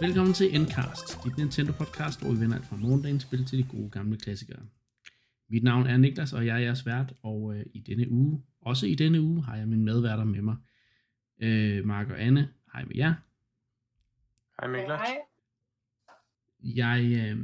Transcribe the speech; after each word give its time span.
Velkommen 0.00 0.34
til 0.34 0.54
Endcast, 0.54 1.24
dit 1.24 1.38
Nintendo-podcast, 1.38 2.22
hvor 2.22 2.32
vi 2.32 2.40
vender 2.40 2.56
alt 2.56 2.66
fra 2.66 2.76
morgendagens 2.76 3.22
spil 3.22 3.46
til 3.46 3.58
de 3.58 3.64
gode 3.76 3.90
gamle 3.90 4.18
klassikere. 4.18 4.62
Mit 5.48 5.64
navn 5.64 5.86
er 5.86 5.96
Niklas, 5.96 6.32
og 6.32 6.46
jeg 6.46 6.54
er 6.54 6.58
jeres 6.58 6.86
vært, 6.86 7.14
og 7.22 7.56
øh, 7.56 7.66
i 7.74 7.80
denne 7.80 8.10
uge, 8.10 8.42
også 8.60 8.86
i 8.86 8.94
denne 8.94 9.20
uge, 9.20 9.42
har 9.42 9.56
jeg 9.56 9.68
mine 9.68 9.82
medværter 9.82 10.24
med 10.24 10.42
mig. 10.42 10.56
Øh, 11.42 11.84
Mark 11.84 12.10
og 12.10 12.22
Anne, 12.22 12.48
hej 12.72 12.84
med 12.84 12.96
jer. 12.96 13.14
Hej 14.60 14.70
Niklas. 14.72 15.00
Hej. 15.00 15.16
Jeg, 16.60 17.02
øh, 17.04 17.38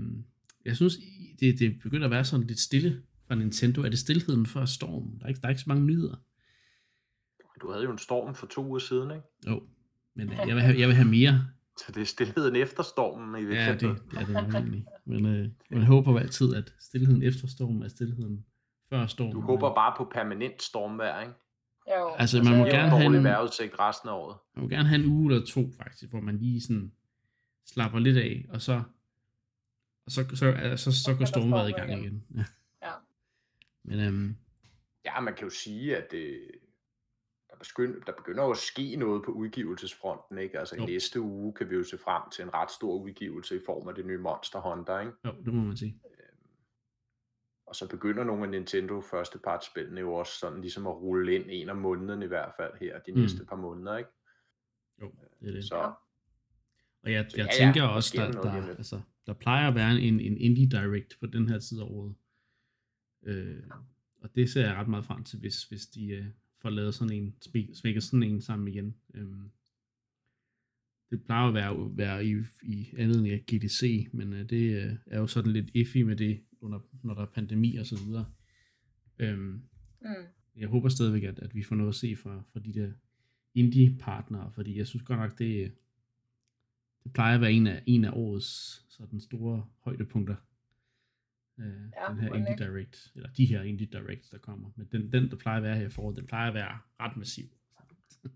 jeg 0.64 0.76
synes, 0.76 0.94
det, 1.40 1.58
det 1.58 1.80
begynder 1.82 2.06
at 2.06 2.10
være 2.10 2.24
sådan 2.24 2.46
lidt 2.46 2.60
stille 2.60 3.02
fra 3.26 3.34
Nintendo. 3.34 3.82
Er 3.82 3.88
det 3.88 3.98
stillheden 3.98 4.46
før 4.46 4.64
stormen? 4.64 5.18
Der 5.18 5.24
er 5.24 5.28
ikke, 5.28 5.40
der 5.40 5.46
er 5.46 5.50
ikke 5.50 5.62
så 5.62 5.68
mange 5.68 5.86
nyheder. 5.86 6.16
Du 7.60 7.70
havde 7.70 7.84
jo 7.84 7.92
en 7.92 7.98
storm 7.98 8.34
for 8.34 8.46
to 8.46 8.66
uger 8.66 8.78
siden, 8.78 9.10
ikke? 9.10 9.22
Jo, 9.46 9.62
men 10.14 10.28
øh, 10.28 10.38
jeg 10.46 10.54
vil 10.54 10.62
have, 10.62 10.78
jeg 10.78 10.88
vil 10.88 10.96
have 10.96 11.08
mere. 11.08 11.46
Så 11.86 11.92
det 11.92 12.00
er 12.00 12.04
stillheden 12.06 12.56
efter 12.56 12.82
stormen 12.82 13.42
i 13.42 13.44
Ja, 13.44 13.48
det, 13.48 13.82
virkeligheden. 13.82 14.10
ja, 14.14 14.20
det 14.20 14.36
er 14.36 14.40
det 14.44 14.54
egentlig. 14.54 14.86
Men 15.04 15.26
øh, 15.26 15.48
man 15.70 15.82
håber 15.82 16.18
altid, 16.20 16.54
at 16.54 16.74
stillheden 16.80 17.22
efter 17.22 17.46
stormen 17.48 17.82
er 17.82 17.88
stillheden 17.88 18.46
før 18.90 19.06
stormen. 19.06 19.32
Du 19.32 19.40
håber 19.40 19.74
bare 19.74 19.94
på 19.96 20.04
permanent 20.14 20.62
stormvejr, 20.62 21.20
ikke? 21.20 21.32
Jo. 21.98 22.08
Altså, 22.18 22.36
Altså, 22.38 22.50
man 22.50 22.58
må 22.58 22.66
er 22.66 22.70
gerne 22.70 22.90
have 22.90 23.16
en, 23.16 23.24
vejrudsigt 23.24 23.78
resten 23.78 24.08
af 24.08 24.12
året. 24.12 24.36
man 24.54 24.62
må 24.64 24.68
gerne 24.68 24.88
have 24.88 25.02
en 25.04 25.08
uge 25.12 25.32
eller 25.32 25.46
to, 25.46 25.60
faktisk, 25.82 26.10
hvor 26.10 26.20
man 26.20 26.38
lige 26.38 26.60
sådan 26.60 26.92
slapper 27.66 27.98
lidt 27.98 28.16
af, 28.16 28.46
og 28.48 28.60
så, 28.62 28.82
og 30.06 30.12
så, 30.12 30.24
så, 30.34 30.46
altså, 30.46 30.92
så 30.92 31.10
går 31.12 31.18
der 31.18 31.24
stormvejret 31.24 31.68
i 31.68 31.72
gang 31.72 31.90
igen. 31.92 32.00
igen. 32.04 32.24
Ja. 32.34 32.44
Ja. 32.82 32.92
Men 33.84 34.00
øhm, 34.00 34.36
Ja, 35.04 35.20
man 35.20 35.34
kan 35.34 35.44
jo 35.44 35.50
sige, 35.50 35.96
at 35.96 36.10
det, 36.10 36.40
begynder, 37.68 38.00
der 38.04 38.12
begynder 38.12 38.44
jo 38.44 38.50
at 38.50 38.56
ske 38.56 38.96
noget 38.96 39.24
på 39.24 39.30
udgivelsesfronten, 39.32 40.38
ikke? 40.38 40.58
Altså 40.58 40.76
Jo. 40.76 40.82
i 40.82 40.86
næste 40.86 41.20
uge 41.20 41.54
kan 41.54 41.70
vi 41.70 41.74
jo 41.74 41.84
se 41.84 41.98
frem 41.98 42.22
til 42.32 42.42
en 42.42 42.54
ret 42.54 42.70
stor 42.70 42.94
udgivelse 43.02 43.56
i 43.56 43.60
form 43.66 43.88
af 43.88 43.94
det 43.94 44.06
nye 44.06 44.18
Monster 44.18 44.60
Hunter, 44.60 45.00
ikke? 45.00 45.12
jo, 45.24 45.32
det 45.44 45.54
må 45.54 45.62
man 45.64 45.76
sige. 45.76 46.00
Og 47.66 47.76
så 47.76 47.88
begynder 47.88 48.24
nogle 48.24 48.44
af 48.44 48.50
Nintendo 48.50 49.00
førstepartsspillene 49.00 50.00
jo 50.00 50.14
også 50.14 50.38
sådan 50.38 50.60
ligesom 50.60 50.86
at 50.86 50.96
rulle 50.96 51.34
ind 51.34 51.44
en 51.48 51.68
af 51.68 51.76
månederne 51.76 52.24
i 52.24 52.28
hvert 52.28 52.52
fald 52.56 52.72
her, 52.80 52.98
de 52.98 53.12
Mm. 53.12 53.18
næste 53.20 53.44
par 53.44 53.56
måneder, 53.56 53.96
ikke? 53.96 54.10
Jo, 55.00 55.12
det 55.40 55.48
er 55.48 55.52
det. 55.52 55.64
Så 55.64 55.76
Ja. 55.76 55.86
Og 57.02 57.12
jeg, 57.12 57.26
Så 57.30 57.36
jeg 57.36 57.46
ja, 57.46 57.52
ja, 57.64 57.64
tænker 57.66 57.80
der 57.80 57.88
også, 57.88 58.12
der, 58.16 58.32
der, 58.32 58.66
lidt. 58.66 58.78
altså, 58.78 59.00
der 59.26 59.32
plejer 59.34 59.68
at 59.68 59.74
være 59.74 60.00
en, 60.00 60.20
en 60.20 60.36
indie 60.36 60.66
direct 60.66 61.16
på 61.20 61.26
den 61.26 61.48
her 61.48 61.58
tid 61.58 61.80
af 61.80 61.84
året. 61.84 62.14
Øh, 63.22 63.62
og 64.22 64.34
det 64.34 64.50
ser 64.50 64.66
jeg 64.66 64.74
ret 64.76 64.88
meget 64.88 65.04
frem 65.04 65.24
til, 65.24 65.38
hvis, 65.38 65.64
hvis 65.64 65.86
de 65.86 66.06
øh, 66.08 66.24
får 66.62 66.70
lavet 66.70 66.94
sådan 66.94 67.12
en, 67.16 67.34
smæk- 67.44 67.74
smækker 67.74 68.00
sådan 68.00 68.22
en 68.22 68.40
sammen 68.40 68.68
igen. 68.68 68.94
Øhm, 69.14 69.50
det 71.10 71.24
plejer 71.24 71.48
at 71.48 71.54
være, 71.54 71.96
være 71.96 72.26
i, 72.26 72.36
i 72.62 72.86
anledning 72.96 73.34
af 73.34 73.44
GDC, 73.46 74.08
men 74.12 74.32
øh, 74.32 74.50
det 74.50 74.84
øh, 74.84 74.92
er 75.06 75.18
jo 75.18 75.26
sådan 75.26 75.52
lidt 75.52 75.70
iffy 75.74 75.96
med 75.98 76.16
det, 76.16 76.40
under, 76.60 76.78
når 77.02 77.14
der 77.14 77.22
er 77.22 77.26
pandemi 77.26 77.76
og 77.76 77.86
så 77.86 78.04
videre. 78.04 78.32
Øhm, 79.18 79.62
Mm. 80.02 80.08
jeg 80.56 80.68
håber 80.68 80.88
stadigvæk, 80.88 81.22
at, 81.22 81.38
at 81.38 81.54
vi 81.54 81.62
får 81.62 81.76
noget 81.76 81.88
at 81.88 81.94
se 81.94 82.16
fra, 82.16 82.42
fra 82.52 82.60
de 82.60 82.72
der 82.74 82.92
indie-partnere, 83.54 84.52
fordi 84.54 84.78
jeg 84.78 84.86
synes 84.86 85.02
godt 85.02 85.18
nok, 85.18 85.38
det, 85.38 85.72
det 87.04 87.12
plejer 87.12 87.34
at 87.34 87.40
være 87.40 87.52
en 87.52 87.66
af, 87.66 87.82
en 87.86 88.04
af 88.04 88.10
årets 88.12 88.84
sådan 88.88 89.20
store 89.20 89.66
højdepunkter. 89.80 90.36
Øh, 91.60 91.66
Ja, 91.96 92.08
den 92.08 92.20
her 92.20 92.34
Indie? 92.34 92.56
Direct, 92.56 93.12
eller 93.14 93.28
de 93.36 93.46
her 93.46 93.62
Indie 93.62 93.86
Directs, 93.86 94.28
der 94.28 94.38
kommer. 94.38 94.70
Men 94.76 94.88
den, 94.92 95.12
den 95.12 95.30
der 95.30 95.36
plejer 95.36 95.56
at 95.56 95.62
være 95.62 95.76
her 95.76 95.86
i 95.86 95.90
foråret, 95.90 96.16
den 96.16 96.26
plejer 96.26 96.48
at 96.48 96.54
være 96.54 96.78
ret 97.00 97.16
massiv. 97.16 97.44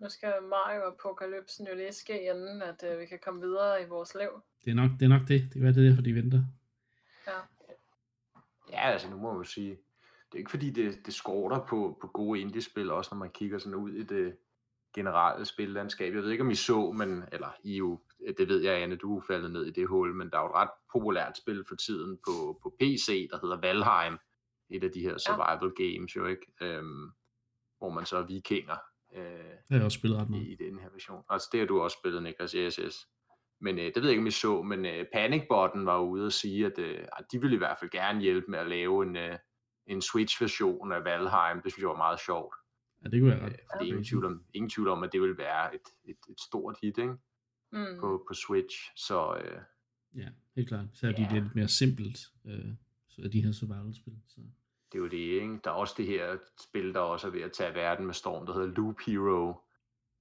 Nu 0.00 0.08
skal 0.08 0.32
Mario 0.42 0.80
Apokalypsen 0.82 1.66
jo 1.66 1.74
lige 1.76 1.92
ske, 1.92 2.22
inden 2.22 2.62
at 2.62 2.84
øh, 2.92 3.00
vi 3.00 3.06
kan 3.06 3.18
komme 3.22 3.40
videre 3.40 3.82
i 3.82 3.86
vores 3.88 4.14
liv. 4.14 4.42
Det 4.64 4.70
er 4.70 4.74
nok 4.74 4.90
det, 5.00 5.02
er 5.02 5.08
nok 5.08 5.28
det. 5.28 5.42
Det 5.42 5.52
kan 5.52 5.62
være, 5.62 5.72
det 5.72 5.84
er 5.84 5.88
derfor, 5.88 6.02
de 6.02 6.14
venter. 6.14 6.44
Ja. 7.26 7.38
Ja, 8.72 8.90
altså 8.92 9.10
nu 9.10 9.16
må 9.16 9.32
man 9.32 9.38
jo 9.40 9.44
sige, 9.44 9.70
det 9.70 10.34
er 10.34 10.38
ikke 10.38 10.50
fordi, 10.50 10.70
det, 10.70 11.06
det 11.06 11.14
skorter 11.14 11.66
på, 11.68 11.98
på 12.00 12.06
gode 12.06 12.40
indie-spil, 12.40 12.90
også 12.90 13.14
når 13.14 13.18
man 13.18 13.30
kigger 13.30 13.58
sådan 13.58 13.74
ud 13.74 13.92
i 13.92 14.02
det 14.02 14.36
generelle 14.94 15.44
spillandskab. 15.44 16.14
Jeg 16.14 16.22
ved 16.22 16.30
ikke, 16.30 16.44
om 16.44 16.50
I 16.50 16.54
så, 16.54 16.92
men, 16.96 17.24
eller 17.32 17.48
I 17.64 17.76
jo, 17.76 18.00
det 18.38 18.48
ved 18.48 18.60
jeg, 18.62 18.82
Anne, 18.82 18.96
du 18.96 19.16
er 19.16 19.22
faldet 19.26 19.50
ned 19.50 19.66
i 19.66 19.70
det 19.70 19.88
hul, 19.88 20.14
men 20.14 20.30
der 20.30 20.38
er 20.38 20.42
jo 20.42 20.48
et 20.48 20.54
ret 20.54 20.70
populært 20.92 21.36
spil 21.36 21.64
for 21.68 21.74
tiden 21.74 22.18
på, 22.26 22.58
på 22.62 22.76
PC, 22.80 23.28
der 23.30 23.38
hedder 23.42 23.60
Valheim. 23.60 24.18
Et 24.70 24.84
af 24.84 24.90
de 24.90 25.00
her 25.00 25.18
survival 25.18 25.72
games 25.76 26.16
jo, 26.16 26.26
ikke? 26.26 26.46
Øhm, 26.60 27.10
hvor 27.78 27.90
man 27.90 28.06
så 28.06 28.16
er 28.16 28.22
vikinger. 28.26 28.76
Øh, 29.16 29.22
Det 29.22 29.70
har 29.70 29.76
jeg 29.76 29.84
også 29.84 29.98
spillet 29.98 30.18
ret 30.20 30.26
i, 30.26 30.30
meget. 30.30 30.46
i 30.46 30.54
den 30.54 30.78
her 30.78 30.88
version. 30.92 31.22
Altså 31.28 31.48
det 31.52 31.60
har 31.60 31.66
du 31.66 31.80
også 31.80 31.96
spillet, 32.00 32.22
Niklas, 32.22 32.54
i 32.54 32.70
SS. 32.70 33.06
Men 33.60 33.78
øh, 33.78 33.84
det 33.84 33.96
ved 33.96 34.02
jeg 34.02 34.10
ikke, 34.10 34.20
om 34.20 34.26
I 34.26 34.30
så, 34.30 34.62
men 34.62 34.84
øh, 34.86 35.04
Panicbotten 35.12 35.86
var 35.86 35.98
ude 36.00 36.26
og 36.26 36.32
sige, 36.32 36.66
at 36.66 36.78
øh, 36.78 37.04
de 37.32 37.40
ville 37.40 37.54
i 37.54 37.58
hvert 37.58 37.76
fald 37.80 37.90
gerne 37.90 38.20
hjælpe 38.20 38.50
med 38.50 38.58
at 38.58 38.66
lave 38.68 39.02
en, 39.02 39.16
øh, 39.16 39.38
en 39.86 40.02
Switch-version 40.02 40.92
af 40.92 41.04
Valheim. 41.04 41.62
Det 41.62 41.72
synes 41.72 41.82
jeg 41.82 41.88
var 41.88 41.96
meget 41.96 42.20
sjovt. 42.20 42.54
Ja, 43.04 43.08
det 43.08 43.20
kunne 43.20 43.30
være 43.30 43.38
Øh, 43.40 43.44
ret. 43.46 43.60
fordi 43.72 43.88
ingen 43.88 44.04
tvivl, 44.04 44.24
om, 44.24 44.44
ingen 44.54 44.70
tvivl 44.70 44.88
om, 44.88 45.02
at 45.02 45.12
det 45.12 45.20
ville 45.20 45.38
være 45.38 45.74
et, 45.74 45.80
et, 46.04 46.16
et 46.30 46.40
stort 46.40 46.76
hit 46.82 46.98
ikke? 46.98 47.14
Mm. 47.72 48.00
På, 48.00 48.24
på 48.28 48.34
Switch. 48.34 48.76
Så 48.96 49.36
øh, 49.44 49.60
Ja, 50.14 50.28
helt 50.56 50.68
klart. 50.68 50.86
Så 50.94 51.06
er 51.08 51.12
de 51.12 51.22
Ja. 51.22 51.32
lidt 51.40 51.54
mere 51.54 51.68
simpelt, 51.68 52.18
øh, 52.46 52.64
så 53.08 53.22
er 53.24 53.28
de 53.28 53.42
her 53.44 53.52
survival-spil. 53.52 54.14
Så. 54.28 54.40
det 54.92 54.98
er 54.98 55.02
jo 55.02 55.06
det, 55.08 55.16
ikke? 55.42 55.58
Der 55.64 55.70
er 55.70 55.74
også 55.74 55.94
det 55.96 56.06
her 56.06 56.36
spil, 56.60 56.94
der 56.94 57.00
også 57.00 57.26
er 57.26 57.30
ved 57.30 57.40
at 57.42 57.52
tage 57.52 57.74
verden 57.74 58.06
med 58.06 58.14
storm, 58.14 58.46
der 58.46 58.52
hedder 58.52 58.66
Loop 58.68 58.96
Hero, 59.06 59.54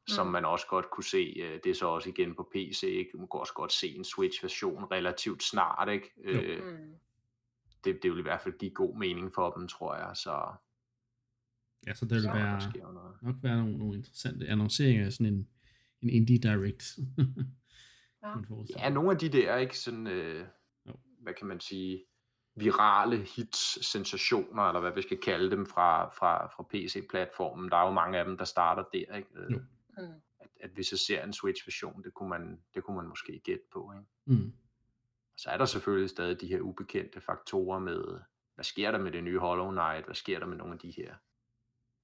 som 0.07 0.25
Mm. 0.27 0.31
man 0.31 0.45
også 0.45 0.65
godt 0.69 0.85
kunne 0.91 1.03
se, 1.03 1.33
øh, 1.43 1.59
det 1.63 1.69
er 1.69 1.73
så 1.73 1.87
også 1.87 2.09
igen 2.09 2.35
på 2.35 2.49
PC, 2.53 2.83
ikke? 2.83 3.17
Man 3.17 3.27
kunne 3.27 3.39
også 3.41 3.53
godt 3.53 3.71
se 3.73 3.87
en 3.87 4.03
Switch-version 4.03 4.83
relativt 4.91 5.43
snart, 5.43 5.89
ikke? 5.89 6.11
Jo. 6.25 6.31
Øh, 6.41 6.63
Mm. 6.73 6.93
det, 7.83 7.99
det 8.03 8.11
vil 8.11 8.19
i 8.19 8.21
hvert 8.21 8.41
fald 8.41 8.57
give 8.57 8.71
god 8.71 8.97
mening 8.97 9.33
for 9.33 9.49
dem, 9.51 9.67
tror 9.67 9.95
jeg, 9.95 10.11
så, 10.15 10.53
Ja, 11.87 11.93
så 11.93 12.05
der 12.05 12.15
vil 12.15 12.23
så 12.23 12.31
være, 12.31 12.59
der 12.59 13.17
nok 13.21 13.35
være 13.41 13.57
nogle, 13.57 13.77
nogle 13.77 13.97
interessante 13.97 14.47
annonceringer 14.47 15.05
af 15.05 15.13
sådan 15.13 15.33
en, 15.33 15.47
en 16.01 16.09
indie 16.09 16.37
direct. 16.37 16.83
Ja. 18.23 18.33
Ja, 18.77 18.89
nogle 18.89 19.11
af 19.11 19.17
de 19.17 19.29
der, 19.29 19.57
ikke 19.57 19.77
sådan, 19.77 20.07
øh, 20.07 20.47
Jo. 20.87 20.93
hvad 21.21 21.33
kan 21.33 21.47
man 21.47 21.59
sige, 21.59 22.03
virale 22.55 23.17
hits, 23.17 23.85
sensationer, 23.85 24.63
eller 24.63 24.79
hvad 24.79 24.91
vi 24.95 25.01
skal 25.01 25.17
kalde 25.17 25.51
dem 25.51 25.65
fra, 25.65 26.09
fra, 26.09 26.47
fra 26.47 26.63
PC-platformen, 26.63 27.69
der 27.69 27.77
er 27.77 27.85
jo 27.85 27.91
mange 27.91 28.19
af 28.19 28.25
dem, 28.25 28.37
der 28.37 28.45
starter 28.45 28.83
der, 28.93 29.15
ikke? 29.15 29.29
Øh, 29.35 29.51
Jo. 29.51 29.59
Mm. 29.97 30.03
At, 30.39 30.49
at 30.59 30.69
hvis 30.69 30.91
jeg 30.91 30.99
ser 30.99 31.23
en 31.23 31.33
Switch-version, 31.33 32.03
det 32.03 32.13
kunne 32.13 32.29
man, 32.29 32.59
det 32.75 32.83
kunne 32.83 32.97
man 32.97 33.07
måske 33.07 33.41
gætte 33.43 33.63
på, 33.73 33.91
ikke? 33.95 34.41
Mm. 34.41 34.53
Og 35.33 35.39
så 35.39 35.49
er 35.49 35.57
der 35.57 35.65
selvfølgelig 35.65 36.09
stadig 36.09 36.41
de 36.41 36.47
her 36.47 36.59
ubekendte 36.61 37.21
faktorer 37.21 37.79
med, 37.79 38.03
hvad 38.55 38.63
sker 38.63 38.91
der 38.91 38.99
med 38.99 39.11
det 39.11 39.23
nye 39.23 39.39
Hollow 39.39 39.71
Knight, 39.71 40.05
hvad 40.05 40.15
sker 40.15 40.39
der 40.39 40.45
med 40.45 40.57
nogle 40.57 40.73
af 40.73 40.79
de 40.79 40.91
her 40.91 41.15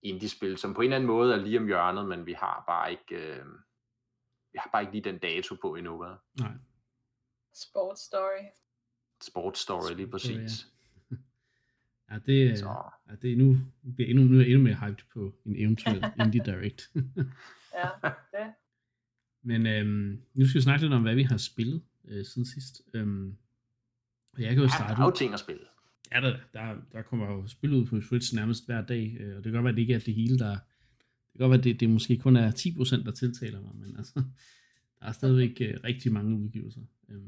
indie-spil, 0.03 0.57
som 0.57 0.73
på 0.73 0.81
en 0.81 0.85
eller 0.85 0.95
anden 0.95 1.07
måde 1.07 1.33
er 1.33 1.37
lige 1.37 1.59
om 1.59 1.65
hjørnet, 1.65 2.05
men 2.07 2.25
vi 2.25 2.33
har 2.33 2.63
bare 2.67 2.91
ikke, 2.91 3.15
øh, 3.15 3.45
vi 4.53 4.57
har 4.59 4.69
bare 4.71 4.81
ikke 4.81 4.93
lige 4.93 5.03
den 5.03 5.17
dato 5.19 5.55
på 5.61 5.75
endnu, 5.75 5.97
hvad? 5.97 6.15
Nej. 6.39 6.51
Sports 7.53 8.01
Story. 8.01 8.43
Sports 9.21 9.59
Story 9.61 9.93
lige 9.95 10.07
præcis. 10.09 10.51
Ja, 12.11 12.19
det, 12.25 12.43
er- 12.51 12.55
Så 12.55 12.83
ja, 13.09 13.15
det 13.15 13.31
er 13.33 13.37
nu, 13.37 13.57
nu 13.83 13.91
bliver 13.95 14.07
jeg 14.09 14.15
endnu, 14.15 14.25
nu 14.33 14.35
er 14.37 14.41
jeg 14.41 14.49
endnu 14.51 14.63
mere 14.63 14.75
hyped 14.75 15.03
på 15.13 15.33
en 15.45 15.55
eventuel 15.55 16.03
indie 16.21 16.43
direct. 16.45 16.89
Ja, 17.75 17.89
det. 18.31 18.53
Men 19.41 19.67
øhm, 19.67 20.21
nu 20.33 20.47
skal 20.47 20.59
vi 20.59 20.63
snakke 20.63 20.81
lidt 20.85 20.93
om, 20.93 21.01
hvad 21.01 21.15
vi 21.15 21.23
har 21.23 21.37
spillet 21.37 21.83
øh, 22.05 22.25
siden 22.25 22.45
sidst. 22.45 22.81
Øhm, 22.93 23.37
og 24.33 24.41
jeg 24.41 24.49
kan 24.49 24.57
jo 24.57 24.63
ja, 24.63 24.67
starte 24.69 24.93
der 24.95 25.01
er 25.01 25.05
jo 25.05 25.11
ting 25.15 25.33
at 25.33 25.39
spille. 25.39 25.65
Ja, 26.11 26.21
der, 26.21 26.37
der, 26.53 26.75
der 26.91 27.01
kommer 27.01 27.25
jo 27.25 27.47
spil 27.47 27.73
ud 27.73 27.85
på 27.85 28.01
Switch 28.01 28.35
nærmest 28.35 28.65
hver 28.65 28.85
dag, 28.85 29.17
øh, 29.19 29.29
og 29.29 29.35
det 29.35 29.43
kan 29.43 29.53
godt 29.53 29.63
være, 29.63 29.71
at 29.71 29.75
det 29.75 29.81
ikke 29.81 29.93
er 29.93 29.99
det 29.99 30.13
hele, 30.13 30.39
der... 30.39 30.51
Det 30.51 31.39
kan 31.39 31.49
godt 31.49 31.49
være, 31.49 31.59
at 31.59 31.63
det, 31.63 31.79
det 31.79 31.89
måske 31.89 32.17
kun 32.17 32.35
er 32.35 32.51
10%, 32.51 33.05
der 33.05 33.11
tiltaler 33.11 33.61
mig, 33.61 33.75
men 33.75 33.97
altså, 33.97 34.13
der 34.99 35.05
er 35.05 35.11
stadigvæk 35.11 35.57
øh, 35.61 35.79
rigtig 35.83 36.13
mange 36.13 36.37
udgivelser. 36.37 36.81
Øh. 37.09 37.21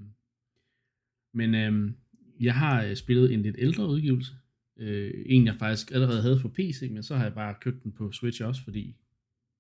men 1.34 1.56
øh, 1.56 1.92
jeg 2.40 2.56
har 2.56 2.84
øh, 2.84 2.96
spillet 2.96 3.34
en 3.34 3.42
lidt 3.42 3.56
ældre 3.60 3.88
udgivelse. 3.88 4.34
Øh, 4.78 5.14
en, 5.26 5.46
jeg 5.46 5.56
faktisk 5.60 5.92
allerede 5.92 6.22
havde 6.22 6.40
på 6.42 6.50
PC, 6.50 6.90
men 6.92 7.04
så 7.04 7.16
har 7.16 7.24
jeg 7.24 7.34
bare 7.34 7.56
købt 7.62 7.84
den 7.84 7.92
på 7.92 8.12
Switch 8.12 8.44
også, 8.44 8.64
fordi 8.64 8.96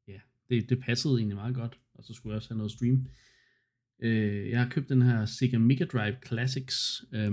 ja, 0.07 0.19
det, 0.49 0.69
det 0.69 0.79
passede 0.79 1.17
egentlig 1.17 1.35
meget 1.35 1.55
godt, 1.55 1.79
og 1.93 2.03
så 2.03 2.13
skulle 2.13 2.31
jeg 2.31 2.37
også 2.37 2.49
have 2.49 2.57
noget 2.57 2.71
stream. 2.71 3.07
Øh, 3.99 4.49
jeg 4.49 4.59
har 4.59 4.69
købt 4.69 4.89
den 4.89 5.01
her 5.01 5.25
Sega 5.25 5.57
Mega 5.57 5.85
Drive 5.85 6.15
Classics 6.25 7.05
øh, 7.11 7.31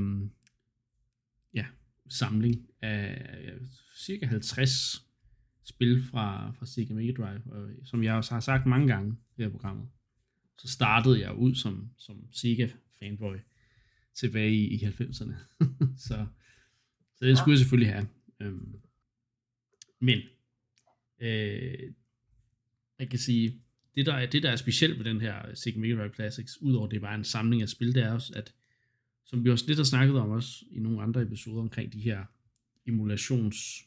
samling 2.13 2.69
af 2.81 3.53
cirka 3.97 4.27
50 4.27 5.07
spil 5.65 6.05
fra, 6.05 6.51
fra 6.51 6.67
Sega 6.67 6.95
Mega 6.95 7.13
Drive, 7.13 7.43
og 7.47 7.71
som 7.85 8.03
jeg 8.03 8.15
også 8.15 8.35
har 8.35 8.41
sagt 8.41 8.67
mange 8.67 8.87
gange 8.87 9.17
her 9.39 9.47
i 9.47 9.51
programmet, 9.51 9.89
så 10.59 10.69
startede 10.69 11.21
jeg 11.21 11.35
ud 11.35 11.55
som, 11.55 11.91
som 11.99 12.27
Sega 12.33 12.69
fanboy 12.99 13.37
tilbage 14.15 14.55
i, 14.55 14.75
i 14.75 14.85
90'erne. 14.85 15.35
så, 16.09 16.27
så 17.17 17.27
den 17.27 17.37
skulle 17.37 17.53
jeg 17.53 17.59
selvfølgelig 17.59 17.93
have. 17.93 18.09
Øhm, 18.41 18.81
men 20.01 20.19
øh, 21.21 21.93
jeg 22.99 23.11
kan 23.11 23.19
sige, 23.19 23.63
det, 23.95 24.07
der 24.07 24.15
er, 24.15 24.27
det, 24.27 24.43
der 24.43 24.51
er 24.51 24.57
specielt 24.57 24.99
ved 24.99 25.05
den 25.05 25.21
her 25.21 25.55
Sega 25.55 25.79
Mega 25.79 25.95
Drive 25.95 26.15
Classics, 26.15 26.63
udover 26.63 26.89
det 26.89 27.03
var 27.03 27.09
bare 27.09 27.19
en 27.19 27.25
samling 27.25 27.63
af 27.63 27.69
spil, 27.69 27.95
det 27.95 28.03
er 28.03 28.13
også, 28.13 28.33
at 28.37 28.55
som 29.25 29.45
vi 29.45 29.51
også 29.51 29.65
lidt 29.67 29.79
har 29.79 29.85
snakket 29.85 30.19
om 30.19 30.31
også 30.31 30.65
i 30.71 30.79
nogle 30.79 31.03
andre 31.03 31.23
episoder 31.23 31.61
omkring 31.61 31.93
de 31.93 32.01
her 32.01 32.25
emulations 32.87 33.85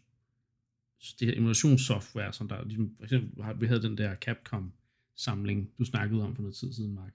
det 1.20 1.28
her 1.28 1.38
emulationssoftware, 1.38 2.34
som 2.34 2.48
der 2.48 2.66
ligesom, 2.66 2.96
for 2.98 3.04
eksempel, 3.04 3.44
vi 3.60 3.68
havde 3.68 3.82
den 3.82 3.98
der 3.98 4.16
Capcom 4.16 4.72
samling, 5.16 5.72
du 5.78 5.86
snakkede 5.86 6.24
om 6.24 6.36
for 6.36 6.42
noget 6.42 6.56
tid 6.56 6.74
siden, 6.74 6.96
Mark, 6.96 7.14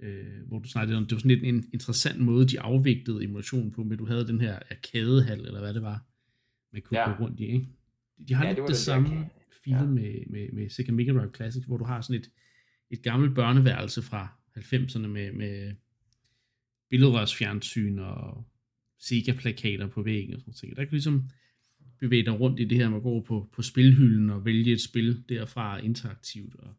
øh, 0.00 0.46
hvor 0.46 0.58
du 0.58 0.68
snakkede 0.68 0.96
om, 0.96 1.06
det 1.06 1.12
var 1.12 1.18
sådan 1.18 1.30
lidt 1.30 1.44
en 1.44 1.64
interessant 1.72 2.20
måde, 2.20 2.48
de 2.48 2.60
afviklede 2.60 3.24
emulationen 3.24 3.70
på, 3.70 3.84
men 3.84 3.98
du 3.98 4.06
havde 4.06 4.26
den 4.26 4.40
her 4.40 4.58
arkadehal, 4.70 5.40
eller 5.40 5.60
hvad 5.60 5.74
det 5.74 5.82
var, 5.82 6.04
man 6.72 6.82
kunne 6.82 7.00
ja. 7.00 7.10
gå 7.10 7.24
rundt 7.24 7.40
i, 7.40 7.44
ikke? 7.44 7.68
De 8.28 8.34
har 8.34 8.44
ja, 8.44 8.50
lidt 8.50 8.60
det, 8.60 8.68
det 8.68 8.76
samme 8.76 9.30
feel 9.64 9.76
ja. 9.76 9.84
med, 9.84 10.26
med, 10.26 10.52
med 10.52 10.68
Sega 10.68 10.92
Mega 10.92 11.12
Drive 11.12 11.30
Classics, 11.34 11.66
hvor 11.66 11.76
du 11.76 11.84
har 11.84 12.00
sådan 12.00 12.20
et, 12.20 12.30
et 12.90 13.02
gammelt 13.02 13.34
børneværelse 13.34 14.02
fra 14.02 14.28
90'erne 14.58 15.06
med, 15.06 15.32
med 15.32 15.74
billedrørsfjernsyn 16.94 17.98
og 17.98 18.44
Sega-plakater 18.98 19.86
på 19.86 20.02
væggen 20.02 20.34
og 20.34 20.40
sådan 20.40 20.54
noget. 20.62 20.76
Der 20.76 20.84
kan 20.84 20.90
ligesom 20.90 21.30
bevæge 22.00 22.24
dig 22.24 22.40
rundt 22.40 22.60
i 22.60 22.64
det 22.64 22.78
her 22.78 22.88
med 22.88 22.96
at 22.96 23.02
gå 23.02 23.20
på, 23.20 23.48
på 23.52 23.62
spilhylden 23.62 24.30
og 24.30 24.44
vælge 24.44 24.72
et 24.72 24.80
spil 24.80 25.24
derfra 25.28 25.78
interaktivt. 25.78 26.54
Og, 26.54 26.74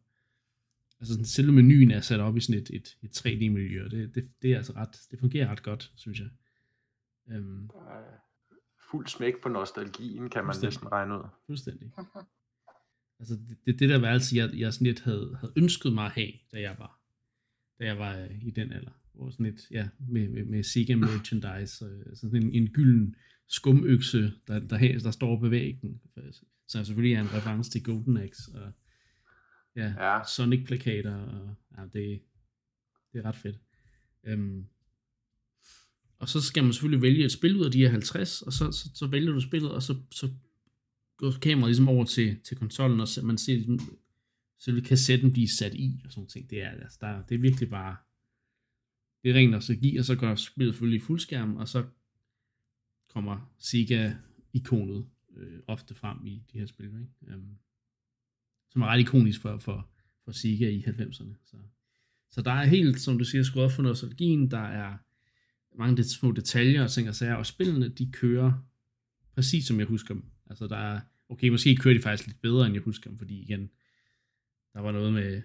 altså 1.00 1.12
sådan, 1.14 1.24
selve 1.24 1.52
menuen 1.52 1.90
er 1.90 2.00
sat 2.00 2.20
op 2.20 2.36
i 2.36 2.40
sådan 2.40 2.62
et, 2.62 2.70
et, 2.70 2.96
et 3.02 3.26
3D-miljø, 3.26 3.88
det, 3.88 4.14
det, 4.14 4.30
det, 4.42 4.52
er 4.52 4.56
altså 4.56 4.72
ret, 4.72 5.00
det 5.10 5.18
fungerer 5.18 5.48
ret 5.50 5.62
godt, 5.62 5.92
synes 5.96 6.20
jeg. 6.20 6.28
Um, 7.36 7.70
fuld 8.90 9.06
smæk 9.06 9.34
på 9.42 9.48
nostalgien, 9.48 10.30
kan 10.30 10.44
man 10.44 10.56
næsten 10.62 10.92
regne 10.92 11.14
ud. 11.14 11.22
Fuldstændig. 11.46 11.92
Altså 13.20 13.34
det, 13.34 13.58
det, 13.66 13.78
det 13.78 13.88
der 13.88 13.98
værelse, 13.98 14.36
jeg, 14.36 14.50
jeg 14.54 14.72
sådan 14.72 14.86
lidt 14.86 15.00
havde, 15.00 15.36
havde 15.40 15.52
ønsket 15.56 15.92
mig 15.92 16.04
at 16.04 16.12
have, 16.12 16.32
da 16.52 16.60
jeg 16.60 16.76
var, 16.78 17.00
da 17.78 17.84
jeg 17.84 17.98
var 17.98 18.16
øh, 18.16 18.42
i 18.42 18.50
den 18.50 18.72
alder. 18.72 18.90
Hvor 19.16 19.30
sådan 19.30 19.46
et, 19.46 19.60
ja, 19.70 19.88
med, 20.08 20.28
med, 20.28 20.44
med 20.44 20.62
Sega 20.62 20.94
merchandise, 20.94 21.84
øh, 21.84 22.16
sådan 22.16 22.42
en, 22.42 22.52
en 22.52 22.68
gylden 22.68 23.14
skumøkse, 23.48 24.32
der, 24.48 24.58
der, 24.58 24.98
der 24.98 25.10
står 25.10 25.40
på 25.40 25.48
væggen. 25.48 26.00
Så 26.68 26.84
selvfølgelig 26.84 27.14
er 27.14 27.20
en 27.20 27.32
reference 27.32 27.70
til 27.70 27.84
Golden 27.84 28.16
Axe, 28.16 28.52
og 28.54 28.72
ja, 29.76 29.94
ja. 29.98 30.24
Sonic-plakater, 30.24 31.14
og 31.14 31.56
ja, 31.78 31.82
det, 31.82 32.20
det 33.12 33.18
er 33.18 33.24
ret 33.24 33.36
fedt. 33.36 33.58
Um, 34.32 34.66
og 36.18 36.28
så 36.28 36.40
skal 36.40 36.64
man 36.64 36.72
selvfølgelig 36.72 37.02
vælge 37.02 37.24
et 37.24 37.32
spil 37.32 37.56
ud 37.56 37.64
af 37.64 37.70
de 37.70 37.78
her 37.78 37.90
50, 37.90 38.42
og 38.42 38.52
så, 38.52 38.72
så, 38.72 38.90
så 38.94 39.06
vælger 39.06 39.32
du 39.32 39.40
spillet, 39.40 39.70
og 39.70 39.82
så, 39.82 39.96
så 40.10 40.30
går 41.16 41.30
kameraet 41.42 41.70
ligesom 41.70 41.88
over 41.88 42.04
til, 42.04 42.40
til 42.40 42.56
konsollen, 42.56 43.00
og 43.00 43.08
man 43.22 43.38
ser 43.38 43.54
ligesom, 43.54 43.98
selve 44.58 44.80
kassetten 44.80 45.32
blive 45.32 45.48
sat 45.48 45.74
i, 45.74 46.02
og 46.04 46.12
sådan 46.12 46.26
ting. 46.26 46.50
Det 46.50 46.62
er, 46.62 46.70
altså, 46.70 46.98
der, 47.00 47.22
det 47.22 47.34
er 47.34 47.38
virkelig 47.38 47.70
bare, 47.70 47.96
det 49.26 49.36
er 49.36 49.40
ren 49.40 49.50
nostalgi, 49.50 49.96
og 49.96 50.04
så 50.04 50.14
går 50.14 50.34
spillet 50.34 50.74
selvfølgelig 50.74 51.02
i 51.02 51.06
fuldskærm, 51.06 51.56
og 51.56 51.68
så 51.68 51.84
kommer 53.08 53.52
Sega-ikonet 53.58 55.06
øh, 55.36 55.58
ofte 55.66 55.94
frem 55.94 56.26
i 56.26 56.42
de 56.52 56.58
her 56.58 56.66
spil, 56.66 56.86
ikke? 56.86 57.34
Um, 57.34 57.58
som 58.70 58.82
er 58.82 58.86
ret 58.86 59.00
ikonisk 59.00 59.40
for, 59.40 59.58
for, 59.58 59.90
for 60.24 60.32
Sega 60.32 60.68
i 60.68 60.84
90'erne. 60.86 61.34
Så, 61.44 61.56
så 62.30 62.42
der 62.42 62.50
er 62.50 62.64
helt, 62.64 63.00
som 63.00 63.18
du 63.18 63.24
siger, 63.24 63.42
skruet 63.42 63.72
for 63.72 63.82
nostalgien, 63.82 64.50
der 64.50 64.58
er 64.58 64.96
mange 65.78 66.04
små 66.04 66.32
detaljer 66.32 66.82
og 66.82 66.90
ting 66.90 67.08
og 67.08 67.14
sager, 67.14 67.34
og 67.34 67.46
spillene, 67.46 67.88
de 67.88 68.12
kører 68.12 68.52
præcis 69.32 69.66
som 69.66 69.78
jeg 69.78 69.86
husker 69.86 70.14
dem. 70.14 70.24
Altså 70.50 70.66
der 70.66 70.76
er, 70.76 71.00
okay, 71.28 71.48
måske 71.48 71.76
kører 71.76 71.94
de 71.94 72.02
faktisk 72.02 72.26
lidt 72.26 72.40
bedre, 72.40 72.66
end 72.66 72.74
jeg 72.74 72.82
husker 72.82 73.10
dem, 73.10 73.18
fordi 73.18 73.42
igen, 73.42 73.70
der 74.72 74.80
var 74.80 74.92
noget 74.92 75.12
med, 75.12 75.42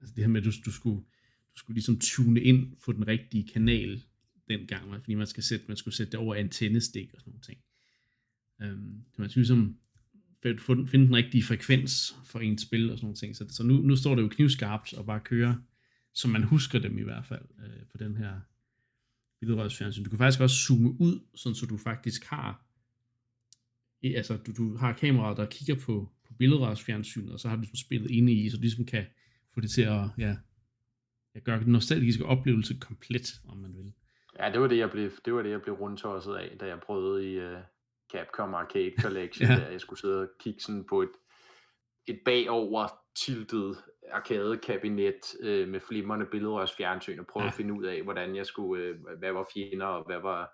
altså 0.00 0.14
det 0.14 0.24
her 0.24 0.28
med, 0.28 0.40
at 0.40 0.44
du, 0.44 0.52
du 0.64 0.72
skulle, 0.72 1.04
skulle 1.58 1.74
ligesom 1.74 1.98
tune 1.98 2.40
ind 2.40 2.76
på 2.84 2.92
den 2.92 3.08
rigtige 3.08 3.48
kanal 3.52 4.02
dengang, 4.48 4.94
fordi 5.00 5.14
man, 5.14 5.26
skal 5.26 5.42
sætte, 5.42 5.64
man 5.68 5.76
skulle 5.76 5.94
sætte 5.94 6.12
det 6.12 6.20
over 6.20 6.34
antennestik 6.34 7.14
og 7.14 7.20
sådan 7.20 7.30
noget 7.30 7.44
ting. 7.44 7.58
Øhm, 8.62 9.04
så 9.12 9.22
man 9.22 9.30
skulle 9.30 9.42
ligesom 9.42 9.78
finde 10.86 11.06
den 11.06 11.16
rigtige 11.16 11.42
frekvens 11.42 12.16
for 12.24 12.40
ens 12.40 12.62
spil 12.62 12.90
og 12.90 12.98
sådan 12.98 13.06
noget 13.06 13.18
ting. 13.18 13.36
Så, 13.36 13.46
så 13.48 13.62
nu, 13.62 13.74
nu 13.74 13.96
står 13.96 14.14
det 14.14 14.22
jo 14.22 14.28
knivskarpt 14.28 14.92
og 14.92 15.06
bare 15.06 15.20
kører, 15.20 15.54
som 16.12 16.30
man 16.30 16.42
husker 16.42 16.78
dem 16.78 16.98
i 16.98 17.02
hvert 17.02 17.26
fald, 17.26 17.44
øh, 17.58 17.86
på 17.90 17.96
den 17.98 18.16
her 18.16 18.40
billedrørsfjernsyn. 19.40 20.04
Du 20.04 20.10
kan 20.10 20.18
faktisk 20.18 20.40
også 20.40 20.56
zoome 20.56 21.00
ud, 21.00 21.20
sådan 21.34 21.54
så 21.54 21.66
du 21.66 21.76
faktisk 21.76 22.24
har 22.24 22.68
altså 24.02 24.36
du, 24.36 24.52
du 24.52 24.76
har 24.76 24.92
kameraet, 24.92 25.36
der 25.36 25.46
kigger 25.46 25.74
på, 25.74 26.08
på 26.26 26.34
billedrørsfjernsynet, 26.34 27.32
og 27.32 27.40
så 27.40 27.48
har 27.48 27.56
du 27.56 27.60
ligesom 27.60 27.76
spillet 27.76 28.10
inde 28.10 28.32
i, 28.32 28.50
så 28.50 28.56
du 28.56 28.60
ligesom 28.60 28.84
kan 28.84 29.04
få 29.54 29.60
det 29.60 29.70
til 29.70 29.82
at 29.82 30.08
ja, 30.18 30.36
at 31.38 31.44
gøre 31.44 31.60
den 31.60 31.72
nostalgiske 31.72 32.24
oplevelse 32.24 32.74
komplet, 32.80 33.28
om 33.48 33.56
man 33.56 33.74
vil. 33.76 33.92
Ja, 34.38 34.52
det 34.52 34.60
var 34.60 34.66
det, 34.66 34.78
jeg 34.78 34.90
blev, 34.90 35.10
det 35.24 35.34
var 35.34 35.42
det, 35.42 35.50
jeg 35.50 35.62
blev 35.62 35.74
rundtosset 35.74 36.34
af, 36.34 36.56
da 36.60 36.66
jeg 36.66 36.80
prøvede 36.80 37.32
i 37.32 37.38
uh, 37.38 37.58
Capcom 38.12 38.54
Arcade 38.54 38.92
Collection, 39.00 39.48
ja. 39.50 39.56
der 39.56 39.68
jeg 39.70 39.80
skulle 39.80 40.00
sidde 40.00 40.20
og 40.22 40.28
kigge 40.40 40.60
sådan 40.60 40.84
på 40.88 41.02
et, 41.02 41.10
et 42.06 42.20
bagover 42.24 42.88
tiltet 43.24 43.76
arcade-kabinet 44.12 45.20
øh, 45.42 45.68
med 45.68 45.80
flimrende 45.88 46.26
billedrørsfjernsyn 46.32 47.18
og 47.18 47.26
prøve 47.26 47.44
ja. 47.44 47.48
at 47.48 47.54
finde 47.54 47.74
ud 47.74 47.84
af, 47.84 48.02
hvordan 48.02 48.36
jeg 48.36 48.46
skulle, 48.46 48.84
øh, 48.84 48.96
hvad 49.18 49.32
var 49.32 49.46
fjender 49.54 49.86
og 49.86 50.06
hvad 50.06 50.20
var 50.20 50.50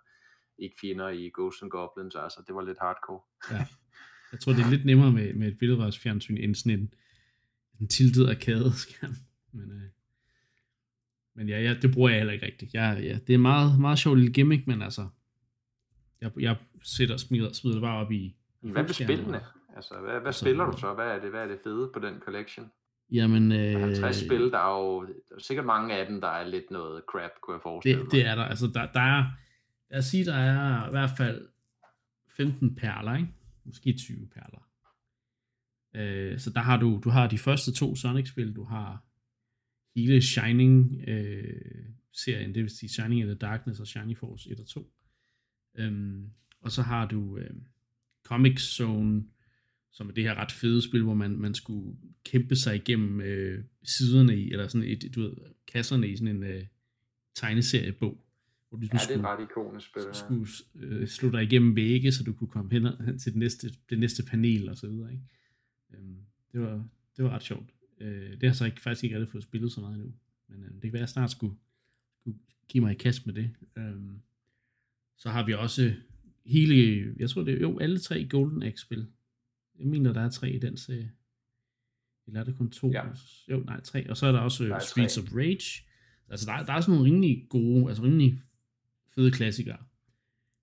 ikke 0.58 0.76
fjender 0.80 1.08
i 1.08 1.30
Ghosts 1.34 1.62
and 1.62 1.70
Goblins. 1.70 2.14
Altså, 2.14 2.44
det 2.46 2.54
var 2.54 2.62
lidt 2.62 2.78
hardcore. 2.80 3.20
Ja. 3.50 3.66
Jeg 4.32 4.40
tror, 4.40 4.52
det 4.52 4.60
er 4.60 4.70
lidt 4.70 4.84
nemmere 4.84 5.12
med, 5.12 5.34
med 5.34 5.48
et 5.48 5.58
billedrørsfjernsyn 5.58 6.36
end 6.36 6.54
sådan 6.54 6.78
en, 6.78 6.94
en 7.80 7.88
tiltet 7.88 8.28
arcade-skærm. 8.28 9.14
Men, 9.56 9.70
øh, 9.70 9.88
men 11.34 11.48
ja, 11.48 11.60
ja, 11.60 11.74
det 11.82 11.92
bruger 11.94 12.08
jeg 12.08 12.18
heller 12.18 12.32
ikke 12.32 12.46
rigtigt. 12.46 12.74
Ja, 12.74 12.90
ja, 12.90 13.18
det 13.26 13.34
er 13.34 13.38
meget, 13.38 13.80
meget 13.80 13.98
sjovt 13.98 14.18
lille 14.18 14.32
gimmick, 14.32 14.66
men 14.66 14.82
altså, 14.82 15.08
jeg, 16.20 16.30
jeg 16.38 16.56
sætter 16.82 17.16
smider, 17.16 17.52
smider 17.52 17.76
det 17.76 17.82
bare 17.82 18.06
op 18.06 18.12
i... 18.12 18.36
Hvad 18.60 18.82
med 18.82 18.92
spillene? 18.92 19.40
Altså, 19.76 19.94
hvad, 20.00 20.12
hvad 20.12 20.26
altså, 20.26 20.40
spiller 20.40 20.64
du 20.70 20.76
så? 20.76 20.94
Hvad 20.94 21.06
er, 21.06 21.20
det, 21.20 21.30
hvad 21.30 21.42
er 21.42 21.46
det 21.46 21.58
fede 21.64 21.90
på 21.94 21.98
den 21.98 22.14
collection? 22.20 22.70
Jamen, 23.12 23.52
øh, 23.52 23.80
50 23.80 24.16
spil, 24.16 24.50
der 24.50 24.58
er 24.58 24.80
jo 24.80 25.06
der 25.06 25.34
er 25.36 25.40
sikkert 25.40 25.66
mange 25.66 25.94
af 25.94 26.06
dem, 26.06 26.20
der 26.20 26.28
er 26.28 26.48
lidt 26.48 26.70
noget 26.70 27.02
crap, 27.12 27.30
kunne 27.42 27.54
jeg 27.54 27.62
forestille 27.62 27.98
det, 27.98 28.04
mig. 28.04 28.12
Det 28.12 28.26
er 28.26 28.34
der. 28.34 28.44
Altså, 28.44 28.66
der, 28.74 28.86
der 28.92 29.00
er, 29.00 29.24
lad 29.90 29.98
os 29.98 30.04
sige, 30.04 30.24
der 30.24 30.34
er 30.34 30.88
i 30.88 30.90
hvert 30.90 31.10
fald 31.16 31.48
15 32.36 32.74
perler, 32.74 33.16
ikke? 33.16 33.28
Måske 33.64 33.92
20 33.92 34.28
perler. 34.34 34.64
Øh, 35.94 36.38
så 36.38 36.50
der 36.50 36.60
har 36.60 36.76
du, 36.76 37.00
du 37.04 37.10
har 37.10 37.26
de 37.26 37.38
første 37.38 37.74
to 37.74 37.96
Sonic-spil, 37.96 38.56
du 38.56 38.64
har 38.64 39.02
hele 39.96 40.22
Shining-serien, 40.22 42.48
øh, 42.48 42.54
det 42.54 42.62
vil 42.62 42.70
sige 42.70 42.88
Shining 42.88 43.20
in 43.20 43.26
the 43.26 43.34
Darkness 43.34 43.80
og 43.80 43.86
Shining 43.86 44.18
Force 44.18 44.50
1 44.50 44.60
og 44.60 44.66
2. 44.66 44.92
Øhm, 45.74 46.30
og 46.60 46.72
så 46.72 46.82
har 46.82 47.06
du 47.06 47.38
øh, 47.38 47.50
Comic 48.24 48.60
Zone, 48.60 49.24
som 49.92 50.08
er 50.08 50.12
det 50.12 50.24
her 50.24 50.34
ret 50.34 50.52
fede 50.52 50.82
spil, 50.82 51.02
hvor 51.02 51.14
man, 51.14 51.30
man 51.30 51.54
skulle 51.54 51.96
kæmpe 52.24 52.56
sig 52.56 52.76
igennem 52.76 53.20
øh, 53.20 53.64
siderne 53.82 54.36
i, 54.36 54.52
eller 54.52 54.68
sådan 54.68 54.88
et, 54.88 55.14
du 55.14 55.20
ved, 55.20 55.32
kasserne 55.72 56.08
i 56.08 56.16
sådan 56.16 56.36
en 56.36 56.42
øh, 56.42 56.66
tegneseriebog. 57.34 58.20
Hvor 58.68 58.78
du 58.78 58.86
ja, 58.92 58.98
skulle, 58.98 59.18
det 59.18 59.24
er 59.24 59.36
ret 59.36 59.42
ikonisk 59.42 59.86
spil. 59.86 60.02
Ja. 60.06 60.12
skulle 60.12 60.46
øh, 60.74 61.08
slå 61.08 61.30
dig 61.30 61.42
igennem 61.42 61.76
vægge, 61.76 62.12
så 62.12 62.24
du 62.24 62.32
kunne 62.32 62.48
komme 62.48 62.72
hen, 62.72 62.86
hen 63.04 63.18
til 63.18 63.32
det 63.32 63.38
næste, 63.38 63.72
det 63.90 63.98
næste 63.98 64.22
panel 64.22 64.68
og 64.68 64.76
så 64.76 64.88
videre. 64.88 65.12
Ikke? 65.12 65.24
Øhm, 65.94 66.16
det, 66.52 66.60
var, 66.60 66.88
det 67.16 67.24
var 67.24 67.30
ret 67.30 67.42
sjovt. 67.42 67.73
Øh, 68.00 68.30
det 68.30 68.42
har 68.42 68.52
så 68.52 68.64
ikke, 68.64 68.80
faktisk 68.80 69.04
ikke 69.04 69.16
rigtig 69.16 69.32
fået 69.32 69.44
spillet 69.44 69.72
så 69.72 69.80
meget 69.80 69.94
endnu. 69.94 70.14
Men 70.48 70.64
øh, 70.64 70.70
det 70.70 70.82
kan 70.82 70.92
være, 70.92 70.98
at 70.98 71.00
jeg 71.00 71.08
snart 71.08 71.30
skulle, 71.30 71.56
skulle 72.20 72.38
give 72.68 72.84
mig 72.84 72.92
i 72.92 72.98
kast 72.98 73.26
med 73.26 73.34
det. 73.34 73.50
Øh, 73.76 73.96
så 75.16 75.30
har 75.30 75.46
vi 75.46 75.52
også 75.52 75.94
hele, 76.46 77.14
jeg 77.18 77.30
tror 77.30 77.42
det 77.42 77.54
er 77.54 77.60
jo 77.60 77.78
alle 77.78 77.98
tre 77.98 78.26
Golden 78.28 78.62
Axe-spil. 78.62 79.06
Jeg 79.78 79.86
mener, 79.86 80.12
der 80.12 80.20
er 80.20 80.30
tre 80.30 80.50
i 80.50 80.58
den 80.58 80.76
serie. 80.76 81.12
Eller 82.26 82.40
er 82.40 82.44
det 82.44 82.56
kun 82.56 82.70
to? 82.70 82.90
Ja. 82.90 83.02
Jo, 83.50 83.60
nej, 83.60 83.80
tre. 83.80 84.10
Og 84.10 84.16
så 84.16 84.26
er 84.26 84.32
der 84.32 84.38
også 84.38 84.64
der 84.64 84.74
er 84.74 84.78
Streets 84.78 85.14
tre. 85.14 85.22
of 85.22 85.34
Rage. 85.34 85.84
Altså, 86.28 86.46
der, 86.46 86.64
der 86.64 86.72
er 86.72 86.80
sådan 86.80 86.94
nogle 86.94 87.10
rimelig 87.10 87.46
gode, 87.48 87.88
altså 87.88 88.02
rimelig 88.02 88.40
fede 89.14 89.30
klassikere. 89.30 89.78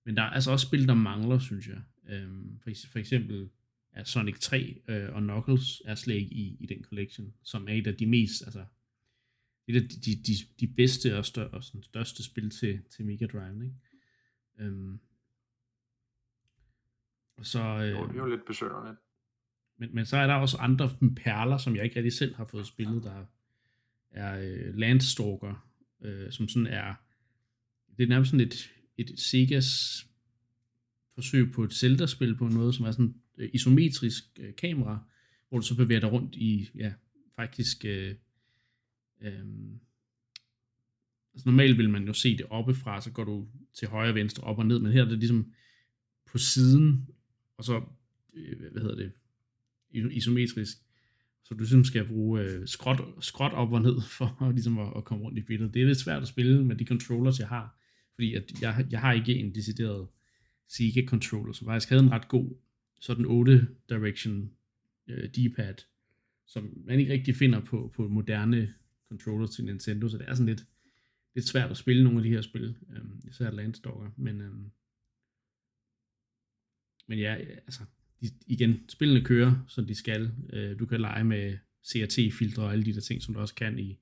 Men 0.04 0.16
der 0.16 0.22
er 0.22 0.30
altså 0.30 0.50
også 0.50 0.66
spil, 0.66 0.88
der 0.88 0.94
mangler, 0.94 1.38
synes 1.38 1.68
jeg. 1.68 1.82
Øhm, 2.08 2.58
for, 2.62 2.70
for 2.92 2.98
eksempel 2.98 3.48
er 3.92 4.04
Sonic 4.04 4.38
3 4.38 4.82
øh, 4.88 5.14
og 5.14 5.22
Knuckles 5.22 5.82
er 5.84 5.94
slet 5.94 6.14
ikke 6.14 6.34
i, 6.34 6.56
i 6.60 6.66
den 6.66 6.84
collection, 6.84 7.34
som 7.42 7.68
er 7.68 7.72
et 7.72 7.86
af 7.86 7.96
de 7.96 8.06
mest, 8.06 8.42
altså, 8.44 8.64
et 9.66 9.76
af 9.76 9.88
de, 9.88 10.14
de, 10.14 10.32
de, 10.60 10.66
bedste 10.66 11.18
og, 11.18 11.24
stør, 11.24 11.48
og 11.48 11.64
sådan 11.64 11.82
største 11.82 12.24
spil 12.24 12.50
til, 12.50 12.82
til 12.90 13.06
Mega 13.06 13.26
Drive, 13.26 13.64
ikke? 13.64 13.76
Øhm, 14.58 15.00
og 17.36 17.46
så, 17.46 17.60
øh, 17.60 17.90
jo, 17.90 18.06
det 18.08 18.14
er 18.14 18.18
jo 18.18 18.26
lidt 18.26 18.46
besøgende. 18.46 18.96
Men, 19.76 19.94
men 19.94 20.06
så 20.06 20.16
er 20.16 20.26
der 20.26 20.34
også 20.34 20.56
andre 20.56 20.90
perler, 21.16 21.56
som 21.56 21.76
jeg 21.76 21.84
ikke 21.84 21.96
rigtig 21.96 22.12
selv 22.12 22.34
har 22.34 22.44
fået 22.44 22.66
spillet, 22.66 23.02
der 23.02 23.26
er 24.10 24.40
øh, 24.40 24.74
Landstalker, 24.74 25.68
øh, 26.00 26.32
som 26.32 26.48
sådan 26.48 26.66
er, 26.66 26.94
det 27.96 28.02
er 28.02 28.08
nærmest 28.08 28.30
sådan 28.30 28.46
et, 28.46 28.70
et 28.96 29.20
Segas 29.20 29.68
forsøg 31.14 31.52
på 31.52 31.64
et 31.64 31.72
Zelda-spil 31.72 32.36
på 32.36 32.48
måde, 32.48 32.72
som 32.72 32.86
er 32.86 32.90
sådan 32.90 33.21
øh, 33.38 33.50
isometrisk 33.52 34.24
øh, 34.40 34.54
kamera, 34.54 35.04
hvor 35.48 35.58
du 35.58 35.66
så 35.66 35.76
bevæger 35.76 36.00
dig 36.00 36.12
rundt 36.12 36.34
i 36.34 36.70
ja, 36.74 36.92
faktisk... 37.36 37.84
Øh, 37.84 38.14
øh, 39.20 39.44
altså 41.34 41.48
normalt 41.48 41.78
vil 41.78 41.90
man 41.90 42.06
jo 42.06 42.12
se 42.12 42.36
det 42.36 42.46
oppefra, 42.50 43.00
så 43.00 43.10
går 43.10 43.24
du 43.24 43.48
til 43.74 43.88
højre 43.88 44.08
og 44.08 44.14
venstre, 44.14 44.44
op 44.44 44.58
og 44.58 44.66
ned, 44.66 44.78
men 44.78 44.92
her 44.92 45.04
er 45.04 45.08
det 45.08 45.18
ligesom 45.18 45.52
på 46.26 46.38
siden, 46.38 47.08
og 47.56 47.64
så, 47.64 47.82
øh, 48.34 48.70
hvad 48.72 48.82
hedder 48.82 48.96
det, 48.96 49.12
isometrisk. 50.10 50.76
Så 51.44 51.54
du 51.54 51.58
ligesom 51.58 51.84
skal 51.84 52.08
bruge 52.08 52.40
øh, 52.40 52.68
skråt, 52.68 53.00
skråt 53.20 53.52
op 53.52 53.72
og 53.72 53.82
ned 53.82 54.00
for 54.18 54.50
ligesom 54.52 54.78
at, 54.78 54.92
at 54.96 55.04
komme 55.04 55.24
rundt 55.24 55.38
i 55.38 55.42
billedet. 55.42 55.74
Det 55.74 55.82
er 55.82 55.86
lidt 55.86 55.98
svært 55.98 56.22
at 56.22 56.28
spille 56.28 56.64
med 56.64 56.76
de 56.76 56.86
controllers, 56.86 57.38
jeg 57.38 57.48
har, 57.48 57.78
fordi 58.14 58.34
at 58.34 58.62
jeg, 58.62 58.86
jeg 58.90 59.00
har 59.00 59.12
ikke 59.12 59.34
en 59.34 59.54
decideret 59.54 60.08
Sega 60.68 61.04
controller, 61.06 61.52
som 61.52 61.66
faktisk 61.66 61.88
havde 61.88 62.02
en 62.02 62.12
ret 62.12 62.28
god 62.28 62.56
sådan 63.02 63.24
8 63.24 63.68
direction 63.88 64.52
øh, 65.08 65.28
D-pad, 65.28 65.74
som 66.46 66.82
man 66.84 67.00
ikke 67.00 67.12
rigtig 67.12 67.36
finder 67.36 67.60
på, 67.60 67.92
på 67.94 68.08
moderne 68.08 68.74
controller 69.08 69.46
til 69.46 69.64
Nintendo, 69.64 70.08
så 70.08 70.18
det 70.18 70.28
er 70.28 70.34
sådan 70.34 70.46
lidt, 70.46 70.66
lidt 71.34 71.48
svært 71.48 71.70
at 71.70 71.76
spille 71.76 72.04
nogle 72.04 72.18
af 72.18 72.24
de 72.24 72.30
her 72.30 72.40
spil, 72.40 72.76
øh, 72.90 73.04
især 73.28 73.50
Landstalker, 73.50 74.10
men, 74.16 74.40
øh, 74.40 74.54
men 77.06 77.18
ja, 77.18 77.34
altså, 77.34 77.80
de, 78.20 78.26
igen, 78.46 78.88
spillene 78.88 79.24
kører, 79.24 79.64
som 79.68 79.86
de 79.86 79.94
skal. 79.94 80.32
Øh, 80.52 80.78
du 80.78 80.86
kan 80.86 81.00
lege 81.00 81.24
med 81.24 81.58
CRT-filtre 81.86 82.62
og 82.62 82.72
alle 82.72 82.84
de 82.84 82.94
der 82.94 83.00
ting, 83.00 83.22
som 83.22 83.34
du 83.34 83.40
også 83.40 83.54
kan 83.54 83.78
i, 83.78 83.98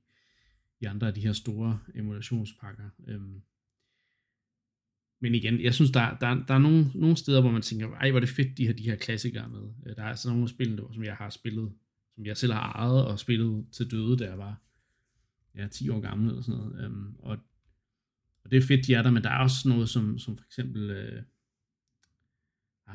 i 0.80 0.84
andre 0.84 1.06
af 1.06 1.14
de 1.14 1.20
her 1.20 1.32
store 1.32 1.80
emulationspakker. 1.94 2.90
Øh, 3.06 3.20
men 5.20 5.34
igen, 5.34 5.60
jeg 5.60 5.74
synes, 5.74 5.90
der, 5.90 6.16
der, 6.20 6.44
der 6.48 6.54
er 6.54 6.58
nogle, 6.58 6.90
nogle 6.94 7.16
steder, 7.16 7.40
hvor 7.40 7.50
man 7.50 7.62
tænker, 7.62 7.90
ej, 7.90 8.10
hvor 8.10 8.18
er 8.18 8.20
det 8.20 8.28
fedt, 8.28 8.58
de 8.58 8.66
har 8.66 8.72
de 8.72 8.82
her 8.82 8.96
klassikere 8.96 9.48
med. 9.48 9.62
Øh, 9.86 9.96
der 9.96 10.02
er 10.02 10.08
altså 10.08 10.28
nogle 10.28 10.42
af 10.42 10.48
spillene, 10.48 10.82
som 10.92 11.04
jeg 11.04 11.14
har 11.14 11.30
spillet, 11.30 11.72
som 12.14 12.26
jeg 12.26 12.36
selv 12.36 12.52
har 12.52 12.72
ejet 12.72 13.04
og 13.06 13.18
spillet 13.18 13.66
til 13.72 13.90
døde, 13.90 14.16
da 14.16 14.24
jeg 14.24 14.38
var 14.38 14.60
ja, 15.56 15.68
10 15.68 15.88
år 15.88 16.00
gammel 16.00 16.28
eller 16.28 16.42
sådan 16.42 16.60
noget. 16.60 16.84
Øhm, 16.84 17.14
og, 17.18 17.38
og 18.44 18.50
det 18.50 18.56
er 18.56 18.66
fedt, 18.66 18.86
de 18.86 18.94
er 18.94 19.02
der, 19.02 19.10
men 19.10 19.22
der 19.22 19.30
er 19.30 19.38
også 19.38 19.68
noget 19.68 19.88
som, 19.88 20.18
som 20.18 20.36
for 20.36 20.44
eksempel, 20.44 20.90
øh, 20.90 21.22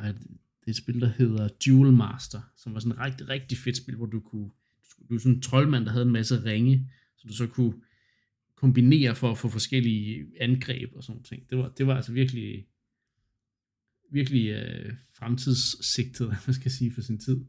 det 0.04 0.68
er 0.68 0.72
et 0.72 0.76
spil, 0.76 1.02
der 1.02 1.08
hedder 1.08 1.48
Duel 1.66 1.94
Master, 1.94 2.42
som 2.58 2.74
var 2.74 2.80
sådan 2.80 2.92
et 2.92 3.00
rigtig, 3.00 3.30
rigtig 3.30 3.58
fedt 3.58 3.78
spil, 3.78 3.96
hvor 3.96 4.06
du 4.06 4.20
kunne, 4.20 4.50
du 5.10 5.14
var 5.14 5.20
sådan 5.20 5.36
en 5.36 5.42
troldmand, 5.42 5.86
der 5.86 5.92
havde 5.92 6.06
en 6.06 6.12
masse 6.12 6.44
ringe, 6.44 6.92
så 7.16 7.28
du 7.28 7.34
så 7.34 7.48
kunne 7.48 7.74
kombinere 8.56 9.16
for 9.16 9.32
at 9.32 9.38
få 9.38 9.50
forskellige 9.50 10.26
angreb 10.40 10.90
og 10.96 11.04
sådan 11.04 11.24
ting. 11.24 11.50
Det 11.50 11.58
var, 11.58 11.70
det 11.70 11.88
var 11.88 11.96
altså 11.96 12.12
virkelig, 12.12 12.66
virkelig 14.12 14.50
øh, 14.50 14.94
fremtidssigtet, 15.14 16.28
man 16.48 16.54
skal 16.54 16.72
sige, 16.72 16.92
for 16.94 17.02
sin 17.02 17.20
tid. 17.20 17.46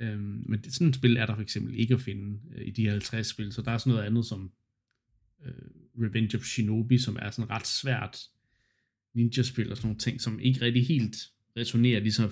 Øhm, 0.00 0.44
men 0.48 0.60
det, 0.60 0.74
sådan 0.74 0.88
et 0.88 0.94
spil 0.94 1.16
er 1.16 1.26
der 1.26 1.34
for 1.34 1.42
eksempel 1.42 1.74
ikke 1.74 1.94
at 1.94 2.00
finde 2.00 2.40
øh, 2.54 2.66
i 2.66 2.70
de 2.70 2.88
50 2.88 3.26
spil, 3.26 3.52
så 3.52 3.62
der 3.62 3.70
er 3.70 3.78
sådan 3.78 3.90
noget 3.90 4.06
andet 4.06 4.26
som 4.26 4.52
øh, 5.44 5.52
Revenge 5.98 6.36
of 6.36 6.44
Shinobi, 6.44 6.98
som 6.98 7.18
er 7.20 7.30
sådan 7.30 7.50
ret 7.50 7.66
svært 7.66 8.18
ninja-spil 9.14 9.70
og 9.70 9.76
sådan 9.76 9.86
nogle 9.86 9.98
ting, 9.98 10.20
som 10.20 10.40
ikke 10.40 10.60
rigtig 10.60 10.86
helt 10.86 11.16
resonerer 11.56 12.00
lige 12.00 12.12
så 12.12 12.30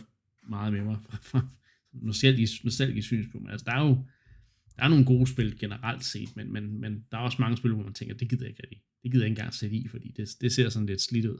meget 0.48 0.72
med 0.72 0.84
mig 0.84 0.98
fra, 1.08 1.18
fra 1.22 1.48
nostalgisk, 1.92 2.64
nostalgisk 2.64 3.06
synspunkt. 3.06 3.50
Altså, 3.50 3.64
der 3.64 3.72
er 3.72 3.88
jo 3.88 4.04
der 4.80 4.86
er 4.86 4.90
nogle 4.90 5.04
gode 5.04 5.26
spil 5.26 5.58
generelt 5.58 6.04
set, 6.04 6.36
men, 6.36 6.52
men, 6.52 6.80
men 6.80 7.06
der 7.12 7.18
er 7.18 7.22
også 7.22 7.36
mange 7.40 7.56
spil, 7.56 7.74
hvor 7.74 7.84
man 7.84 7.94
tænker, 7.94 8.14
det 8.14 8.30
gider 8.30 8.44
jeg 8.44 8.50
ikke 8.50 8.62
rigtig. 8.62 8.82
Det 9.02 9.10
gider 9.12 9.24
jeg 9.24 9.30
ikke 9.30 9.40
engang 9.40 9.54
sætte 9.54 9.76
i, 9.76 9.88
fordi 9.88 10.14
det, 10.16 10.28
det 10.40 10.52
ser 10.52 10.68
sådan 10.68 10.86
lidt 10.86 11.00
slidt 11.00 11.26
ud. 11.26 11.38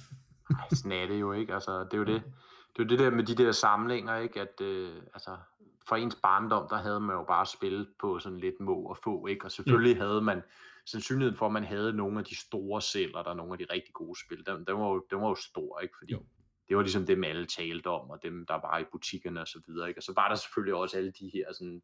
Ej, 0.60 0.68
sådan 0.72 0.92
er 0.92 1.06
det 1.06 1.20
jo 1.20 1.32
ikke. 1.32 1.54
Altså, 1.54 1.84
det 1.84 1.94
er 1.94 1.98
jo 1.98 2.04
det. 2.04 2.22
Det 2.76 2.82
er 2.82 2.84
jo 2.84 2.88
det 2.88 2.98
der 2.98 3.10
med 3.10 3.24
de 3.24 3.34
der 3.34 3.52
samlinger, 3.52 4.16
ikke? 4.16 4.40
At, 4.40 4.60
øh, 4.60 4.92
altså, 5.14 5.36
for 5.88 5.96
ens 5.96 6.16
barndom, 6.22 6.66
der 6.70 6.76
havde 6.76 7.00
man 7.00 7.16
jo 7.16 7.24
bare 7.28 7.46
spillet 7.46 7.88
på 8.00 8.18
sådan 8.18 8.40
lidt 8.40 8.60
må 8.60 8.74
og 8.74 8.98
få, 9.04 9.26
ikke? 9.26 9.44
Og 9.44 9.52
selvfølgelig 9.52 9.96
ja. 9.96 10.02
havde 10.02 10.22
man 10.22 10.42
sandsynligheden 10.86 11.38
for, 11.38 11.46
at 11.46 11.52
man 11.52 11.64
havde 11.64 11.92
nogle 11.92 12.18
af 12.18 12.24
de 12.24 12.36
store 12.36 12.80
celler, 12.80 13.22
der 13.22 13.30
er 13.30 13.34
nogle 13.34 13.52
af 13.52 13.58
de 13.58 13.66
rigtig 13.72 13.94
gode 13.94 14.20
spil, 14.20 14.46
den, 14.46 14.56
den, 14.66 14.76
var, 14.76 14.88
jo, 14.88 15.06
den 15.10 15.20
var 15.20 15.28
jo 15.28 15.34
stor, 15.34 15.80
ikke? 15.80 15.94
Fordi 15.98 16.12
jo 16.12 16.22
det 16.70 16.76
var 16.76 16.82
ligesom 16.82 17.06
dem, 17.06 17.24
alle 17.24 17.46
talte 17.46 17.86
om, 17.86 18.10
og 18.10 18.22
dem, 18.22 18.46
der 18.46 18.54
var 18.54 18.78
i 18.78 18.84
butikkerne 18.92 19.40
og 19.40 19.48
så 19.48 19.60
videre. 19.66 19.88
Ikke? 19.88 19.98
Og 19.98 20.02
så 20.02 20.12
var 20.16 20.28
der 20.28 20.34
selvfølgelig 20.34 20.74
også 20.74 20.96
alle 20.96 21.12
de 21.20 21.30
her 21.34 21.52
sådan, 21.52 21.82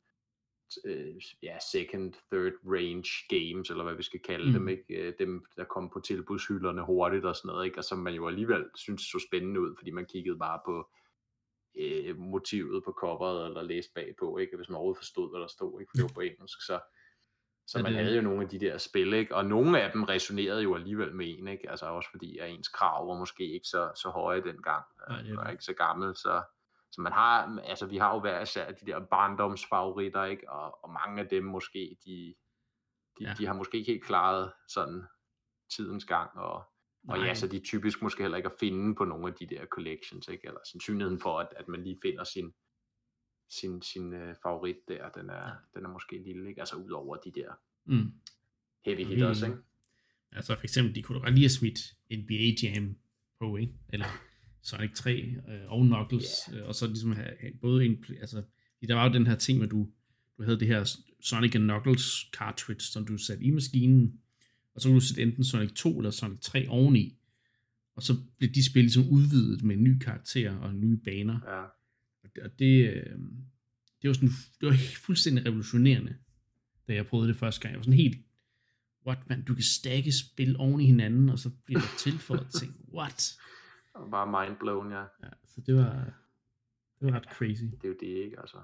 øh, 0.85 1.15
ja, 1.43 1.59
second, 1.73 2.13
third 2.33 2.53
range 2.65 3.11
games, 3.29 3.71
eller 3.71 3.85
hvad 3.85 3.95
vi 3.95 4.03
skal 4.03 4.21
kalde 4.21 4.47
mm. 4.47 4.53
dem, 4.53 4.69
ikke? 4.69 4.85
Øh, 4.89 5.15
dem, 5.19 5.45
der 5.57 5.65
kom 5.65 5.91
på 5.91 6.01
tilbudshylderne 6.01 6.85
hurtigt 6.85 7.25
og 7.25 7.37
sådan 7.37 7.49
noget, 7.49 7.65
ikke? 7.67 7.79
og 7.79 7.85
som 7.85 7.99
man 7.99 8.15
jo 8.15 8.29
alligevel 8.29 8.65
synes 8.75 9.03
så 9.03 9.27
spændende 9.29 9.61
ud, 9.61 9.75
fordi 9.79 9.91
man 9.91 10.07
kiggede 10.07 10.39
bare 10.39 10.61
på 10.67 10.89
øh, 11.79 12.19
motivet 12.19 12.85
på 12.85 12.93
coveret, 12.93 13.47
eller 13.47 13.63
læste 13.63 13.93
bagpå, 13.95 14.39
ikke? 14.39 14.57
hvis 14.57 14.69
man 14.69 14.77
overhovedet 14.77 14.99
forstod, 14.99 15.33
hvad 15.33 15.41
der 15.41 15.47
stod, 15.47 15.81
ikke? 15.81 15.91
for 15.91 15.97
det 15.97 16.03
var 16.03 16.15
på 16.15 16.21
engelsk, 16.21 16.63
så 16.67 16.81
så 17.69 17.83
man 17.83 17.95
havde 17.95 18.17
jo 18.17 18.23
nogle 18.23 18.43
af 18.43 18.49
de 18.49 18.61
der 18.61 18.79
spil, 18.79 19.13
ikke? 19.13 19.35
og 19.35 19.45
nogle 19.45 19.83
af 19.83 19.93
dem 19.93 20.03
resonerede 20.03 20.63
jo 20.63 20.75
alligevel 20.75 21.15
med 21.15 21.39
en, 21.39 21.49
ikke? 21.49 21.71
altså 21.71 21.87
også 21.87 22.11
fordi 22.11 22.39
at 22.39 22.51
ens 22.51 22.69
krav 22.69 23.09
var 23.09 23.19
måske 23.19 23.53
ikke 23.53 23.67
så, 23.67 23.91
så 23.95 24.09
høje 24.09 24.43
dengang, 24.43 24.85
Nej, 25.09 25.23
det 25.23 25.37
var 25.37 25.51
ikke 25.51 25.65
så 25.65 25.73
gammel, 25.73 26.17
så, 26.17 26.43
så 26.97 27.03
man 27.03 27.13
har, 27.13 27.59
altså 27.65 27.87
vi 27.87 27.97
har 27.97 28.15
jo 28.15 28.21
hver 28.21 28.43
især 28.43 28.73
de 28.73 28.87
der 28.87 29.01
barndomsfavoritter, 29.01 30.25
ikke? 30.25 30.51
Og, 30.51 30.85
og 30.85 30.93
mange 30.93 31.23
af 31.23 31.29
dem 31.29 31.45
måske, 31.45 31.97
de, 32.05 32.35
de, 33.19 33.25
ja. 33.25 33.35
de 33.39 33.47
har 33.47 33.55
måske 33.55 33.79
ikke 33.79 33.93
helt 33.93 34.05
klaret 34.05 34.53
sådan 34.69 35.05
tidens 35.77 36.05
gang, 36.05 36.31
og, 36.39 36.65
og 37.09 37.19
ja, 37.19 37.35
så 37.35 37.47
de 37.47 37.59
typisk 37.59 38.03
måske 38.03 38.23
heller 38.23 38.37
ikke 38.37 38.49
at 38.49 38.59
finde 38.61 38.95
på 38.95 39.05
nogle 39.05 39.27
af 39.29 39.35
de 39.35 39.47
der 39.47 39.67
collections, 39.67 40.29
ikke? 40.29 40.47
eller 40.47 40.61
sandsynligheden 40.73 41.21
for, 41.21 41.39
at, 41.39 41.49
at 41.57 41.69
man 41.69 41.83
lige 41.83 41.99
finder 42.03 42.25
sin, 42.25 42.55
sin, 43.49 43.83
sin 43.83 44.13
uh, 44.13 44.35
favorit 44.43 44.77
der, 44.89 45.09
den 45.09 45.31
er, 45.31 45.49
ja. 45.49 45.55
den 45.75 45.85
er 45.85 45.89
måske 45.89 46.23
lille, 46.23 46.49
ikke? 46.49 46.61
Altså 46.61 46.77
ud 46.77 46.91
over 46.91 47.17
de 47.17 47.33
der 47.33 47.53
mm. 47.85 48.13
heavy 48.85 49.05
hitters, 49.05 49.43
ikke? 49.43 49.57
Altså 50.33 50.55
for 50.55 50.65
eksempel, 50.65 50.95
de 50.95 51.03
kunne 51.03 51.23
da 51.23 51.31
lige 51.31 51.43
have 51.43 51.49
smidt 51.49 51.79
NBA 52.11 52.69
Jam 52.69 52.97
på, 53.39 53.57
ikke? 53.57 53.73
Eller 53.89 54.07
Sonic 54.67 54.95
3 54.95 55.13
øh, 55.49 55.73
og 55.73 55.87
Knuckles, 55.87 56.27
yeah. 56.49 56.61
øh, 56.61 56.69
og 56.69 56.75
så 56.75 56.87
ligesom 56.87 57.13
have, 57.13 57.31
have 57.41 57.53
både 57.61 57.85
en, 57.87 58.05
altså, 58.21 58.43
der 58.89 58.95
var 58.95 59.09
jo 59.09 59.13
den 59.13 59.27
her 59.27 59.35
ting, 59.35 59.59
hvor 59.59 59.67
du, 59.67 59.89
du 60.39 60.43
havde 60.43 60.61
det 60.61 60.69
her 60.69 60.97
Sonic 61.21 61.55
and 61.55 61.65
Knuckles 61.65 62.27
cartridge, 62.33 62.81
som 62.81 63.07
du 63.07 63.19
satte 63.19 63.45
i 63.45 63.51
maskinen, 63.51 64.21
og 64.75 64.81
så 64.81 64.89
kunne 64.89 65.01
du 65.01 65.07
sætte 65.07 65.23
enten 65.23 65.45
Sonic 65.45 65.73
2 65.73 65.99
eller 65.99 66.11
Sonic 66.11 66.41
3 66.41 66.69
oveni, 66.69 67.19
og 67.95 68.03
så 68.03 68.17
blev 68.39 68.51
de 68.51 68.65
spil 68.65 68.85
ligesom 68.85 69.09
udvidet 69.09 69.63
med 69.63 69.77
nye 69.77 69.99
karakterer 69.99 70.57
og 70.57 70.75
nye 70.75 70.97
baner. 70.97 71.41
Ja. 71.47 71.63
Og 72.45 72.59
det, 72.59 72.95
øh, 72.95 73.19
det 74.03 74.09
var 74.09 74.13
sådan, 74.13 74.31
det 74.61 74.69
var 74.69 74.77
fuldstændig 75.07 75.47
revolutionerende, 75.47 76.17
da 76.89 76.95
jeg 76.95 77.07
prøvede 77.07 77.29
det 77.29 77.37
første 77.37 77.61
gang. 77.61 77.73
Jeg 77.73 77.79
var 77.79 77.85
sådan 77.85 77.99
helt, 77.99 78.19
what 79.07 79.19
man, 79.29 79.43
du 79.43 79.55
kan 79.55 79.65
stakke 79.65 80.13
spil 80.13 80.57
oven 80.57 80.81
i 80.81 80.87
hinanden, 80.87 81.29
og 81.29 81.39
så 81.39 81.51
bliver 81.65 81.81
der 81.81 81.89
tilføjet 81.99 82.47
ting. 82.61 82.75
What? 82.95 83.37
Bare 84.11 84.47
mindblown, 84.47 84.91
ja. 84.91 85.01
ja. 85.01 85.31
Så 85.45 85.61
det 85.67 85.75
var, 85.75 86.05
det 87.01 87.13
var 87.13 87.13
ret 87.13 87.25
crazy. 87.25 87.63
Det 87.63 87.85
er 87.85 87.89
jo 87.89 87.97
det, 88.01 88.25
ikke? 88.25 88.41
Altså, 88.41 88.59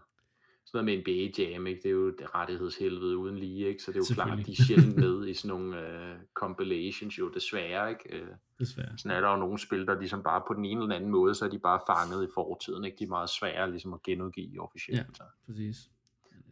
sådan 0.65 0.85
noget 0.85 1.05
med 1.07 1.17
en 1.17 1.33
jam 1.39 1.67
ikke? 1.67 1.81
det 1.83 1.89
er 1.89 1.93
jo 1.93 2.11
det 2.11 2.35
rettighedshelvede 2.35 3.17
uden 3.17 3.39
lige, 3.39 3.69
ikke? 3.69 3.83
så 3.83 3.93
det 3.93 3.97
er 3.99 4.05
jo 4.11 4.15
klart, 4.15 4.47
de 4.47 4.53
er 4.53 4.63
sjældent 4.67 4.97
med 4.97 5.27
i 5.29 5.35
sådan 5.35 5.49
nogle 5.49 5.77
uh, 5.79 6.17
compilations, 6.35 7.19
jo 7.19 7.31
desværre. 7.35 7.91
Ikke? 7.91 8.23
Uh, 8.23 8.29
desværre. 8.59 8.99
Sådan 8.99 9.17
er 9.17 9.21
der 9.21 9.31
jo 9.31 9.37
nogle 9.37 9.59
spil, 9.59 9.87
der 9.87 9.99
ligesom 9.99 10.23
bare 10.23 10.43
på 10.49 10.55
den 10.55 10.65
ene 10.65 10.83
eller 10.83 10.97
anden 10.97 11.11
måde, 11.11 11.35
så 11.35 11.45
er 11.45 11.49
de 11.49 11.59
bare 11.59 11.81
fanget 11.89 12.29
i 12.29 12.31
fortiden, 12.35 12.85
ikke? 12.85 12.97
de 12.99 13.05
er 13.05 13.09
meget 13.09 13.31
svære 13.31 13.71
ligesom 13.71 13.93
at 13.93 14.03
genudgive 14.03 14.63
officielt. 14.63 14.99
Ja, 14.99 15.05
så. 15.15 15.23
præcis. 15.47 15.91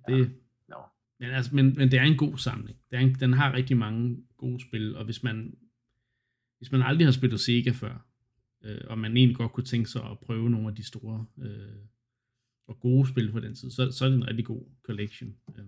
Det, 0.09 0.19
ja. 0.19 0.25
No. 0.69 0.77
Men, 1.19 1.31
altså, 1.31 1.55
men, 1.55 1.75
men 1.77 1.91
det 1.91 1.99
er 1.99 2.03
en 2.03 2.17
god 2.17 2.39
samling. 2.39 2.79
Det 2.91 2.97
er 2.97 3.01
en, 3.01 3.15
den 3.15 3.33
har 3.33 3.53
rigtig 3.53 3.77
mange 3.77 4.25
gode 4.37 4.61
spil, 4.61 4.97
og 4.97 5.05
hvis 5.05 5.23
man, 5.23 5.55
hvis 6.59 6.73
man 6.73 6.83
aldrig 6.83 7.07
har 7.07 7.13
spillet 7.13 7.41
Sega 7.41 7.71
før, 7.71 8.07
øh, 8.65 8.81
og 8.87 8.99
man 8.99 9.17
egentlig 9.17 9.37
godt 9.37 9.53
kunne 9.53 9.65
tænke 9.65 9.91
sig 9.91 10.11
at 10.11 10.19
prøve 10.19 10.51
nogle 10.51 10.69
af 10.69 10.75
de 10.75 10.85
store 10.85 11.27
øh, 11.39 11.83
og 12.67 12.81
gode 12.81 13.09
spil 13.09 13.33
på 13.33 13.41
den 13.41 13.55
tid, 13.55 13.71
så, 13.71 13.91
så 13.93 14.05
er 14.05 14.09
det 14.09 14.17
en 14.17 14.27
rigtig 14.27 14.45
god 14.45 14.65
collection. 14.83 15.37
Øh, 15.59 15.65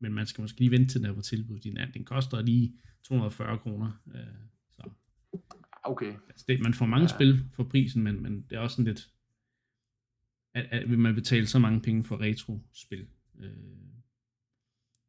men 0.00 0.12
man 0.12 0.26
skal 0.26 0.42
måske 0.42 0.58
lige 0.58 0.70
vente 0.70 0.92
til 0.92 1.00
den 1.00 1.10
er 1.10 1.14
på 1.14 1.20
tilbud. 1.20 1.58
Den, 1.58 1.78
den 1.94 2.04
koster 2.04 2.42
lige 2.42 2.74
240 3.02 3.58
kroner. 3.58 4.02
Øh, 4.14 4.22
så. 4.70 4.90
Okay. 5.84 6.14
Altså 6.28 6.44
det, 6.48 6.60
man 6.60 6.74
får 6.74 6.86
mange 6.86 7.08
ja. 7.10 7.16
spil 7.16 7.44
for 7.52 7.64
prisen, 7.64 8.02
men, 8.02 8.22
men 8.22 8.42
det 8.42 8.56
er 8.56 8.60
også 8.60 8.74
sådan 8.76 8.84
lidt, 8.84 9.10
at, 10.54 10.66
at 10.70 10.90
vil 10.90 10.98
man 10.98 11.14
betale 11.14 11.46
så 11.46 11.58
mange 11.58 11.80
penge 11.80 12.04
for 12.04 12.20
retro-spil. 12.20 13.06
Øh, 13.38 13.52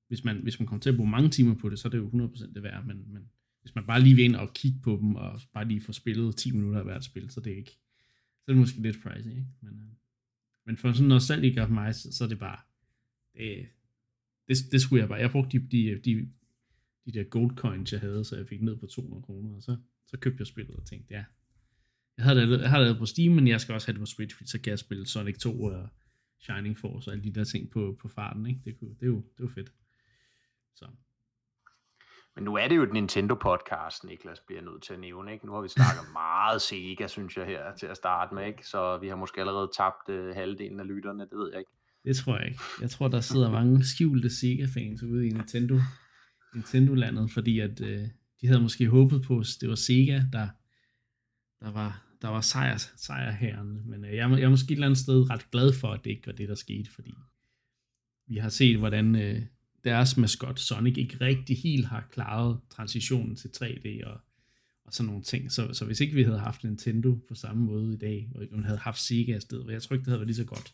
hvis 0.08 0.24
man, 0.24 0.38
hvis 0.38 0.60
man 0.60 0.68
kommer 0.68 0.82
til 0.82 0.90
at 0.90 0.96
bruge 0.96 1.10
mange 1.10 1.30
timer 1.30 1.56
på 1.56 1.70
det, 1.70 1.80
så 1.80 1.88
er 1.88 1.90
det 1.90 1.98
jo 1.98 2.10
100% 2.10 2.54
det 2.54 2.64
værd, 2.64 2.86
men, 2.86 3.14
men 3.14 3.32
hvis 3.62 3.76
man 3.76 3.86
bare 3.86 4.02
lige 4.02 4.16
vil 4.16 4.26
ind 4.26 4.36
og 4.36 4.54
kigge 4.54 4.80
på 4.84 4.98
dem, 5.02 5.16
og 5.16 5.42
bare 5.54 5.68
lige 5.68 5.82
få 5.82 5.94
spillet 5.94 6.36
10 6.36 6.52
minutter 6.52 6.80
af 6.80 6.86
hvert 6.86 7.04
spil, 7.04 7.30
så 7.30 7.40
det 7.40 7.54
er 7.54 7.58
ikke, 7.58 7.72
så 8.42 8.44
er 8.48 8.52
det 8.52 8.58
måske 8.58 8.82
lidt 8.82 9.04
pricey, 9.04 9.30
ikke? 9.30 9.46
Men, 9.62 9.74
øh, 9.74 9.96
men 10.66 10.78
for 10.78 10.94
sådan 10.94 11.08
noget 11.08 11.24
salg 11.24 11.58
for 11.58 11.68
mig, 11.68 11.96
så, 11.96 12.12
så 12.12 12.24
er 12.24 12.28
det 12.28 12.40
bare, 12.40 12.60
det, 13.34 13.68
det, 14.48 14.58
det 14.72 14.82
skulle 14.82 15.02
jeg 15.02 15.10
bare, 15.10 15.20
jeg 15.20 15.32
brugte 15.32 15.60
de, 15.60 15.68
de, 15.68 16.02
de, 16.06 16.30
de 17.06 17.12
der 17.12 17.24
gold 17.24 17.56
coins, 17.56 17.94
jeg 17.94 18.02
havde, 18.02 18.26
så 18.26 18.36
jeg 18.36 18.48
fik 18.48 18.62
ned 18.62 18.76
på 18.76 18.88
200 18.88 19.24
kroner, 19.24 19.56
og 19.56 19.64
så, 19.64 19.78
så 20.08 20.18
købte 20.18 20.42
jeg 20.42 20.48
spillet 20.48 20.76
og 20.76 20.86
tænkte, 20.86 21.14
ja, 21.14 21.24
jeg 22.18 22.26
havde 22.26 22.42
det, 22.42 22.62
jeg 22.62 22.70
havde 22.70 22.90
det 22.90 22.98
på 22.98 23.06
Steam, 23.06 23.34
men 23.34 23.48
jeg 23.48 23.62
skal 23.62 23.74
også 23.74 23.88
have 23.88 23.94
det 23.94 24.00
på 24.00 24.06
Switch, 24.06 24.36
fordi 24.36 24.50
så 24.50 24.60
kan 24.60 24.72
jeg 24.72 24.80
spille 24.80 25.08
Sonic 25.08 25.38
2 25.38 25.62
og 25.62 25.90
Shining 26.40 26.78
Force 26.78 27.10
og 27.10 27.14
alle 27.14 27.24
de 27.24 27.34
der 27.34 27.44
ting 27.44 27.70
på, 27.70 27.98
på 28.02 28.08
farten, 28.08 28.46
ikke? 28.46 28.62
Det, 28.66 28.80
kunne, 28.80 28.90
det, 28.90 29.02
er 29.04 29.08
jo, 29.08 29.16
det 29.16 29.40
er 29.40 29.44
jo 29.44 29.48
fedt. 29.48 29.74
Så. 30.76 30.88
Men 32.40 32.44
nu 32.46 32.56
er 32.56 32.68
det 32.68 32.76
jo 32.76 32.84
et 32.84 32.94
Nintendo-podcast, 32.94 34.08
Niklas 34.08 34.40
bliver 34.48 34.62
nødt 34.62 34.84
til 34.84 34.94
at 34.94 35.00
nævne. 35.00 35.34
Ikke? 35.34 35.46
Nu 35.46 35.52
har 35.54 35.62
vi 35.62 35.68
snakket 35.68 36.04
meget 36.22 36.62
Sega, 36.62 37.08
synes 37.08 37.38
jeg, 37.38 37.46
her 37.46 37.76
til 37.80 37.86
at 37.86 37.98
starte 37.98 38.36
med. 38.36 38.48
Ikke? 38.48 38.68
Så 38.68 38.98
vi 38.98 39.08
har 39.08 39.16
måske 39.16 39.40
allerede 39.40 39.70
tabt 39.78 40.10
uh, 40.10 40.36
halvdelen 40.36 40.80
af 40.80 40.88
lytterne, 40.88 41.24
det 41.24 41.38
ved 41.42 41.50
jeg 41.52 41.60
ikke. 41.60 41.72
Det 42.06 42.16
tror 42.16 42.38
jeg 42.38 42.48
ikke. 42.48 42.60
Jeg 42.82 42.90
tror, 42.90 43.08
der 43.08 43.20
sidder 43.20 43.52
mange 43.52 43.84
skjulte 43.84 44.30
Sega-fans 44.30 45.04
ude 45.04 45.28
i 45.28 45.30
Nintendo, 45.30 45.76
Nintendo-landet, 46.54 47.32
fordi 47.32 47.60
at, 47.60 47.82
uh, 47.82 48.04
de 48.42 48.48
havde 48.48 48.62
måske 48.62 48.88
håbet 48.88 49.24
på, 49.28 49.40
at 49.40 49.48
det 49.62 49.70
var 49.70 49.76
Sega, 49.76 50.22
der, 50.34 50.48
der 51.62 51.72
var, 51.72 52.04
der 52.22 52.30
var 52.30 52.42
sejr, 52.42 52.78
sejrherren. 52.78 53.90
Men 53.90 54.04
uh, 54.04 54.10
jeg, 54.10 54.30
jeg 54.30 54.42
er 54.42 54.50
måske 54.50 54.72
et 54.72 54.76
eller 54.76 54.88
andet 54.88 55.00
sted 55.00 55.30
ret 55.30 55.52
glad 55.52 55.74
for, 55.74 55.88
at 55.88 56.04
det 56.04 56.10
ikke 56.10 56.28
var 56.28 56.34
det, 56.34 56.50
der 56.50 56.56
skete, 56.56 56.92
fordi 56.96 57.14
vi 58.28 58.36
har 58.36 58.50
set, 58.50 58.78
hvordan 58.78 59.16
uh, 59.16 59.42
deres 59.84 60.18
maskot 60.18 60.60
Sonic 60.60 60.98
ikke 60.98 61.18
rigtig 61.22 61.58
helt 61.58 61.86
har 61.86 62.08
klaret 62.12 62.60
transitionen 62.70 63.36
til 63.36 63.48
3D 63.48 64.08
og, 64.08 64.20
og 64.86 64.94
sådan 64.94 65.08
nogle 65.08 65.24
ting. 65.24 65.52
Så, 65.52 65.74
så 65.74 65.86
hvis 65.86 66.00
ikke 66.00 66.16
vi 66.16 66.24
havde 66.24 66.40
haft 66.40 66.64
Nintendo 66.64 67.20
på 67.28 67.36
samme 67.36 67.64
måde 67.64 67.94
i 67.94 67.98
dag, 67.98 68.32
og 68.36 68.46
man 68.52 68.64
havde 68.64 68.78
haft 68.78 69.00
Sega 69.00 69.38
i 69.38 69.40
stedet, 69.40 69.72
jeg 69.72 69.82
tror 69.82 69.94
ikke, 69.94 70.06
det 70.06 70.12
havde 70.12 70.20
været 70.20 70.28
lige 70.28 70.36
så 70.36 70.46
godt. 70.46 70.74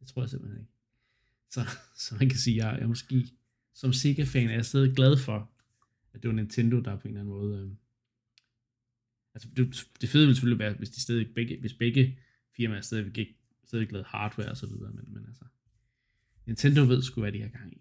Det 0.00 0.08
tror 0.08 0.22
jeg 0.22 0.30
simpelthen 0.30 0.60
ikke. 0.60 0.72
Så, 1.50 1.66
så 2.08 2.14
man 2.14 2.28
kan 2.28 2.38
sige, 2.38 2.64
at 2.64 2.72
jeg 2.72 2.80
jeg 2.80 2.88
måske 2.88 3.26
som 3.74 3.92
Sega-fan 3.92 4.48
er 4.48 4.54
jeg 4.54 4.64
stadig 4.64 4.94
glad 4.96 5.16
for, 5.16 5.50
at 6.12 6.22
det 6.22 6.28
var 6.28 6.34
Nintendo, 6.34 6.80
der 6.80 6.96
på 6.96 7.08
en 7.08 7.14
eller 7.14 7.20
anden 7.20 7.34
måde... 7.34 7.62
Øh, 7.62 7.70
altså 9.34 9.48
det, 9.56 9.86
det 10.00 10.08
fede 10.08 10.26
ville 10.26 10.34
selvfølgelig 10.34 10.58
være, 10.58 10.72
hvis 10.72 10.90
de 10.90 11.00
stadig 11.00 11.34
begge, 11.34 11.60
hvis 11.60 11.74
begge 11.74 12.18
firmaer 12.56 12.80
stadig, 12.80 13.12
gik, 13.12 13.28
stadig 13.64 13.92
lavede 13.92 14.08
hardware 14.08 14.50
og 14.50 14.56
så 14.56 14.66
videre, 14.66 14.92
men, 14.92 15.04
men 15.08 15.26
altså, 15.26 15.44
Nintendo 16.46 16.82
ved 16.82 17.02
sgu, 17.02 17.20
hvad 17.20 17.32
de 17.32 17.40
har 17.40 17.48
gang 17.48 17.72
i. 17.72 17.80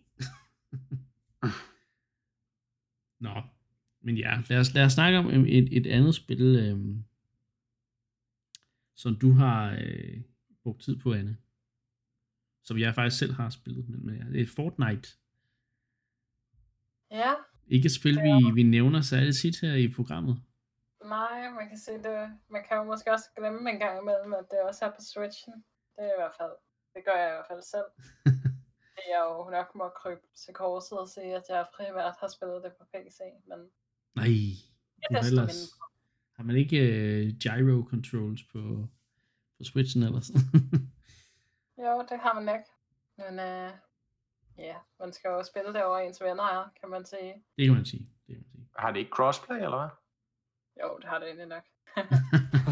Nå, 3.25 3.41
men 4.01 4.17
ja, 4.17 4.41
lad 4.49 4.59
os, 4.59 4.73
lad 4.73 4.85
os 4.85 4.93
snakke 4.93 5.19
om 5.19 5.27
et, 5.27 5.77
et 5.77 5.87
andet 5.87 6.15
spil, 6.15 6.55
øh, 6.55 6.95
som 8.95 9.15
du 9.15 9.31
har 9.31 9.77
øh, 9.81 10.21
brugt 10.63 10.81
tid 10.81 10.99
på, 10.99 11.13
Anne. 11.13 11.37
Som 12.63 12.77
jeg 12.77 12.95
faktisk 12.95 13.19
selv 13.19 13.33
har 13.33 13.49
spillet, 13.49 13.89
men, 13.89 14.05
men 14.05 14.15
ja, 14.15 14.23
det 14.23 14.41
er 14.41 14.53
Fortnite. 14.55 15.09
Ja. 17.11 17.33
Ikke 17.67 17.85
et 17.85 17.91
spil, 17.91 18.15
vi, 18.15 18.51
vi 18.53 18.63
nævner 18.63 19.01
særligt 19.01 19.37
tit 19.37 19.59
her 19.61 19.73
i 19.73 19.87
programmet. 19.87 20.41
Nej, 21.05 21.51
man 21.51 21.67
kan 21.69 21.77
se 21.77 21.91
det. 21.91 22.37
Man 22.49 22.63
kan 22.67 22.77
jo 22.77 22.83
måske 22.83 23.11
også 23.11 23.29
glemme 23.37 23.71
en 23.71 23.79
gang 23.79 24.01
imellem, 24.01 24.33
at 24.33 24.45
det 24.51 24.59
også 24.69 24.85
er 24.85 24.89
på 24.89 25.01
Switchen. 25.11 25.53
Det 25.95 26.03
er 26.07 26.13
i 26.15 26.19
hvert 26.21 26.35
fald, 26.39 26.55
det 26.93 27.01
gør 27.05 27.15
jeg 27.21 27.29
i 27.29 27.35
hvert 27.35 27.49
fald 27.51 27.63
selv. 27.73 27.89
jeg 29.09 29.21
jo 29.29 29.49
nok 29.49 29.75
må 29.75 29.89
krybe 29.89 30.27
til 30.45 30.53
korset 30.53 30.99
og 30.99 31.09
sige, 31.09 31.35
at 31.35 31.43
jeg 31.49 31.65
primært 31.75 32.15
har 32.19 32.27
spillet 32.27 32.63
det 32.63 32.73
på 32.79 32.85
PC, 32.93 33.19
men... 33.47 33.59
Nej, 34.15 34.25
det 35.09 35.17
er 35.17 35.19
ellers... 35.19 35.55
Har 36.35 36.43
man 36.43 36.55
ikke 36.55 36.77
uh, 36.77 37.37
gyro 37.43 37.87
controls 37.89 38.43
på, 38.43 38.87
på 39.57 39.63
Switchen 39.63 40.03
ellers? 40.03 40.29
jo, 41.83 42.05
det 42.09 42.19
har 42.19 42.33
man 42.39 42.55
ikke. 42.55 42.69
Men 43.17 43.33
uh, 43.39 43.71
ja, 44.57 44.63
yeah, 44.63 44.75
man 44.99 45.13
skal 45.13 45.29
jo 45.29 45.43
spille 45.43 45.73
det 45.73 45.83
over 45.83 45.97
ens 45.97 46.21
venner 46.21 46.43
her, 46.43 46.69
kan 46.79 46.89
man 46.89 47.05
sige. 47.05 47.33
Det 47.57 47.65
kan 47.65 47.75
man 47.75 47.85
sige. 47.85 48.09
Det 48.27 48.35
kan 48.35 48.43
man 48.43 48.51
sige. 48.51 48.69
Har 48.77 48.91
det 48.91 48.99
ikke 48.99 49.11
crossplay, 49.11 49.55
eller 49.55 49.77
hvad? 49.77 49.89
Jo, 50.83 50.97
det 50.97 51.09
har 51.09 51.19
det 51.19 51.27
egentlig 51.27 51.47
nok. 51.47 51.63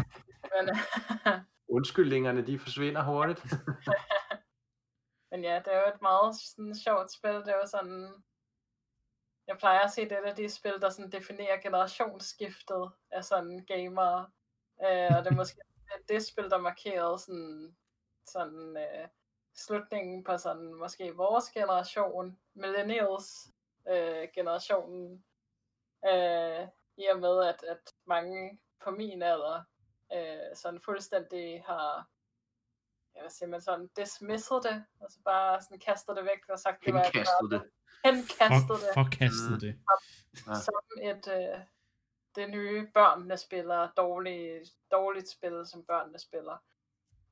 men, 0.54 0.70
uh, 0.70 1.40
Undskyldningerne, 1.68 2.46
de 2.46 2.58
forsvinder 2.58 3.02
hurtigt. 3.02 3.54
Men 5.30 5.44
ja, 5.44 5.62
det 5.64 5.74
er 5.74 5.80
jo 5.80 5.94
et 5.94 6.02
meget 6.02 6.36
sådan, 6.36 6.74
sjovt 6.74 7.12
spil. 7.12 7.34
Det 7.34 7.48
er 7.48 7.56
jo 7.56 7.66
sådan... 7.66 8.24
Jeg 9.46 9.58
plejer 9.58 9.80
at 9.80 9.90
se 9.90 10.08
det 10.08 10.12
af 10.12 10.36
de 10.36 10.50
spil, 10.50 10.80
der 10.80 10.90
sådan 10.90 11.12
definerer 11.12 11.60
generationsskiftet 11.60 12.90
af 13.10 13.24
sådan 13.24 13.64
gamere. 13.66 14.30
Øh, 14.82 15.16
og 15.16 15.24
det 15.24 15.26
er 15.26 15.36
måske 15.36 15.60
det, 15.88 16.08
det 16.08 16.26
spil, 16.26 16.50
der 16.50 16.58
markerede 16.58 17.18
sådan, 17.18 17.76
sådan 18.24 18.76
øh, 18.76 19.08
slutningen 19.54 20.24
på 20.24 20.38
sådan 20.38 20.74
måske 20.74 21.16
vores 21.16 21.50
generation, 21.50 22.38
millennials 22.54 23.52
øh, 23.88 24.28
generationen, 24.34 25.24
øh, 26.04 26.68
i 26.96 27.06
og 27.12 27.20
med 27.20 27.44
at, 27.44 27.62
at 27.62 27.94
mange 28.06 28.58
på 28.84 28.90
min 28.90 29.22
alder 29.22 29.62
øh, 30.12 30.56
sådan 30.56 30.80
fuldstændig 30.80 31.64
har 31.66 32.08
ja, 33.18 33.22
hvad 33.22 33.30
siger 33.30 33.48
man 33.48 33.60
sådan, 33.60 33.88
dismisset 33.96 34.62
det, 34.62 34.84
altså 35.00 35.18
bare 35.24 35.62
sådan 35.62 35.78
kastet 35.78 36.16
det 36.16 36.24
væk 36.24 36.48
og 36.48 36.58
sagt, 36.58 36.84
det 36.84 36.94
var 36.94 37.02
Henkastet 37.02 37.50
det. 37.50 37.62
Henkastet 38.04 38.76
det. 38.84 38.90
Forkastet 38.94 39.52
mm. 39.52 39.60
det. 39.60 39.78
Som, 40.44 40.54
som 40.54 40.84
et, 41.02 41.24
øh, 41.38 41.60
det 42.34 42.50
nye 42.50 42.86
børnene 42.94 43.36
spiller, 43.36 43.90
dårligt, 43.96 44.70
dårligt 44.90 45.28
spil, 45.28 45.66
som 45.66 45.84
børnene 45.84 46.18
spiller. 46.18 46.56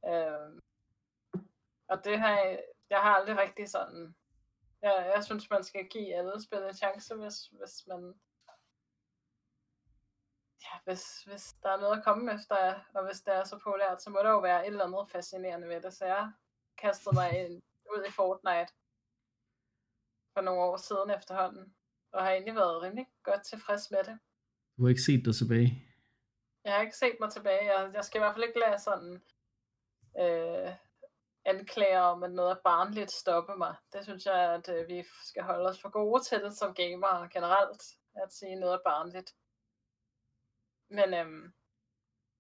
Øh, 0.09 0.61
og 1.89 2.05
det 2.05 2.19
har 2.19 2.29
jeg, 2.29 2.63
jeg 2.91 2.99
har 2.99 3.15
aldrig 3.15 3.39
rigtig 3.39 3.69
sådan, 3.71 4.15
jeg, 4.83 5.13
jeg 5.15 5.25
synes, 5.25 5.51
man 5.51 5.65
skal 5.65 5.87
give 5.87 6.15
alle 6.15 6.43
spil 6.43 6.59
en 6.59 6.75
chance, 6.75 7.15
hvis, 7.15 7.47
hvis 7.47 7.87
man 7.87 8.15
ja, 10.63 10.79
hvis, 10.85 11.23
hvis 11.23 11.55
der 11.63 11.71
er 11.71 11.81
noget 11.81 11.99
at 11.99 12.05
komme 12.05 12.35
efter, 12.35 12.57
og 12.95 13.07
hvis 13.07 13.21
det 13.21 13.35
er 13.35 13.45
så 13.45 13.59
populært, 13.65 14.03
så 14.03 14.11
må 14.11 14.19
der 14.19 14.31
jo 14.31 14.39
være 14.39 14.67
et 14.67 14.71
eller 14.71 14.85
andet 14.85 15.11
fascinerende 15.11 15.69
ved 15.69 15.81
det. 15.81 15.95
Så 15.95 16.05
jeg 16.05 16.33
kastede 16.79 17.15
mig 17.15 17.45
ind, 17.45 17.63
ud 17.97 18.05
i 18.09 18.11
Fortnite 18.11 18.73
for 20.35 20.41
nogle 20.41 20.61
år 20.61 20.77
siden 20.77 21.11
efterhånden, 21.11 21.75
og 22.13 22.23
har 22.23 22.31
egentlig 22.31 22.55
været 22.55 22.83
rimelig 22.83 23.07
godt 23.23 23.43
tilfreds 23.45 23.91
med 23.91 24.05
det. 24.05 24.19
Du 24.77 24.83
har 24.83 24.89
ikke 24.89 25.03
set 25.03 25.25
dig 25.25 25.35
tilbage? 25.35 25.69
Jeg 26.65 26.75
har 26.75 26.81
ikke 26.81 26.97
set 26.97 27.17
mig 27.21 27.31
tilbage. 27.33 27.65
Jeg, 27.73 27.95
jeg 27.95 28.05
skal 28.05 28.19
i 28.19 28.23
hvert 28.23 28.35
fald 28.35 28.45
ikke 28.45 28.59
lade 28.61 28.79
sådan 28.79 29.23
øh, 30.23 30.75
anklager 31.45 32.01
om, 32.01 32.23
at 32.23 32.33
noget 32.33 32.51
er 32.51 32.61
barnligt 32.65 33.11
stoppe 33.11 33.57
mig. 33.57 33.75
Det 33.93 34.05
synes 34.05 34.27
jeg, 34.27 34.55
at 34.55 34.69
øh, 34.69 34.89
vi 34.89 35.05
skal 35.25 35.43
holde 35.43 35.69
os 35.69 35.81
for 35.81 35.91
gode 35.91 36.23
til 36.23 36.53
som 36.53 36.75
gamere 36.75 37.29
generelt, 37.33 37.83
at 38.23 38.33
sige 38.33 38.57
noget 38.57 38.75
er 38.75 38.85
barnligt. 38.85 39.35
Men 40.91 41.15
øhm, 41.15 41.43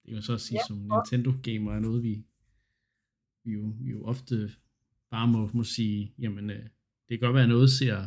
det 0.02 0.08
kan 0.08 0.14
man 0.14 0.22
så 0.22 0.38
sige, 0.38 0.58
ja, 0.58 0.66
som 0.66 0.76
Nintendo-gamer 0.76 1.72
er 1.74 1.80
noget, 1.80 2.02
vi, 2.02 2.24
vi, 3.44 3.52
jo, 3.52 3.72
vi 3.80 3.90
jo 3.90 4.04
ofte 4.04 4.50
bare 5.10 5.28
må, 5.28 5.50
må 5.54 5.64
sige, 5.64 6.14
jamen 6.18 6.50
øh, 6.50 6.62
det 7.08 7.10
kan 7.18 7.20
godt 7.20 7.34
være, 7.34 7.42
at 7.42 7.48
noget 7.48 7.70
ser 7.70 8.06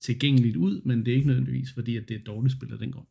tilgængeligt 0.00 0.56
ud, 0.56 0.82
men 0.82 1.04
det 1.04 1.12
er 1.12 1.16
ikke 1.16 1.26
nødvendigvis, 1.26 1.68
fordi 1.74 1.96
at 1.96 2.04
det 2.08 2.14
er 2.14 2.20
et 2.20 2.26
dårligt 2.26 2.56
spil 2.56 2.72
af 2.72 2.78
den 2.78 2.92
grund. 2.92 3.06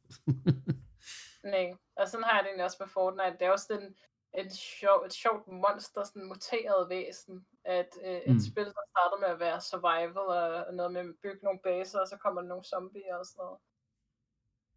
Nej, 1.54 1.74
og 2.00 2.08
sådan 2.08 2.24
har 2.24 2.34
jeg 2.36 2.44
det 2.44 2.50
egentlig 2.50 2.66
også 2.66 2.78
med 2.80 2.88
Fortnite. 2.88 3.38
Det 3.40 3.46
er 3.46 3.52
også 3.52 3.70
den, 3.74 3.96
et, 4.42 4.52
sjov, 4.80 4.98
et 5.08 5.14
sjovt 5.14 5.48
monster, 5.48 6.04
sådan 6.04 6.28
muteret 6.32 6.90
væsen. 6.90 7.46
At 7.66 7.92
øh, 8.06 8.22
et 8.30 8.36
mm. 8.36 8.46
spil, 8.50 8.70
der 8.78 8.86
starter 8.92 9.18
med 9.24 9.30
at 9.36 9.40
være 9.46 9.62
survival 9.72 10.28
og 10.68 10.74
noget 10.80 10.92
med 10.94 11.02
at 11.02 11.16
bygge 11.24 11.44
nogle 11.48 11.60
baser, 11.68 12.00
og 12.00 12.08
så 12.08 12.18
kommer 12.24 12.42
der 12.42 12.48
nogle 12.48 12.66
zombier 12.72 13.16
og 13.22 13.26
sådan 13.26 13.42
noget. 13.44 13.60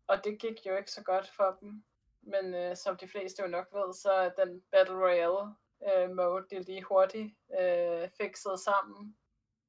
Og 0.07 0.25
det 0.25 0.41
gik 0.41 0.67
jo 0.67 0.77
ikke 0.77 0.91
så 0.91 1.03
godt 1.03 1.29
for 1.37 1.59
dem. 1.61 1.85
Men 2.23 2.55
øh, 2.55 2.77
som 2.77 2.97
de 2.97 3.09
fleste 3.09 3.43
jo 3.43 3.49
nok 3.49 3.69
ved, 3.73 3.95
så 3.95 4.13
er 4.13 4.45
den 4.45 4.63
Battle 4.73 4.99
Royale 5.05 5.45
øh, 5.89 6.17
mode, 6.17 6.47
de 6.51 6.63
lige 6.63 6.83
hurtigt 6.83 7.35
øh, 7.61 8.09
fikset 8.19 8.61
sammen 8.61 9.17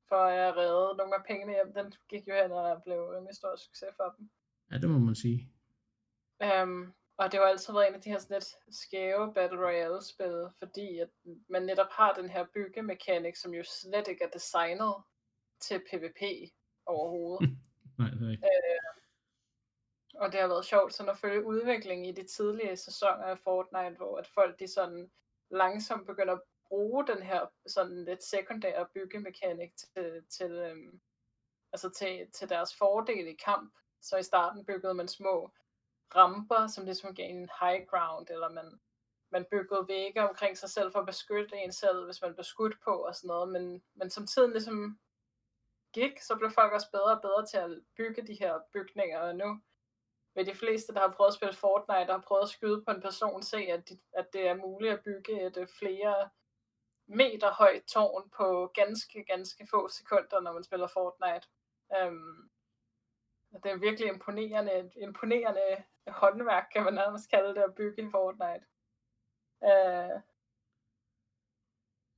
for 0.10 0.24
at 0.26 0.58
redde 0.58 0.98
nogle 0.98 1.15
af 1.15 1.24
pengene 1.28 1.54
hjem. 1.54 1.74
Den 1.74 1.93
gik 2.10 2.28
jo 2.28 2.34
hen 2.34 2.52
og 2.52 2.84
blev 2.84 3.02
en 3.17 3.36
stor 3.36 3.56
succes 3.56 3.89
for 3.98 4.15
dem. 4.17 4.30
Ja, 4.71 4.78
det 4.78 4.89
må 4.89 5.00
man 5.00 5.15
sige. 5.15 5.52
Um, 6.43 6.93
og 7.17 7.32
det 7.32 7.39
har 7.39 7.48
altid 7.48 7.74
været 7.74 7.88
en 7.88 7.95
af 7.95 8.02
de 8.02 8.10
her 8.10 8.19
sådan 8.19 8.36
lidt 8.36 8.76
skæve 8.76 9.34
Battle 9.34 9.65
Royale-spil, 9.65 10.50
fordi 10.60 11.00
at 11.00 11.10
man 11.50 11.63
netop 11.63 11.91
har 11.91 12.13
den 12.13 12.30
her 12.30 12.45
byggemekanik, 12.54 13.36
som 13.36 13.54
jo 13.54 13.63
slet 13.63 14.08
ikke 14.08 14.24
er 14.24 14.30
designet 14.30 14.93
til 15.62 15.80
PvP 15.89 16.21
overhovedet. 16.86 17.50
Nej, 18.00 18.10
det 18.10 18.28
er 18.28 18.32
ikke. 18.32 18.45
Øh, 18.45 18.94
og 20.17 20.32
det 20.32 20.39
har 20.39 20.47
været 20.47 20.65
sjovt 20.65 20.93
sådan 20.93 21.10
at 21.10 21.17
følge 21.17 21.45
udviklingen 21.45 22.06
i 22.06 22.12
de 22.12 22.28
tidlige 22.28 22.78
sæsoner 22.78 23.23
af 23.23 23.39
Fortnite, 23.39 23.95
hvor 23.97 24.17
at 24.17 24.28
folk 24.28 24.60
de 24.60 24.67
sådan 24.67 25.12
langsomt 25.49 26.08
begynder 26.08 26.34
at 26.34 26.41
bruge 26.67 27.08
den 27.08 27.23
her 27.23 27.45
sådan 27.67 28.04
lidt 28.04 28.23
sekundære 28.23 28.88
byggemekanik 28.93 29.71
til, 29.78 30.23
til, 30.30 30.51
øhm, 30.51 31.01
altså 31.73 31.89
til, 31.89 32.28
til 32.32 32.49
deres 32.49 32.75
fordel 32.75 33.28
i 33.28 33.34
kamp. 33.45 33.73
Så 34.01 34.17
i 34.17 34.23
starten 34.23 34.65
byggede 34.65 34.93
man 34.93 35.08
små 35.08 35.51
ramper, 36.15 36.67
som 36.67 36.86
ligesom 36.86 37.15
gav 37.15 37.30
en 37.30 37.49
high 37.62 37.86
ground, 37.88 38.30
eller 38.30 38.49
man, 38.49 38.80
man 39.30 39.45
byggede 39.51 39.86
vægge 39.88 40.30
omkring 40.30 40.58
sig 40.58 40.69
selv 40.69 40.91
for 40.91 40.99
at 40.99 41.06
beskytte 41.06 41.56
en 41.58 41.71
selv, 41.71 42.06
hvis 42.06 42.21
man 42.21 42.34
blev 42.34 42.43
skudt 42.43 42.75
på 42.84 42.91
og 42.91 43.15
sådan 43.15 43.28
noget. 43.28 43.49
Men, 43.49 43.84
men 43.93 44.10
som 44.10 44.28
tiden 44.28 44.51
ligesom 44.51 44.99
gik, 45.93 46.21
så 46.21 46.36
blev 46.36 46.51
folk 46.51 46.73
også 46.73 46.91
bedre 46.91 47.15
og 47.15 47.21
bedre 47.21 47.45
til 47.45 47.58
at 47.58 47.82
bygge 47.97 48.28
de 48.28 48.34
her 48.34 48.60
bygninger, 48.73 49.19
og 49.19 49.36
nu 49.36 49.62
vil 50.36 50.45
de 50.45 50.56
fleste, 50.56 50.93
der 50.93 51.00
har 51.00 51.13
prøvet 51.17 51.28
at 51.28 51.34
spille 51.34 51.54
Fortnite, 51.54 52.08
der 52.08 52.12
har 52.13 52.26
prøvet 52.28 52.43
at 52.43 52.50
skyde 52.50 52.84
på 52.86 52.91
en 52.91 53.02
person, 53.02 53.43
se, 53.43 53.58
at, 53.58 53.89
de, 53.89 54.00
at 54.13 54.34
det 54.34 54.48
er 54.48 54.56
muligt 54.56 54.93
at 54.93 55.04
bygge 55.04 55.45
et 55.48 55.58
øh, 55.58 55.67
flere 55.80 56.30
meter 57.08 57.52
højt 57.52 57.84
tårn 57.84 58.30
på 58.38 58.71
ganske, 58.74 59.24
ganske 59.24 59.67
få 59.71 59.88
sekunder, 59.89 60.39
når 60.41 60.54
man 60.54 60.63
spiller 60.63 60.88
Fortnite. 60.88 61.48
Um, 62.08 62.50
det 63.63 63.71
er 63.71 63.78
virkelig 63.78 64.08
imponerende, 64.10 64.91
imponerende 64.95 65.84
håndværk, 66.08 66.67
kan 66.74 66.84
man 66.84 66.93
nærmest 66.93 67.30
kalde 67.30 67.56
det, 67.56 67.63
at 67.63 67.76
bygge 67.76 68.02
i 68.08 68.12
Fortnite. 68.12 68.65
Uh, 69.62 70.21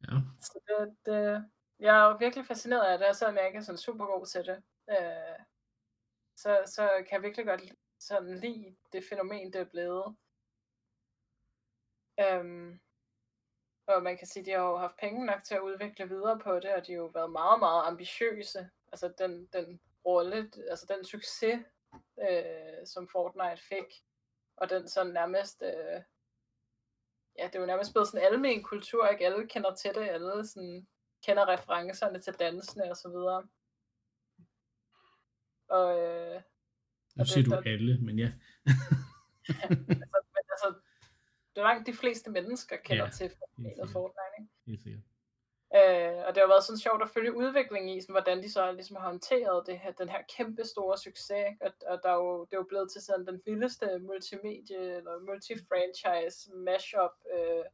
Ja. 0.03 0.15
så 0.39 0.60
det, 0.67 0.95
det, 1.06 1.45
jeg 1.80 1.95
er 2.06 2.17
virkelig 2.17 2.45
fascineret 2.45 2.86
af 2.91 2.97
det, 2.97 3.08
og 3.08 3.15
selvom 3.15 3.38
jeg 3.38 3.47
ikke 3.47 3.58
er 3.58 3.62
sådan 3.62 3.77
super 3.77 4.06
god 4.06 4.25
til 4.25 4.45
det, 4.45 4.63
uh, 4.88 5.45
så, 6.36 6.63
så 6.65 6.89
kan 7.08 7.15
jeg 7.15 7.21
virkelig 7.21 7.45
godt 7.45 7.62
sådan 7.99 8.39
lide 8.39 8.75
det 8.91 9.03
fænomen, 9.10 9.53
det 9.53 9.62
er 9.62 9.65
blevet. 9.65 10.15
Øhm, 12.19 12.79
og 13.88 14.03
man 14.03 14.17
kan 14.17 14.27
sige, 14.27 14.41
at 14.41 14.45
de 14.45 14.51
har 14.51 14.69
jo 14.69 14.77
haft 14.77 14.97
penge 14.97 15.25
nok 15.25 15.43
til 15.43 15.55
at 15.55 15.62
udvikle 15.62 16.10
videre 16.10 16.39
på 16.39 16.55
det, 16.55 16.73
og 16.73 16.88
de 16.88 16.91
har 16.91 16.99
jo 16.99 17.05
været 17.05 17.31
meget, 17.31 17.60
meget 17.60 17.88
ambitiøse. 17.88 18.69
Altså 18.91 19.13
den, 19.17 19.45
den 19.53 19.81
rolle, 20.05 20.51
altså 20.69 20.86
den 20.89 21.05
succes, 21.05 21.60
øh, 22.29 22.86
som 22.86 23.07
Fortnite 23.07 23.62
fik, 23.69 24.03
og 24.57 24.69
den 24.69 24.88
sådan 24.88 25.13
nærmest, 25.13 25.62
øh, 25.62 26.01
ja, 27.38 27.47
det 27.47 27.55
er 27.55 27.60
jo 27.60 27.65
nærmest 27.65 27.93
blevet 27.93 28.07
sådan 28.07 28.33
almen 28.33 28.63
kultur, 28.63 29.07
ikke? 29.07 29.25
Alle 29.25 29.47
kender 29.47 29.75
til 29.75 29.95
det, 29.95 30.10
alle 30.10 30.47
sådan 30.47 30.88
kender 31.25 31.47
referencerne 31.47 32.21
til 32.21 32.33
dansene 32.33 32.89
og 32.91 32.97
så 32.97 33.10
videre. 33.10 33.47
Og, 35.67 35.99
øh, 35.99 36.41
nu 37.17 37.25
siger 37.25 37.43
du 37.43 37.69
alle, 37.69 37.97
men 38.01 38.19
ja. 38.19 38.32
altså, 39.47 39.75
men 39.88 40.01
altså, 40.53 40.73
det 41.56 41.62
er 41.62 41.67
langt 41.67 41.88
de 41.88 41.93
fleste 41.93 42.30
mennesker 42.32 42.75
kender 42.77 43.03
Ja, 43.03 43.10
til 43.10 43.30
sikkert. 43.58 43.89
Fortnite, 43.89 44.36
ikke? 44.39 44.51
Helt 44.65 44.82
sikkert. 44.82 45.03
Øh, 45.75 46.17
og 46.25 46.30
det 46.34 46.39
har 46.41 46.53
været 46.53 46.63
sådan 46.63 46.86
sjovt 46.86 47.01
at 47.01 47.10
følge 47.10 47.38
udviklingen 47.38 47.89
i, 47.97 48.01
sådan, 48.01 48.13
hvordan 48.13 48.43
de 48.43 48.51
så 48.51 48.71
ligesom 48.71 48.95
har 48.95 49.10
håndteret 49.10 49.67
det 49.67 49.80
her, 49.80 49.91
den 49.91 50.10
her 50.10 50.21
kæmpe 50.38 50.63
store 50.63 50.97
succes. 50.97 51.43
ikke? 51.51 51.65
Og, 51.65 51.71
og 51.91 51.99
der 52.03 52.10
er 52.10 52.19
jo, 52.25 52.45
det 52.45 52.53
er 52.53 52.58
jo 52.63 52.71
blevet 52.71 52.91
til 52.91 53.01
sådan 53.01 53.27
den 53.27 53.41
vildeste 53.45 53.99
multimedie 53.99 54.82
eller 54.97 55.13
multi-franchise 55.30 56.56
mashup. 56.56 57.15
Øh, 57.34 57.65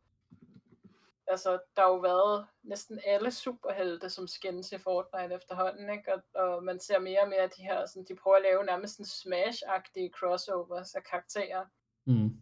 altså, 1.27 1.51
der 1.75 1.81
har 1.81 1.89
jo 1.89 1.95
været 1.95 2.47
næsten 2.63 2.99
alle 3.05 3.31
superhelte, 3.31 4.09
som 4.09 4.27
skændes 4.27 4.71
i 4.71 4.77
Fortnite 4.77 5.35
efterhånden, 5.35 5.89
ikke? 5.89 6.13
Og, 6.13 6.21
og 6.33 6.63
man 6.63 6.79
ser 6.79 6.99
mere 6.99 7.21
og 7.21 7.29
mere 7.29 7.47
de 7.47 7.61
her, 7.61 7.85
sådan, 7.85 8.05
de 8.05 8.15
prøver 8.15 8.37
at 8.37 8.43
lave 8.43 8.65
nærmest 8.65 8.99
en 8.99 9.05
smash-agtige 9.05 10.09
crossovers 10.09 10.95
af 10.95 11.03
karakterer. 11.03 11.65
Mm. 12.05 12.41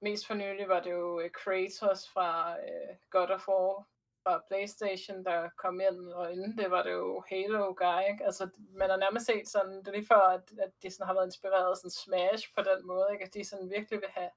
Mest 0.00 0.26
for 0.26 0.34
nylig 0.34 0.68
var 0.68 0.80
det 0.80 0.90
jo 0.90 1.20
øh, 1.20 1.30
Kratos 1.30 2.08
fra 2.08 2.56
øh, 2.56 2.96
God 3.10 3.30
of 3.30 3.48
War 3.48 3.86
fra 4.22 4.42
Playstation, 4.48 5.24
der 5.24 5.48
kom 5.56 5.80
ind, 5.80 6.12
og 6.12 6.32
inden 6.32 6.58
det 6.58 6.70
var 6.70 6.82
det 6.82 6.92
jo 6.92 7.24
Halo 7.28 7.74
Guy, 7.76 8.10
ikke? 8.10 8.24
Altså, 8.24 8.48
man 8.74 8.90
har 8.90 8.96
nærmest 8.96 9.26
set 9.26 9.48
sådan, 9.48 9.78
det 9.78 9.88
er 9.88 9.92
lige 9.92 10.06
før, 10.06 10.20
at, 10.20 10.52
at 10.58 10.72
de 10.82 10.90
sådan 10.90 11.06
har 11.06 11.14
været 11.14 11.26
inspireret 11.26 11.70
af 11.70 11.76
sådan 11.76 11.90
Smash 11.90 12.54
på 12.56 12.62
den 12.62 12.86
måde, 12.86 13.06
ikke? 13.12 13.24
At 13.24 13.34
de 13.34 13.44
sådan 13.44 13.70
virkelig 13.70 14.00
vil 14.00 14.08
have, 14.08 14.30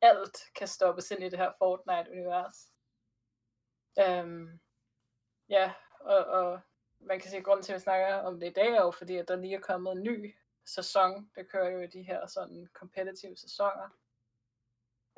alt 0.00 0.36
kan 0.54 0.68
stoppes 0.68 1.10
ind 1.10 1.22
i 1.22 1.28
det 1.28 1.38
her 1.38 1.52
Fortnite-univers. 1.58 2.72
Øhm, 4.00 4.58
ja, 5.48 5.72
og, 6.00 6.24
og 6.24 6.60
man 7.00 7.20
kan 7.20 7.30
sige, 7.30 7.38
at 7.38 7.44
grunden 7.44 7.64
til, 7.64 7.72
at 7.72 7.76
vi 7.76 7.82
snakker 7.82 8.14
om 8.14 8.40
det 8.40 8.46
i 8.46 8.52
dag, 8.52 8.68
er 8.68 8.82
jo 8.82 8.90
fordi, 8.90 9.16
at 9.16 9.28
der 9.28 9.36
lige 9.36 9.54
er 9.54 9.60
kommet 9.60 9.92
en 9.92 10.02
ny 10.02 10.34
sæson. 10.66 11.30
Det 11.36 11.50
kører 11.52 11.70
jo 11.70 11.88
de 11.92 12.02
her 12.02 12.26
sådan 12.26 12.68
competitive 12.74 13.36
sæsoner. 13.36 13.88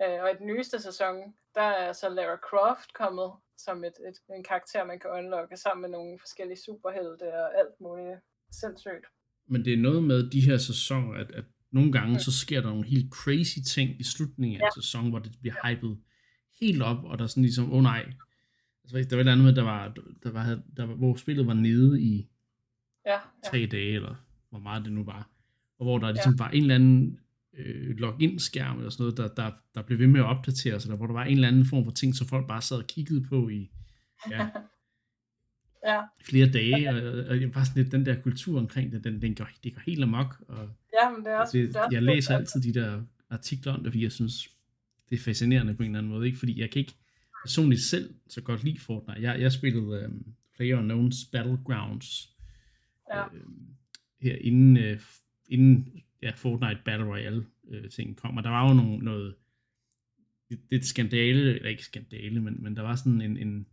Øh, 0.02 0.22
og 0.22 0.30
i 0.30 0.36
den 0.38 0.46
nyeste 0.46 0.82
sæson, 0.82 1.34
der 1.54 1.62
er 1.82 1.92
så 1.92 2.08
Lara 2.08 2.36
Croft 2.36 2.92
kommet 2.94 3.32
som 3.56 3.84
et, 3.84 3.92
et, 4.08 4.34
en 4.36 4.44
karakter, 4.44 4.84
man 4.84 5.00
kan 5.00 5.10
unlocke 5.10 5.56
sammen 5.56 5.82
med 5.82 5.90
nogle 5.98 6.18
forskellige 6.18 6.58
superhelte 6.58 7.34
og 7.34 7.58
alt 7.58 7.80
muligt 7.80 8.18
sindssygt. 8.50 9.06
Men 9.46 9.64
det 9.64 9.72
er 9.72 9.76
noget 9.76 10.02
med 10.02 10.30
de 10.30 10.40
her 10.40 10.56
sæsoner, 10.56 11.20
at, 11.20 11.30
at 11.30 11.44
nogle 11.70 11.92
gange 11.92 12.20
så 12.20 12.32
sker 12.38 12.60
der 12.60 12.68
nogle 12.68 12.86
helt 12.86 13.12
crazy 13.12 13.58
ting 13.74 14.00
i 14.00 14.04
slutningen 14.04 14.60
af 14.60 14.66
en 14.66 14.82
sæson, 14.82 15.10
hvor 15.10 15.18
det 15.18 15.32
bliver 15.40 15.54
hypet 15.64 15.98
helt 16.60 16.82
op, 16.82 17.04
og 17.04 17.18
der 17.18 17.24
er 17.24 17.28
sådan 17.28 17.42
ligesom, 17.42 17.72
åh 17.72 17.76
oh, 17.76 17.82
nej. 17.82 18.12
Altså, 18.94 19.11
der 19.11 19.16
var 19.16 19.20
et 19.20 19.20
eller 19.20 19.33
andet 19.33 19.44
med, 19.44 19.55
der 19.55 19.62
var, 19.62 19.94
der 20.22 20.31
var, 20.31 20.61
der 20.76 20.85
var, 20.85 20.94
hvor 20.94 21.16
spillet 21.16 21.46
var 21.46 21.55
nede 21.55 22.00
i 22.00 22.31
Ja, 23.07 23.12
ja. 23.12 23.18
tre 23.50 23.66
dage, 23.66 23.94
eller 23.94 24.14
hvor 24.50 24.59
meget 24.59 24.85
det 24.85 24.92
nu 24.92 25.05
var, 25.05 25.31
og 25.79 25.85
hvor 25.85 25.98
der 25.98 26.12
ligesom 26.12 26.38
var 26.38 26.48
en 26.48 26.62
eller 26.62 26.74
anden 26.74 27.20
øh, 27.59 27.96
login-skærm 27.98 28.76
eller 28.76 28.90
sådan 28.90 29.03
noget, 29.03 29.16
der, 29.16 29.42
der, 29.42 29.50
der 29.74 29.83
blev 29.83 29.98
ved 29.98 30.07
med 30.07 30.20
at 30.20 30.26
opdatere 30.26 30.81
sig, 30.81 30.90
der, 30.90 30.96
hvor 30.96 31.07
der 31.07 31.12
var 31.12 31.24
en 31.24 31.35
eller 31.35 31.48
anden 31.48 31.66
form 31.66 31.85
for 31.85 31.90
ting, 31.90 32.14
som 32.14 32.26
folk 32.26 32.48
bare 32.48 32.62
sad 32.62 32.76
og 32.76 32.87
kiggede 32.87 33.24
på 33.29 33.48
i 33.48 33.70
ja, 34.31 34.48
ja. 35.88 36.03
flere 36.24 36.50
dage, 36.50 36.88
og, 36.88 37.24
og 37.26 37.37
var 37.55 37.64
sådan 37.64 37.83
lidt, 37.83 37.92
den 37.92 38.07
der 38.07 38.22
kultur 38.22 38.59
omkring 38.59 38.92
det, 38.92 39.05
den, 39.05 39.22
den 39.22 39.35
går, 39.35 39.48
det 39.64 39.74
går 39.74 39.83
helt 39.87 40.03
amok, 40.03 40.37
og 40.48 40.68
ja, 41.03 41.11
men 41.11 41.24
det 41.24 41.33
er 41.33 41.37
også... 41.37 41.59
det, 41.59 41.68
det 41.68 41.76
er 41.76 41.81
også 41.81 41.94
jeg 41.94 42.03
læser 42.03 42.37
altid 42.37 42.61
de 42.61 42.81
der 42.81 43.03
artikler 43.31 43.72
om 43.72 43.83
det, 43.83 43.92
fordi 43.92 44.03
jeg 44.03 44.12
synes, 44.12 44.48
det 45.11 45.18
er 45.18 45.22
fascinerende 45.22 45.74
på 45.74 45.83
en 45.83 45.88
eller 45.88 45.98
anden 45.98 46.12
måde, 46.12 46.26
ikke? 46.26 46.38
fordi 46.38 46.61
jeg 46.61 46.70
kan 46.70 46.81
ikke 46.81 46.94
personligt 47.42 47.81
selv 47.81 48.14
så 48.29 48.40
godt 48.40 48.64
lide 48.64 48.79
Fortnite. 48.79 49.20
Jeg, 49.20 49.40
jeg 49.40 49.53
spillede 49.53 50.07
um, 50.07 50.35
PlayerUnknown's 50.55 51.31
Battlegrounds 51.33 52.37
Ja. 53.14 53.24
øh, 53.35 53.42
her 54.20 54.37
inden, 54.37 54.76
øh, 54.76 55.00
inden 55.48 56.03
ja, 56.22 56.31
Fortnite 56.31 56.81
Battle 56.85 57.07
Royale 57.07 57.46
øh, 57.68 57.90
ting 57.90 58.16
kom, 58.16 58.37
og 58.37 58.42
der 58.42 58.50
var 58.50 58.68
jo 58.68 58.74
nogle, 58.74 59.05
noget 59.05 59.35
lidt, 60.70 60.87
skandale, 60.87 61.57
eller 61.57 61.68
ikke 61.68 61.85
skandale, 61.85 62.40
men, 62.40 62.62
men 62.62 62.76
der 62.76 62.83
var 62.83 62.96
sådan 62.96 63.20
en, 63.20 63.37
en, 63.37 63.66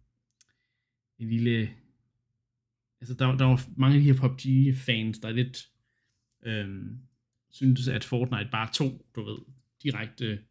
en 1.20 1.30
lille 1.30 1.70
altså 3.02 3.14
der, 3.14 3.38
der 3.38 3.46
var 3.46 3.70
mange 3.78 3.96
af 3.96 4.02
de 4.02 4.14
her 4.14 4.20
PUBG-fans, 4.20 5.20
der 5.20 5.28
er 5.28 5.32
lidt 5.34 5.70
øhm, 6.44 7.00
syntes, 7.50 7.88
at 7.88 8.04
Fortnite 8.04 8.50
bare 8.52 8.70
tog, 8.74 9.06
du 9.16 9.24
ved, 9.24 9.38
direkte 9.84 10.44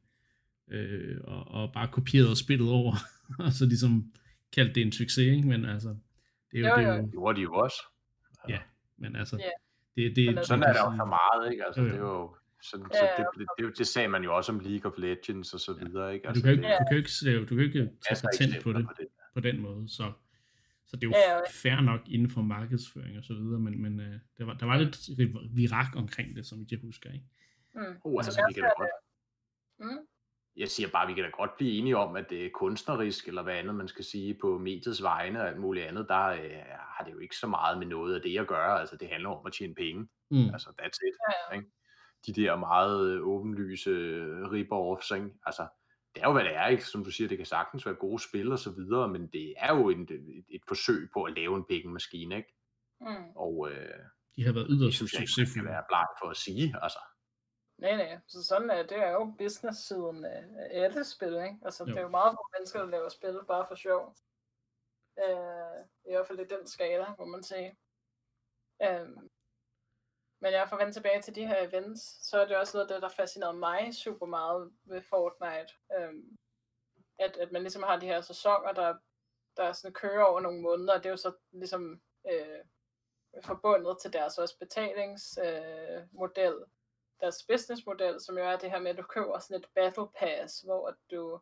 øh, 0.71 1.17
og, 1.25 1.49
og 1.49 1.73
bare 1.73 1.89
kopierede 1.93 2.37
spillet 2.37 2.71
over, 2.71 2.95
og 3.45 3.53
så 3.53 3.67
ligesom 3.67 4.13
kaldte 4.53 4.75
det 4.75 4.83
en 4.83 4.93
succes, 4.93 5.19
ikke? 5.37 5.49
Men 5.49 5.65
altså, 5.65 5.97
det 6.53 6.61
er 6.61 6.61
jo, 6.61 6.67
Jo, 6.69 6.77
det 6.77 6.85
er 6.85 6.97
jo. 6.97 7.03
Det 7.03 7.11
gjorde 7.13 7.37
de 7.37 7.43
jo 7.43 7.53
også. 7.55 7.77
Ja, 8.49 8.59
men 8.99 9.17
altså, 9.17 9.37
Ja. 9.37 9.51
det, 10.03 10.17
det, 10.17 10.29
altså- 10.29 10.45
Sådan 10.45 10.61
man 10.61 10.69
er 10.69 10.73
der 10.73 10.91
jo 10.91 10.97
så 10.97 11.05
meget, 11.05 11.53
ikke? 11.53 11.65
Altså, 11.67 11.81
Jo, 11.81 11.87
jo. 11.87 11.93
det 11.93 11.99
er 11.99 12.07
jo 12.07 12.37
sådan, 12.63 12.87
Ja, 12.95 12.99
så 12.99 13.07
det, 13.17 13.27
det, 13.59 13.67
det, 13.67 13.79
det, 13.79 13.87
sagde 13.87 14.09
man 14.09 14.25
jo 14.25 14.37
også 14.37 14.53
om 14.53 14.59
League 14.61 14.91
of 14.93 14.99
Legends 14.99 15.55
og 15.55 15.61
så 15.61 15.73
videre, 15.73 16.15
ikke? 16.15 16.29
Altså, 16.29 16.41
du 16.41 16.45
kan 16.45 16.55
jo 16.55 16.57
ikke, 16.57 16.69
det, 16.69 16.79
du 16.81 16.85
kan 16.89 16.97
jo 16.97 16.99
ikke, 16.99 17.49
du 17.49 17.55
kan 17.57 17.65
ikke 17.65 17.97
tage 18.09 18.21
patent 18.33 18.63
på 18.65 18.73
det, 18.73 18.85
på 18.87 18.93
det. 18.99 19.07
på 19.35 19.41
den 19.41 19.61
måde, 19.61 19.89
så, 19.89 20.13
så 20.87 20.97
det 20.97 21.03
er 21.05 21.09
jo 21.09 21.15
Ja, 21.29 21.33
ja. 21.35 21.41
fair 21.51 21.81
nok 21.81 22.01
inden 22.07 22.31
for 22.31 22.43
markedsføring 22.43 23.19
og 23.19 23.25
så 23.25 23.35
videre, 23.35 23.61
men, 23.61 23.83
men 23.83 24.01
øh, 24.01 24.15
der, 24.39 24.45
var, 24.45 24.55
der 24.55 24.67
var 24.67 24.79
lidt 24.79 24.97
virak 25.57 25.97
omkring 25.97 26.37
det, 26.37 26.47
som 26.47 26.67
jeg 26.71 26.79
husker, 26.83 27.13
ikke? 27.13 27.25
Mm. 27.75 27.81
Oh, 28.05 28.19
altså, 28.25 28.41
jeg 28.41 28.47
vi 28.49 28.53
kan 28.55 28.63
ser 28.63 28.71
godt, 28.79 28.89
det- 28.89 29.87
Mm. 29.87 29.99
Jeg 30.57 30.69
siger 30.69 30.89
bare, 30.89 31.07
vi 31.07 31.15
kan 31.15 31.25
da 31.25 31.31
godt 31.31 31.57
blive 31.57 31.73
enige 31.79 31.97
om, 31.97 32.17
at 32.17 32.31
det 32.31 32.47
er 32.47 32.51
kunstnerisk, 32.55 33.29
eller 33.29 33.43
hvad 33.43 33.55
andet 33.55 33.75
man 33.75 33.89
skal 33.89 34.05
sige, 34.05 34.35
på 34.41 34.59
mediets 34.59 35.03
vegne 35.03 35.41
og 35.41 35.49
alt 35.49 35.59
muligt 35.61 35.87
andet, 35.87 36.07
der 36.09 36.27
øh, 36.27 36.51
har 36.97 37.05
det 37.07 37.13
jo 37.13 37.19
ikke 37.19 37.37
så 37.37 37.47
meget 37.47 37.79
med 37.79 37.87
noget 37.87 38.15
af 38.15 38.23
det 38.23 38.39
at 38.39 38.47
gøre. 38.47 38.81
Altså, 38.81 38.97
det 38.97 39.09
handler 39.09 39.31
om 39.31 39.47
at 39.47 39.53
tjene 39.53 39.75
penge. 39.75 40.09
Mm. 40.31 40.51
Altså, 40.53 40.69
that's 40.83 40.99
it. 41.09 41.15
Ja, 41.51 41.57
Ikke? 41.57 41.71
De 42.27 42.33
der 42.33 42.57
meget 42.57 43.11
øh, 43.11 43.27
åbenlyse 43.27 43.91
øh, 43.91 44.43
rip-offs, 44.53 45.15
ikke? 45.15 45.29
Altså, 45.47 45.67
det 46.15 46.23
er 46.23 46.27
jo, 46.29 46.33
hvad 46.33 46.45
det 46.45 46.57
er, 46.57 46.67
ikke? 46.67 46.85
Som 46.85 47.05
du 47.05 47.11
siger, 47.11 47.29
det 47.29 47.37
kan 47.37 47.47
sagtens 47.47 47.87
være 47.87 47.95
gode 47.95 48.23
spil 48.23 48.53
og 48.53 48.59
så 48.59 48.71
videre, 48.71 49.09
men 49.09 49.27
det 49.27 49.55
er 49.57 49.77
jo 49.77 49.89
en, 49.91 50.01
et, 50.03 50.45
et 50.49 50.63
forsøg 50.69 51.09
på 51.15 51.23
at 51.23 51.33
lave 51.37 51.57
en 51.57 51.65
pengemaskine, 51.69 52.37
ikke? 52.37 52.55
Mm. 53.01 53.31
Og 53.37 53.69
øh, 53.71 53.89
De 54.37 54.45
har 54.45 54.53
været 54.53 54.69
det 54.69 54.77
yderst 54.81 54.97
synes 54.97 55.13
jeg 55.13 55.21
ikke, 55.21 55.23
man 55.23 55.27
succesfulde. 55.29 55.67
kan 55.67 55.73
være 55.73 55.85
bleg 55.89 56.07
for 56.23 56.29
at 56.31 56.37
sige, 56.37 56.75
altså. 56.83 56.99
Nej, 57.79 57.97
nej. 57.97 58.19
Så 58.27 58.45
sådan 58.45 58.71
er 58.71 58.83
det 58.83 58.97
er 58.99 59.11
jo 59.11 59.35
business-siden 59.39 60.25
af 60.25 60.45
alle 60.71 61.05
spil, 61.05 61.35
ikke? 61.35 61.59
Altså, 61.65 61.85
Jo. 61.85 61.87
det 61.87 61.97
er 61.97 62.03
jo 62.03 62.09
meget 62.09 62.33
få 62.33 62.51
mennesker, 62.57 62.81
der 62.81 62.87
laver 62.87 63.09
spil 63.09 63.41
bare 63.49 63.67
for 63.67 63.75
sjov. 63.75 64.15
Øh, 65.19 65.85
I 66.05 66.11
hvert 66.11 66.27
fald 66.27 66.41
i 66.41 66.45
den 66.45 66.67
skala, 66.67 67.15
må 67.19 67.25
man 67.25 67.43
sige. 67.43 67.77
Øh, 68.83 69.09
men 70.41 70.53
jeg 70.53 70.69
får 70.69 70.77
vende 70.77 70.93
tilbage 70.93 71.23
til 71.23 71.35
de 71.35 71.47
her 71.47 71.69
events, 71.69 72.29
så 72.29 72.41
er 72.41 72.47
det 72.47 72.57
også 72.57 72.77
noget 72.77 72.91
af 72.91 72.95
det, 72.95 73.03
der 73.03 73.09
fascinerede 73.09 73.59
mig 73.59 73.95
super 73.95 74.27
meget 74.27 74.73
ved 74.85 75.03
Fortnite. 75.03 75.73
Øh, 75.97 76.15
at, 77.19 77.37
at 77.37 77.53
man 77.53 77.63
ligesom 77.63 77.83
har 77.83 77.97
de 77.99 78.07
her 78.07 78.21
sæsoner, 78.21 78.73
der, 78.73 78.99
der 79.57 79.73
sådan 79.73 79.95
kører 79.95 80.25
over 80.25 80.41
nogle 80.41 80.63
måneder, 80.63 80.95
og 80.95 80.99
det 80.99 81.07
er 81.07 81.11
jo 81.11 81.17
så 81.17 81.33
ligesom 81.53 82.03
øh, 82.31 82.65
forbundet 83.45 83.97
til 84.03 84.13
deres 84.13 84.39
også 84.39 84.59
betalingsmodel, 84.59 85.97
øh, 85.97 86.07
model, 86.13 86.65
deres 87.21 87.45
businessmodel, 87.49 88.21
som 88.21 88.39
jo 88.39 88.45
er 88.45 88.57
det 88.57 88.71
her 88.71 88.81
med, 88.81 88.91
at 88.91 88.97
du 88.97 89.03
køber 89.03 89.39
sådan 89.39 89.57
et 89.57 89.69
battle 89.75 90.09
pass, 90.19 90.61
hvor 90.61 90.97
du 91.11 91.41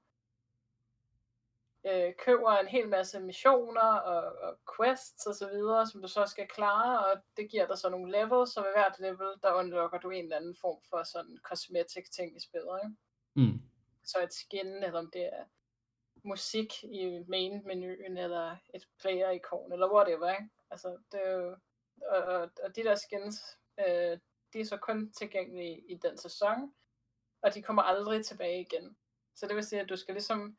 øh, 1.87 2.13
køber 2.19 2.51
en 2.51 2.67
hel 2.67 2.89
masse 2.89 3.21
missioner 3.21 3.95
og, 3.95 4.37
og 4.43 4.59
quests 4.77 5.27
og 5.27 5.35
så 5.35 5.49
videre, 5.49 5.87
som 5.87 6.03
du 6.03 6.09
så 6.09 6.27
skal 6.27 6.49
klare, 6.49 7.07
og 7.07 7.23
det 7.37 7.51
giver 7.51 7.67
dig 7.67 7.79
så 7.79 7.89
nogle 7.89 8.13
levels, 8.13 8.57
og 8.57 8.65
ved 8.65 8.73
hvert 8.73 9.01
level, 9.01 9.29
der 9.43 9.55
unlocker 9.55 9.99
du 9.99 10.11
en 10.11 10.25
eller 10.25 10.37
anden 10.37 10.57
form 10.61 10.83
for 10.91 11.03
sådan 11.03 11.39
cosmetic 11.43 12.11
ting 12.11 12.37
i 12.37 12.41
spillet, 12.41 12.81
ikke? 12.85 12.97
Mm. 13.35 13.63
Så 14.05 14.23
et 14.23 14.33
skin, 14.33 14.67
eller 14.67 14.99
om 14.99 15.11
det 15.11 15.25
er 15.25 15.45
musik 16.25 16.85
i 16.85 17.25
main-menuen, 17.29 18.17
eller 18.17 18.57
et 18.75 18.89
player-ikon, 19.01 19.73
eller 19.73 19.93
whatever, 19.93 20.31
ikke? 20.31 20.49
Altså, 20.71 20.99
det 21.13 21.21
er 21.27 21.31
jo, 21.31 21.57
og, 22.11 22.23
og, 22.23 22.51
og 22.65 22.77
de 22.77 22.85
der 22.85 22.95
skins, 22.95 23.59
øh, 23.89 24.19
de 24.55 24.61
er 24.61 24.65
så 24.65 24.77
kun 24.77 25.13
tilgængelige 25.13 25.81
i 25.89 25.95
den 25.95 26.19
sæson, 26.19 26.75
og 27.43 27.55
de 27.55 27.63
kommer 27.63 27.83
aldrig 27.83 28.25
tilbage 28.25 28.61
igen. 28.61 28.97
Så 29.35 29.47
det 29.47 29.57
vil 29.57 29.65
sige, 29.65 29.81
at 29.81 29.89
du 29.89 29.97
skal 29.97 30.15
ligesom 30.15 30.59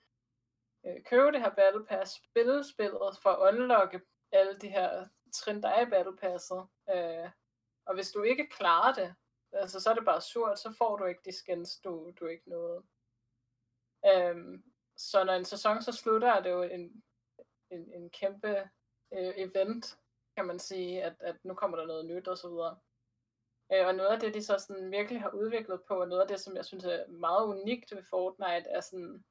øh, 0.86 1.04
købe 1.04 1.32
det 1.32 1.42
her 1.42 1.56
Battle 1.56 1.86
Pass, 1.86 2.12
spille 2.12 2.64
spillet 2.64 3.18
for 3.22 3.30
at 3.30 3.54
unlocke 3.54 4.02
alle 4.32 4.60
de 4.60 4.70
her 4.70 5.08
trin, 5.34 5.64
der 5.64 5.70
er 5.70 5.88
i 5.88 5.90
Battle 5.90 6.18
Passet. 6.18 6.68
Øh, 6.90 7.30
og 7.86 7.96
hvis 7.96 8.12
du 8.12 8.24
ikke 8.24 8.48
klarer 8.48 8.94
det, 8.94 9.16
altså 9.52 9.80
så 9.80 9.90
er 9.90 9.94
det 9.94 10.06
bare 10.06 10.22
surt, 10.22 10.60
så 10.60 10.76
får 10.78 10.98
du 10.98 11.06
ikke 11.06 11.22
de 11.26 11.32
skins, 11.32 11.80
du, 11.80 12.14
du 12.20 12.26
ikke 12.26 12.50
nåede. 12.50 12.84
Øhm, 14.06 14.64
så 14.98 15.24
når 15.24 15.34
en 15.34 15.46
sæson 15.46 15.82
så 15.82 15.92
slutter, 15.92 16.34
er 16.34 16.42
det 16.42 16.50
jo 16.50 16.62
en, 16.64 17.04
en, 17.72 17.94
en 17.94 18.10
kæmpe 18.10 18.70
øh, 19.14 19.34
event, 19.36 20.00
kan 20.38 20.46
man 20.46 20.60
sige, 20.60 21.04
at, 21.04 21.16
at 21.20 21.36
nu 21.44 21.54
kommer 21.54 21.78
der 21.78 21.86
noget 21.86 22.06
nyt 22.06 22.28
og 22.28 22.38
så 22.38 22.50
videre. 22.50 22.80
Øh, 23.74 23.88
og 23.88 23.96
noget 23.96 24.10
af 24.10 24.20
det, 24.20 24.34
de 24.34 24.44
så 24.44 24.58
sådan 24.58 24.92
virkelig 24.92 25.22
har 25.22 25.30
udviklet 25.30 25.82
på, 25.88 26.02
og 26.02 26.08
noget 26.08 26.22
af 26.22 26.28
det, 26.28 26.40
som 26.40 26.56
jeg 26.56 26.66
synes 26.66 26.86
er 26.86 27.08
meget 27.08 27.46
unikt 27.46 27.96
ved 27.96 28.04
Fortnite, 28.04 28.70
er 28.70 28.82
sådan 28.82 29.24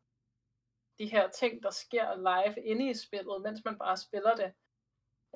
de 0.99 1.07
her 1.07 1.29
ting, 1.29 1.63
der 1.63 1.71
sker 1.71 2.15
live 2.17 2.67
inde 2.67 2.91
i 2.91 2.95
spillet, 2.95 3.43
mens 3.43 3.65
man 3.65 3.79
bare 3.79 3.97
spiller 3.97 4.35
det. 4.35 4.53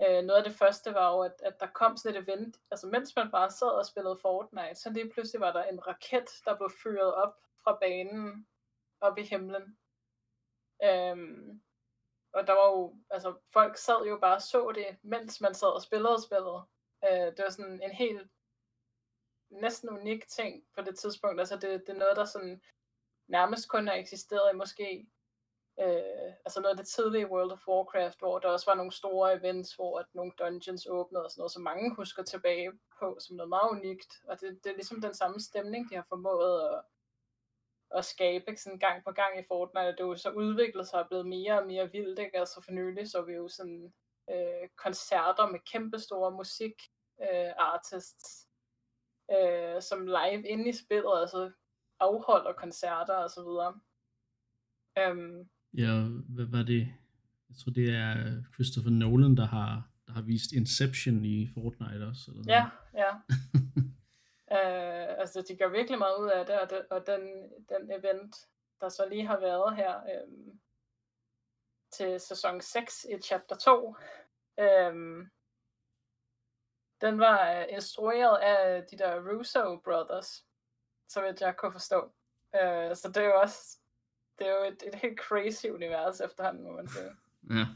Øh, 0.03 0.25
noget 0.25 0.39
af 0.39 0.45
det 0.45 0.55
første 0.55 0.95
var 0.95 1.13
jo, 1.13 1.21
at, 1.21 1.35
at 1.43 1.61
der 1.61 1.67
kom 1.67 1.97
sådan 1.97 2.17
et 2.17 2.29
event, 2.29 2.57
altså 2.71 2.87
mens 2.87 3.17
man 3.17 3.31
bare 3.31 3.51
sad 3.51 3.69
og 3.69 3.87
spillede 3.87 4.19
Fortnite, 4.23 4.75
så 4.75 4.91
lige 4.91 5.11
pludselig 5.11 5.41
var 5.41 5.53
der 5.53 5.65
en 5.65 5.87
raket, 5.87 6.29
der 6.45 6.57
blev 6.57 6.71
fyret 6.83 7.15
op 7.15 7.35
fra 7.65 7.79
banen 7.81 8.47
op 9.01 9.19
i 9.19 9.23
himlen. 9.23 9.79
Øhm, 10.85 11.63
og 12.33 12.47
der 12.47 12.53
var 12.53 12.71
jo, 12.71 12.97
altså 13.11 13.35
folk 13.53 13.77
sad 13.77 14.07
jo 14.07 14.19
bare 14.19 14.37
og 14.37 14.43
så 14.43 14.73
det, 14.75 14.99
mens 15.03 15.41
man 15.41 15.55
sad 15.55 15.69
og 15.69 15.83
spillede 15.83 16.23
spillet. 16.23 16.63
Øh, 17.05 17.27
det 17.37 17.45
var 17.45 17.51
sådan 17.51 17.83
en 17.83 17.91
helt 17.91 18.31
næsten 19.51 19.89
unik 19.91 20.29
ting 20.29 20.65
på 20.75 20.83
det 20.83 20.99
tidspunkt. 20.99 21.41
Altså 21.41 21.55
det, 21.55 21.83
det 21.87 21.89
er 21.89 21.99
noget, 21.99 22.17
der 22.17 22.25
sådan 22.25 22.63
nærmest 23.29 23.69
kun 23.69 23.87
har 23.87 23.95
eksisteret 23.95 24.53
i 24.53 24.57
måske 24.57 25.07
øh, 25.81 26.33
altså 26.45 26.61
noget 26.61 26.71
af 26.71 26.77
det 26.77 26.89
tidlige 26.89 27.31
World 27.31 27.53
of 27.53 27.69
Warcraft, 27.69 28.19
hvor 28.19 28.39
der 28.39 28.49
også 28.49 28.71
var 28.71 28.75
nogle 28.75 28.93
store 28.93 29.35
events, 29.35 29.75
hvor 29.75 29.99
at 29.99 30.07
nogle 30.13 30.33
dungeons 30.39 30.87
åbnede 30.91 31.25
og 31.25 31.31
sådan 31.31 31.41
noget, 31.41 31.53
som 31.53 31.63
mange 31.63 31.95
husker 31.95 32.23
tilbage 32.23 32.73
på 33.01 33.19
som 33.21 33.37
noget 33.37 33.49
meget 33.49 33.71
unikt. 33.71 34.13
Og 34.29 34.41
det, 34.41 34.65
det 34.65 34.71
er 34.71 34.75
ligesom 34.75 35.01
den 35.01 35.15
samme 35.15 35.41
stemning, 35.41 35.91
de 35.91 35.95
har 35.95 36.07
formået 36.09 36.69
at, 36.69 36.83
at 37.99 38.05
skabe 38.05 38.57
sådan 38.57 38.79
gang 38.79 39.05
på 39.05 39.13
gang 39.13 39.41
i 39.41 39.45
Fortnite. 39.49 39.93
Det 39.93 40.01
er 40.01 40.05
jo 40.05 40.17
så 40.17 40.31
udviklet 40.31 40.89
sig 40.89 41.01
og 41.01 41.09
blevet 41.09 41.27
mere 41.27 41.61
og 41.61 41.67
mere 41.67 41.91
vildt. 41.93 42.19
Ikke? 42.19 42.39
Altså 42.39 42.63
for 42.65 42.73
nylig 42.73 43.11
så 43.11 43.23
vi 43.23 43.33
jo 43.33 43.49
sådan 43.49 43.93
øh, 44.31 44.69
koncerter 44.77 45.47
med 45.47 45.61
kæmpe 45.73 45.99
store 45.99 46.31
musik 46.31 46.75
øh, 47.23 47.53
artists, 47.59 48.48
øh, 49.33 49.83
som 49.83 50.07
live 50.07 50.49
inde 50.49 50.69
i 50.69 50.73
spillet, 50.73 51.21
altså 51.21 51.51
afholder 52.01 52.53
koncerter 52.53 53.15
og 53.15 53.31
så 53.31 53.43
videre. 53.43 53.81
Um, 55.11 55.49
Ja, 55.77 56.03
hvad 56.29 56.45
var 56.45 56.63
det? 56.63 56.89
Jeg 57.49 57.57
tror, 57.57 57.73
det 57.73 57.89
er 57.95 58.43
Christopher 58.55 58.91
Nolan, 58.91 59.37
der 59.37 59.47
har, 59.47 59.91
der 60.07 60.13
har 60.13 60.23
vist 60.23 60.53
Inception 60.53 61.25
i 61.25 61.49
Fortnite 61.55 62.07
også. 62.07 62.31
Eller 62.31 62.45
ja, 62.55 62.65
ja. 62.95 63.13
uh, 64.57 65.19
altså, 65.23 65.45
de 65.49 65.57
gør 65.57 65.69
virkelig 65.69 65.99
meget 65.99 66.19
ud 66.21 66.29
af 66.29 66.47
det, 66.47 66.61
og, 66.61 66.71
det, 66.71 66.87
og 66.91 67.07
den, 67.07 67.21
den 67.69 67.91
event, 67.99 68.37
der 68.81 68.89
så 68.89 69.09
lige 69.09 69.27
har 69.27 69.41
været 69.41 69.77
her 69.77 69.95
um, 69.97 70.61
til 71.93 72.21
sæson 72.21 72.61
6 72.61 73.07
i 73.11 73.23
chapter 73.23 73.57
2, 73.57 73.87
um, 74.93 75.31
den 77.01 77.19
var 77.19 77.65
instrueret 77.65 78.39
af 78.39 78.85
de 78.91 78.99
der 78.99 79.31
Russo 79.31 79.77
Brothers, 79.85 80.45
så 81.09 81.23
vidt 81.23 81.41
jeg 81.41 81.57
kunne 81.57 81.73
forstå. 81.73 82.05
Uh, 82.55 82.95
så 82.95 83.11
det 83.15 83.17
er 83.17 83.27
jo 83.27 83.41
også 83.41 83.79
det 84.39 84.47
er 84.47 84.51
jo 84.51 84.65
et, 84.65 84.83
et 84.87 84.95
helt 84.95 85.21
crazy 85.21 85.67
univers 85.67 86.21
efterhånden, 86.21 86.65
må 86.65 86.73
man 86.73 86.89
sige. 86.89 87.11
Ja. 87.55 87.67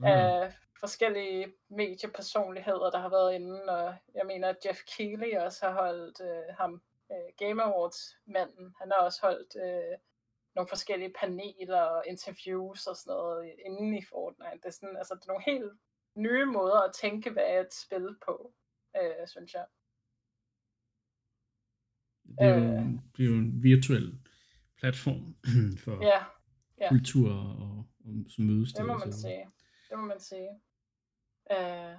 Okay. 0.00 0.12
Af 0.12 0.52
forskellige 0.80 1.54
mediepersonligheder, 1.68 2.90
der 2.90 2.98
har 2.98 3.08
været 3.08 3.34
inde, 3.34 3.62
og 3.62 3.94
jeg 4.14 4.26
mener, 4.26 4.48
at 4.48 4.66
Jeff 4.66 4.78
Keighley 4.96 5.36
også 5.36 5.66
har 5.66 5.72
holdt 5.72 6.20
øh, 6.20 6.54
ham, 6.58 6.82
øh, 7.12 7.32
Game 7.38 7.62
Awards-manden, 7.62 8.74
han 8.80 8.90
har 8.90 8.98
også 9.04 9.20
holdt 9.22 9.56
øh, 9.56 9.98
nogle 10.54 10.68
forskellige 10.68 11.12
paneler 11.20 11.80
og 11.80 12.04
interviews 12.06 12.86
og 12.86 12.96
sådan 12.96 13.10
noget 13.10 13.54
inde 13.66 13.98
i 13.98 14.04
Fortnite. 14.10 14.56
Det 14.56 14.64
er, 14.64 14.70
sådan, 14.70 14.96
altså, 14.96 15.14
det 15.14 15.22
er 15.22 15.32
nogle 15.32 15.44
helt 15.44 15.72
nye 16.14 16.44
måder 16.44 16.80
at 16.80 16.94
tænke, 16.94 17.30
hvad 17.30 17.44
er 17.46 17.60
et 17.60 17.74
spil 17.74 18.16
på, 18.26 18.52
øh, 18.96 19.28
synes 19.28 19.54
jeg. 19.54 19.66
Det 22.24 22.36
er, 22.38 22.48
jo, 22.48 22.64
øh, 22.64 22.86
det 23.16 23.24
er 23.24 23.28
jo 23.30 23.34
en 23.34 23.62
virtuel 23.62 24.18
platform 24.78 25.36
for 25.84 26.04
ja, 26.04 26.24
ja. 26.78 26.88
kultur 26.88 27.30
og, 27.30 27.84
og 28.04 28.14
som 28.28 28.44
mødested. 28.44 28.78
Det 28.78 28.86
må 28.86 28.98
man 28.98 29.12
sige. 29.12 29.50
Det 29.90 29.98
må 29.98 30.04
man 30.04 30.20
sige. 30.20 30.50
Uh, 31.50 31.96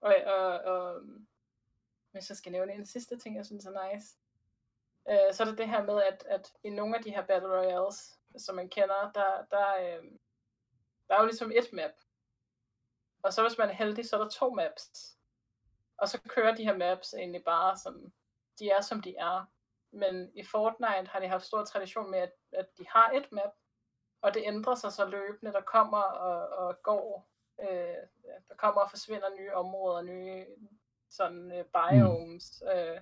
og, 0.00 0.14
og, 0.26 0.60
og 0.60 1.02
hvis 2.10 2.28
jeg 2.28 2.36
skal 2.36 2.52
nævne 2.52 2.74
en 2.74 2.86
sidste 2.86 3.18
ting, 3.18 3.36
jeg 3.36 3.46
synes 3.46 3.66
er 3.66 3.92
nice, 3.92 4.18
uh, 5.10 5.34
så 5.34 5.42
er 5.42 5.48
det 5.48 5.58
det 5.58 5.68
her 5.68 5.84
med, 5.84 6.02
at, 6.02 6.24
at 6.28 6.52
i 6.64 6.70
nogle 6.70 6.96
af 6.96 7.02
de 7.02 7.10
her 7.10 7.26
Battle 7.26 7.48
Royales, 7.48 8.18
som 8.38 8.54
man 8.56 8.68
kender, 8.68 9.12
der, 9.14 9.46
der, 9.50 9.98
uh, 9.98 10.04
der 11.08 11.14
er 11.14 11.20
jo 11.20 11.26
ligesom 11.26 11.50
et 11.50 11.72
map. 11.72 11.90
Og 13.22 13.32
så 13.32 13.42
hvis 13.42 13.58
man 13.58 13.68
er 13.68 13.74
heldig, 13.74 14.06
så 14.08 14.16
er 14.16 14.22
der 14.22 14.30
to 14.30 14.54
maps. 14.54 15.15
Og 15.98 16.08
så 16.08 16.20
kører 16.28 16.54
de 16.54 16.64
her 16.64 16.76
maps 16.76 17.14
egentlig 17.14 17.44
bare 17.44 17.76
som, 17.76 18.12
de 18.58 18.70
er 18.70 18.80
som 18.80 19.02
de 19.02 19.16
er. 19.16 19.44
Men 19.92 20.30
i 20.34 20.44
Fortnite 20.44 21.10
har 21.10 21.20
de 21.20 21.28
haft 21.28 21.44
stor 21.44 21.64
tradition 21.64 22.10
med, 22.10 22.18
at, 22.18 22.32
at 22.52 22.78
de 22.78 22.86
har 22.88 23.10
et 23.10 23.32
map, 23.32 23.52
og 24.22 24.34
det 24.34 24.42
ændrer 24.46 24.74
sig 24.74 24.92
så 24.92 25.04
løbende. 25.06 25.52
Der 25.52 25.60
kommer 25.60 26.02
og, 26.02 26.66
og 26.66 26.82
går, 26.82 27.28
øh, 27.60 27.96
der 28.48 28.54
kommer 28.56 28.80
og 28.80 28.90
forsvinder 28.90 29.34
nye 29.38 29.54
områder, 29.54 30.02
nye 30.02 30.46
sådan 31.10 31.52
øh, 31.52 31.64
biomes. 31.64 32.62
Mm. 32.62 32.68
Øh, 32.68 33.00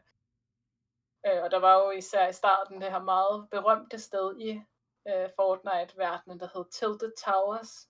øh, 1.27 1.43
og 1.43 1.51
der 1.51 1.59
var 1.59 1.85
jo 1.85 1.91
især 1.91 2.29
i 2.29 2.33
starten 2.33 2.81
det 2.81 2.91
her 2.91 3.03
meget 3.03 3.51
berømte 3.51 3.99
sted 3.99 4.37
i 4.39 4.63
øh, 5.09 5.29
Fortnite-verdenen, 5.37 6.41
der 6.41 6.49
hed 6.55 6.71
Tilted 6.71 7.13
Towers. 7.25 7.89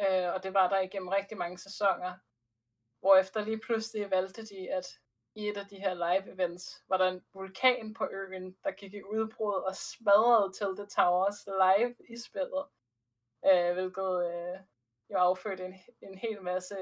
Øh, 0.00 0.34
og 0.34 0.42
det 0.42 0.54
var 0.54 0.68
der 0.68 0.80
igennem 0.80 1.08
rigtig 1.08 1.38
mange 1.38 1.58
sæsoner. 1.58 2.18
Hvor 3.04 3.16
efter 3.16 3.44
lige 3.44 3.58
pludselig 3.58 4.10
valgte 4.10 4.42
de, 4.42 4.70
at 4.70 4.86
i 5.34 5.48
et 5.48 5.56
af 5.56 5.66
de 5.66 5.76
her 5.76 5.94
live 5.94 6.34
events, 6.34 6.82
var 6.88 6.96
der 6.96 7.08
en 7.08 7.20
vulkan 7.34 7.94
på 7.94 8.08
øen, 8.12 8.56
der 8.64 8.70
gik 8.70 8.94
i 8.94 9.02
udbrud 9.02 9.62
og 9.68 9.76
smadrede 9.76 10.52
til 10.52 10.66
The 10.76 10.86
Towers 10.86 11.46
live 11.46 11.94
i 12.08 12.16
spillet. 12.26 12.64
Øh, 13.50 13.72
hvilket 13.74 14.12
øh, 14.30 14.58
jo 15.10 15.16
affødte 15.16 15.64
en, 15.64 15.74
en 16.02 16.18
hel 16.18 16.42
masse 16.42 16.76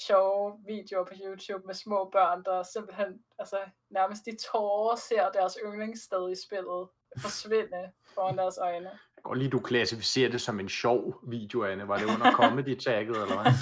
sjove 0.00 0.58
videoer 0.66 1.04
på 1.04 1.14
YouTube 1.24 1.66
med 1.66 1.74
små 1.74 2.10
børn, 2.12 2.44
der 2.44 2.62
simpelthen 2.62 3.24
altså, 3.38 3.58
nærmest 3.90 4.26
de 4.26 4.36
tårer 4.52 4.96
ser 4.96 5.30
deres 5.30 5.58
yndlingssted 5.66 6.30
i 6.32 6.36
spillet 6.46 6.88
forsvinde 7.16 7.92
foran 8.14 8.38
deres 8.38 8.58
øjne. 8.58 8.90
Jeg 9.16 9.22
går 9.22 9.34
lige, 9.34 9.50
du 9.50 9.60
klassificerer 9.60 10.30
det 10.30 10.40
som 10.40 10.60
en 10.60 10.68
sjov 10.68 11.20
video, 11.28 11.64
Anne. 11.64 11.88
Var 11.88 11.96
det 11.96 12.04
under 12.04 12.32
comedy-tagget, 12.40 13.22
eller 13.22 13.42
hvad? 13.42 13.52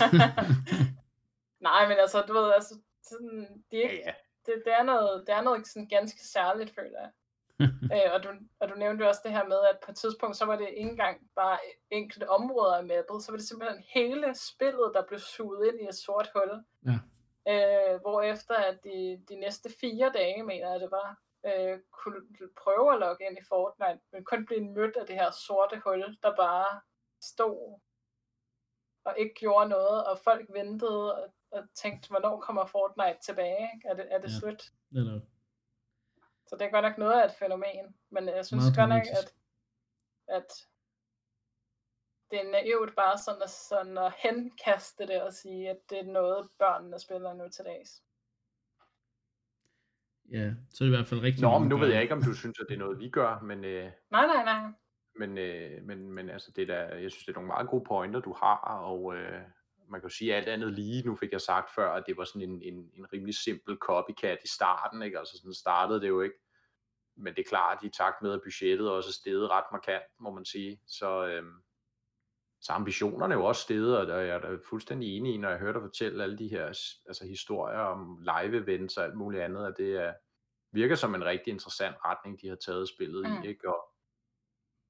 Nej, 1.60 1.88
men 1.88 1.96
altså, 1.98 2.22
du 2.22 2.32
ved, 2.32 2.52
altså, 2.52 2.74
sådan, 3.02 3.64
det, 3.70 3.84
er, 3.84 3.92
ja, 3.92 3.96
ja. 3.96 4.14
Det, 4.46 4.62
det, 4.64 4.72
er 4.72 4.82
noget, 4.82 5.26
det 5.26 5.34
er 5.34 5.42
noget 5.42 5.66
sådan 5.66 5.88
ganske 5.88 6.26
særligt, 6.26 6.74
føler 6.74 7.00
jeg. 7.00 7.10
øh, 7.94 8.14
og, 8.14 8.22
du, 8.22 8.28
og 8.60 8.68
du 8.68 8.74
nævnte 8.74 9.08
også 9.08 9.20
det 9.24 9.32
her 9.32 9.44
med, 9.44 9.60
at 9.70 9.78
på 9.84 9.90
et 9.90 9.96
tidspunkt, 9.96 10.36
så 10.36 10.44
var 10.44 10.56
det 10.56 10.68
ikke 10.68 10.90
engang 10.90 11.30
bare 11.36 11.58
enkelte 11.90 12.30
områder 12.30 12.76
af 12.76 12.84
mappet, 12.84 13.22
så 13.22 13.32
var 13.32 13.36
det 13.36 13.48
simpelthen 13.48 13.84
hele 13.94 14.34
spillet, 14.34 14.90
der 14.94 15.06
blev 15.06 15.18
suget 15.18 15.68
ind 15.68 15.80
i 15.80 15.88
et 15.88 15.94
sort 15.94 16.30
hul. 16.34 16.64
Ja. 16.86 16.98
Øh, 17.52 18.00
hvorefter 18.00 18.54
at 18.54 18.78
de, 18.84 19.24
de 19.28 19.36
næste 19.36 19.70
fire 19.80 20.10
dage, 20.14 20.42
mener 20.42 20.70
jeg 20.70 20.80
det 20.80 20.90
var, 20.90 21.18
øh, 21.46 21.78
kunne 21.92 22.20
prøve 22.62 22.92
at 22.92 23.00
logge 23.00 23.26
ind 23.26 23.38
i 23.38 23.48
Fortnite, 23.48 24.00
men 24.12 24.24
kun 24.24 24.46
blive 24.46 24.64
mødt 24.64 24.96
af 24.96 25.06
det 25.06 25.16
her 25.16 25.30
sorte 25.30 25.80
hul, 25.84 26.16
der 26.22 26.36
bare 26.36 26.80
stod 27.20 27.80
og 29.06 29.18
ikke 29.18 29.34
gjorde 29.34 29.68
noget, 29.68 30.04
og 30.06 30.18
folk 30.18 30.46
ventede, 30.52 31.14
og 31.14 31.32
og 31.50 31.62
tænkt, 31.74 32.08
hvornår 32.08 32.40
kommer 32.40 32.66
Fortnite 32.66 33.18
tilbage? 33.22 33.68
Ikke? 33.74 33.88
Er 33.88 33.94
det, 33.94 34.06
er 34.10 34.18
det 34.18 34.28
ja. 34.28 34.38
slut? 34.38 34.72
Eller... 34.92 35.20
Så 36.46 36.56
det 36.56 36.66
er 36.66 36.70
godt 36.70 36.84
nok 36.84 36.98
noget 36.98 37.20
af 37.20 37.24
et 37.24 37.34
fænomen, 37.38 37.96
men 38.10 38.28
jeg 38.28 38.46
synes 38.46 38.64
Meget 38.64 38.76
godt 38.76 38.88
nok, 38.88 39.02
at, 39.20 39.34
at 40.36 40.48
det 42.30 42.40
er 42.40 42.50
naivt 42.50 42.96
bare 42.96 43.18
sådan 43.18 43.42
at, 43.42 43.50
sådan 43.50 43.98
at 43.98 44.12
henkaste 44.18 45.06
det 45.06 45.22
og 45.22 45.32
sige, 45.32 45.70
at 45.70 45.78
det 45.90 45.98
er 45.98 46.12
noget, 46.12 46.48
børnene 46.58 46.98
spiller 46.98 47.32
nu 47.32 47.48
til 47.48 47.64
dags. 47.64 48.02
Ja, 50.30 50.54
så 50.70 50.84
er 50.84 50.86
det 50.86 50.92
i 50.92 50.96
hvert 50.96 51.06
fald 51.06 51.20
rigtig 51.20 51.42
Nå, 51.42 51.58
men 51.58 51.68
nu 51.68 51.76
ved 51.76 51.88
jeg 51.88 52.02
ikke, 52.02 52.14
om 52.14 52.22
du 52.22 52.34
synes, 52.34 52.60
at 52.60 52.66
det 52.68 52.74
er 52.74 52.78
noget, 52.78 52.98
vi 52.98 53.10
gør, 53.10 53.40
men... 53.40 53.64
Øh... 53.64 53.90
Nej, 54.10 54.26
nej, 54.26 54.44
nej. 54.44 54.72
men, 55.18 55.38
øh, 55.38 55.82
men, 55.82 56.12
men 56.12 56.30
altså, 56.30 56.52
det 56.56 56.68
der, 56.68 56.94
jeg 56.94 57.10
synes, 57.10 57.24
det 57.24 57.32
er 57.32 57.34
nogle 57.36 57.46
meget 57.46 57.68
gode 57.68 57.84
pointer, 57.84 58.20
du 58.20 58.32
har, 58.32 58.56
og 58.56 59.16
øh, 59.16 59.42
man 59.88 60.00
kan 60.00 60.08
jo 60.08 60.14
sige 60.14 60.34
alt 60.34 60.48
andet 60.48 60.72
lige. 60.72 61.02
Nu 61.02 61.16
fik 61.16 61.32
jeg 61.32 61.40
sagt 61.40 61.74
før, 61.74 61.90
at 61.92 62.04
det 62.06 62.16
var 62.16 62.24
sådan 62.24 62.42
en, 62.42 62.62
en, 62.62 62.90
en 62.94 63.12
rimelig 63.12 63.34
simpel 63.34 63.76
copycat 63.76 64.38
i 64.44 64.48
starten, 64.48 65.02
ikke? 65.02 65.18
Altså 65.18 65.36
sådan 65.36 65.54
startede 65.54 66.00
det 66.00 66.08
jo 66.08 66.20
ikke. 66.20 66.36
Men 67.16 67.34
det 67.34 67.40
er 67.40 67.48
klart, 67.48 67.78
at 67.78 67.84
i 67.84 67.88
takt 67.88 68.22
med, 68.22 68.32
at 68.32 68.40
budgettet 68.44 68.90
også 68.90 69.10
er 69.10 69.12
steget 69.12 69.50
ret 69.50 69.64
markant, 69.72 70.04
må 70.20 70.30
man 70.30 70.44
sige. 70.44 70.80
Så, 70.86 71.26
øh, 71.26 71.44
så 72.60 72.72
ambitionerne 72.72 73.34
er 73.34 73.38
jo 73.38 73.44
også 73.44 73.62
steget, 73.62 73.96
og 73.96 74.26
jeg 74.26 74.28
er 74.28 74.40
da 74.40 74.56
fuldstændig 74.70 75.16
enig 75.16 75.34
i, 75.34 75.36
når 75.36 75.48
jeg 75.48 75.58
hører 75.58 75.72
dig 75.72 75.82
fortælle 75.82 76.22
alle 76.22 76.38
de 76.38 76.48
her 76.48 76.66
altså 77.06 77.26
historier 77.28 77.78
om 77.78 78.18
live 78.18 78.62
events 78.62 78.96
og 78.96 79.04
alt 79.04 79.16
muligt 79.16 79.42
andet, 79.42 79.66
at 79.66 79.74
det 79.76 79.96
er, 79.96 80.14
virker 80.72 80.94
som 80.94 81.14
en 81.14 81.24
rigtig 81.24 81.50
interessant 81.50 81.96
retning, 82.04 82.40
de 82.40 82.48
har 82.48 82.56
taget 82.56 82.88
spillet 82.88 83.30
mm. 83.30 83.42
i, 83.42 83.48
ikke? 83.48 83.68
Og 83.68 83.96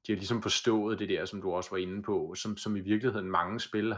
de 0.07 0.13
har 0.13 0.17
ligesom 0.17 0.43
forstået 0.43 0.99
det 0.99 1.09
der, 1.09 1.25
som 1.25 1.43
du 1.43 1.53
også 1.53 1.71
var 1.71 1.77
inde 1.77 2.03
på, 2.03 2.35
som, 2.35 2.57
som 2.57 2.77
i 2.77 2.81
virkeligheden 2.81 3.31
mange 3.31 3.61
spil 3.61 3.97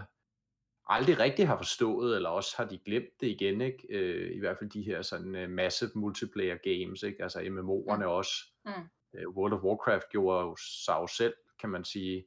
aldrig 0.88 1.18
rigtig 1.18 1.46
har 1.46 1.57
forstået, 1.57 2.16
eller 2.16 2.29
også 2.29 2.55
har 2.57 2.64
de 2.64 2.79
glemt 2.79 3.20
det 3.20 3.27
igen, 3.27 3.61
ikke? 3.61 3.87
Øh, 3.90 4.37
I 4.37 4.38
hvert 4.38 4.59
fald 4.59 4.70
de 4.70 4.83
her 4.83 5.03
sådan 5.03 5.44
uh, 5.44 5.51
massive 5.51 5.90
multiplayer 5.94 6.57
games, 6.57 7.03
ikke? 7.03 7.22
Altså 7.22 7.38
MMO'erne 7.38 8.05
mm. 8.05 8.11
også. 8.11 8.33
Mm. 8.64 8.72
Uh, 9.12 9.37
World 9.37 9.53
of 9.53 9.62
Warcraft 9.62 10.09
gjorde 10.11 10.40
jo 10.40 10.57
sig 10.57 10.96
jo 11.01 11.07
selv, 11.07 11.35
kan 11.61 11.70
man 11.70 11.85
sige, 11.85 12.24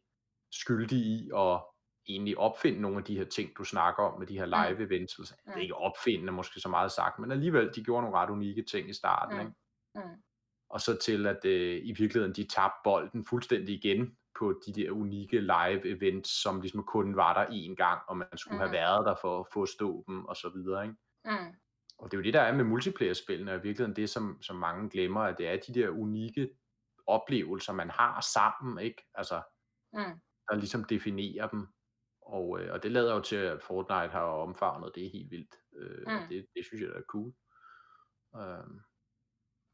skyldig 0.52 0.98
i 0.98 1.32
at 1.36 1.64
egentlig 2.08 2.38
opfinde 2.38 2.82
nogle 2.82 2.98
af 2.98 3.04
de 3.04 3.18
her 3.18 3.26
ting, 3.26 3.58
du 3.58 3.64
snakker 3.64 4.04
om 4.04 4.20
med 4.20 4.28
de 4.28 4.40
her 4.40 4.46
mm. 4.46 4.52
live 4.52 4.88
events. 4.88 5.20
Altså, 5.20 5.36
mm. 5.46 5.52
Det 5.52 5.58
er 5.58 5.62
ikke 5.62 5.76
opfindende 5.76 6.34
måske 6.34 6.60
så 6.60 6.70
meget 6.70 6.92
sagt, 6.92 7.20
men 7.20 7.32
alligevel, 7.32 7.72
de 7.76 7.84
gjorde 7.84 8.02
nogle 8.02 8.18
ret 8.18 8.30
unikke 8.30 8.64
ting 8.64 8.90
i 8.90 8.94
starten. 8.94 9.36
Mm. 9.36 9.42
Ikke? 9.42 9.54
Mm. 9.96 10.22
Og 10.70 10.82
så 10.82 10.98
til, 10.98 11.28
at 11.28 11.46
øh, 11.46 11.82
i 11.84 11.94
virkeligheden, 11.98 12.36
de 12.36 12.48
tabte 12.48 12.80
bolden 12.84 13.26
fuldstændig 13.26 13.76
igen 13.76 14.18
på 14.40 14.62
de 14.66 14.74
der 14.74 14.92
unikke 14.92 15.40
live 15.42 15.86
events, 15.86 16.42
som 16.42 16.62
ligesom 16.62 16.84
kun 16.84 17.16
var 17.16 17.34
der 17.34 17.46
én 17.46 17.76
gang, 17.76 18.02
og 18.08 18.18
man 18.18 18.38
skulle 18.38 18.56
mm. 18.56 18.62
have 18.62 18.72
været 18.72 19.06
der 19.06 19.16
for 19.22 19.40
at 19.40 19.48
forstå 19.54 20.04
dem, 20.08 20.26
og 20.26 20.36
så 20.36 20.50
videre. 20.50 20.84
Ikke? 20.84 20.96
Mm. 21.26 21.56
Og 21.98 22.12
det 22.12 22.18
er 22.18 22.20
jo 22.20 22.24
det, 22.24 22.34
der 22.34 22.42
er 22.42 22.56
med 22.56 22.64
multiplayer-spillene, 22.64 23.52
og 23.52 23.58
i 23.58 23.62
virkeligheden 23.62 23.96
det, 23.96 24.10
som, 24.10 24.42
som 24.42 24.56
mange 24.56 24.90
glemmer, 24.90 25.22
at 25.22 25.38
det 25.38 25.48
er 25.48 25.58
de 25.68 25.74
der 25.74 25.90
unikke 25.90 26.50
oplevelser, 27.08 27.74
man 27.74 27.90
har 27.90 28.22
sammen, 28.34 28.84
ikke? 28.84 29.04
Altså, 29.14 29.42
mm. 29.94 30.20
der 30.50 30.56
ligesom 30.56 30.84
definerer 30.84 31.48
dem. 31.48 31.68
Og, 32.22 32.62
øh, 32.62 32.74
og 32.74 32.84
det 32.84 32.92
lader 32.92 33.14
jo 33.14 33.22
til, 33.22 33.36
at 33.36 33.62
Fortnite 33.62 34.12
har 34.12 34.24
omfavnet 34.24 34.92
det 34.96 35.06
er 35.06 35.10
helt 35.10 35.32
vildt. 35.32 35.56
Øh, 35.76 36.08
mm. 36.08 36.28
det, 36.30 36.48
det 36.56 36.66
synes 36.66 36.82
jeg 36.82 36.90
er 36.90 37.02
cool. 37.08 37.34
Um, 38.34 38.82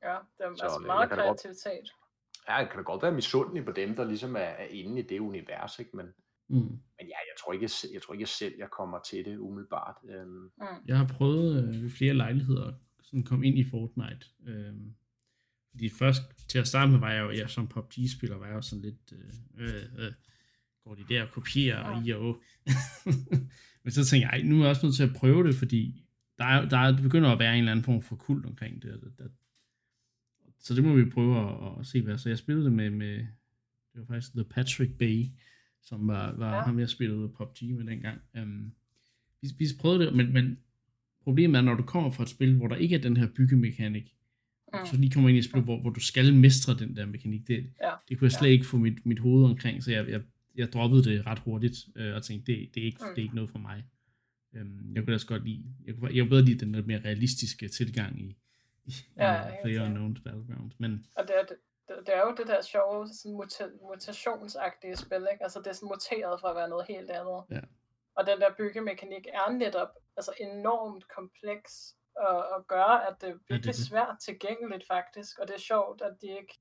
ja, 0.01 0.17
det 0.37 0.45
er 0.45 0.55
så, 0.55 0.63
altså 0.63 0.79
meget 0.79 1.09
kreativitet. 1.09 1.91
Godt, 1.91 2.06
ja, 2.47 2.55
jeg 2.55 2.67
kan 2.69 2.77
da 2.77 2.83
godt 2.83 3.03
være 3.03 3.11
misundelig 3.11 3.65
på 3.65 3.71
dem, 3.71 3.95
der 3.95 4.03
ligesom 4.03 4.35
er, 4.35 4.39
er 4.63 4.65
inde 4.65 4.99
i 4.99 5.07
det 5.07 5.19
univers, 5.19 5.79
ikke? 5.79 5.97
Men, 5.97 6.05
mm. 6.49 6.55
men 6.57 7.05
ja, 7.13 7.19
jeg 7.29 7.35
tror, 7.39 7.53
ikke, 7.53 7.63
jeg, 7.63 7.93
jeg 7.93 8.01
tror 8.01 8.13
ikke 8.13 8.25
selv, 8.25 8.53
jeg 8.57 8.69
kommer 8.69 8.99
til 9.09 9.25
det 9.25 9.37
umiddelbart. 9.37 9.95
Um, 10.03 10.27
mm. 10.27 10.65
Jeg 10.87 10.97
har 10.97 11.07
prøvet 11.07 11.63
øh, 11.63 11.83
ved 11.83 11.89
flere 11.89 12.13
lejligheder 12.13 12.73
at 13.13 13.25
komme 13.25 13.47
ind 13.47 13.57
i 13.57 13.69
Fortnite. 13.69 14.25
Um, 14.47 14.95
fordi 15.71 15.89
først 15.89 16.21
til 16.49 16.59
at 16.59 16.67
starte 16.67 16.91
med 16.91 16.99
var 16.99 17.11
jeg 17.11 17.23
jo, 17.23 17.31
ja, 17.31 17.47
som 17.47 17.67
PUBG-spiller, 17.67 18.37
var 18.37 18.45
jeg 18.45 18.55
jo 18.55 18.61
sådan 18.61 18.81
lidt, 18.81 19.13
øh, 19.13 19.65
øh, 19.67 20.05
øh 20.05 20.11
går 20.87 20.95
de 20.95 21.13
der 21.13 21.23
og 21.23 21.31
kopierer 21.31 21.79
ja. 21.79 21.97
og 21.97 22.03
IO. 22.05 22.41
Men 23.83 23.91
så 23.91 24.05
tænkte 24.05 24.27
jeg, 24.27 24.43
nu 24.43 24.55
er 24.55 24.61
jeg 24.61 24.69
også 24.69 24.85
nødt 24.85 24.95
til 24.95 25.03
at 25.03 25.15
prøve 25.15 25.47
det, 25.47 25.55
fordi 25.55 26.05
der, 26.37 26.45
er, 26.45 26.69
der, 26.69 26.77
er, 26.77 26.91
der 26.91 27.01
begynder 27.01 27.31
at 27.31 27.39
være 27.39 27.53
en 27.53 27.59
eller 27.59 27.71
anden 27.71 27.85
form 27.85 28.01
for 28.01 28.15
kult 28.15 28.45
omkring 28.45 28.81
det. 28.81 29.01
Der, 29.01 29.23
der, 29.23 29.29
så 30.59 30.75
det 30.75 30.83
må 30.83 30.95
vi 30.95 31.09
prøve 31.09 31.39
at, 31.39 31.79
at 31.79 31.85
se 31.85 32.01
hvad. 32.01 32.17
Så 32.17 32.29
jeg 32.29 32.37
spillede 32.37 32.65
det 32.65 32.73
med, 32.73 32.89
med 32.89 33.17
det 33.97 34.07
var 34.07 34.15
faktisk 34.15 34.33
The 34.33 34.43
Patrick 34.43 34.91
Bay, 34.91 35.25
som 35.81 36.07
var, 36.07 36.35
var 36.37 36.55
ja. 36.55 36.61
ham, 36.61 36.79
jeg 36.79 36.89
spillede 36.89 37.29
PUBG 37.37 37.63
med 37.63 37.85
dengang. 37.85 38.21
Um, 38.41 38.71
vi, 39.41 39.47
vi 39.57 39.65
prøvede 39.79 40.05
det, 40.05 40.15
men, 40.15 40.33
men 40.33 40.57
problemet 41.23 41.57
er, 41.57 41.61
når 41.61 41.75
du 41.75 41.83
kommer 41.83 42.11
fra 42.11 42.23
et 42.23 42.29
spil, 42.29 42.55
hvor 42.55 42.67
der 42.67 42.75
ikke 42.75 42.95
er 42.95 42.99
den 42.99 43.17
her 43.17 43.27
byggemekanik, 43.35 44.15
mm. 44.73 44.79
så 44.85 44.97
lige 44.97 45.11
kommer 45.11 45.29
ind 45.29 45.35
i 45.35 45.39
et 45.39 45.45
spil, 45.45 45.61
hvor, 45.61 45.81
hvor 45.81 45.89
du 45.89 45.99
skal 45.99 46.33
mestre 46.33 46.77
den 46.79 46.95
der 46.95 47.05
mekanik, 47.05 47.47
det, 47.47 47.69
ja. 47.83 47.91
det 48.09 48.17
kunne 48.17 48.25
jeg 48.25 48.31
slet 48.31 48.47
ja. 48.47 48.53
ikke 48.53 48.65
få 48.65 48.77
mit, 48.77 49.05
mit 49.05 49.19
hoved 49.19 49.45
omkring, 49.45 49.83
så 49.83 49.91
jeg, 49.91 50.09
jeg, 50.09 50.21
jeg 50.55 50.73
droppede 50.73 51.03
det 51.03 51.25
ret 51.25 51.39
hurtigt, 51.39 51.75
øh, 51.95 52.15
og 52.15 52.23
tænkte, 52.23 52.51
det, 52.51 52.69
det, 52.75 52.81
er 52.81 52.85
ikke, 52.85 52.99
mm. 53.01 53.15
det 53.15 53.21
er 53.21 53.23
ikke 53.23 53.35
noget 53.35 53.49
for 53.49 53.59
mig. 53.59 53.83
Um, 54.61 54.95
jeg 54.95 55.03
kunne 55.03 55.15
også 55.15 55.27
godt 55.27 55.45
lide, 55.45 55.63
jeg 55.85 55.95
kunne, 55.95 56.15
jeg 56.15 56.21
kunne 56.21 56.29
bedre 56.29 56.45
lide 56.45 56.59
den 56.59 56.71
lidt 56.71 56.87
mere 56.87 56.99
realistiske 57.05 57.67
tilgang 57.67 58.21
i, 58.21 58.37
ja, 59.17 59.51
Player 59.61 59.81
Unknown's 59.81 60.23
Battlegrounds. 60.23 60.79
Men, 60.79 61.05
og 61.15 61.27
det 61.27 61.39
er, 61.39 61.45
det, 61.45 61.57
det 62.05 62.15
er 62.15 62.21
jo 62.21 62.35
det 62.35 62.47
der 62.47 62.61
sjove 62.61 63.07
sådan 63.07 63.37
muta- 63.37 63.87
mutationsagtige 63.87 64.95
spil, 64.95 65.27
ikke? 65.31 65.43
Altså 65.43 65.59
det 65.59 65.67
er 65.67 65.73
sådan 65.73 65.89
muteret 65.89 66.41
fra 66.41 66.49
at 66.49 66.55
være 66.55 66.69
noget 66.69 66.87
helt 66.87 67.11
andet. 67.11 67.43
Ja. 67.49 67.61
Og 68.15 68.27
den 68.27 68.41
der 68.41 68.53
byggemekanik 68.57 69.27
er 69.33 69.51
netop 69.51 69.89
altså 70.17 70.33
enormt 70.39 71.07
kompleks 71.07 71.95
og, 72.15 72.47
og 72.47 72.67
gør, 72.67 72.83
at 72.83 73.21
det 73.21 73.29
er 73.29 73.33
virkelig 73.33 73.49
ja, 73.49 73.55
det, 73.55 73.65
det. 73.65 73.75
svært 73.75 74.15
tilgængeligt 74.21 74.87
faktisk. 74.87 75.39
Og 75.39 75.47
det 75.47 75.55
er 75.55 75.59
sjovt, 75.59 76.01
at 76.01 76.21
de 76.21 76.27
ikke 76.27 76.59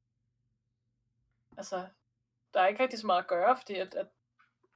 altså 1.57 1.87
der 2.55 2.63
er 2.63 2.67
ikke 2.67 2.83
rigtig 2.83 2.99
så 2.99 3.07
meget 3.07 3.23
at 3.23 3.29
gøre, 3.29 3.57
fordi 3.57 3.75
at, 3.75 3.95
at 3.95 4.07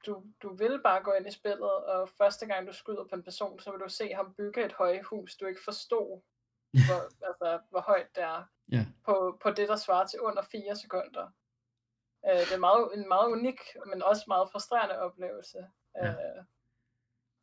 du, 0.05 0.23
du 0.41 0.55
vil 0.55 0.81
bare 0.83 1.03
gå 1.03 1.11
ind 1.11 1.27
i 1.27 1.31
spillet, 1.31 1.71
og 1.71 2.09
første 2.09 2.45
gang 2.45 2.67
du 2.67 2.73
skyder 2.73 3.05
på 3.09 3.15
en 3.15 3.23
person, 3.23 3.59
så 3.59 3.71
vil 3.71 3.79
du 3.79 3.89
se 3.89 4.13
ham 4.13 4.33
bygge 4.37 4.65
et 4.65 4.73
højhus, 4.73 5.35
du 5.35 5.45
ikke 5.45 5.63
forstår, 5.65 6.23
hvor, 6.87 7.01
altså, 7.29 7.49
hvor 7.69 7.81
højt 7.91 8.09
det 8.15 8.23
er, 8.23 8.41
yeah. 8.73 8.85
på, 9.05 9.15
på 9.43 9.49
det, 9.57 9.67
der 9.71 9.75
svarer 9.75 10.07
til 10.07 10.19
under 10.19 10.43
4 10.51 10.75
sekunder. 10.75 11.25
Uh, 12.27 12.41
det 12.47 12.53
er 12.57 12.65
meget, 12.69 12.83
en 12.97 13.07
meget 13.07 13.27
unik, 13.37 13.59
men 13.89 14.03
også 14.03 14.23
meget 14.27 14.49
frustrerende 14.51 14.97
oplevelse. 14.99 15.59
Yeah. 16.03 16.15
Uh, 16.15 16.45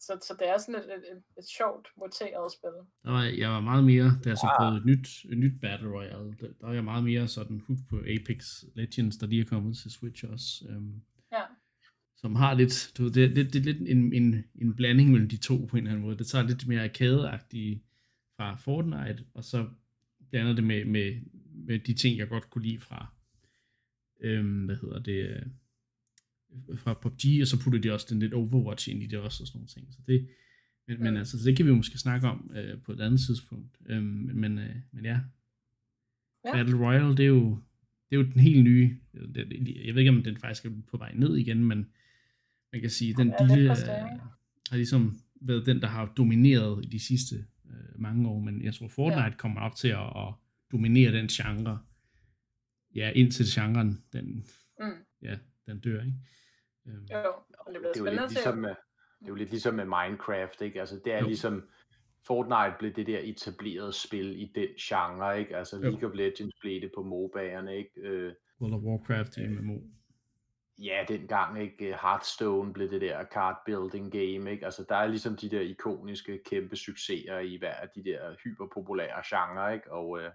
så, 0.00 0.18
så 0.26 0.36
det 0.38 0.48
er 0.48 0.58
sådan 0.58 0.74
et, 0.74 0.88
et, 0.96 1.04
et, 1.12 1.22
et 1.38 1.48
sjovt, 1.58 1.88
muteret 2.00 2.52
spil. 2.52 2.76
Der 3.04 3.10
var, 3.10 3.22
jeg 3.22 3.50
var 3.50 3.60
meget 3.60 3.84
mere, 3.84 4.08
da 4.24 4.28
jeg 4.28 4.38
så 4.38 4.54
prøvede 4.58 4.76
et 4.76 4.86
nyt, 4.86 5.08
et 5.32 5.38
nyt 5.38 5.60
Battle 5.60 5.90
Royale, 5.96 6.30
der, 6.40 6.48
der 6.60 6.66
var 6.66 6.74
jeg 6.74 6.84
meget 6.84 7.04
mere 7.04 7.28
sådan 7.28 7.62
hooked 7.66 7.84
på 7.90 7.96
Apex 7.96 8.64
Legends, 8.74 9.16
der 9.16 9.26
lige 9.26 9.40
er 9.40 9.46
kommet 9.46 9.76
til 9.76 9.90
Switch 9.90 10.24
også. 10.32 10.64
Um, 10.68 11.02
ja. 11.32 11.42
Som 12.16 12.34
har 12.36 12.54
lidt, 12.54 12.92
du, 12.98 13.04
det, 13.08 13.36
det, 13.36 13.52
det 13.52 13.56
er 13.56 13.64
lidt 13.64 13.80
en, 13.80 14.12
en, 14.12 14.44
en 14.54 14.76
blanding 14.76 15.10
mellem 15.10 15.28
de 15.28 15.36
to 15.36 15.56
på 15.56 15.76
en 15.76 15.82
eller 15.82 15.90
anden 15.90 16.04
måde. 16.04 16.18
Det 16.18 16.26
tager 16.26 16.46
lidt 16.46 16.68
mere 16.68 16.82
arcade 16.82 17.30
fra 18.38 18.54
Fortnite, 18.54 19.24
og 19.34 19.44
så 19.44 19.68
blander 20.30 20.54
det 20.54 20.64
med, 20.64 20.84
med, 20.84 21.20
med 21.66 21.78
de 21.78 21.94
ting, 21.94 22.18
jeg 22.18 22.28
godt 22.28 22.50
kunne 22.50 22.64
lide 22.64 22.78
fra, 22.78 23.14
øhm, 24.20 24.64
hvad 24.64 24.76
hedder 24.76 24.98
det, 24.98 25.44
fra 26.76 26.94
PUBG, 26.94 27.40
og 27.40 27.46
så 27.46 27.60
putter 27.62 27.80
de 27.80 27.92
også 27.92 28.06
den 28.10 28.18
lidt 28.18 28.34
Overwatch 28.34 28.90
ind 28.90 29.02
i 29.02 29.06
det 29.06 29.18
også, 29.18 29.42
og 29.42 29.46
sådan 29.46 29.58
nogle 29.58 29.68
ting. 29.68 29.92
Så 29.92 29.98
det, 30.06 30.28
men, 30.88 31.02
men 31.02 31.16
altså, 31.16 31.38
det 31.44 31.56
kan 31.56 31.66
vi 31.66 31.72
måske 31.72 31.98
snakke 31.98 32.28
om 32.28 32.50
øh, 32.54 32.82
på 32.82 32.92
et 32.92 33.00
andet 33.00 33.20
tidspunkt. 33.20 33.76
Øhm, 33.86 34.04
men, 34.04 34.40
men, 34.40 34.58
øh, 34.58 34.76
men 34.92 35.04
ja. 35.04 35.20
ja. 36.44 36.52
Battle 36.52 36.86
Royale, 36.86 37.16
det 37.16 37.20
er 37.20 37.26
jo, 37.26 37.58
det 38.10 38.16
er 38.16 38.20
jo 38.20 38.22
den 38.22 38.40
helt 38.40 38.64
nye, 38.64 38.96
jeg 39.84 39.94
ved 39.94 39.98
ikke, 39.98 40.10
om 40.10 40.22
den 40.22 40.36
faktisk 40.36 40.64
er 40.64 40.70
på 40.90 40.96
vej 40.96 41.14
ned 41.14 41.36
igen, 41.36 41.64
men 41.64 41.86
man 42.72 42.80
kan 42.80 42.90
sige, 42.90 43.14
den 43.14 43.32
ja, 43.40 43.46
lille, 43.46 43.70
øh, 43.70 44.20
har 44.70 44.76
ligesom 44.76 45.20
været 45.40 45.66
den, 45.66 45.80
der 45.80 45.86
har 45.86 46.12
domineret 46.16 46.84
i 46.84 46.88
de 46.88 47.00
sidste 47.00 47.44
øh, 47.70 48.00
mange 48.00 48.28
år, 48.28 48.38
men 48.38 48.64
jeg 48.64 48.74
tror 48.74 48.88
Fortnite 48.88 49.22
ja. 49.22 49.36
kommer 49.38 49.60
op 49.60 49.74
til 49.74 49.88
at, 49.88 50.06
at 50.16 50.34
dominere 50.72 51.12
den 51.12 51.26
genre, 51.28 51.78
ja, 52.94 53.12
indtil 53.14 53.46
genren, 53.54 54.04
den, 54.12 54.46
mm. 54.80 55.04
ja, 55.22 55.38
den 55.66 55.80
dør, 55.80 56.02
ikke? 56.02 56.18
Øhm. 56.86 57.06
Jo, 57.12 57.32
og 57.58 57.74
det, 57.74 57.80
det 57.94 58.00
er 58.00 58.04
jo 58.04 58.20
lidt 58.20 58.32
ligesom 58.32 58.58
med, 58.58 58.74
det 59.20 59.24
er 59.24 59.28
jo 59.28 59.34
lidt 59.34 59.50
ligesom 59.50 59.74
med 59.74 59.84
Minecraft, 59.84 60.60
ikke? 60.60 60.80
Altså 60.80 61.00
det 61.04 61.12
er 61.12 61.18
jo. 61.18 61.26
ligesom, 61.26 61.68
Fortnite 62.26 62.76
blev 62.78 62.92
det 62.92 63.06
der 63.06 63.18
etablerede 63.18 63.92
spil 63.92 64.42
i 64.42 64.52
den 64.54 64.68
genre, 64.80 65.40
ikke? 65.40 65.56
Altså 65.56 65.76
jo. 65.76 65.82
League 65.82 66.08
of 66.08 66.14
Legends 66.16 66.54
blev 66.60 66.80
det 66.80 66.90
på 66.94 67.00
MOBA'erne, 67.00 67.70
ikke? 67.70 68.00
Øh, 68.00 68.32
World 68.60 68.74
of 68.74 68.82
Warcraft 68.82 69.38
øh, 69.38 69.50
MMO. 69.50 69.78
Ja, 70.78 71.04
dengang, 71.08 71.60
ikke? 71.60 71.84
Hearthstone 72.02 72.72
blev 72.72 72.90
det 72.90 73.00
der 73.00 73.24
card 73.24 73.56
building 73.66 74.12
game, 74.12 74.52
ikke? 74.52 74.64
Altså 74.64 74.84
der 74.88 74.96
er 74.96 75.06
ligesom 75.06 75.36
de 75.36 75.50
der 75.50 75.60
ikoniske 75.60 76.40
kæmpe 76.44 76.76
succeser 76.76 77.38
i 77.38 77.56
hver 77.56 77.74
af 77.74 77.88
de 77.94 78.04
der 78.04 78.34
hyperpopulære 78.44 79.22
genre, 79.26 79.74
ikke? 79.74 79.92
Og 79.92 80.18
øh, 80.18 80.30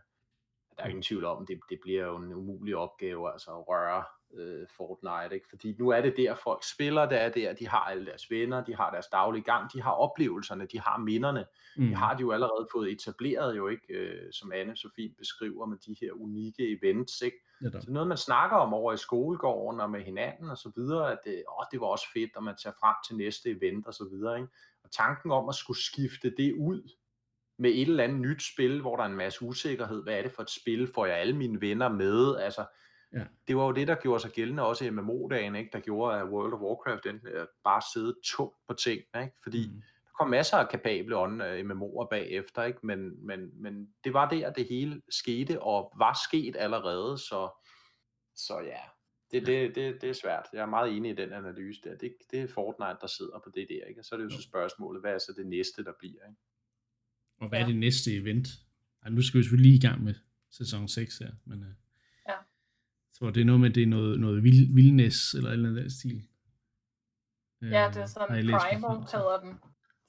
der 0.77 0.83
er 0.83 0.87
ingen 0.87 1.03
tvivl 1.03 1.25
om, 1.25 1.45
det, 1.45 1.59
det 1.69 1.79
bliver 1.81 2.05
jo 2.05 2.15
en 2.15 2.33
umulig 2.33 2.75
opgave, 2.75 3.31
altså 3.31 3.51
at 3.51 3.67
røre 3.67 4.03
øh, 4.33 4.67
Fortnite, 4.77 5.35
ikke? 5.35 5.47
fordi 5.49 5.75
nu 5.79 5.89
er 5.89 6.01
det 6.01 6.13
der, 6.17 6.35
folk 6.35 6.63
spiller, 6.63 7.09
det 7.09 7.21
er 7.21 7.29
der, 7.29 7.53
de 7.53 7.67
har 7.67 7.79
alle 7.79 8.05
deres 8.05 8.31
venner, 8.31 8.63
de 8.63 8.75
har 8.75 8.91
deres 8.91 9.07
daglige 9.07 9.43
gang, 9.43 9.73
de 9.73 9.81
har 9.81 9.91
oplevelserne, 9.91 10.65
de 10.65 10.79
har 10.79 10.97
minderne, 10.97 11.45
mm. 11.77 11.87
de 11.87 11.95
har 11.95 12.17
de 12.17 12.21
jo 12.21 12.31
allerede 12.31 12.67
fået 12.71 12.91
etableret 12.91 13.57
jo, 13.57 13.67
ikke, 13.67 13.93
øh, 13.93 14.31
som 14.31 14.51
Anne 14.51 14.77
så 14.77 14.89
fint 14.95 15.17
beskriver 15.17 15.65
med 15.65 15.77
de 15.77 15.95
her 16.01 16.11
unikke 16.13 16.77
events, 16.77 17.21
ikke? 17.21 17.37
Ja, 17.62 17.82
så 17.82 17.91
noget 17.91 18.08
man 18.08 18.18
snakker 18.18 18.58
om 18.58 18.74
over 18.74 18.93
i 18.93 18.97
skolegården 18.97 19.80
og 19.80 19.89
med 19.91 20.01
hinanden 20.01 20.49
og 20.49 20.58
så 20.58 20.72
videre, 20.76 21.12
at 21.12 21.20
det, 21.26 21.43
åh, 21.60 21.66
det 21.72 21.80
var 21.80 21.88
også 21.88 22.06
fedt, 22.14 22.32
at 22.38 22.43
man 22.43 22.56
tager 22.64 22.74
frem 22.80 22.95
til 23.08 23.18
næste 23.18 23.49
event 23.49 23.88
og 23.88 23.93
så 23.93 24.08
videre, 24.12 24.38
ikke? 24.38 24.51
og 24.84 24.91
tanken 24.91 25.32
om 25.32 25.49
at 25.49 25.56
skulle 25.56 25.80
skifte 25.80 26.34
det 26.38 26.54
ud, 26.54 26.89
med 27.58 27.70
et 27.70 27.82
eller 27.82 28.04
andet 28.04 28.20
nyt 28.20 28.43
spil, 28.43 28.82
hvor 28.82 28.95
der 28.95 29.04
er 29.04 29.08
en 29.08 29.16
masse 29.16 29.43
usikkerhed. 29.43 30.04
Hvad 30.04 30.14
er 30.14 30.22
det 30.22 30.32
for 30.32 30.41
et 30.41 30.49
spil? 30.49 30.91
Får 30.95 31.06
jeg 31.06 31.18
alle 31.18 31.36
mine 31.36 31.62
venner 31.62 31.89
med? 31.89 32.38
Altså, 32.38 32.66
Ja. 33.14 33.24
Det 33.47 33.56
var 33.56 33.64
jo 33.66 33.72
det, 33.72 33.88
der 33.88 33.95
gjorde 33.95 34.20
sig 34.20 34.32
gældende 34.32 34.64
også 34.64 34.86
i 34.86 34.89
MMO-dagen, 34.89 35.56
ikke? 35.56 35.70
der 35.74 35.80
gjorde, 35.80 36.20
at 36.20 36.28
World 36.28 36.54
of 36.54 36.60
Warcraft 36.60 37.04
den, 37.04 37.22
bare 37.64 37.82
sidde 37.93 38.16
tungt 38.24 38.58
på 38.68 38.74
ting, 38.74 39.01
ikke? 39.22 39.36
fordi 39.43 39.68
mm. 39.68 39.82
Der 40.14 40.24
kom 40.24 40.30
masser 40.30 40.57
af 40.57 40.70
kapable 40.70 41.18
on, 41.18 41.41
uh, 41.41 41.47
MMO'er 41.47 42.07
bagefter, 42.09 42.64
ikke? 42.64 42.80
Men, 42.84 43.26
men, 43.26 43.61
men 43.61 43.88
det 44.03 44.14
var 44.14 44.30
der, 44.30 44.53
det 44.53 44.68
hele 44.70 45.01
skete, 45.09 45.61
og 45.61 45.93
var 45.97 46.18
sket 46.28 46.55
allerede, 46.59 47.18
så, 47.18 47.49
så 48.36 48.59
ja, 48.59 48.80
det, 49.32 49.47
det, 49.47 49.76
det, 49.76 50.01
det 50.01 50.09
er 50.09 50.14
svært. 50.14 50.45
Jeg 50.53 50.61
er 50.61 50.66
meget 50.66 50.97
enig 50.97 51.11
i 51.11 51.16
den 51.16 51.34
analyse 51.34 51.82
der. 51.84 51.97
Det, 51.97 52.16
det 52.32 52.41
er 52.41 52.47
Fortnite, 52.47 52.97
der 53.01 53.07
sidder 53.07 53.39
på 53.43 53.51
det 53.55 53.68
der, 53.70 53.86
ikke? 53.86 54.01
og 54.01 54.05
så 54.05 54.16
er 54.16 54.20
det 54.20 54.26
jo 54.26 54.30
så 54.30 54.41
spørgsmålet, 54.41 55.01
hvad 55.01 55.14
er 55.14 55.18
så 55.18 55.34
det 55.38 55.47
næste, 55.47 55.84
der 55.84 55.93
bliver? 55.99 56.24
Ikke? 56.30 56.41
Og 57.41 57.49
hvad 57.49 57.61
er 57.61 57.66
det 57.66 57.76
næste 57.76 58.16
event? 58.16 58.47
Ej, 59.03 59.09
nu 59.09 59.22
skal 59.22 59.38
vi 59.38 59.43
selvfølgelig 59.43 59.72
lige 59.72 59.78
i 59.78 59.88
gang 59.89 60.03
med 60.03 60.16
sæson 60.51 60.88
6 60.88 61.18
her, 61.18 61.32
men 61.45 61.59
uh, 61.59 61.68
Ja. 62.30 62.36
så 63.11 63.32
det 63.32 63.41
er 63.41 63.45
noget 63.45 63.61
med, 63.61 63.70
det 63.70 63.84
er 63.84 63.88
noget, 63.88 64.20
noget 64.20 64.43
vild, 64.43 64.76
vildness, 64.76 65.34
eller 65.34 65.49
et 65.49 65.53
eller 65.53 65.70
andet 65.70 65.91
stil. 65.91 66.28
Øh, 67.61 67.72
Ja, 67.72 67.91
det 67.93 68.01
er 68.01 68.05
sådan 68.05 68.28
Primal 68.28 68.97
hedder 68.97 69.39
den. 69.43 69.59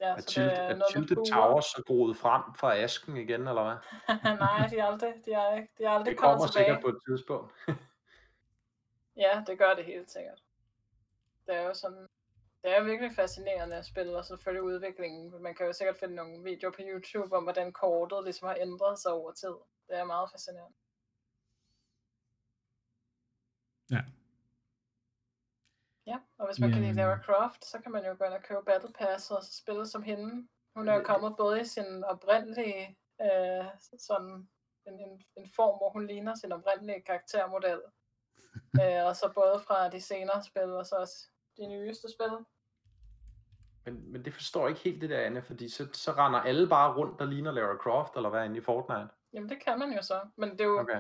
Ja, 0.05 0.11
Er 0.11 0.17
så 0.21 0.21
det 0.21 0.27
Tilted, 0.27 1.15
er 1.15 1.15
noget. 1.15 1.29
Towers 1.33 1.65
så 1.65 1.83
groet 1.87 2.17
frem 2.17 2.43
fra 2.55 2.77
asken 2.77 3.17
igen, 3.17 3.41
eller 3.49 3.63
hvad? 3.65 3.77
Nej, 4.45 4.67
de 4.71 4.79
er 4.79 4.85
aldrig, 4.85 5.15
de 5.25 5.33
er, 5.33 5.55
ikke- 5.57 5.73
de 5.79 5.85
er 5.85 5.91
aldrig 5.91 6.11
Det 6.11 6.19
kommer 6.21 6.37
kommet 6.37 6.51
tilbage. 6.53 6.67
sikkert 6.67 6.83
på 6.83 6.89
et 6.89 7.01
tidspunkt. 7.09 7.53
Ja, 9.17 9.45
det 9.47 9.59
gør 9.59 9.75
det 9.75 9.85
helt 9.85 10.11
sikkert. 10.11 10.43
Det 11.47 11.55
er 11.55 11.63
jo 11.63 11.75
sådan, 11.75 12.09
det 12.63 12.77
er 12.77 12.83
virkelig 12.83 13.13
fascinerende 13.13 13.77
at 13.77 13.87
spille, 13.87 14.17
og 14.19 14.25
selvfølgelig 14.25 14.63
udviklingen. 14.63 15.43
Man 15.43 15.55
kan 15.55 15.67
jo 15.67 15.73
sikkert 15.73 15.97
finde 15.97 16.15
nogle 16.15 16.43
videoer 16.43 16.73
på 16.73 16.81
YouTube 16.83 17.37
om, 17.37 17.43
hvordan 17.43 17.73
kortet 17.73 18.25
ligesom 18.25 18.49
har 18.49 18.57
ændret 18.61 18.99
sig 18.99 19.13
over 19.13 19.33
tid. 19.33 19.55
Det 19.89 19.97
er 19.99 20.05
meget 20.05 20.31
fascinerende. 20.31 20.77
Ja. 23.91 24.01
Ja, 26.07 26.19
og 26.39 26.47
hvis 26.47 26.61
man 26.61 26.71
kan 26.73 26.83
lide. 26.83 26.93
Lara 26.93 27.19
Croft, 27.23 27.65
så 27.65 27.79
kan 27.79 27.93
man 27.93 28.05
jo 28.05 28.17
gå 28.19 28.25
ind 28.25 28.35
og 28.35 28.43
købe 28.43 28.63
Battle 28.67 28.93
Pass 28.93 29.31
og 29.31 29.43
så 29.43 29.53
spille 29.53 29.87
som 29.87 30.03
hende. 30.03 30.49
Hun 30.77 30.89
er 30.89 30.95
jo 30.95 31.03
kommet 31.03 31.37
både 31.37 31.61
i 31.61 31.65
sin 31.65 32.05
oprindelige 32.05 32.99
øh, 33.23 33.65
sådan 33.99 34.49
en, 34.87 35.01
en, 35.01 35.23
en 35.37 35.49
form, 35.57 35.77
hvor 35.79 35.91
hun 35.91 36.07
ligner 36.07 36.35
sin 36.35 36.53
oprindelige 36.53 37.03
karaktermodel. 37.03 37.81
øh, 38.83 39.05
og 39.05 39.17
så 39.17 39.33
både 39.35 39.61
fra 39.67 39.89
de 39.89 40.01
senere 40.01 40.43
spil, 40.43 40.71
og 40.71 40.87
så 40.87 40.97
også 40.97 41.29
de 41.57 41.67
nyeste 41.67 42.09
spil. 42.13 42.35
Men, 43.85 44.13
men 44.13 44.25
det 44.25 44.35
forstår 44.35 44.61
jeg 44.61 44.71
ikke 44.71 44.81
helt 44.81 45.01
det 45.01 45.11
der, 45.11 45.21
Anne, 45.21 45.43
fordi 45.43 45.69
så, 45.69 45.89
så 45.93 46.13
render 46.13 46.41
alle 46.41 46.69
bare 46.69 46.95
rundt, 46.95 47.19
der 47.19 47.25
ligner 47.25 47.53
Lara 47.53 47.77
Croft, 47.77 48.17
eller 48.17 48.31
hvad 48.31 48.45
inde 48.45 48.57
i 48.57 48.61
Fortnite? 48.61 49.09
Jamen 49.33 49.49
det 49.49 49.65
kan 49.65 49.79
man 49.79 49.93
jo 49.93 50.03
så, 50.03 50.21
men 50.37 50.51
det 50.51 50.61
er 50.61 50.65
jo, 50.65 50.81
Okay. 50.81 50.99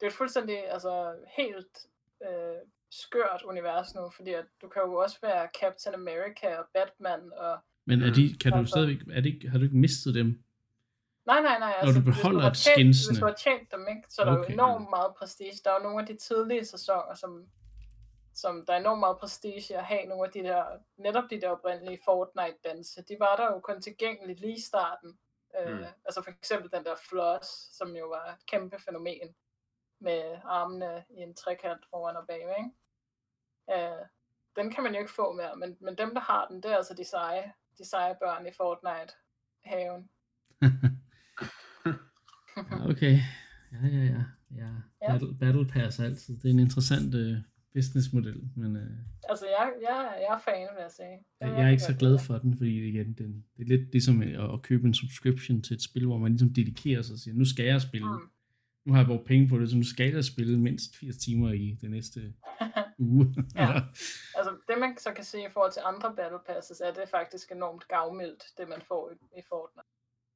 det 0.00 0.02
er 0.02 0.06
jo 0.06 0.10
fuldstændig, 0.10 0.70
altså 0.70 1.16
helt 1.36 1.86
øh, 2.22 2.58
skørt 3.02 3.42
univers 3.44 3.94
nu, 3.94 4.10
fordi 4.16 4.32
at 4.32 4.44
du 4.62 4.68
kan 4.68 4.82
jo 4.82 4.94
også 4.94 5.18
være 5.22 5.48
Captain 5.60 5.94
America 5.94 6.56
og 6.58 6.66
Batman 6.74 7.32
og 7.36 7.58
Men 7.84 8.02
er 8.02 8.12
de, 8.14 8.36
kan 8.42 8.52
du 8.52 8.58
Altså- 8.58 8.70
stadigvæk, 8.72 9.00
er 9.16 9.20
det, 9.20 9.26
ikke- 9.34 9.48
har 9.50 9.58
du 9.58 9.64
ikke 9.64 9.76
mistet 9.76 10.14
dem? 10.14 10.42
Nej, 11.26 11.40
nej, 11.42 11.58
nej. 11.58 11.74
Når 11.84 11.92
du 11.92 12.00
hvis 12.00 12.16
beholder 12.16 12.40
har 12.40 12.50
tjent, 12.54 12.74
skinsene. 12.76 13.12
Hvis 13.12 13.20
du 13.20 13.26
har 13.26 13.34
tjent 13.34 13.72
dem, 13.72 13.86
ikke, 13.88 14.02
så 14.08 14.22
er 14.22 14.26
der 14.26 14.38
Okay. 14.38 14.48
jo 14.48 14.54
enormt 14.54 14.90
meget 14.90 15.14
prestige. 15.18 15.52
Der 15.64 15.70
er 15.70 15.74
jo 15.78 15.82
nogle 15.82 16.00
af 16.00 16.06
de 16.06 16.16
tidlige 16.16 16.64
sæsoner, 16.64 17.14
som, 17.14 17.46
som 18.34 18.66
der 18.66 18.72
er 18.72 18.78
enormt 18.78 19.00
meget 19.00 19.18
prestige 19.18 19.60
i 19.70 19.72
at 19.74 19.84
have 19.84 20.04
nogle 20.06 20.24
af 20.26 20.32
de 20.32 20.42
der, 20.42 20.64
netop 20.96 21.24
de 21.30 21.40
der 21.40 21.48
oprindelige 21.48 21.98
Fortnite-danse. 22.04 23.02
De 23.08 23.16
var 23.20 23.36
der 23.36 23.46
jo 23.52 23.58
kun 23.60 23.82
tilgængeligt 23.82 24.40
lige 24.40 24.56
i 24.56 24.60
starten. 24.60 25.10
Mm. 25.10 25.72
Mm. 25.72 25.78
Øh, 25.78 25.86
altså 26.04 26.22
for 26.22 26.30
eksempel 26.30 26.70
den 26.70 26.84
der 26.84 26.94
floss, 27.08 27.48
som 27.78 27.96
jo 27.96 28.08
var 28.08 28.24
et 28.38 28.46
kæmpe 28.46 28.76
fænomen 28.84 29.34
med 30.00 30.22
armene 30.44 31.04
i 31.10 31.20
en 31.20 31.34
trekant 31.34 31.86
foran 31.90 32.16
og 32.16 32.26
bag, 32.26 32.40
ikke? 32.58 32.70
Øh, 33.74 34.02
den 34.56 34.70
kan 34.72 34.82
man 34.82 34.92
jo 34.92 34.98
ikke 34.98 35.12
få 35.12 35.32
mere, 35.32 35.56
men, 35.56 35.76
men 35.80 35.98
dem, 35.98 36.10
der 36.14 36.20
har 36.20 36.46
den, 36.46 36.56
det 36.62 36.70
er 36.70 36.76
altså 36.76 36.94
de 36.94 37.04
seje, 37.04 37.52
de 37.78 37.88
seje 37.88 38.14
børn 38.20 38.46
i 38.46 38.50
Fortnite-haven. 38.58 40.02
Okay. 42.90 43.18
Ja, 43.72 43.88
ja, 43.88 44.04
ja. 44.04 44.22
ja. 44.56 44.68
Battle, 45.08 45.34
Battle 45.40 45.66
Pass 45.66 46.00
altid. 46.00 46.36
Det 46.36 46.44
er 46.44 46.50
en 46.50 46.58
interessant 46.58 47.14
uh, 47.14 47.36
businessmodel, 47.74 48.42
men 48.56 48.76
uh, 48.76 48.82
Altså, 49.28 49.46
jeg, 49.46 49.72
jeg, 49.82 50.14
jeg 50.20 50.34
er 50.34 50.38
fan, 50.44 50.68
vil 50.74 50.82
jeg 50.82 50.90
sige. 50.90 51.18
Jeg, 51.40 51.48
jeg 51.48 51.66
er 51.66 51.70
ikke 51.70 51.82
så 51.82 51.96
glad 51.98 52.18
for 52.18 52.38
den, 52.38 52.56
fordi 52.56 52.88
igen, 52.88 53.12
den, 53.12 53.44
det 53.56 53.62
er 53.62 53.68
lidt 53.68 53.92
ligesom 53.92 54.22
at, 54.22 54.54
at 54.54 54.62
købe 54.62 54.86
en 54.86 54.94
subscription 54.94 55.62
til 55.62 55.74
et 55.74 55.82
spil, 55.82 56.06
hvor 56.06 56.18
man 56.18 56.32
ligesom 56.32 56.54
dedikerer 56.54 57.02
sig 57.02 57.12
og 57.12 57.18
siger, 57.18 57.34
nu 57.34 57.44
skal 57.44 57.64
jeg 57.64 57.80
spille. 57.80 58.08
Mm. 58.08 58.30
Nu 58.86 58.92
har 58.92 59.00
jeg 59.00 59.06
brugt 59.06 59.24
penge 59.24 59.48
på 59.48 59.58
det, 59.58 59.70
så 59.70 59.76
nu 59.76 59.82
skal 59.84 60.14
jeg 60.14 60.24
spille 60.24 60.58
mindst 60.58 60.96
80 60.96 61.16
timer 61.16 61.52
i 61.52 61.78
det 61.80 61.90
næste 61.90 62.20
uge. 62.98 63.34
Ja. 63.54 63.80
altså, 64.38 64.52
det 64.68 64.78
man 64.78 64.98
så 64.98 65.12
kan 65.12 65.24
se 65.24 65.38
i 65.40 65.50
forhold 65.52 65.72
til 65.72 65.82
andre 65.84 66.14
Battle 66.16 66.38
Passes, 66.46 66.80
er 66.80 66.92
det 66.92 67.08
faktisk 67.10 67.52
enormt 67.52 67.88
gavmildt, 67.88 68.42
det 68.58 68.68
man 68.68 68.82
får 68.88 69.10
i, 69.10 69.14
i 69.38 69.42
Fortnite, 69.48 69.88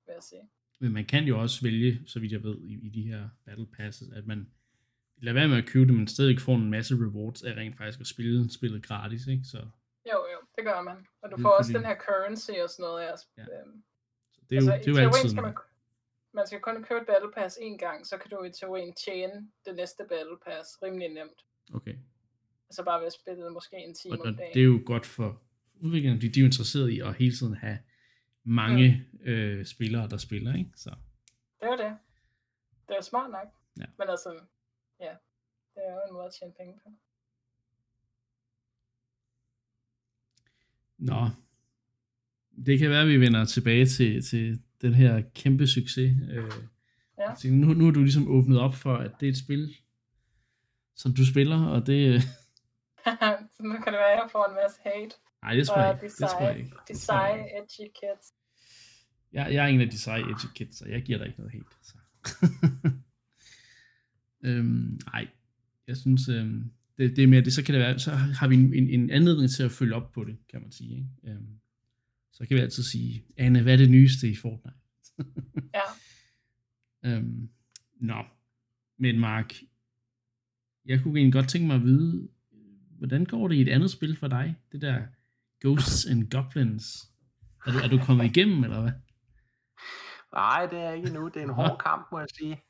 vil 0.07 0.13
jeg 0.13 0.23
sige. 0.23 0.43
Men 0.81 0.93
man 0.93 1.05
kan 1.05 1.25
jo 1.25 1.41
også 1.41 1.63
vælge, 1.63 2.01
så 2.07 2.21
vidt 2.21 2.33
jeg 2.33 2.43
ved, 2.43 2.57
i, 2.63 2.87
i 2.87 2.89
de 2.89 3.03
her 3.03 3.29
Battle 3.45 3.67
Passes, 3.67 4.09
at 4.13 4.27
man 4.27 4.51
lader 5.23 5.35
være 5.35 5.49
med 5.49 5.57
at 5.59 5.67
købe 5.67 5.87
det, 5.87 5.95
men 5.95 6.09
stadigvæk 6.09 6.41
får 6.41 6.57
en 6.57 6.71
masse 6.71 6.95
rewards 6.95 7.43
af 7.43 7.55
rent 7.57 7.77
faktisk 7.77 8.01
at 8.01 8.07
spille 8.07 8.53
spillet 8.53 8.87
gratis, 8.87 9.27
ikke? 9.27 9.45
Så, 9.45 9.59
Jo, 10.13 10.19
jo, 10.33 10.39
det 10.57 10.65
gør 10.65 10.81
man. 10.83 10.97
Og 11.23 11.31
du 11.31 11.37
får 11.43 11.49
også 11.51 11.73
den 11.73 11.85
her 11.85 11.97
currency 12.07 12.51
og 12.65 12.71
sådan 12.71 12.83
noget. 12.83 13.03
Altså, 13.11 13.27
Ja. 13.39 13.43
øhm, 13.43 13.83
så 14.33 14.41
det 14.51 14.59
er 14.59 14.63
jo, 14.63 14.71
altså, 14.73 14.91
det 14.91 14.99
er 14.99 15.03
jo 15.03 15.09
altid 15.09 15.35
man. 15.35 15.55
Man 16.33 16.47
skal 16.47 16.61
kun 16.61 16.85
købe 16.85 17.01
et 17.01 17.07
Battle 17.07 17.33
Pass 17.37 17.59
en 17.61 17.79
gang, 17.79 18.07
så 18.07 18.19
kan 18.19 18.31
du 18.31 18.45
i 18.45 18.53
teorien 18.53 18.95
tjene 18.95 19.51
det 19.67 19.75
næste 19.75 20.05
Battle 20.09 20.39
Pass 20.47 20.83
rimelig 20.83 21.09
nemt. 21.09 21.45
Okay. 21.75 21.95
Altså 22.69 22.85
bare 22.85 23.01
ved 23.01 23.07
at 23.07 23.13
spille 23.13 23.51
måske 23.51 23.77
en 23.77 23.95
time 23.95 24.15
Og, 24.15 24.27
om 24.27 24.37
dagen. 24.37 24.55
det 24.55 24.61
er 24.61 24.65
jo 24.65 24.83
godt 24.87 25.07
for 25.07 25.43
udviklerne, 25.81 26.17
fordi 26.17 26.29
de 26.29 26.41
er 26.41 26.43
jo 26.43 26.47
interesseret 26.47 26.91
i 26.91 27.01
at 27.01 27.15
hele 27.15 27.37
tiden 27.37 27.55
have 27.55 27.79
mange 28.45 29.07
mm. 29.13 29.29
øh, 29.29 29.67
spillere, 29.67 30.09
der 30.09 30.17
spiller, 30.17 30.55
ikke? 30.57 30.71
Så 30.77 30.91
Det 31.61 31.69
er 31.69 31.77
det. 31.77 31.97
Det 32.89 32.97
er 32.97 33.01
smart 33.01 33.31
nok. 33.31 33.49
Ja. 33.79 33.85
Men 33.99 34.09
altså, 34.09 34.41
ja, 35.01 35.15
det 35.75 35.83
er 35.89 35.93
jo 35.95 36.01
en 36.09 36.13
måde 36.13 36.27
at 36.27 36.33
tjene 36.41 36.53
penge 36.53 36.81
på. 36.85 36.91
Nå. 40.99 41.29
Det 42.67 42.79
kan 42.79 42.91
være, 42.91 43.03
at 43.03 43.09
vi 43.09 43.21
vender 43.21 43.45
tilbage 43.45 43.87
til, 43.87 44.23
til 44.23 44.63
den 44.83 44.95
her 44.95 45.23
kæmpe 45.35 45.67
succes. 45.67 46.13
Øh, 46.31 46.45
Ja. 47.19 47.31
altså, 47.31 47.49
nu, 47.49 47.67
nu 47.67 47.87
er 47.87 47.91
du 47.91 48.03
ligesom 48.03 48.29
åbnet 48.29 48.59
op 48.61 48.75
for, 48.75 48.97
at 48.97 49.11
det 49.21 49.27
er 49.27 49.31
et 49.31 49.39
spil, 49.39 49.75
som 50.97 51.15
du 51.15 51.27
spiller, 51.27 51.65
og 51.67 51.87
det... 51.87 52.15
øh, 52.15 52.21
så 53.57 53.63
nu 53.63 53.73
kan 53.73 53.93
det 53.93 54.01
være, 54.03 54.13
at 54.13 54.19
jeg 54.23 54.29
får 54.33 54.49
en 54.49 54.55
masse 54.55 54.81
hate. 54.85 55.15
Nej, 55.43 55.55
det 55.55 55.67
tror 55.67 55.81
jeg 55.81 55.95
ikke. 55.95 56.07
de 56.07 56.23
Det 56.23 56.29
tror 56.31 56.49
jeg 56.49 56.59
ikke. 56.59 56.71
De 56.89 56.99
seje, 56.99 57.39
edgy 57.41 57.91
kids. 58.01 58.25
Jeg, 59.33 59.55
jeg 59.55 59.65
er 59.65 59.69
en 59.69 59.81
af 59.81 59.91
de 59.91 59.99
seje 59.99 60.21
edgy 60.21 60.47
kids, 60.55 60.77
så 60.79 60.85
jeg 60.89 61.03
giver 61.03 61.19
dig 61.19 61.27
ikke 61.27 61.39
noget 61.41 61.53
hate. 61.53 61.77
Så. 61.83 61.95
øhm, 64.49 65.01
ej, 65.15 65.29
jeg 65.87 65.97
synes, 65.97 66.29
øhm, 66.29 66.73
det, 66.99 67.17
det 67.17 67.25
er 67.25 67.29
mere 67.29 67.41
det, 67.41 67.53
så 67.53 67.65
kan 67.65 67.75
det 67.75 67.83
være, 67.83 67.99
så 67.99 68.11
har 68.11 68.49
vi 68.49 68.55
en, 68.55 68.75
en, 68.75 68.89
en 68.89 69.11
anledning 69.11 69.51
til 69.51 69.63
at 69.63 69.71
følge 69.71 69.95
op 69.95 70.13
på 70.13 70.25
det, 70.25 70.39
kan 70.51 70.61
man 70.61 70.73
sige. 70.73 70.97
Ikke? 70.97 71.35
Øhm, 71.35 71.60
så 72.41 72.49
kan 72.49 72.57
vi 72.57 72.61
altid 72.61 72.83
sige, 72.83 73.25
Anne, 73.37 73.63
hvad 73.63 73.73
er 73.73 73.77
det 73.77 73.91
nyeste 73.91 74.29
i 74.29 74.37
Fortnite? 74.37 74.79
Ja. 75.75 75.81
Øhm, 77.05 77.51
nå, 78.01 78.25
men 78.99 79.19
Mark, 79.19 79.55
jeg 80.85 81.01
kunne 81.03 81.21
egentlig 81.21 81.33
godt 81.33 81.49
tænke 81.49 81.67
mig 81.67 81.77
at 81.77 81.83
vide, 81.83 82.29
hvordan 82.99 83.25
går 83.25 83.49
det 83.49 83.57
i 83.57 83.61
et 83.61 83.69
andet 83.69 83.91
spil 83.91 84.17
for 84.17 84.29
dig? 84.29 84.57
Det 84.73 84.83
der 84.83 85.03
Ghosts 85.61 86.07
and 86.07 86.31
Goblins. 86.31 86.85
Er 87.67 87.73
du, 87.73 87.79
er 87.79 87.89
du 87.89 88.05
kommet 88.05 88.25
igennem, 88.25 88.65
eller 88.65 88.81
hvad? 88.81 88.93
Nej, 90.33 90.67
det 90.67 90.79
er 90.79 90.93
ikke 90.93 91.09
endnu. 91.09 91.29
Det 91.29 91.37
er 91.37 91.45
en 91.45 91.51
hård 91.51 91.79
kamp, 91.79 92.09
må 92.13 92.19
jeg 92.19 92.29
sige. 92.39 92.63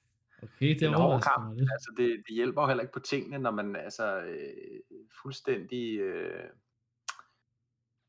Okay, 0.42 0.74
det 0.74 0.82
er 0.82 0.88
en 0.88 0.94
hård 0.94 1.22
kamp. 1.22 1.58
Altså, 1.58 1.94
det, 1.96 2.22
det 2.26 2.34
hjælper 2.34 2.62
jo 2.62 2.68
heller 2.68 2.82
ikke 2.82 2.92
på 2.92 3.00
tingene, 3.00 3.38
når 3.38 3.50
man 3.50 3.76
altså 3.76 4.20
øh, 4.20 4.80
fuldstændig 5.22 5.98
øh, 5.98 6.44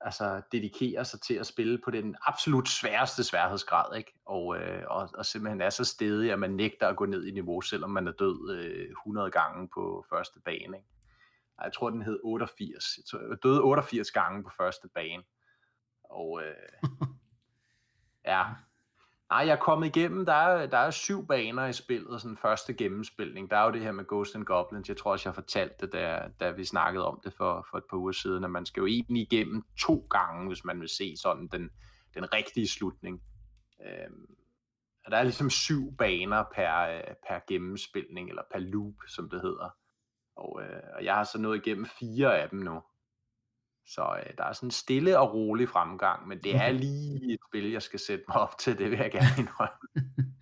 altså, 0.02 0.42
dedikerer 0.52 1.04
sig 1.04 1.22
til 1.22 1.34
at 1.34 1.48
spille 1.48 1.82
på 1.84 1.92
den 1.92 2.16
absolut 2.22 2.70
sværeste 2.70 3.24
sværhedsgrad, 3.24 3.98
ikke? 3.98 4.14
Og, 4.26 4.58
øh, 4.58 4.84
og, 4.88 5.10
og 5.14 5.26
simpelthen 5.26 5.62
er 5.62 5.70
så 5.70 5.86
stedig, 5.86 6.32
at 6.32 6.40
man 6.40 6.52
nægter 6.52 6.88
at 6.88 6.96
gå 6.96 7.06
ned 7.06 7.26
i 7.26 7.32
niveau, 7.32 7.62
selvom 7.62 7.90
man 7.90 8.08
er 8.08 8.12
død 8.12 8.56
øh, 8.56 8.90
100 8.90 9.32
gange 9.32 9.70
på 9.74 10.06
første 10.10 10.40
bane, 10.46 10.78
ikke? 10.78 10.88
Jeg 11.64 11.74
tror, 11.74 11.90
den 11.90 12.02
hed 12.02 12.20
88. 12.24 12.98
Jeg, 12.98 13.06
tror, 13.06 13.20
jeg 13.20 13.38
døde 13.44 13.62
88 13.62 14.12
gange 14.12 14.44
på 14.44 14.50
første 14.58 14.90
bane. 14.96 15.24
Og 16.04 16.42
øh, 16.44 16.84
ja, 18.32 18.44
Nej, 19.32 19.40
jeg 19.40 19.52
er 19.52 19.60
kommet 19.60 19.88
igennem. 19.88 20.26
Der 20.26 20.34
er, 20.34 20.66
der 20.66 20.78
er 20.78 20.92
syv 20.92 21.28
baner 21.28 21.66
i 21.66 21.74
spillet, 21.74 22.22
sådan 22.22 22.38
første 22.38 22.74
gennemspilning. 22.74 23.52
Der 23.52 23.58
er 23.58 23.66
jo 23.66 23.72
det 23.72 23.82
her 23.82 23.92
med 23.92 24.06
Ghost 24.08 24.36
and 24.36 24.46
Goblins. 24.46 24.90
Jeg 24.90 24.98
tror 24.98 25.12
også, 25.12 25.30
jeg 25.30 25.36
fortalte 25.36 25.76
det, 25.80 25.94
da, 25.94 26.30
da 26.40 26.52
vi 26.52 26.66
snakkede 26.66 27.08
om 27.08 27.20
det 27.24 27.34
for, 27.34 27.68
for 27.70 27.78
et 27.78 27.84
par 27.90 27.98
uger 27.98 28.12
siden, 28.12 28.44
at 28.44 28.52
man 28.52 28.66
skal 28.66 28.82
jo 28.82 28.88
egentlig 28.88 29.22
igennem 29.22 29.64
to 29.80 30.08
gange, 30.10 30.48
hvis 30.48 30.66
man 30.66 30.82
vil 30.82 30.90
se 30.90 31.18
sådan 31.18 31.48
den, 31.48 31.70
den 32.14 32.34
rigtige 32.34 32.68
slutning. 32.68 33.22
Øhm, 33.86 34.36
og 35.06 35.12
der 35.12 35.18
er 35.18 35.24
ligesom 35.24 35.50
syv 35.50 35.96
baner 35.98 36.44
per, 36.56 37.02
per 37.28 37.40
gennemspilning, 37.48 38.30
eller 38.30 38.44
per 38.52 38.60
loop, 38.60 38.96
som 39.08 39.30
det 39.30 39.42
hedder. 39.42 39.70
Og, 40.36 40.62
øh, 40.64 40.82
og 40.96 41.06
jeg 41.06 41.16
har 41.16 41.24
så 41.24 41.38
nået 41.38 41.68
igennem 41.68 41.86
fire 41.86 42.40
af 42.42 42.50
dem 42.50 42.60
nu. 42.60 42.82
Så 43.94 44.02
øh, 44.02 44.34
der 44.38 44.44
er 44.44 44.54
sådan 44.54 44.68
en 44.68 44.72
stille 44.72 45.20
og 45.20 45.34
rolig 45.34 45.70
fremgang, 45.70 46.28
men 46.28 46.38
det 46.44 46.56
er 46.56 46.72
lige 46.72 47.34
et 47.34 47.40
spil, 47.50 47.72
jeg 47.72 47.82
skal 47.82 48.00
sætte 48.00 48.26
mig 48.28 48.38
op 48.38 48.58
til, 48.58 48.78
det 48.78 48.92
vil 48.92 49.00
jeg 49.00 49.12
gerne 49.12 49.36
indrømme. 49.38 49.88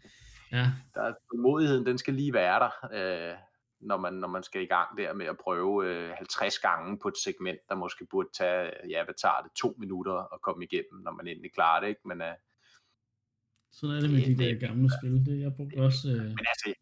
ja. 0.57 0.65
Der 0.93 1.01
er 1.01 1.13
tålmodigheden, 1.31 1.85
den 1.85 1.97
skal 1.97 2.13
lige 2.13 2.33
være 2.33 2.59
der, 2.59 2.71
øh, 2.97 3.37
når, 3.81 3.97
man, 3.97 4.13
når 4.13 4.27
man 4.27 4.43
skal 4.43 4.61
i 4.61 4.65
gang 4.65 4.97
der 4.97 5.13
med 5.13 5.25
at 5.25 5.37
prøve 5.37 5.85
øh, 5.87 6.09
50 6.17 6.59
gange 6.59 6.99
på 7.01 7.07
et 7.07 7.17
segment, 7.23 7.59
der 7.69 7.75
måske 7.75 8.07
burde 8.11 8.29
tage, 8.37 8.71
ja, 8.89 9.03
hvad 9.03 9.17
tager 9.21 9.41
det, 9.43 9.51
to 9.55 9.75
minutter 9.79 10.33
at 10.33 10.41
komme 10.41 10.63
igennem, 10.63 10.97
når 11.03 11.11
man 11.11 11.27
endelig 11.27 11.53
klarer 11.53 11.79
det, 11.81 11.87
ikke? 11.87 12.01
Men, 12.05 12.21
øh, 12.21 12.35
Sådan 13.71 13.95
er 13.95 14.01
det 14.01 14.09
med 14.09 14.25
de 14.31 14.43
der 14.43 14.59
gamle 14.67 14.89
spil. 14.97 15.25
Det, 15.25 15.39
jeg 15.45 15.51
brugte 15.57 15.75
også... 15.87 16.09
Øh... 16.09 16.23
men 16.37 16.45
altså, 16.53 16.73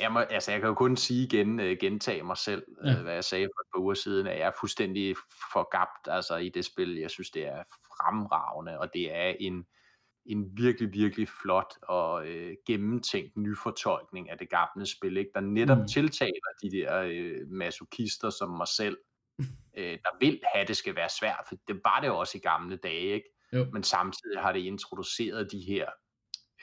jeg, 0.00 0.12
må, 0.12 0.20
altså, 0.20 0.50
jeg 0.50 0.60
kan 0.60 0.68
jo 0.68 0.74
kun 0.74 0.96
sige 0.96 1.24
igen, 1.24 1.60
uh, 1.60 1.76
gentage 1.80 2.22
mig 2.22 2.36
selv, 2.36 2.62
ja. 2.84 2.94
uh, 2.94 3.02
hvad 3.02 3.14
jeg 3.14 3.24
sagde 3.24 3.48
for 3.54 3.60
et 3.60 3.66
par 3.74 3.80
uger 3.80 3.94
siden, 3.94 4.26
at 4.26 4.38
jeg 4.38 4.46
er 4.46 4.52
fuldstændig 4.60 5.16
forgabt 5.52 6.08
altså, 6.08 6.36
i 6.36 6.48
det 6.48 6.64
spil. 6.64 6.96
Jeg 6.96 7.10
synes, 7.10 7.30
det 7.30 7.46
er 7.46 7.62
fremragende, 7.96 8.78
og 8.78 8.94
det 8.94 9.14
er 9.14 9.34
en, 9.40 9.66
en 10.26 10.50
virkelig, 10.56 10.92
virkelig 10.92 11.28
flot 11.42 11.74
og 11.82 12.22
uh, 12.22 12.52
gennemtænkt 12.66 13.36
nyfortolkning 13.36 14.30
af 14.30 14.38
det 14.38 14.50
gamle 14.50 14.86
spil, 14.86 15.16
ikke? 15.16 15.30
der 15.34 15.40
netop 15.40 15.78
mm. 15.78 15.88
tiltaler 15.88 16.50
de 16.62 16.70
der 16.70 17.04
uh, 17.04 17.50
masochister 17.50 18.30
som 18.30 18.50
mig 18.50 18.68
selv, 18.68 18.98
uh, 19.38 19.44
der 20.04 20.18
vil 20.20 20.40
have, 20.54 20.66
det 20.66 20.76
skal 20.76 20.96
være 20.96 21.08
svært, 21.20 21.44
for 21.48 21.54
det 21.68 21.80
var 21.84 22.00
det 22.00 22.10
også 22.10 22.38
i 22.38 22.40
gamle 22.40 22.76
dage, 22.76 23.14
ikke? 23.14 23.26
Jo. 23.52 23.66
men 23.72 23.82
samtidig 23.82 24.40
har 24.40 24.52
det 24.52 24.60
introduceret 24.60 25.52
de 25.52 25.60
her 25.60 25.86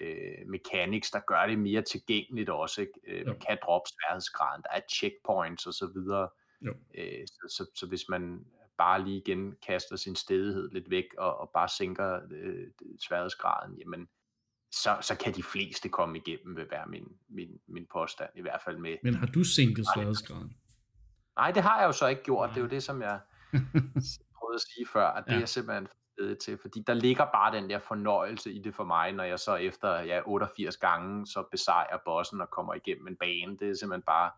øh, 0.01 0.47
mechanics, 0.47 1.11
der 1.11 1.19
gør 1.19 1.45
det 1.45 1.59
mere 1.59 1.81
tilgængeligt 1.81 2.49
også. 2.49 2.81
Ikke? 2.81 2.93
Øh, 3.07 3.25
man 3.27 3.39
kan 3.39 3.57
droppe 3.63 3.89
sværhedsgraden, 3.89 4.63
der 4.63 4.69
er 4.71 4.81
checkpoints 4.93 5.65
og 5.65 5.73
så 5.73 5.87
videre. 5.95 6.29
Jo. 6.61 6.73
Øh, 6.97 7.27
så, 7.27 7.55
så, 7.57 7.65
så 7.75 7.87
hvis 7.87 8.09
man 8.09 8.45
bare 8.77 9.03
lige 9.03 9.17
igen 9.17 9.55
kaster 9.67 9.95
sin 9.95 10.15
stedighed 10.15 10.69
lidt 10.71 10.89
væk 10.89 11.05
og, 11.17 11.37
og 11.37 11.49
bare 11.53 11.69
sænker 11.69 12.19
øh, 12.31 12.67
sværhedsgraden, 13.07 13.77
jamen 13.77 14.07
så, 14.71 14.97
så 15.01 15.17
kan 15.17 15.33
de 15.33 15.43
fleste 15.43 15.89
komme 15.89 16.17
igennem, 16.17 16.55
vil 16.55 16.67
være 16.71 16.87
min, 16.87 17.07
min, 17.29 17.59
min 17.67 17.85
påstand, 17.93 18.29
i 18.35 18.41
hvert 18.41 18.61
fald 18.65 18.77
med... 18.77 18.97
Men 19.03 19.13
har 19.13 19.25
du 19.25 19.43
sænket 19.43 19.85
sværhedsgraden? 19.95 20.53
Nej, 21.37 21.51
det 21.51 21.63
har 21.63 21.79
jeg 21.79 21.87
jo 21.87 21.91
så 21.91 22.07
ikke 22.07 22.23
gjort. 22.23 22.49
Nej. 22.49 22.53
Det 22.53 22.61
er 22.61 22.65
jo 22.65 22.69
det, 22.69 22.83
som 22.83 23.01
jeg 23.01 23.19
prøvede 24.37 24.55
at 24.55 24.61
sige 24.61 24.87
før, 24.93 25.07
at 25.07 25.25
det 25.27 25.33
ja. 25.35 25.41
er 25.41 25.45
simpelthen 25.45 25.87
stedet 26.17 26.39
til, 26.39 26.57
fordi 26.57 26.83
der 26.87 26.93
ligger 26.93 27.25
bare 27.25 27.55
den 27.55 27.69
der 27.69 27.79
fornøjelse 27.79 28.51
i 28.51 28.59
det 28.59 28.75
for 28.75 28.83
mig, 28.83 29.11
når 29.11 29.23
jeg 29.23 29.39
så 29.39 29.55
efter 29.55 29.99
ja, 29.99 30.21
88 30.25 30.77
gange 30.77 31.27
så 31.27 31.43
besejrer 31.51 31.97
bossen 32.05 32.41
og 32.41 32.49
kommer 32.49 32.73
igennem 32.73 33.07
en 33.07 33.15
bane. 33.15 33.57
Det 33.59 33.69
er 33.69 33.73
simpelthen 33.73 34.01
bare 34.01 34.31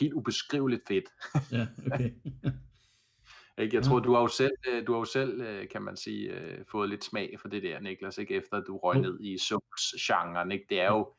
helt 0.00 0.12
ubeskriveligt 0.12 0.82
fedt. 0.88 1.04
ja, 1.52 1.66
okay. 1.94 2.10
ikke? 3.62 3.76
Jeg 3.76 3.84
tror, 3.84 3.98
du 3.98 4.14
har 4.14 4.20
jo 4.20 4.28
selv, 4.28 4.52
øh, 4.68 4.86
du 4.86 4.92
har 4.92 4.98
jo 4.98 5.04
selv 5.04 5.40
øh, 5.40 5.68
kan 5.68 5.82
man 5.82 5.96
sige, 5.96 6.30
øh, 6.30 6.64
fået 6.70 6.88
lidt 6.88 7.04
smag 7.04 7.36
for 7.40 7.48
det 7.48 7.62
der, 7.62 7.80
Niklas, 7.80 8.18
ikke? 8.18 8.34
efter 8.34 8.60
du 8.60 8.76
røg 8.76 9.00
ned 9.00 9.20
i 9.20 9.38
Souls-genren. 9.38 10.52
Ikke? 10.52 10.66
Det, 10.68 10.80
er 10.80 10.86
jo, 10.86 11.14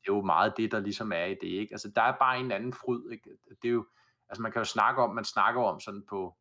det 0.00 0.10
er 0.10 0.14
jo 0.14 0.22
meget 0.22 0.52
det, 0.56 0.72
der 0.72 0.80
ligesom 0.80 1.12
er 1.12 1.24
i 1.24 1.34
det. 1.34 1.48
Ikke? 1.48 1.72
Altså, 1.72 1.92
der 1.96 2.02
er 2.02 2.12
bare 2.20 2.40
en 2.40 2.52
anden 2.52 2.72
fryd. 2.72 3.10
Ikke? 3.10 3.30
Det 3.62 3.68
er 3.68 3.72
jo, 3.72 3.86
altså, 4.28 4.42
man 4.42 4.52
kan 4.52 4.60
jo 4.60 4.64
snakke 4.64 5.02
om, 5.02 5.14
man 5.14 5.24
snakker 5.24 5.62
om 5.62 5.80
sådan 5.80 6.04
på, 6.08 6.36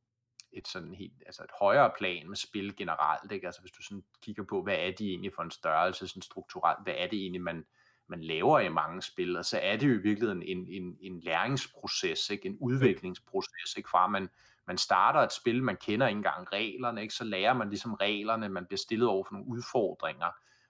et 0.56 0.68
sådan 0.68 0.94
helt, 0.94 1.24
altså 1.26 1.44
et 1.44 1.50
højere 1.60 1.92
plan 1.98 2.30
med 2.30 2.36
spil 2.36 2.76
generelt, 2.76 3.32
ikke? 3.32 3.46
Altså 3.46 3.62
hvis 3.62 3.72
du 3.72 3.84
sådan 3.84 4.04
kigger 4.22 4.44
på, 4.44 4.62
hvad 4.62 4.76
er 4.76 4.92
de 4.92 5.10
egentlig 5.10 5.34
for 5.36 5.44
en 5.44 5.52
størrelse, 5.52 6.08
sådan 6.08 6.22
strukturelt, 6.22 6.84
hvad 6.84 6.94
er 6.98 7.08
det 7.08 7.20
egentlig, 7.20 7.42
man, 7.42 7.66
man 8.08 8.22
laver 8.22 8.60
i 8.60 8.70
mange 8.70 9.02
spil, 9.02 9.38
og 9.38 9.46
så 9.46 9.60
er 9.64 9.78
det 9.78 9.88
jo 9.88 9.94
i 9.94 10.02
virkeligheden 10.02 10.42
en, 10.42 10.68
en, 10.68 10.98
en 11.02 11.20
læringsproces, 11.20 12.30
ikke? 12.30 12.48
en 12.48 12.58
udviklingsproces, 12.60 13.78
ikke? 13.78 13.90
fra 13.90 14.08
man, 14.08 14.30
man 14.68 14.78
starter 14.78 15.20
et 15.20 15.34
spil, 15.34 15.64
man 15.64 15.78
kender 15.78 16.08
ikke 16.08 16.18
engang 16.18 16.54
reglerne, 16.54 17.02
ikke? 17.02 17.14
så 17.14 17.24
lærer 17.24 17.54
man 17.54 17.70
ligesom 17.70 17.94
reglerne, 17.94 18.50
man 18.50 18.66
bliver 18.66 18.78
stillet 18.78 19.08
over 19.08 19.24
for 19.24 19.34
nogle 19.34 19.48
udfordringer, 19.48 20.28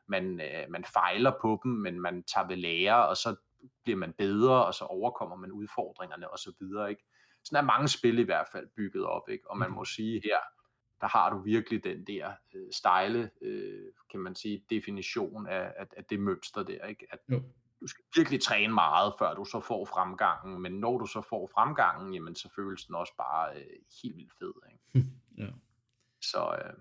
man, 0.07 0.41
øh, 0.41 0.69
man 0.69 0.85
fejler 0.85 1.31
på 1.41 1.59
dem, 1.63 1.71
men 1.71 2.01
man 2.01 2.23
tager 2.23 2.47
ved 2.47 2.55
lære, 2.55 3.07
og 3.07 3.17
så 3.17 3.35
bliver 3.83 3.97
man 3.97 4.13
bedre, 4.13 4.65
og 4.65 4.73
så 4.73 4.85
overkommer 4.85 5.35
man 5.35 5.51
udfordringerne 5.51 6.31
og 6.31 6.39
så 6.39 6.51
videre, 6.59 6.89
ikke? 6.89 7.03
Sådan 7.45 7.63
er 7.63 7.67
mange 7.67 7.87
spil 7.87 8.19
i 8.19 8.23
hvert 8.23 8.47
fald 8.51 8.67
bygget 8.75 9.05
op, 9.05 9.29
ikke? 9.29 9.51
og 9.51 9.57
man 9.57 9.71
må 9.71 9.85
sige 9.85 10.21
her, 10.23 10.37
der 11.01 11.07
har 11.07 11.29
du 11.29 11.41
virkelig 11.41 11.83
den 11.83 12.03
der 12.07 12.31
øh, 12.55 12.67
stejle, 12.71 13.29
øh, 13.41 13.85
kan 14.11 14.19
man 14.19 14.35
sige, 14.35 14.65
definition 14.69 15.47
af, 15.47 15.73
af, 15.77 15.85
af 15.97 16.05
det 16.05 16.19
mønster 16.19 16.63
der, 16.63 16.85
ikke? 16.85 17.07
at 17.11 17.19
jo. 17.31 17.43
du 17.81 17.87
skal 17.87 18.03
virkelig 18.15 18.41
træne 18.41 18.73
meget, 18.73 19.13
før 19.19 19.33
du 19.33 19.45
så 19.45 19.59
får 19.59 19.85
fremgangen, 19.85 20.61
men 20.61 20.71
når 20.71 20.97
du 20.97 21.05
så 21.05 21.21
får 21.29 21.49
fremgangen, 21.53 22.13
jamen 22.13 22.35
så 22.35 22.49
føles 22.55 22.85
den 22.85 22.95
også 22.95 23.13
bare 23.17 23.55
øh, 23.55 23.77
helt 24.03 24.17
vildt 24.17 24.33
fed. 24.39 24.53
Ikke? 24.71 25.07
ja. 25.43 25.49
Så, 26.21 26.59
øh, 26.65 26.73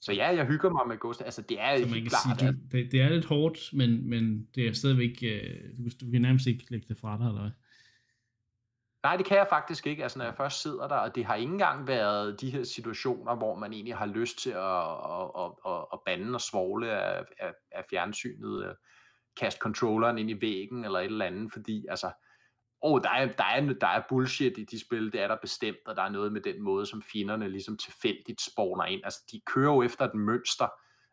så 0.00 0.12
ja, 0.12 0.34
jeg 0.34 0.46
hygger 0.46 0.70
mig 0.70 0.88
med 0.88 0.98
Ghost. 1.00 1.22
Altså, 1.22 1.42
det 1.42 1.60
er 1.60 1.78
så 1.78 1.86
man 1.86 1.94
kan 1.94 2.06
klart, 2.06 2.40
sige, 2.40 2.52
det, 2.52 2.72
det, 2.72 2.92
det 2.92 3.00
er 3.00 3.08
lidt 3.08 3.24
hårdt, 3.24 3.58
men, 3.72 4.10
men 4.10 4.48
det 4.54 4.68
er 4.68 4.72
stadigvæk, 4.72 5.16
øh, 5.22 5.84
du, 5.84 5.90
du 6.06 6.10
kan 6.10 6.22
nærmest 6.22 6.46
ikke 6.46 6.70
lægge 6.70 6.86
det 6.88 6.98
fra 6.98 7.18
dig, 7.18 7.26
eller 7.26 7.40
hvad? 7.40 7.50
Nej, 9.02 9.16
det 9.16 9.26
kan 9.26 9.36
jeg 9.36 9.46
faktisk 9.48 9.86
ikke. 9.86 10.02
Altså, 10.02 10.18
når 10.18 10.24
jeg 10.24 10.36
først 10.36 10.62
sidder 10.62 10.88
der, 10.88 10.96
og 10.96 11.14
det 11.14 11.24
har 11.24 11.34
ikke 11.34 11.52
engang 11.52 11.86
været 11.86 12.40
de 12.40 12.50
her 12.50 12.64
situationer, 12.64 13.34
hvor 13.34 13.54
man 13.54 13.72
egentlig 13.72 13.96
har 13.96 14.06
lyst 14.06 14.38
til 14.38 14.50
at, 14.50 14.82
at, 15.20 15.30
at, 15.38 15.50
at, 15.66 15.86
at 15.92 15.98
bande 16.06 16.34
og 16.34 16.40
svogle 16.40 16.90
af, 16.90 17.24
af, 17.38 17.52
af 17.72 17.84
fjernsynet, 17.90 18.64
øh, 18.66 18.74
kaste 19.36 19.58
controlleren 19.58 20.18
ind 20.18 20.30
i 20.30 20.40
væggen 20.40 20.84
eller 20.84 20.98
et 20.98 21.04
eller 21.04 21.24
andet, 21.24 21.52
fordi 21.52 21.86
altså, 21.88 22.10
oh, 22.80 23.00
der, 23.02 23.10
er, 23.10 23.26
der, 23.26 23.44
er, 23.44 23.72
der 23.80 23.86
er 23.86 24.02
bullshit 24.08 24.58
i 24.58 24.64
de 24.64 24.80
spil, 24.80 25.12
det 25.12 25.20
er 25.20 25.28
der 25.28 25.36
bestemt, 25.42 25.86
og 25.86 25.96
der 25.96 26.02
er 26.02 26.08
noget 26.08 26.32
med 26.32 26.40
den 26.40 26.62
måde, 26.62 26.86
som 26.86 27.02
fjenderne 27.12 27.48
ligesom 27.48 27.76
tilfældigt 27.76 28.40
spawner 28.40 28.84
ind. 28.84 29.00
Altså, 29.04 29.20
de 29.32 29.40
kører 29.46 29.74
jo 29.74 29.82
efter 29.82 30.04
et 30.04 30.14
mønster, 30.14 30.68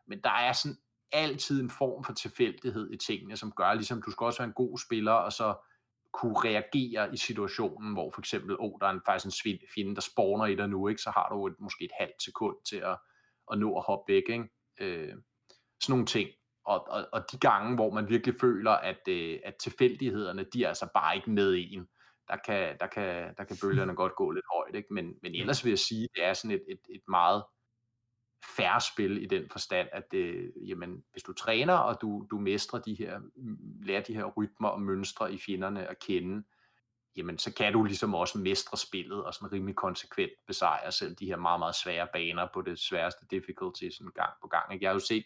men 0.08 0.20
der 0.24 0.30
er 0.30 0.52
sådan 0.52 0.76
altid 1.12 1.62
en 1.62 1.70
form 1.70 2.04
for 2.04 2.12
tilfældighed 2.12 2.90
i 2.92 2.96
tingene, 2.96 3.36
som 3.36 3.52
gør 3.52 3.74
ligesom, 3.74 4.02
du 4.02 4.10
skal 4.10 4.24
også 4.24 4.38
være 4.38 4.48
en 4.48 4.54
god 4.54 4.78
spiller, 4.78 5.12
og 5.12 5.32
så 5.32 5.54
kunne 6.12 6.38
reagere 6.38 7.14
i 7.14 7.16
situationen, 7.16 7.92
hvor 7.92 8.10
for 8.10 8.20
eksempel, 8.20 8.56
oh, 8.58 8.72
der 8.80 8.86
er 8.86 8.90
en, 8.90 9.00
faktisk 9.06 9.46
en 9.46 9.58
fjende, 9.74 9.94
der 9.94 10.00
spawner 10.00 10.46
i 10.46 10.54
dig 10.54 10.68
nu, 10.68 10.88
ikke? 10.88 11.02
så 11.02 11.10
har 11.10 11.28
du 11.32 11.46
et, 11.46 11.54
måske 11.58 11.84
et 11.84 11.90
halvt 12.00 12.22
sekund 12.22 12.56
til 12.68 12.76
at, 12.76 12.98
at 13.52 13.58
nå 13.58 13.76
at 13.76 13.84
hoppe 13.86 14.12
væk. 14.12 14.22
Ikke? 14.28 14.48
Øh, 14.80 15.14
sådan 15.80 15.92
nogle 15.92 16.06
ting. 16.06 16.30
Og, 16.64 16.88
og, 16.88 17.08
og 17.12 17.24
de 17.32 17.38
gange, 17.38 17.74
hvor 17.74 17.90
man 17.90 18.08
virkelig 18.08 18.34
føler, 18.40 18.70
at, 18.70 19.08
øh, 19.08 19.38
at 19.44 19.54
tilfældighederne, 19.62 20.46
de 20.52 20.64
er 20.64 20.68
altså 20.68 20.88
bare 20.94 21.16
ikke 21.16 21.30
med 21.30 21.54
i 21.54 21.74
en, 21.74 21.86
der 22.28 22.36
kan, 22.46 22.76
der 22.80 22.86
kan, 22.86 23.34
der 23.38 23.44
kan 23.44 23.56
bølgerne 23.62 23.94
godt 23.94 24.14
gå 24.16 24.30
lidt 24.30 24.44
højt. 24.54 24.74
Ikke? 24.74 24.94
Men, 24.94 25.14
men 25.22 25.34
ellers 25.34 25.64
vil 25.64 25.70
jeg 25.70 25.78
sige, 25.78 26.08
det 26.14 26.24
er 26.24 26.34
sådan 26.34 26.56
et, 26.56 26.64
et, 26.68 26.80
et 26.94 27.02
meget 27.08 27.44
færre 28.56 28.80
spil 28.80 29.22
i 29.22 29.26
den 29.26 29.48
forstand, 29.50 29.88
at 29.92 30.10
det, 30.10 30.52
jamen, 30.66 31.04
hvis 31.12 31.22
du 31.22 31.32
træner, 31.32 31.74
og 31.74 32.00
du, 32.00 32.26
du 32.30 32.38
mestrer 32.38 32.80
de 32.80 32.94
her, 32.94 33.20
lærer 33.82 34.02
de 34.02 34.14
her 34.14 34.24
rytmer 34.24 34.68
og 34.68 34.82
mønstre 34.82 35.32
i 35.32 35.38
fjenderne 35.38 35.86
at 35.86 35.98
kende, 35.98 36.44
jamen 37.16 37.38
så 37.38 37.54
kan 37.54 37.72
du 37.72 37.84
ligesom 37.84 38.14
også 38.14 38.38
mestre 38.38 38.76
spillet 38.76 39.24
og 39.24 39.34
sådan 39.34 39.52
rimelig 39.52 39.76
konsekvent 39.76 40.32
besejre 40.46 40.92
selv 40.92 41.14
de 41.14 41.26
her 41.26 41.36
meget, 41.36 41.58
meget 41.58 41.74
svære 41.74 42.08
baner 42.12 42.48
på 42.54 42.62
det 42.62 42.78
sværeste 42.78 43.26
difficulty 43.30 43.88
sådan 43.90 44.12
gang 44.14 44.32
på 44.42 44.48
gang. 44.48 44.72
Ikke? 44.72 44.84
Jeg 44.84 44.90
har 44.90 44.94
jo 44.94 45.00
set, 45.00 45.24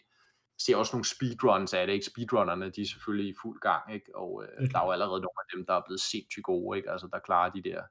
ser 0.57 0.75
også 0.75 0.95
nogle 0.95 1.05
speedruns 1.05 1.73
af 1.73 1.87
det, 1.87 1.93
ikke? 1.93 2.05
Speedrunnerne, 2.05 2.69
de 2.69 2.81
er 2.81 2.85
selvfølgelig 2.85 3.31
i 3.31 3.35
fuld 3.41 3.59
gang, 3.59 3.93
ikke? 3.93 4.15
Og 4.15 4.43
øh, 4.43 4.49
okay. 4.57 4.71
der 4.71 4.79
er 4.79 4.85
jo 4.85 4.91
allerede 4.91 5.21
nogle 5.21 5.39
af 5.39 5.57
dem, 5.57 5.65
der 5.65 5.73
er 5.73 5.81
blevet 5.85 5.99
sindssygt 5.99 6.43
gode, 6.43 6.77
ikke? 6.77 6.91
Altså, 6.91 7.07
der 7.07 7.19
klarer 7.19 7.51
de 7.51 7.63
der 7.63 7.83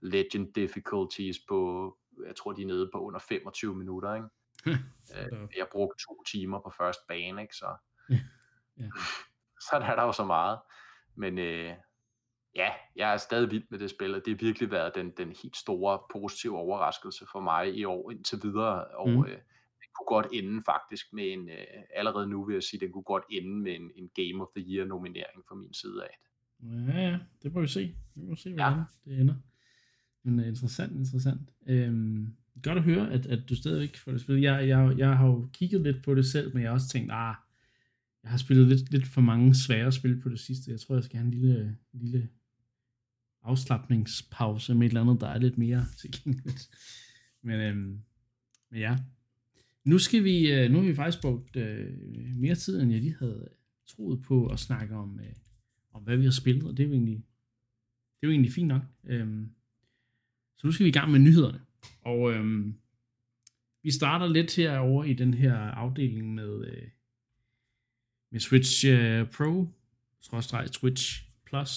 legend 0.00 0.54
difficulties 0.54 1.36
på, 1.48 1.58
jeg 2.26 2.36
tror, 2.36 2.52
de 2.52 2.62
er 2.62 2.66
nede 2.66 2.90
på 2.92 2.98
under 3.00 3.20
25 3.28 3.74
minutter, 3.74 4.14
ikke? 4.14 4.28
Øh, 4.66 5.48
jeg 5.56 5.66
brugte 5.72 6.04
to 6.08 6.22
timer 6.22 6.60
på 6.60 6.70
første 6.78 7.02
bane, 7.08 7.42
ikke? 7.42 7.56
Så, 7.56 7.76
ja. 8.80 8.88
så 9.70 9.76
er 9.76 9.96
der 9.96 10.02
jo 10.02 10.12
så 10.12 10.24
meget. 10.24 10.58
Men 11.14 11.38
øh, 11.38 11.74
ja, 12.54 12.68
jeg 12.96 13.12
er 13.12 13.16
stadig 13.16 13.50
vild 13.50 13.64
med 13.70 13.78
det 13.78 13.90
spil, 13.90 14.14
og 14.14 14.22
det 14.24 14.34
har 14.34 14.46
virkelig 14.46 14.70
været 14.70 14.94
den, 14.94 15.10
den 15.16 15.28
helt 15.28 15.56
store 15.56 15.98
positive 16.12 16.56
overraskelse 16.58 17.26
for 17.32 17.40
mig 17.40 17.74
i 17.74 17.84
år 17.84 18.10
indtil 18.10 18.38
videre. 18.42 18.84
Og 18.84 19.10
mm. 19.10 19.24
øh, 19.24 19.38
det 19.80 19.88
kunne 19.94 20.06
godt 20.06 20.26
ende 20.32 20.62
faktisk 20.66 21.12
med 21.12 21.32
en, 21.32 21.48
øh, 21.48 21.82
allerede 21.94 22.26
nu 22.26 22.44
vil 22.44 22.54
jeg 22.54 22.62
sige, 22.62 22.80
det 22.80 22.92
kunne 22.92 23.02
godt 23.02 23.24
ende 23.30 23.62
med 23.62 23.72
en, 23.72 23.90
en 23.96 24.10
Game 24.14 24.42
of 24.42 24.48
the 24.56 24.64
Year 24.68 24.86
nominering 24.86 25.44
fra 25.48 25.54
min 25.54 25.74
side 25.74 26.02
af 26.02 26.16
det. 26.20 26.26
Ja, 26.62 27.00
ja, 27.00 27.18
det 27.42 27.52
må 27.52 27.60
vi 27.60 27.66
se. 27.66 27.94
Vi 28.14 28.22
må 28.22 28.36
se, 28.36 28.54
hvordan 28.54 28.78
ja. 28.78 29.10
det 29.10 29.20
ender. 29.20 29.34
Men 30.22 30.38
uh, 30.38 30.46
interessant, 30.46 30.92
interessant. 30.92 31.40
Øhm, 31.66 32.36
godt 32.62 32.78
at 32.78 32.84
høre, 32.84 33.12
at, 33.12 33.26
at 33.26 33.48
du 33.48 33.56
stadigvæk 33.56 33.96
får 33.96 34.12
det 34.12 34.20
spillet. 34.20 34.42
Jeg, 34.42 34.68
jeg, 34.68 34.94
jeg 34.98 35.16
har 35.16 35.26
jo 35.26 35.48
kigget 35.52 35.80
lidt 35.80 36.04
på 36.04 36.14
det 36.14 36.26
selv, 36.26 36.54
men 36.54 36.62
jeg 36.62 36.70
har 36.70 36.74
også 36.74 36.88
tænkt, 36.88 37.12
ah, 37.12 37.34
jeg 38.22 38.30
har 38.30 38.38
spillet 38.38 38.68
lidt, 38.68 38.90
lidt 38.90 39.06
for 39.06 39.20
mange 39.20 39.54
svære 39.54 39.92
spil 39.92 40.20
på 40.20 40.28
det 40.28 40.40
sidste. 40.40 40.70
Jeg 40.70 40.80
tror, 40.80 40.94
jeg 40.94 41.04
skal 41.04 41.16
have 41.18 41.24
en 41.26 41.30
lille, 41.30 41.76
lille 41.92 42.28
afslappningspause 43.42 44.74
med 44.74 44.86
et 44.86 44.90
eller 44.90 45.00
andet, 45.00 45.20
der 45.20 45.28
er 45.28 45.38
lidt 45.38 45.58
mere 45.58 45.86
tilgængeligt. 46.00 46.70
Men, 47.42 47.60
øhm, 47.60 48.00
men 48.70 48.80
ja. 48.80 48.96
Nu 49.84 49.98
skal 49.98 50.24
vi, 50.24 50.52
øh, 50.52 50.70
nu 50.70 50.78
har 50.80 50.86
vi 50.86 50.94
faktisk 50.94 51.22
brugt 51.22 51.56
øh, 51.56 51.88
mere 52.36 52.54
tid, 52.54 52.80
end 52.80 52.92
jeg 52.92 53.00
lige 53.00 53.16
havde 53.18 53.48
troet 53.86 54.22
på 54.22 54.46
at 54.46 54.58
snakke 54.58 54.94
om, 54.94 55.20
øh, 55.20 55.32
om 55.92 56.02
hvad 56.02 56.16
vi 56.16 56.24
har 56.24 56.30
spillet, 56.30 56.64
og 56.64 56.76
det 56.76 56.82
er 56.82 56.86
jo 56.86 56.92
egentlig, 56.92 57.16
det 58.20 58.22
er 58.22 58.26
jo 58.26 58.30
egentlig 58.30 58.52
fint 58.52 58.68
nok. 58.68 58.82
Øhm, 59.04 59.50
Så 60.56 60.66
nu 60.66 60.72
skal 60.72 60.84
vi 60.84 60.88
i 60.88 60.92
gang 60.92 61.10
med 61.10 61.18
nyhederne. 61.18 61.60
Og 62.02 62.32
øhm, 62.32 62.74
vi 63.82 63.90
starter 63.90 64.26
lidt 64.26 64.56
herovre 64.56 65.08
i 65.08 65.14
den 65.14 65.34
her 65.34 65.54
afdeling 65.54 66.34
med, 66.34 66.66
øh, 66.66 66.88
med 68.32 68.40
Switch 68.40 68.86
øh, 68.86 69.30
Pro, 69.30 69.66
Switch 70.72 71.24
Plus, 71.46 71.68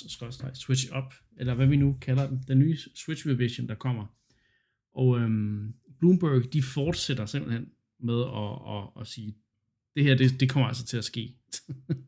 Switch 0.54 0.98
Up, 0.98 1.14
eller 1.38 1.54
hvad 1.54 1.68
vi 1.68 1.76
nu 1.76 1.98
kalder 2.02 2.30
den, 2.30 2.44
den 2.48 2.60
nye 2.60 2.78
Switch 2.96 3.28
Revision, 3.28 3.68
der 3.68 3.76
kommer. 3.76 4.06
Og 4.94 5.20
øhm, 5.20 5.74
Bloomberg, 6.00 6.54
de 6.54 6.64
fortsætter 6.64 7.26
simpelthen 7.26 7.70
med 8.00 8.22
at, 8.22 8.78
at, 8.78 9.02
at 9.02 9.08
sige, 9.08 9.38
det 9.96 10.04
her, 10.04 10.16
det, 10.16 10.40
det 10.40 10.50
kommer 10.50 10.68
altså 10.68 10.86
til 10.86 10.98
at 10.98 11.06
ske. 11.06 11.36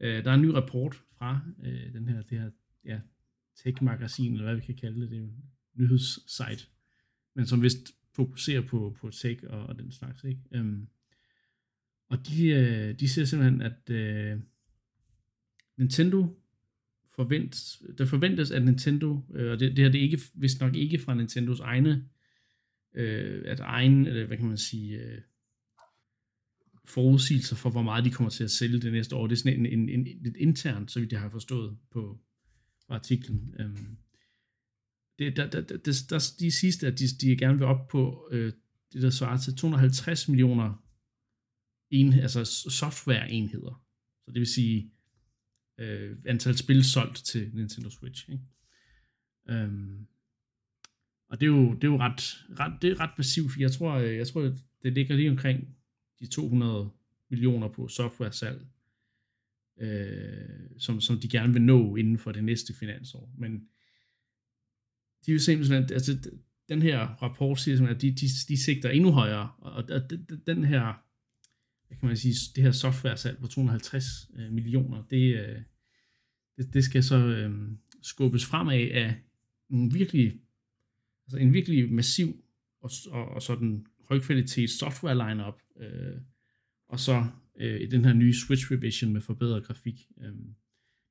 Øh, 0.00 0.24
der 0.24 0.30
er 0.30 0.34
en 0.34 0.42
ny 0.42 0.46
rapport 0.46 1.02
fra 1.18 1.40
øh, 1.64 1.92
den 1.92 2.08
her, 2.08 2.22
det 2.22 2.40
her 2.40 2.50
ja, 2.84 3.00
tech-magasin, 3.56 4.32
eller 4.32 4.44
hvad 4.44 4.54
vi 4.54 4.60
kan 4.60 4.76
kalde 4.76 5.00
det, 5.00 5.10
det 5.10 5.18
er 5.18 5.28
nyhedssite, 5.74 6.66
men 7.34 7.46
som 7.46 7.62
vist 7.62 7.94
fokuserer 8.12 8.60
på, 8.60 8.96
på 9.00 9.10
tech 9.10 9.44
og, 9.46 9.66
og 9.66 9.78
den 9.78 9.92
slags. 9.92 10.24
Ikke? 10.24 10.40
Øhm, 10.54 10.86
og 12.08 12.26
de, 12.26 12.46
øh, 12.46 13.00
de 13.00 13.08
siger 13.08 13.24
simpelthen, 13.24 13.62
at 13.62 13.90
øh, 13.90 14.40
Nintendo 15.76 16.40
forventes, 17.16 17.82
der 17.98 18.06
forventes, 18.06 18.50
at 18.50 18.64
Nintendo, 18.64 19.20
øh, 19.34 19.52
og 19.52 19.60
det, 19.60 19.76
det 19.76 19.84
her 19.84 19.90
det 19.90 19.98
er 19.98 20.02
ikke, 20.02 20.20
vist 20.34 20.60
nok 20.60 20.74
ikke 20.74 20.98
fra 20.98 21.14
Nintendos 21.14 21.60
egne, 21.60 22.04
øh, 22.94 23.42
at 23.46 23.60
egen, 23.60 24.06
eller 24.06 24.26
hvad 24.26 24.36
kan 24.36 24.48
man 24.48 24.58
sige, 24.58 24.98
øh, 24.98 25.20
forudsigelser 26.84 27.56
for, 27.56 27.70
hvor 27.70 27.82
meget 27.82 28.04
de 28.04 28.10
kommer 28.10 28.30
til 28.30 28.44
at 28.44 28.50
sælge 28.50 28.80
det 28.80 28.92
næste 28.92 29.16
år. 29.16 29.26
Det 29.26 29.32
er 29.32 29.36
sådan 29.36 29.66
en, 29.66 29.66
en, 29.66 29.88
en, 29.88 30.04
lidt 30.04 30.36
internt, 30.36 30.90
så 30.90 31.00
vidt 31.00 31.12
jeg 31.12 31.20
har 31.20 31.28
forstået 31.28 31.76
på, 31.90 32.18
på 32.86 32.94
artiklen. 32.94 33.54
Øhm, 33.58 33.96
det, 35.18 35.36
der, 35.36 35.50
der, 35.50 35.60
der, 35.60 35.76
der, 36.10 36.34
de 36.38 36.50
sidste, 36.50 36.86
at 36.86 36.98
de, 36.98 37.04
de 37.20 37.36
gerne 37.36 37.58
vil 37.58 37.66
op 37.66 37.88
på 37.88 38.28
øh, 38.30 38.52
det, 38.92 39.02
der 39.02 39.10
svarer 39.10 39.36
til 39.36 39.56
250 39.56 40.28
millioner 40.28 40.84
en, 41.90 42.12
altså 42.12 42.44
software-enheder. 42.70 43.84
Så 44.24 44.30
det 44.30 44.38
vil 44.38 44.46
sige 44.46 44.90
øh, 45.78 46.16
antal 46.26 46.56
spil 46.56 46.84
solgt 46.84 47.16
til 47.16 47.50
Nintendo 47.54 47.90
Switch. 47.90 48.30
Ikke? 48.30 48.44
Øhm, 49.48 50.06
og 51.28 51.40
det 51.40 51.46
er 51.46 51.50
jo, 51.50 51.74
det 51.74 51.84
er 51.84 51.88
jo 51.88 51.98
ret, 51.98 52.44
ret, 52.60 52.82
det 52.82 52.90
er 52.90 53.00
ret 53.00 53.18
massivt, 53.18 53.52
for 53.52 53.60
jeg 53.60 53.72
tror, 53.72 53.92
øh, 53.92 54.16
jeg 54.16 54.26
tror, 54.26 54.40
det 54.82 54.92
ligger 54.92 55.16
lige 55.16 55.30
omkring 55.30 55.76
de 56.20 56.26
200 56.26 56.90
millioner 57.30 57.68
på 57.68 57.88
software-salg, 57.88 58.66
øh, 59.80 60.70
som, 60.78 61.00
som 61.00 61.18
de 61.20 61.28
gerne 61.28 61.52
vil 61.52 61.62
nå 61.62 61.96
inden 61.96 62.18
for 62.18 62.32
det 62.32 62.44
næste 62.44 62.74
finansår. 62.74 63.34
Men 63.38 63.68
de 65.26 65.32
vil 65.32 65.40
simpelthen, 65.40 65.82
altså 65.82 66.30
den 66.68 66.82
her 66.82 66.98
rapport 67.00 67.60
siger 67.60 67.76
simpelthen, 67.76 67.96
at 67.96 68.02
de, 68.20 68.26
de, 68.26 68.32
de 68.48 68.62
sigter 68.62 68.90
endnu 68.90 69.10
højere, 69.10 69.50
og, 69.58 69.72
og 69.72 70.10
den 70.46 70.64
her, 70.64 71.02
hvad 71.86 71.96
kan 71.98 72.06
man 72.08 72.16
sige, 72.16 72.34
det 72.56 72.64
her 72.64 72.72
software-salg 72.72 73.38
på 73.38 73.46
250 73.46 74.04
øh, 74.36 74.52
millioner, 74.52 75.02
det, 75.10 75.34
øh, 75.34 75.62
det, 76.56 76.74
det 76.74 76.84
skal 76.84 77.04
så 77.04 77.16
øh, 77.16 77.70
skubbes 78.02 78.46
fremad 78.46 78.90
af 78.90 79.14
nogle 79.70 79.92
virkelig, 79.92 80.40
altså 81.26 81.36
en 81.38 81.52
virkelig 81.52 81.92
massiv 81.92 82.44
og, 82.80 82.90
og, 83.10 83.28
og 83.28 83.42
sådan 83.42 83.86
højkvalitet 84.08 84.70
software 84.70 85.28
lineup, 85.28 85.62
øh, 85.80 86.20
og 86.88 87.00
så 87.00 87.26
øh, 87.56 87.90
den 87.90 88.04
her 88.04 88.12
nye 88.12 88.34
Switch 88.34 88.72
revision 88.72 89.12
med 89.12 89.20
forbedret 89.20 89.64
grafik. 89.64 90.08
Øh, 90.20 90.32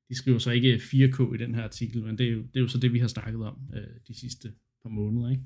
de 0.09 0.15
skriver 0.15 0.39
så 0.39 0.51
ikke 0.51 0.75
4K 0.75 1.33
i 1.33 1.37
den 1.37 1.55
her 1.55 1.63
artikel, 1.63 2.03
men 2.03 2.17
det 2.17 2.27
er 2.27 2.31
jo, 2.31 2.41
det 2.41 2.55
er 2.55 2.59
jo 2.59 2.67
så 2.67 2.77
det, 2.77 2.93
vi 2.93 2.99
har 2.99 3.07
snakket 3.07 3.41
om 3.41 3.57
øh, 3.73 3.87
de 4.07 4.13
sidste 4.13 4.53
par 4.83 4.89
måneder. 4.89 5.29
Ikke? 5.29 5.43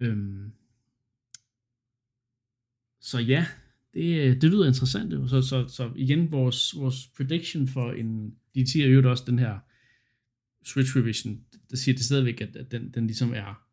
Øhm, 0.00 0.52
så 3.00 3.18
ja, 3.18 3.46
det, 3.94 4.42
det 4.42 4.50
lyder 4.50 4.66
interessant. 4.66 5.12
Jo. 5.12 5.28
Så, 5.28 5.42
så, 5.42 5.68
så 5.68 5.92
igen, 5.96 6.30
vores, 6.30 6.74
vores 6.76 7.06
prediction 7.16 7.68
for 7.68 7.92
en, 7.92 8.36
de 8.54 8.70
siger 8.70 8.86
jo 8.86 9.10
også 9.10 9.24
den 9.26 9.38
her 9.38 9.58
Switch 10.64 10.96
revision, 10.96 11.44
der 11.70 11.76
siger 11.76 11.94
det 11.94 12.04
stadigvæk, 12.04 12.40
at, 12.40 12.56
at 12.56 12.72
den, 12.72 12.90
den 12.90 13.06
ligesom 13.06 13.32
er 13.34 13.64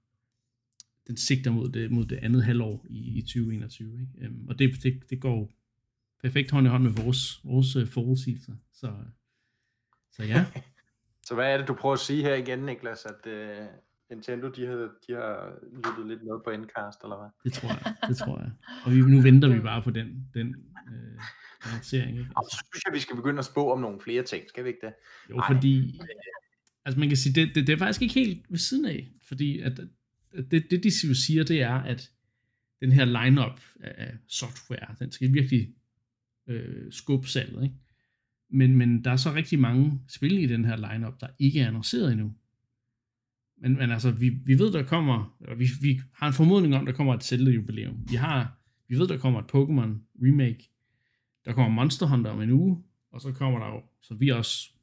den 1.07 1.17
sigter 1.17 1.51
mod 1.51 1.71
det, 1.71 1.91
mod 1.91 2.05
det 2.05 2.15
andet 2.15 2.43
halvår 2.43 2.85
i, 2.89 3.17
i 3.17 3.21
2021. 3.21 4.01
Ikke? 4.01 4.25
Øhm, 4.25 4.47
og 4.47 4.59
det, 4.59 4.83
det, 4.83 5.09
det 5.09 5.19
går 5.19 5.53
perfekt 6.21 6.51
hånd 6.51 6.67
i 6.67 6.69
hånd 6.69 6.83
med 6.83 6.91
vores, 6.91 7.41
vores 7.43 7.75
øh, 7.75 7.87
forudsigelser. 7.87 8.55
Så, 8.73 8.93
så 10.11 10.23
ja. 10.23 10.45
så 11.27 11.35
hvad 11.35 11.53
er 11.53 11.57
det, 11.57 11.67
du 11.67 11.73
prøver 11.73 11.93
at 11.93 11.99
sige 11.99 12.23
her 12.23 12.35
igen, 12.35 12.59
Niklas? 12.59 13.05
At 13.05 13.25
uh, 13.25 13.67
Nintendo, 14.09 14.49
de 14.49 14.65
har, 14.65 14.75
de 15.07 15.13
har 15.13 15.59
lyttet 15.75 16.07
lidt 16.07 16.23
med 16.23 16.43
på 16.43 16.49
Endcast, 16.49 16.99
eller 17.03 17.17
hvad? 17.17 17.29
Det 17.43 17.53
tror 17.53 17.69
jeg, 17.69 17.95
det 18.09 18.17
tror 18.17 18.39
jeg. 18.39 18.51
Og 18.85 18.91
vi, 18.91 18.97
nu 18.99 19.21
venter 19.21 19.47
vi 19.47 19.59
bare 19.59 19.81
på 19.81 19.91
den, 19.91 20.27
den 20.33 20.47
øh, 20.87 21.21
lancering. 21.71 22.09
Ikke? 22.09 22.19
Altså. 22.19 22.33
Og 22.35 22.43
så 22.51 22.65
synes 22.71 22.83
jeg, 22.85 22.93
vi 22.93 22.99
skal 22.99 23.15
begynde 23.15 23.39
at 23.39 23.45
spå 23.45 23.71
om 23.71 23.79
nogle 23.81 24.01
flere 24.01 24.23
ting, 24.23 24.49
skal 24.49 24.63
vi 24.63 24.69
ikke 24.69 24.85
det? 24.87 24.93
Jo, 25.29 25.37
Ej. 25.37 25.53
fordi, 25.53 25.99
altså 26.85 26.99
man 26.99 27.07
kan 27.07 27.17
sige, 27.17 27.33
det, 27.41 27.55
det, 27.55 27.67
det 27.67 27.73
er 27.73 27.77
faktisk 27.77 28.01
ikke 28.01 28.13
helt 28.13 28.45
ved 28.49 28.59
siden 28.59 28.85
af, 28.85 29.11
fordi 29.27 29.59
at 29.59 29.79
det, 30.51 30.67
det 30.71 30.83
de 30.83 31.15
siger, 31.25 31.43
det 31.43 31.61
er, 31.61 31.75
at 31.75 32.11
den 32.81 32.91
her 32.91 33.05
lineup 33.05 33.61
af 33.81 34.13
software, 34.27 34.95
den 34.99 35.11
skal 35.11 35.33
virkelig 35.33 35.73
øh, 36.47 36.91
skubbe 36.91 37.27
salget, 37.27 37.63
ikke? 37.63 37.75
Men, 38.51 38.75
men 38.75 39.03
der 39.03 39.11
er 39.11 39.15
så 39.15 39.33
rigtig 39.33 39.59
mange 39.59 40.01
spil 40.07 40.39
i 40.39 40.47
den 40.47 40.65
her 40.65 40.93
lineup, 40.93 41.21
der 41.21 41.27
ikke 41.39 41.59
er 41.59 41.67
annonceret 41.67 42.11
endnu. 42.11 42.33
Men, 43.61 43.73
men 43.73 43.91
altså, 43.91 44.11
vi, 44.11 44.29
vi 44.29 44.59
ved, 44.59 44.73
der 44.73 44.83
kommer, 44.83 45.37
eller 45.41 45.55
vi, 45.55 45.67
vi 45.81 46.01
har 46.13 46.27
en 46.27 46.33
formodning 46.33 46.75
om, 46.75 46.85
der 46.85 46.93
kommer 46.93 47.13
et 47.13 47.23
Zelda-jubilæum. 47.23 48.09
Vi, 48.09 48.15
har, 48.15 48.57
vi 48.87 48.95
ved, 48.95 49.07
der 49.07 49.17
kommer 49.17 49.39
et 49.39 49.45
Pokémon 49.45 50.21
remake. 50.25 50.69
Der 51.45 51.53
kommer 51.53 51.81
Monster 51.81 52.05
Hunter 52.05 52.31
om 52.31 52.41
en 52.41 52.49
uge, 52.49 52.83
og 53.11 53.21
så 53.21 53.31
kommer 53.31 53.59
der 53.59 53.67
jo, 53.67 53.83
så 54.01 54.13
vi 54.13 54.29
også 54.29 54.73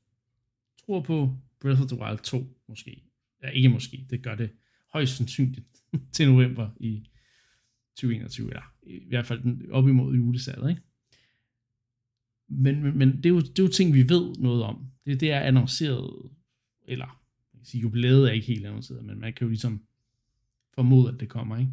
tror 0.86 1.02
på, 1.02 1.36
Breath 1.60 1.80
of 1.80 1.86
the 1.88 2.00
Wild 2.00 2.18
2 2.18 2.58
måske. 2.68 3.04
Ja, 3.42 3.48
ikke 3.48 3.68
måske, 3.68 4.06
det 4.10 4.22
gør 4.22 4.34
det 4.34 4.50
højst 4.92 5.16
sandsynligt 5.16 5.66
til 6.12 6.28
november 6.28 6.70
i 6.80 7.10
2021, 7.96 8.48
eller 8.48 8.62
i 8.82 9.08
hvert 9.08 9.26
fald 9.26 9.70
op 9.70 9.88
imod 9.88 10.14
julesalget, 10.14 10.70
ikke? 10.70 10.82
Men, 12.48 12.82
men, 12.82 12.98
men 12.98 13.16
det, 13.16 13.26
er 13.26 13.30
jo, 13.30 13.40
det 13.40 13.58
er 13.58 13.62
jo 13.62 13.68
ting, 13.68 13.94
vi 13.94 14.08
ved 14.08 14.34
noget 14.38 14.62
om. 14.62 14.86
Det, 15.06 15.20
det 15.20 15.32
er 15.32 15.40
annonceret, 15.40 16.30
eller 16.88 17.22
jeg 17.52 17.58
kan 17.60 17.66
sige, 17.66 17.80
jubilæet 17.80 18.28
er 18.28 18.32
ikke 18.32 18.46
helt 18.46 18.66
annonceret, 18.66 19.04
men 19.04 19.20
man 19.20 19.32
kan 19.32 19.44
jo 19.44 19.48
ligesom 19.48 19.82
formode, 20.74 21.12
at 21.12 21.20
det 21.20 21.28
kommer, 21.28 21.58
ikke? 21.58 21.72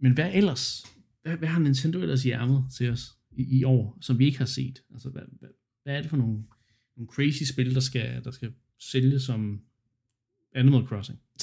Men 0.00 0.12
hvad 0.12 0.30
ellers? 0.34 0.84
Hvad, 1.22 1.36
hvad 1.36 1.48
har 1.48 1.60
Nintendo 1.60 1.98
ellers 1.98 2.24
i 2.24 2.30
ærmet 2.30 2.64
til 2.76 2.90
os 2.90 3.16
i, 3.30 3.58
i 3.58 3.64
år, 3.64 3.98
som 4.00 4.18
vi 4.18 4.26
ikke 4.26 4.38
har 4.38 4.46
set? 4.46 4.82
Altså, 4.92 5.10
hvad, 5.10 5.22
hvad, 5.38 5.48
hvad 5.82 5.96
er 5.96 6.00
det 6.00 6.10
for 6.10 6.16
nogle, 6.16 6.44
nogle 6.96 7.08
crazy 7.08 7.42
spil, 7.52 7.74
der 7.74 7.80
skal, 7.80 8.24
der 8.24 8.30
skal 8.30 8.52
sælges 8.78 9.22
som 9.22 9.60
Animal 10.54 10.86
Crossing? 10.86 11.18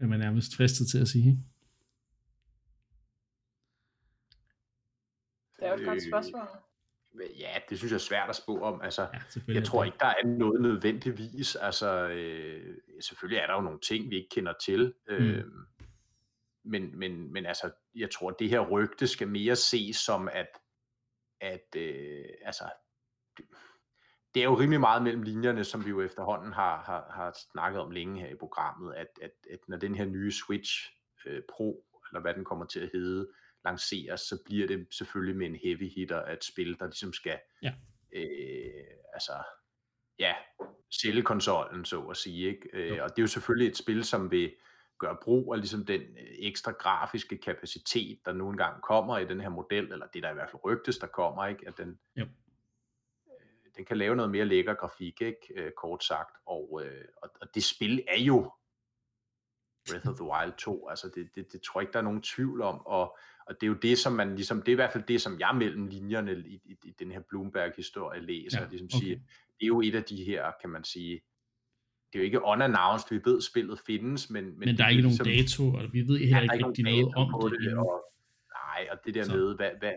er 0.00 0.06
man 0.06 0.20
nærmest 0.20 0.56
fristet 0.56 0.88
til 0.88 0.98
at 0.98 1.08
sige. 1.08 1.44
Det 5.60 5.68
er 5.68 5.72
jo 5.72 5.80
et 5.80 5.86
godt 5.86 6.02
spørgsmål. 6.08 6.42
Øh, 7.14 7.40
ja, 7.40 7.58
det 7.70 7.78
synes 7.78 7.90
jeg 7.92 7.96
er 7.96 8.00
svært 8.00 8.28
at 8.28 8.36
spå 8.36 8.60
om. 8.60 8.80
Altså, 8.80 9.02
ja, 9.48 9.52
jeg 9.54 9.64
tror 9.64 9.84
ikke, 9.84 9.96
der 10.00 10.06
er 10.06 10.26
noget 10.26 10.60
nødvendigvis. 10.60 11.56
Altså, 11.56 12.08
øh, 12.08 12.76
selvfølgelig 13.00 13.38
er 13.38 13.46
der 13.46 13.54
jo 13.54 13.60
nogle 13.60 13.80
ting, 13.80 14.10
vi 14.10 14.16
ikke 14.16 14.28
kender 14.28 14.52
til. 14.62 14.94
Mm. 15.08 15.14
Øh, 15.14 15.44
men, 16.64 16.98
men, 16.98 17.32
men 17.32 17.46
altså, 17.46 17.70
jeg 17.94 18.10
tror, 18.10 18.30
at 18.30 18.36
det 18.38 18.48
her 18.48 18.60
rygte 18.60 19.06
skal 19.06 19.28
mere 19.28 19.56
ses 19.56 19.96
som, 19.96 20.28
at, 20.32 20.58
at 21.40 21.76
øh, 21.76 22.24
altså, 22.44 22.64
det, 23.36 23.44
det 24.34 24.40
er 24.40 24.44
jo 24.44 24.58
rimelig 24.58 24.80
meget 24.80 25.02
mellem 25.02 25.22
linjerne, 25.22 25.64
som 25.64 25.84
vi 25.84 25.90
jo 25.90 26.00
efterhånden 26.00 26.52
har, 26.52 26.82
har, 26.82 27.12
har 27.14 27.36
snakket 27.52 27.80
om 27.80 27.90
længe 27.90 28.20
her 28.20 28.28
i 28.28 28.36
programmet, 28.36 28.94
at, 28.94 29.08
at, 29.22 29.30
at 29.50 29.58
når 29.68 29.76
den 29.76 29.94
her 29.94 30.04
nye 30.04 30.32
Switch 30.32 30.90
øh, 31.26 31.42
Pro, 31.48 31.84
eller 32.10 32.20
hvad 32.20 32.34
den 32.34 32.44
kommer 32.44 32.64
til 32.64 32.80
at 32.80 32.90
hedde, 32.92 33.28
lanceres, 33.64 34.20
så 34.20 34.42
bliver 34.44 34.66
det 34.66 34.86
selvfølgelig 34.90 35.36
med 35.36 35.46
en 35.46 35.56
heavy 35.56 35.90
hitter 35.94 36.22
af 36.22 36.32
et 36.32 36.44
spil, 36.44 36.78
der 36.78 36.86
ligesom 36.86 37.12
skal 37.12 37.38
ja. 37.62 37.72
øh, 38.12 38.84
altså, 39.14 39.32
ja, 40.18 40.34
sælge 40.90 41.22
konsollen, 41.22 41.84
så 41.84 42.00
at 42.00 42.16
sige. 42.16 42.48
Ikke? 42.48 42.68
Øh, 42.72 43.02
og 43.02 43.10
det 43.10 43.18
er 43.18 43.22
jo 43.22 43.26
selvfølgelig 43.26 43.68
et 43.68 43.76
spil, 43.76 44.04
som 44.04 44.30
vil 44.30 44.54
gøre 44.98 45.16
brug 45.22 45.54
af 45.54 45.60
ligesom 45.60 45.86
den 45.86 46.00
øh, 46.00 46.34
ekstra 46.38 46.72
grafiske 46.72 47.38
kapacitet, 47.38 48.20
der 48.24 48.32
nogle 48.32 48.56
gange 48.56 48.80
kommer 48.82 49.18
i 49.18 49.24
den 49.24 49.40
her 49.40 49.48
model, 49.48 49.92
eller 49.92 50.06
det 50.06 50.22
der 50.22 50.30
i 50.30 50.34
hvert 50.34 50.50
fald 50.50 50.64
rygtes, 50.64 50.98
der 50.98 51.06
kommer, 51.06 51.46
ikke? 51.46 51.68
at 51.68 51.78
den, 51.78 51.98
jo. 52.16 52.24
øh, 52.24 53.72
den 53.76 53.84
kan 53.84 53.96
lave 53.96 54.16
noget 54.16 54.30
mere 54.30 54.44
lækker 54.44 54.74
grafik, 54.74 55.20
ikke? 55.20 55.54
Øh, 55.56 55.72
kort 55.72 56.04
sagt. 56.04 56.36
Og, 56.46 56.82
øh, 56.84 57.04
og, 57.22 57.30
og 57.40 57.54
det 57.54 57.64
spil 57.64 58.04
er 58.08 58.20
jo 58.20 58.52
Breath 59.90 60.08
of 60.08 60.14
the 60.14 60.24
Wild 60.24 60.52
2, 60.52 60.88
altså 60.88 61.10
det, 61.14 61.34
det, 61.34 61.52
det 61.52 61.62
tror 61.62 61.80
jeg 61.80 61.82
ikke, 61.82 61.92
der 61.92 61.98
er 61.98 62.02
nogen 62.02 62.22
tvivl 62.22 62.62
om, 62.62 62.86
og, 62.86 63.18
og 63.50 63.56
det 63.60 63.66
er 63.66 63.68
jo 63.68 63.74
det, 63.82 63.98
som 63.98 64.12
man 64.12 64.34
ligesom, 64.34 64.62
det 64.62 64.68
er 64.68 64.72
i 64.72 64.74
hvert 64.74 64.92
fald 64.92 65.04
det, 65.04 65.20
som 65.20 65.40
jeg 65.40 65.54
mellem 65.54 65.86
linjerne 65.86 66.32
i, 66.46 66.60
i, 66.64 66.76
i 66.84 66.94
den 66.98 67.10
her 67.10 67.20
Bloomberg-historie 67.28 68.20
læser, 68.20 68.60
ja, 68.60 68.68
ligesom 68.68 68.88
okay. 68.94 68.98
siger, 68.98 69.16
det 69.16 69.62
er 69.62 69.66
jo 69.66 69.80
et 69.80 69.94
af 69.94 70.04
de 70.04 70.24
her, 70.24 70.50
kan 70.60 70.70
man 70.70 70.84
sige, 70.84 71.20
det 72.12 72.18
er 72.18 72.18
jo 72.18 72.24
ikke 72.24 72.44
unannounced, 72.44 73.08
vi 73.10 73.20
ved, 73.24 73.40
spillet 73.40 73.78
findes, 73.86 74.30
men... 74.30 74.44
Men, 74.44 74.58
men 74.58 74.78
der 74.78 74.84
er 74.84 74.88
ikke 74.88 75.02
nogen 75.02 75.18
dato, 75.18 75.72
og 75.72 75.92
vi 75.92 76.00
ved 76.00 76.18
heller 76.18 76.36
ja, 76.36 76.42
ikke 76.42 76.66
rigtig 76.66 76.84
noget 76.84 77.14
om 77.16 77.50
det. 77.50 77.60
det 77.60 77.78
og, 77.78 78.04
nej, 78.52 78.88
og 78.92 78.98
det 79.06 79.14
der 79.14 79.24
så. 79.24 79.36
med, 79.36 79.56
hvad, 79.56 79.70
hvad, 79.78 79.92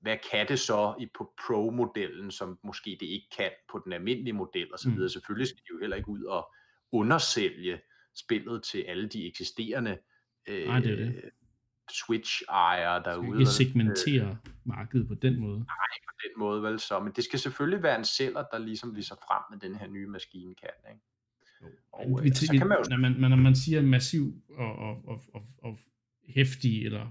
hvad 0.00 0.16
kan 0.30 0.48
det 0.48 0.58
så 0.58 0.94
i 1.00 1.06
på 1.18 1.32
Pro-modellen, 1.46 2.30
som 2.30 2.58
måske 2.64 2.96
det 3.00 3.06
ikke 3.06 3.26
kan 3.36 3.50
på 3.72 3.80
den 3.84 3.92
almindelige 3.92 4.34
model 4.34 4.72
og 4.72 4.78
så 4.78 4.90
videre. 4.90 5.04
Mm. 5.04 5.08
Selvfølgelig 5.08 5.48
skal 5.48 5.62
de 5.62 5.74
jo 5.74 5.80
heller 5.80 5.96
ikke 5.96 6.08
ud 6.08 6.22
og 6.22 6.54
undersælge 6.92 7.80
spillet 8.14 8.62
til 8.62 8.82
alle 8.82 9.08
de 9.08 9.26
eksisterende 9.26 9.98
øh, 10.48 10.66
nej, 10.66 10.80
det 10.80 10.92
er 10.92 10.96
det. 10.96 11.24
Switch-ejere 11.92 13.02
derude. 13.04 13.28
Skal 13.28 13.40
ikke 13.40 13.50
segmentere 13.50 14.28
øh, 14.30 14.52
markedet 14.64 15.08
på 15.08 15.14
den 15.14 15.40
måde. 15.40 15.58
Nej, 15.58 15.94
på 16.08 16.14
den 16.22 16.38
måde 16.38 16.62
vel 16.62 16.80
så. 16.80 17.00
Men 17.00 17.12
det 17.16 17.24
skal 17.24 17.38
selvfølgelig 17.38 17.82
være 17.82 17.98
en 17.98 18.04
sælger, 18.04 18.44
der 18.52 18.58
ligesom 18.58 18.96
viser 18.96 19.14
frem 19.14 19.42
med 19.50 19.68
den 19.68 19.78
her 19.78 19.86
nye 19.86 20.06
maskine 20.06 20.54
kan. 20.54 20.70
Ikke? 20.90 21.00
Og, 21.92 22.22
vi, 22.22 22.28
øh, 22.28 22.34
så 22.34 22.56
kan 22.58 22.68
man 22.68 22.78
jo... 22.78 22.84
når, 22.90 22.96
man, 22.96 23.30
når 23.30 23.36
man 23.36 23.54
siger 23.54 23.82
massiv 23.82 24.42
og, 24.50 24.76
og, 24.76 25.08
og, 25.08 25.22
og, 25.34 25.42
og 25.62 25.78
hæftig 26.28 26.86
eller 26.86 27.06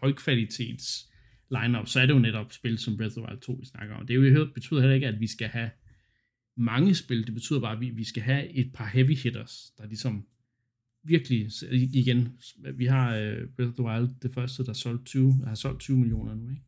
højkvalitets 0.00 1.10
lineup, 1.50 1.86
så 1.86 2.00
er 2.00 2.06
det 2.06 2.14
jo 2.14 2.18
netop 2.18 2.52
spil 2.52 2.78
som 2.78 2.96
Breath 2.96 3.18
of 3.18 3.22
the 3.22 3.30
Wild 3.30 3.40
2, 3.40 3.52
vi 3.52 3.66
snakker 3.66 3.94
om. 3.94 4.06
Det 4.06 4.16
er 4.16 4.30
jo, 4.30 4.48
betyder 4.54 4.80
heller 4.80 4.94
ikke, 4.94 5.06
at 5.06 5.20
vi 5.20 5.26
skal 5.26 5.48
have 5.48 5.70
mange 6.56 6.94
spil. 6.94 7.26
Det 7.26 7.34
betyder 7.34 7.60
bare, 7.60 7.72
at 7.72 7.80
vi, 7.80 7.90
vi 7.90 8.04
skal 8.04 8.22
have 8.22 8.48
et 8.48 8.72
par 8.74 8.86
heavy 8.86 9.16
hitters, 9.16 9.72
der 9.78 9.86
ligesom 9.86 10.26
virkelig, 11.02 11.50
igen, 11.72 12.28
vi 12.74 12.86
har 12.86 13.08
uh, 13.10 13.48
Breath 13.56 13.68
of 13.68 13.74
the 13.74 13.84
Wild, 13.84 14.08
det 14.22 14.34
første, 14.34 14.64
der 14.64 14.72
solgt 14.72 15.06
20, 15.06 15.44
har 15.46 15.54
solgt 15.54 15.80
20 15.80 15.96
millioner 15.96 16.34
nu, 16.34 16.48
ikke? 16.50 16.62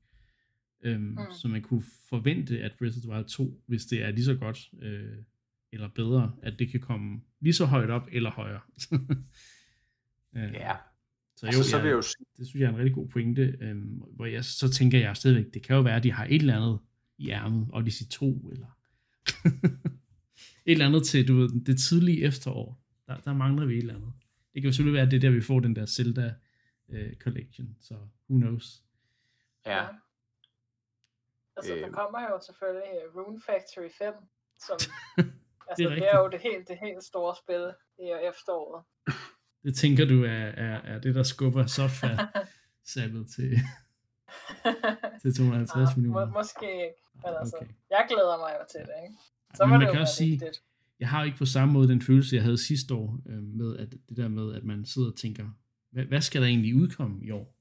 Um, 0.96 1.00
mm. 1.00 1.18
Så 1.32 1.48
man 1.48 1.62
kunne 1.62 1.82
forvente, 2.08 2.60
at 2.60 2.72
Breath 2.78 2.96
of 2.96 3.02
the 3.02 3.10
Wild 3.10 3.24
2, 3.24 3.62
hvis 3.66 3.86
det 3.86 4.02
er 4.02 4.10
lige 4.10 4.24
så 4.24 4.34
godt, 4.34 4.70
uh, 4.72 5.24
eller 5.72 5.88
bedre, 5.88 6.32
at 6.42 6.58
det 6.58 6.70
kan 6.70 6.80
komme 6.80 7.20
lige 7.40 7.52
så 7.52 7.64
højt 7.64 7.90
op, 7.90 8.08
eller 8.12 8.30
højere. 8.30 8.60
uh, 8.92 8.98
ja. 10.62 10.76
Så 11.36 11.46
altså, 11.46 11.58
jo, 11.58 11.60
altså, 11.60 11.70
så 11.70 11.78
vil 11.78 11.88
jeg 11.88 11.94
jo... 11.94 12.02
det 12.38 12.46
synes 12.46 12.60
jeg 12.60 12.66
er 12.66 12.70
en 12.70 12.78
rigtig 12.78 12.94
god 12.94 13.08
pointe, 13.08 13.58
um, 13.70 14.02
hvor 14.16 14.26
jeg, 14.26 14.44
så 14.44 14.68
tænker 14.68 14.98
jeg 14.98 15.16
stadigvæk, 15.16 15.54
det 15.54 15.62
kan 15.62 15.76
jo 15.76 15.82
være, 15.82 15.96
at 15.96 16.02
de 16.02 16.12
har 16.12 16.24
et 16.24 16.34
eller 16.34 16.56
andet 16.56 16.78
i 17.18 17.30
ærmet, 17.30 17.68
Odyssey 17.72 18.06
2, 18.10 18.50
eller 18.52 18.66
et 20.66 20.72
eller 20.72 20.86
andet 20.86 21.06
til, 21.06 21.28
du 21.28 21.36
ved, 21.36 21.64
det 21.64 21.78
tidlige 21.78 22.22
efterår. 22.22 22.82
Der, 23.06 23.16
der 23.16 23.34
mangler 23.34 23.66
vi 23.66 23.74
et 23.74 23.78
eller 23.78 23.94
andet. 23.94 24.12
Det 24.54 24.62
kan 24.62 24.68
jo 24.68 24.72
selvfølgelig 24.72 24.96
være, 24.96 25.06
at 25.06 25.10
det 25.10 25.16
er 25.16 25.20
der, 25.20 25.30
vi 25.30 25.40
får 25.40 25.60
den 25.60 25.76
der 25.76 25.86
Zelda 25.86 26.34
uh, 26.88 27.12
Collection, 27.20 27.76
så 27.80 27.94
who 28.30 28.38
knows. 28.40 28.82
Ja. 29.66 29.86
Altså, 31.56 31.74
der 31.74 31.90
kommer 31.90 32.20
jo 32.20 32.40
selvfølgelig 32.46 32.92
øh, 33.04 33.16
Rune 33.16 33.40
Factory 33.46 33.90
5, 33.98 34.14
som 34.66 34.78
altså, 35.68 35.76
det, 35.76 35.84
er 35.84 35.94
det 35.94 36.08
er 36.12 36.18
jo 36.18 36.28
det 36.28 36.40
helt, 36.40 36.68
det 36.68 36.78
helt 36.78 37.04
store 37.04 37.34
spil 37.42 37.64
i 37.98 38.06
efteråret. 38.30 38.84
Det 39.64 39.76
tænker 39.76 40.04
du 40.06 40.24
er, 40.24 40.46
er, 40.66 40.80
er 40.92 40.98
det, 41.00 41.14
der 41.14 41.22
skubber 41.22 41.66
software 41.66 42.28
salget 42.94 43.26
til, 43.34 43.50
til 45.22 45.34
250 45.34 45.90
ja, 45.90 45.96
millioner? 45.96 46.26
Må, 46.26 46.32
måske 46.32 46.66
ikke, 46.86 47.00
men 47.14 47.34
altså, 47.40 47.56
okay. 47.56 47.70
jeg 47.90 48.06
glæder 48.08 48.38
mig 48.38 48.52
jo 48.60 48.64
til 48.72 48.80
det, 48.80 48.96
ikke? 49.04 49.18
Så 49.54 49.66
men 49.66 49.78
man 49.78 49.92
kan 49.92 50.00
også 50.00 50.16
sige, 50.16 50.30
vigtigt. 50.30 50.62
Jeg 51.02 51.10
har 51.10 51.24
ikke 51.24 51.38
på 51.38 51.46
samme 51.46 51.72
måde 51.72 51.88
den 51.88 52.02
følelse, 52.02 52.36
jeg 52.36 52.42
havde 52.42 52.58
sidste 52.58 52.94
år, 52.94 53.22
øh, 53.28 53.42
med 53.42 53.76
at 53.76 53.94
det 54.08 54.16
der 54.16 54.28
med, 54.28 54.54
at 54.54 54.64
man 54.64 54.84
sidder 54.84 55.08
og 55.08 55.16
tænker, 55.16 55.44
hvad, 55.92 56.04
hvad 56.04 56.20
skal 56.20 56.42
der 56.42 56.48
egentlig 56.48 56.74
udkomme 56.74 57.24
i 57.24 57.30
år? 57.30 57.58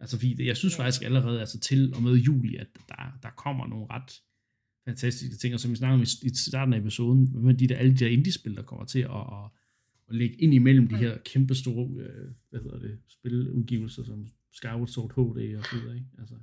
Altså, 0.00 0.18
fordi 0.18 0.46
jeg 0.46 0.56
synes 0.56 0.76
faktisk 0.76 1.02
allerede, 1.02 1.40
altså 1.40 1.60
til 1.60 1.92
og 1.96 2.02
med 2.02 2.14
juli, 2.14 2.56
at 2.56 2.66
der, 2.88 3.18
der 3.22 3.30
kommer 3.30 3.66
nogle 3.66 3.86
ret 3.90 4.22
fantastiske 4.84 5.36
ting, 5.36 5.54
og 5.54 5.60
som 5.60 5.70
vi 5.70 5.76
snakkede 5.76 5.94
om 5.94 6.02
i, 6.02 6.26
i 6.26 6.34
starten 6.34 6.74
af 6.74 6.78
episoden, 6.78 7.44
med 7.44 7.54
de 7.54 7.66
der, 7.66 7.76
alle 7.76 7.92
de 7.92 8.04
der 8.04 8.10
indie-spil, 8.10 8.56
der 8.56 8.62
kommer 8.62 8.84
til 8.84 9.00
at, 9.00 9.10
at 9.10 9.50
at 10.08 10.14
lægge 10.14 10.36
ind 10.36 10.54
imellem 10.54 10.88
de 10.88 10.96
her 10.96 11.18
kæmpe 11.18 11.54
store, 11.54 11.88
øh, 12.00 12.26
hvad 12.50 12.60
hedder 12.60 12.78
det, 12.78 12.98
spiludgivelser 13.08 14.04
som 14.04 14.26
Skyward 14.52 14.86
Sword 14.86 15.12
HD 15.12 15.56
og 15.58 15.64
så 15.64 15.76
videre, 15.76 15.94
ikke? 15.94 16.06
Altså. 16.18 16.34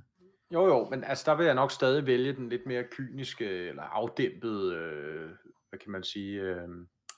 Jo, 0.52 0.66
jo, 0.66 0.88
men 0.90 1.04
altså 1.04 1.24
der 1.26 1.36
vil 1.36 1.46
jeg 1.46 1.54
nok 1.54 1.72
stadig 1.72 2.06
vælge 2.06 2.32
den 2.32 2.48
lidt 2.48 2.66
mere 2.66 2.84
kyniske 2.90 3.68
eller 3.68 3.82
afdæmpede, 3.82 4.74
øh, 4.74 5.30
hvad 5.74 5.80
kan 5.80 5.92
man 5.92 6.04
sige, 6.04 6.40
øh, 6.40 6.68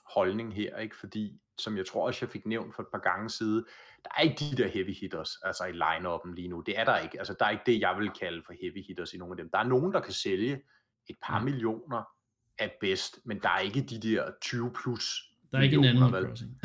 holdning 0.05 0.55
her, 0.55 0.77
ikke? 0.77 0.95
Fordi, 0.95 1.39
som 1.57 1.77
jeg 1.77 1.85
tror 1.85 2.07
også, 2.07 2.25
jeg 2.25 2.31
fik 2.31 2.45
nævnt 2.45 2.75
for 2.75 2.83
et 2.83 2.87
par 2.91 2.99
gange 2.99 3.29
side, 3.29 3.65
der 4.03 4.09
er 4.17 4.21
ikke 4.21 4.35
de 4.39 4.63
der 4.63 4.67
heavy 4.67 4.93
hitters, 5.01 5.37
altså 5.43 5.65
i 5.65 5.71
line-up'en 5.71 6.35
lige 6.35 6.47
nu. 6.47 6.61
Det 6.61 6.79
er 6.79 6.85
der 6.85 6.97
ikke. 6.97 7.19
Altså 7.19 7.35
der 7.39 7.45
er 7.45 7.49
ikke 7.49 7.63
det, 7.65 7.79
jeg 7.79 7.95
vil 7.99 8.09
kalde 8.09 8.43
for 8.45 8.53
heavy 8.61 8.83
hitters 8.87 9.13
i 9.13 9.17
nogle 9.17 9.33
af 9.33 9.37
dem. 9.37 9.49
Der 9.49 9.57
er 9.57 9.63
nogen, 9.63 9.93
der 9.93 9.99
kan 9.99 10.13
sælge 10.13 10.61
et 11.07 11.15
par 11.23 11.39
mm. 11.39 11.45
millioner 11.45 12.03
at 12.57 12.71
bedst, 12.81 13.19
men 13.25 13.39
der 13.39 13.49
er 13.49 13.59
ikke 13.59 13.81
de 13.81 13.99
der 13.99 14.31
20 14.41 14.73
plus 14.73 15.33
der 15.51 15.57
er 15.57 15.61
ikke 15.61 15.75
en 15.75 15.85
anden 15.85 16.09
Crossing. 16.09 16.61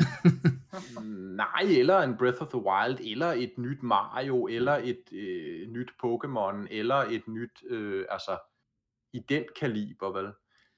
Nej, 1.35 1.61
eller 1.61 1.99
en 1.99 2.17
Breath 2.17 2.41
of 2.41 2.47
the 2.47 2.63
Wild, 2.65 2.99
eller 3.11 3.27
et 3.27 3.53
nyt 3.57 3.83
Mario, 3.83 4.47
eller 4.47 4.73
et 4.73 5.03
øh, 5.11 5.67
nyt 5.67 5.89
Pokémon, 6.05 6.67
eller 6.71 6.95
et 6.95 7.27
nyt, 7.27 7.63
øh, 7.69 8.05
altså 8.09 8.37
i 9.13 9.19
den 9.29 9.43
kaliber, 9.59 10.11
vel? 10.11 10.33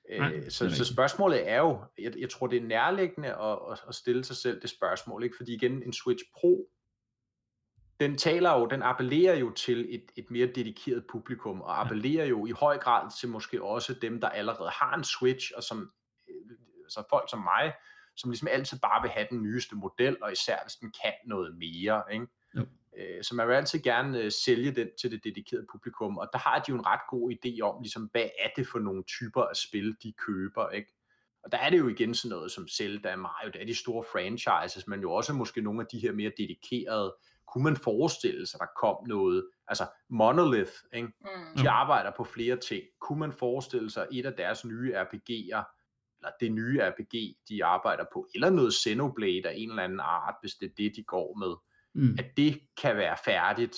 Nej, 0.09 0.33
øh, 0.33 0.51
så, 0.51 0.75
så 0.75 0.85
spørgsmålet 0.85 1.49
er 1.49 1.57
jo, 1.57 1.83
jeg, 1.99 2.13
jeg 2.17 2.29
tror 2.29 2.47
det 2.47 2.57
er 2.57 2.67
nærliggende 2.67 3.29
at, 3.29 3.79
at 3.87 3.95
stille 3.95 4.23
sig 4.23 4.35
selv 4.35 4.61
det 4.61 4.69
spørgsmål, 4.69 5.23
ikke? 5.23 5.35
fordi 5.37 5.53
igen 5.53 5.83
en 5.83 5.93
Switch 5.93 6.23
Pro, 6.33 6.69
den 7.99 8.17
taler 8.17 8.53
jo, 8.53 8.65
den 8.65 8.81
appellerer 8.81 9.35
jo 9.35 9.51
til 9.51 9.95
et, 9.95 10.11
et 10.15 10.31
mere 10.31 10.47
dedikeret 10.47 11.05
publikum, 11.11 11.61
og 11.61 11.81
appellerer 11.81 12.25
jo 12.25 12.45
i 12.45 12.51
høj 12.51 12.77
grad 12.77 13.11
til 13.19 13.29
måske 13.29 13.63
også 13.63 13.93
dem, 13.93 14.21
der 14.21 14.29
allerede 14.29 14.69
har 14.69 14.95
en 14.95 15.03
Switch, 15.03 15.51
og 15.55 15.63
som 15.63 15.91
altså 16.83 17.03
folk 17.09 17.29
som 17.29 17.39
mig, 17.39 17.73
som 18.15 18.29
ligesom 18.29 18.47
altid 18.51 18.79
bare 18.79 19.01
vil 19.01 19.11
have 19.11 19.27
den 19.29 19.41
nyeste 19.41 19.75
model, 19.75 20.17
og 20.23 20.31
især 20.31 20.57
hvis 20.63 20.75
den 20.75 20.93
kan 21.03 21.13
noget 21.25 21.55
mere. 21.57 22.03
Ikke? 22.13 22.27
Jo. 22.55 22.65
Øh, 22.97 23.23
så 23.23 23.35
man 23.35 23.47
vil 23.47 23.53
altid 23.53 23.79
gerne 23.79 24.19
øh, 24.19 24.31
sælge 24.31 24.71
den 24.71 24.89
til 25.01 25.11
det 25.11 25.23
dedikerede 25.23 25.65
publikum, 25.71 26.17
og 26.17 26.29
der 26.33 26.39
har 26.39 26.59
de 26.59 26.65
jo 26.69 26.75
en 26.75 26.85
ret 26.85 27.01
god 27.09 27.31
idé 27.31 27.61
om, 27.61 27.81
ligesom, 27.81 28.03
hvad 28.11 28.29
er 28.39 28.49
det 28.55 28.67
for 28.67 28.79
nogle 28.79 29.03
typer 29.03 29.43
af 29.43 29.55
spil, 29.55 29.95
de 30.03 30.13
køber. 30.27 30.69
Ikke? 30.69 30.93
Og 31.43 31.51
der 31.51 31.57
er 31.57 31.69
det 31.69 31.79
jo 31.79 31.87
igen 31.87 32.15
sådan 32.15 32.35
noget 32.35 32.51
som 32.51 32.67
Zelda, 32.67 33.15
Mario, 33.15 33.51
det 33.51 33.61
er 33.61 33.65
de 33.65 33.75
store 33.75 34.03
franchises, 34.11 34.87
men 34.87 35.01
jo 35.01 35.11
også 35.11 35.33
måske 35.33 35.61
nogle 35.61 35.81
af 35.81 35.87
de 35.91 35.99
her 35.99 36.11
mere 36.11 36.31
dedikerede, 36.37 37.15
kunne 37.47 37.63
man 37.63 37.75
forestille 37.75 38.47
sig, 38.47 38.59
der 38.59 38.65
kom 38.81 39.07
noget, 39.07 39.49
altså 39.67 39.85
Monolith, 40.09 40.71
ikke? 40.93 41.07
Mm. 41.07 41.61
de 41.61 41.69
arbejder 41.69 42.11
på 42.17 42.23
flere 42.23 42.57
ting, 42.57 42.83
kunne 43.01 43.19
man 43.19 43.31
forestille 43.31 43.89
sig 43.89 44.07
et 44.11 44.25
af 44.25 44.33
deres 44.33 44.65
nye 44.65 44.93
RPG'er, 45.01 45.63
eller 46.19 46.31
det 46.39 46.51
nye 46.51 46.81
RPG, 46.81 47.37
de 47.49 47.65
arbejder 47.65 48.05
på, 48.13 48.27
eller 48.35 48.49
noget 48.49 48.73
Xenoblade 48.73 49.49
af 49.49 49.53
en 49.57 49.69
eller 49.69 49.83
anden 49.83 49.99
art, 49.99 50.35
hvis 50.41 50.53
det 50.53 50.65
er 50.65 50.73
det, 50.77 50.95
de 50.95 51.03
går 51.03 51.37
med, 51.37 51.55
mm. 51.95 52.15
at 52.19 52.25
det 52.37 52.59
kan 52.81 52.97
være 52.97 53.17
færdigt, 53.25 53.77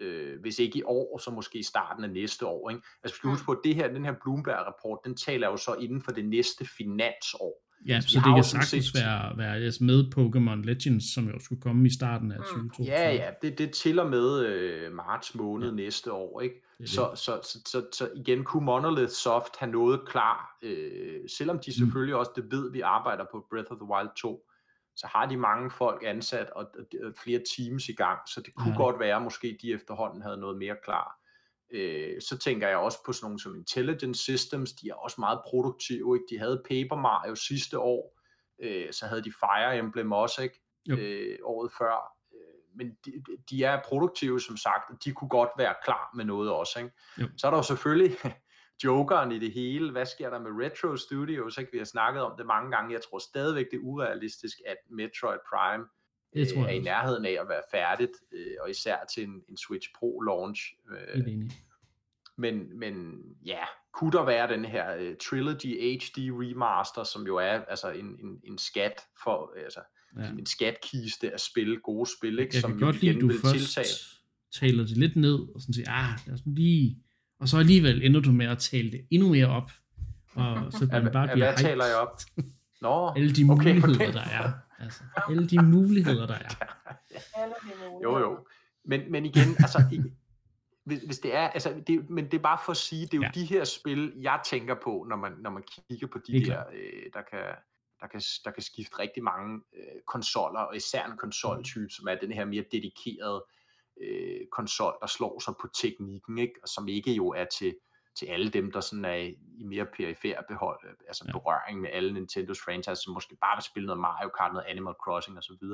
øh, 0.00 0.40
hvis 0.40 0.58
ikke 0.58 0.78
i 0.78 0.82
år, 0.82 1.18
så 1.18 1.30
måske 1.30 1.58
i 1.58 1.62
starten 1.62 2.04
af 2.04 2.10
næste 2.10 2.46
år. 2.46 2.70
Ikke? 2.70 2.82
Altså, 3.02 3.14
vi 3.14 3.16
skal 3.16 3.30
huske 3.30 3.44
på, 3.44 3.52
at 3.52 3.58
det 3.64 3.74
her, 3.74 3.88
den 3.88 4.04
her 4.04 4.14
Bloomberg-rapport, 4.22 4.98
den 5.04 5.16
taler 5.16 5.48
jo 5.48 5.56
så 5.56 5.74
inden 5.74 6.02
for 6.02 6.12
det 6.12 6.24
næste 6.24 6.66
finansår. 6.76 7.66
Ja, 7.88 8.00
så, 8.00 8.08
så 8.08 8.18
det 8.18 8.34
kan 8.34 8.44
sagtens 8.44 8.84
set... 8.84 9.02
være, 9.02 9.38
være 9.38 9.54
altså 9.54 9.84
med 9.84 10.04
Pokémon 10.16 10.66
Legends, 10.66 11.14
som 11.14 11.28
jo 11.28 11.38
skulle 11.38 11.62
komme 11.62 11.86
i 11.86 11.90
starten 11.90 12.32
af 12.32 12.38
2022. 12.38 12.84
Mm. 12.84 12.88
Ja, 12.88 13.12
ja, 13.12 13.30
det, 13.42 13.58
det 13.58 13.70
til 13.70 13.98
og 13.98 14.10
med 14.10 14.46
øh, 14.46 14.92
marts 14.92 15.34
måned 15.34 15.68
ja. 15.68 15.74
næste 15.74 16.12
år, 16.12 16.40
ikke? 16.40 16.62
Det 16.78 16.90
så, 16.90 17.10
så, 17.14 17.40
så, 17.42 17.58
så, 17.66 17.86
så 17.92 18.10
igen 18.16 18.44
kunne 18.44 18.64
Monolith 18.64 19.10
Soft 19.10 19.56
have 19.58 19.72
noget 19.72 20.00
klar, 20.08 20.58
øh, 20.62 21.20
selvom 21.28 21.58
de 21.58 21.68
mm. 21.70 21.72
selvfølgelig 21.72 22.14
mm. 22.14 22.18
også, 22.18 22.32
det 22.36 22.44
ved 22.50 22.72
vi, 22.72 22.80
arbejder 22.80 23.24
på 23.32 23.46
Breath 23.50 23.72
of 23.72 23.76
the 23.76 23.88
Wild 23.92 24.10
2, 24.16 24.46
så 24.96 25.06
har 25.06 25.26
de 25.26 25.36
mange 25.36 25.70
folk 25.70 26.02
ansat 26.06 26.50
og, 26.50 26.66
flere 27.22 27.40
teams 27.56 27.88
i 27.88 27.92
gang, 27.92 28.18
så 28.28 28.40
det 28.40 28.54
kunne 28.54 28.72
ja. 28.72 28.76
godt 28.76 28.98
være, 29.00 29.20
måske 29.20 29.58
de 29.62 29.72
efterhånden 29.72 30.22
havde 30.22 30.36
noget 30.36 30.58
mere 30.58 30.76
klar. 30.84 31.20
Øh, 31.70 32.20
så 32.20 32.38
tænker 32.38 32.68
jeg 32.68 32.76
også 32.76 32.98
på 33.06 33.12
sådan 33.12 33.24
nogle 33.24 33.40
som 33.40 33.56
Intelligent 33.56 34.16
Systems, 34.16 34.72
de 34.72 34.88
er 34.88 34.94
også 34.94 35.16
meget 35.20 35.40
produktive. 35.46 36.16
Ikke? 36.16 36.26
De 36.30 36.38
havde 36.38 36.62
Paper 36.64 36.96
Mario 36.96 37.34
sidste 37.34 37.78
år, 37.78 38.20
øh, 38.62 38.92
så 38.92 39.06
havde 39.06 39.24
de 39.24 39.32
Fire 39.40 39.78
Emblem 39.78 40.12
også 40.12 40.42
ikke? 40.42 40.60
Øh, 40.90 41.38
året 41.44 41.72
før. 41.78 42.12
Øh, 42.34 42.76
men 42.76 42.90
de, 43.04 43.12
de 43.50 43.64
er 43.64 43.82
produktive, 43.84 44.40
som 44.40 44.56
sagt, 44.56 44.90
og 44.90 45.04
de 45.04 45.12
kunne 45.12 45.28
godt 45.28 45.50
være 45.58 45.74
klar 45.84 46.10
med 46.14 46.24
noget 46.24 46.50
også. 46.50 46.78
Ikke? 46.78 46.90
Jo. 47.20 47.28
Så 47.36 47.46
er 47.46 47.50
der 47.50 47.58
jo 47.58 47.62
selvfølgelig 47.62 48.16
jokeren 48.84 49.32
i 49.32 49.38
det 49.38 49.52
hele. 49.52 49.90
Hvad 49.90 50.06
sker 50.06 50.30
der 50.30 50.38
med 50.38 50.64
Retro 50.64 50.96
Studios? 50.96 51.58
Ikke? 51.58 51.72
Vi 51.72 51.78
har 51.78 51.84
snakket 51.84 52.22
om 52.22 52.32
det 52.38 52.46
mange 52.46 52.70
gange. 52.70 52.92
Jeg 52.92 53.02
tror 53.02 53.18
stadigvæk, 53.18 53.66
det 53.70 53.76
er 53.76 53.82
urealistisk, 53.82 54.58
at 54.66 54.76
Metroid 54.90 55.38
Prime 55.50 55.84
det 56.36 56.48
tror 56.48 56.66
jeg 56.66 56.76
er 56.76 56.80
i 56.80 56.82
nærheden 56.82 57.24
af 57.24 57.36
at 57.40 57.48
være 57.48 57.62
færdigt, 57.70 58.12
øh, 58.32 58.56
og 58.60 58.70
især 58.70 58.96
til 59.14 59.22
en, 59.22 59.42
en 59.48 59.56
Switch 59.56 59.88
Pro 59.98 60.20
launch. 60.20 60.60
Øh, 60.90 61.26
men, 62.38 62.78
men 62.78 63.22
ja, 63.46 63.64
kunne 63.92 64.12
der 64.12 64.24
være 64.24 64.52
den 64.52 64.64
her 64.64 64.96
uh, 64.96 65.16
Trilogy 65.16 65.96
HD 65.96 66.18
remaster, 66.18 67.04
som 67.04 67.26
jo 67.26 67.36
er 67.36 67.64
altså 67.68 67.90
en, 67.90 68.06
en, 68.06 68.40
en 68.44 68.58
skat 68.58 69.00
for, 69.24 69.52
altså 69.64 69.80
ja. 70.18 70.28
en 70.28 70.46
skatkiste 70.46 71.32
at 71.32 71.40
spille 71.40 71.80
gode 71.80 72.10
spil, 72.18 72.38
ikke? 72.38 72.54
Jeg 72.54 72.60
som 72.60 72.70
kan 72.70 72.80
godt 72.80 73.02
lide, 73.02 73.20
du 73.20 73.30
først 73.30 73.54
tiltale. 73.54 73.86
taler 74.52 74.86
det 74.86 74.96
lidt 74.96 75.16
ned, 75.16 75.38
og 75.54 75.60
sådan 75.60 75.74
siger, 75.74 75.90
ah, 75.90 76.18
lad 76.26 76.34
os 76.34 76.42
lige, 76.46 77.02
og 77.38 77.48
så 77.48 77.58
alligevel 77.58 78.04
ender 78.04 78.20
du 78.20 78.32
med 78.32 78.46
at 78.46 78.58
tale 78.58 78.90
det 78.90 79.06
endnu 79.10 79.28
mere 79.28 79.46
op, 79.46 79.70
og 80.34 80.72
så 80.72 80.88
man 80.92 81.12
bare 81.12 81.28
bliver 81.28 81.46
Hvad 81.46 81.56
taler 81.56 81.84
jeg 81.84 81.96
op? 81.96 82.20
Nå, 82.80 83.12
Alle 83.16 83.32
de 83.34 83.44
okay, 83.50 83.80
muligheder, 83.80 84.12
der 84.12 84.20
er. 84.20 84.52
Altså, 84.78 85.02
alle 85.28 85.48
de 85.48 85.62
muligheder, 85.62 86.26
der 86.26 86.34
er. 86.34 86.48
Jo, 88.02 88.18
jo. 88.18 88.46
Men, 88.84 89.12
men 89.12 89.26
igen, 89.26 89.48
altså, 89.58 89.82
i, 89.92 90.00
hvis, 90.84 91.02
hvis 91.02 91.18
det 91.18 91.34
er, 91.34 91.48
altså, 91.48 91.82
det, 91.86 92.10
men 92.10 92.24
det 92.24 92.34
er 92.34 92.42
bare 92.42 92.58
for 92.64 92.70
at 92.70 92.76
sige, 92.76 93.06
det 93.06 93.14
er 93.14 93.18
jo 93.18 93.22
Ja. 93.22 93.30
de 93.34 93.44
her 93.44 93.64
spil, 93.64 94.12
jeg 94.16 94.40
tænker 94.46 94.74
på, 94.84 95.06
når 95.08 95.16
man, 95.16 95.32
når 95.32 95.50
man 95.50 95.62
kigger 95.88 96.06
på 96.06 96.18
de 96.26 96.32
Helt 96.32 96.46
der, 96.46 96.62
øh, 96.72 97.02
der 97.14 97.22
kan, 97.30 97.44
der 98.00 98.06
kan, 98.06 98.20
der 98.44 98.50
kan 98.50 98.62
skifte 98.62 98.98
rigtig 98.98 99.22
mange 99.22 99.60
øh, 99.76 100.00
konsoller, 100.06 100.60
og 100.60 100.76
især 100.76 101.06
en 101.06 101.16
konsoltype, 101.18 101.90
som 101.90 102.08
er 102.08 102.14
den 102.14 102.32
her 102.32 102.44
mere 102.44 102.64
dedikerede 102.72 103.44
øh, 104.00 104.40
konsol, 104.52 104.94
der 105.00 105.06
slår 105.06 105.38
sig 105.40 105.54
på 105.60 105.68
teknikken, 105.74 106.38
ikke? 106.38 106.54
og 106.62 106.68
som 106.68 106.88
ikke 106.88 107.12
jo 107.12 107.28
er 107.28 107.44
til, 107.44 107.76
til 108.14 108.26
alle 108.26 108.48
dem, 108.50 108.72
der 108.72 108.80
sådan 108.80 109.04
er 109.04 109.14
i 109.58 109.64
mere 109.64 109.86
perifær 109.96 110.40
behold, 110.48 110.78
øh, 110.88 110.94
altså 111.08 111.24
Ja. 111.26 111.32
berøring 111.32 111.80
med 111.80 111.90
alle 111.92 112.12
Nintendos 112.12 112.60
franchise, 112.60 113.02
som 113.02 113.12
måske 113.14 113.36
bare 113.40 113.56
vil 113.56 113.62
spille 113.62 113.86
noget 113.86 114.00
Mario 114.00 114.28
Kart, 114.38 114.52
noget 114.52 114.66
Animal 114.66 114.94
Crossing 115.04 115.38
osv., 115.38 115.52
ikke? 115.52 115.72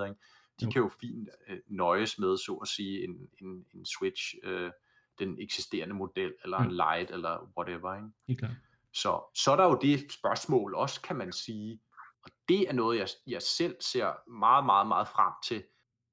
de 0.60 0.64
Jo. 0.64 0.70
kan 0.70 0.82
jo 0.82 0.90
fint 1.00 1.28
øh, 1.48 1.58
nøjes 1.66 2.18
med, 2.18 2.36
så 2.38 2.52
at 2.62 2.68
sige, 2.68 3.04
en, 3.04 3.28
en, 3.42 3.66
en 3.74 3.86
Switch, 3.86 4.34
øh, 4.42 4.70
den 5.18 5.38
eksisterende 5.40 5.94
model, 5.94 6.34
eller 6.44 6.58
Ja. 6.62 6.64
en 6.64 6.70
Lite, 6.70 7.12
eller 7.12 7.52
whatever. 7.58 7.94
Ikke? 7.96 8.08
Helt 8.28 8.38
klart. 8.38 8.52
Så, 8.94 9.20
så 9.34 9.52
er 9.52 9.56
der 9.56 9.64
jo 9.64 9.78
det 9.82 10.12
spørgsmål 10.12 10.74
også, 10.74 11.00
kan 11.00 11.16
man 11.16 11.32
sige, 11.32 11.80
og 12.24 12.30
det 12.48 12.68
er 12.68 12.72
noget, 12.72 12.98
jeg, 12.98 13.08
jeg 13.26 13.42
selv 13.42 13.76
ser 13.80 14.30
meget, 14.30 14.64
meget, 14.66 14.86
meget 14.86 15.08
frem 15.08 15.32
til, 15.44 15.64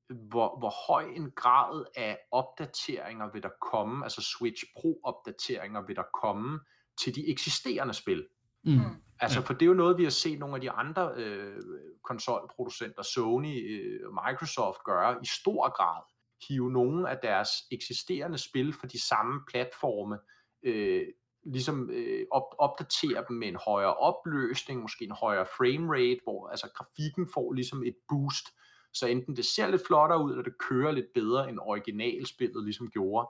hvor, 0.09 0.59
hvor 0.59 0.73
høj 0.87 1.03
en 1.15 1.31
grad 1.31 1.85
af 1.95 2.17
opdateringer 2.31 3.31
vil 3.31 3.43
der 3.43 3.49
komme, 3.71 4.05
altså 4.05 4.21
Switch 4.21 4.63
Pro-opdateringer 4.75 5.81
vil 5.87 5.95
der 5.95 6.03
komme 6.21 6.59
til 7.01 7.15
de 7.15 7.27
eksisterende 7.27 7.93
spil. 7.93 8.27
Mm. 8.63 8.71
Mm. 8.71 8.79
Altså, 9.19 9.41
for 9.41 9.53
det 9.53 9.61
er 9.61 9.67
jo 9.67 9.73
noget, 9.73 9.97
vi 9.97 10.03
har 10.03 10.09
set 10.09 10.39
nogle 10.39 10.55
af 10.55 10.61
de 10.61 10.71
andre 10.71 11.13
øh, 11.15 11.57
konsolproducenter, 12.03 13.01
Sony 13.01 13.81
øh, 13.81 13.99
og 14.07 14.13
Microsoft 14.27 14.83
gøre 14.85 15.19
i 15.23 15.25
stor 15.25 15.75
grad. 15.77 16.01
Hive 16.47 16.71
nogle 16.71 17.09
af 17.09 17.17
deres 17.23 17.49
eksisterende 17.71 18.37
spil 18.37 18.73
for 18.73 18.87
de 18.87 19.07
samme 19.07 19.41
platforme, 19.47 20.19
øh, 20.63 21.07
ligesom 21.45 21.89
øh, 21.89 22.25
op, 22.31 22.43
opdatere 22.59 23.25
dem 23.27 23.37
med 23.37 23.47
en 23.47 23.57
højere 23.65 23.95
opløsning, 23.95 24.81
måske 24.81 25.05
en 25.05 25.11
højere 25.11 25.45
framerate, 25.57 26.19
hvor 26.23 26.49
altså 26.49 26.67
grafikken 26.75 27.27
får 27.33 27.53
ligesom 27.53 27.83
et 27.83 27.95
boost, 28.09 28.45
så 28.93 29.07
enten 29.07 29.35
det 29.35 29.45
ser 29.45 29.67
lidt 29.67 29.81
flottere 29.87 30.23
ud, 30.23 30.31
eller 30.31 30.43
det 30.43 30.57
kører 30.57 30.91
lidt 30.91 31.13
bedre 31.13 31.49
end 31.49 31.59
originalspillet 31.61 32.63
ligesom 32.63 32.89
gjorde. 32.89 33.27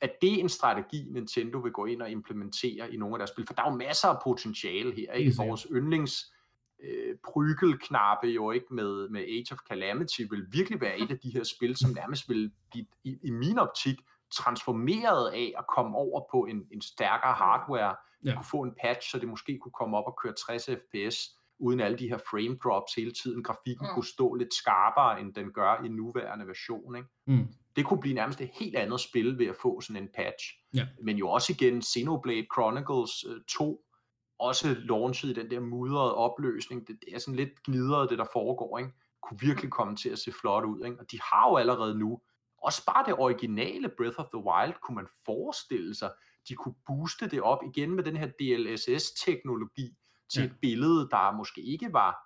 Er 0.00 0.08
det 0.22 0.40
en 0.40 0.48
strategi, 0.48 1.06
Nintendo 1.10 1.58
vil 1.58 1.72
gå 1.72 1.84
ind 1.84 2.02
og 2.02 2.10
implementere 2.10 2.94
i 2.94 2.96
nogle 2.96 3.14
af 3.14 3.18
deres 3.18 3.30
spil? 3.30 3.46
For 3.46 3.54
der 3.54 3.62
er 3.62 3.70
jo 3.70 3.76
masser 3.76 4.08
af 4.08 4.22
potentiale 4.24 4.94
her, 4.94 5.12
ikke? 5.12 5.32
Vores 5.46 5.66
yndlings 5.72 6.32
øh, 6.82 7.16
prygelknappe 7.24 8.26
jo 8.26 8.50
ikke 8.50 8.66
med, 8.74 9.08
med 9.08 9.20
Age 9.20 9.46
of 9.52 9.58
Calamity 9.68 10.20
vil 10.30 10.46
virkelig 10.52 10.80
være 10.80 10.98
et 10.98 11.10
af 11.10 11.18
de 11.18 11.30
her 11.30 11.44
spil, 11.44 11.76
som 11.76 11.90
nærmest 11.90 12.28
vil 12.28 12.52
blive, 12.70 12.86
i, 13.04 13.18
i 13.22 13.30
min 13.30 13.58
optik, 13.58 13.98
transformeret 14.30 15.30
af 15.30 15.52
at 15.58 15.64
komme 15.76 15.96
over 15.96 16.20
på 16.30 16.44
en, 16.44 16.68
en 16.70 16.80
stærkere 16.80 17.32
hardware, 17.32 17.96
Ja. 18.24 18.30
ja. 18.30 18.36
kunne 18.36 18.44
få 18.44 18.62
en 18.62 18.74
patch, 18.82 19.10
så 19.10 19.18
det 19.18 19.28
måske 19.28 19.58
kunne 19.58 19.72
komme 19.72 19.96
op 19.96 20.04
og 20.06 20.18
køre 20.22 20.32
60 20.32 20.64
fps, 20.66 21.37
uden 21.58 21.80
alle 21.80 21.98
de 21.98 22.08
her 22.08 22.18
frame 22.18 22.56
drops 22.64 22.94
hele 22.94 23.12
tiden. 23.12 23.42
Grafikken 23.42 23.86
Mm. 23.86 23.94
kunne 23.94 24.04
stå 24.06 24.34
lidt 24.34 24.54
skarpere, 24.54 25.20
end 25.20 25.34
den 25.34 25.52
gør 25.52 25.82
i 25.84 25.88
nuværende 25.88 26.46
version. 26.46 26.96
Ikke? 26.96 27.08
Mm. 27.26 27.46
Det 27.76 27.86
kunne 27.86 28.00
blive 28.00 28.14
nærmest 28.14 28.40
et 28.40 28.50
helt 28.52 28.76
andet 28.76 29.00
spil 29.00 29.38
ved 29.38 29.46
at 29.46 29.56
få 29.62 29.80
sådan 29.80 30.02
en 30.02 30.08
patch. 30.14 30.44
Ja. 30.74 30.86
Men 31.02 31.16
jo 31.16 31.28
også 31.30 31.52
igen 31.52 31.82
Xenoblade 31.82 32.46
Chronicles 32.54 33.24
øh, 33.28 33.40
2, 33.48 33.84
også 34.38 34.76
launchet 34.78 35.28
i 35.30 35.32
den 35.40 35.50
der 35.50 35.60
mudrede 35.60 36.14
opløsning. 36.14 36.88
Det, 36.88 36.96
det 37.00 37.14
er 37.14 37.18
sådan 37.18 37.36
lidt 37.36 37.62
gnidret, 37.66 38.10
det 38.10 38.18
der 38.18 38.26
foregår. 38.32 38.78
Ikke? 38.78 38.90
Kunne 39.22 39.40
virkelig 39.40 39.70
komme 39.70 39.96
til 39.96 40.08
at 40.08 40.18
se 40.18 40.32
flot 40.32 40.64
ud. 40.64 40.84
Ikke? 40.84 40.96
Og 41.00 41.10
de 41.10 41.18
har 41.22 41.50
jo 41.50 41.56
allerede 41.56 41.98
nu, 41.98 42.20
også 42.62 42.84
bare 42.86 43.04
det 43.06 43.14
originale 43.18 43.88
Breath 43.96 44.18
of 44.20 44.26
the 44.34 44.44
Wild, 44.44 44.74
kunne 44.82 44.94
man 44.94 45.06
forestille 45.24 45.94
sig, 45.94 46.10
de 46.48 46.54
kunne 46.54 46.74
booste 46.86 47.28
det 47.28 47.42
op 47.42 47.58
igen 47.74 47.90
med 47.90 48.04
den 48.04 48.16
her 48.16 48.26
DLSS-teknologi 48.40 49.96
til 50.32 50.40
Ja. 50.42 50.46
et 50.46 50.54
billede, 50.62 51.08
der 51.10 51.32
måske 51.32 51.60
ikke 51.62 51.92
var 51.92 52.16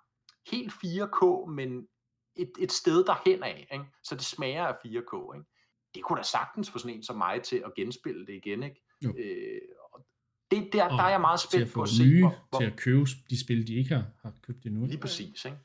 helt 0.51 0.73
4K, 0.73 1.49
men 1.51 1.87
et, 2.35 2.51
et 2.59 2.71
sted 2.71 3.05
derhen 3.05 3.43
af, 3.43 3.67
ikke? 3.73 3.85
så 4.03 4.15
det 4.15 4.25
smager 4.25 4.65
af 4.67 4.73
4K. 4.85 5.35
Ikke? 5.35 5.49
Det 5.95 6.03
kunne 6.03 6.17
da 6.17 6.23
sagtens 6.23 6.69
få 6.71 6.79
sådan 6.79 6.95
en 6.97 7.03
som 7.03 7.15
mig 7.17 7.41
til 7.43 7.63
at 7.65 7.73
genspille 7.75 8.25
det 8.27 8.33
igen. 8.33 8.63
Ikke? 8.63 8.81
Jo. 9.03 9.13
Øh, 9.17 9.61
og 9.93 10.05
det, 10.51 10.69
der, 10.73 10.83
Og 10.83 10.89
der 10.89 11.03
er 11.03 11.09
jeg 11.09 11.21
meget 11.21 11.39
spændt 11.39 11.67
at 11.67 11.73
på 11.73 11.81
at 11.81 11.89
se, 11.89 12.03
nye 12.03 12.19
hvor, 12.21 12.45
hvor, 12.49 12.59
til 12.59 12.65
at 12.65 12.77
købe 12.77 13.05
de 13.29 13.39
spil, 13.43 13.67
de 13.67 13.73
ikke 13.75 13.95
har, 13.95 14.05
har 14.21 14.33
købt 14.41 14.65
endnu. 14.65 14.85
Lige 14.85 14.97
præcis, 14.97 15.45
ikke? 15.45 15.57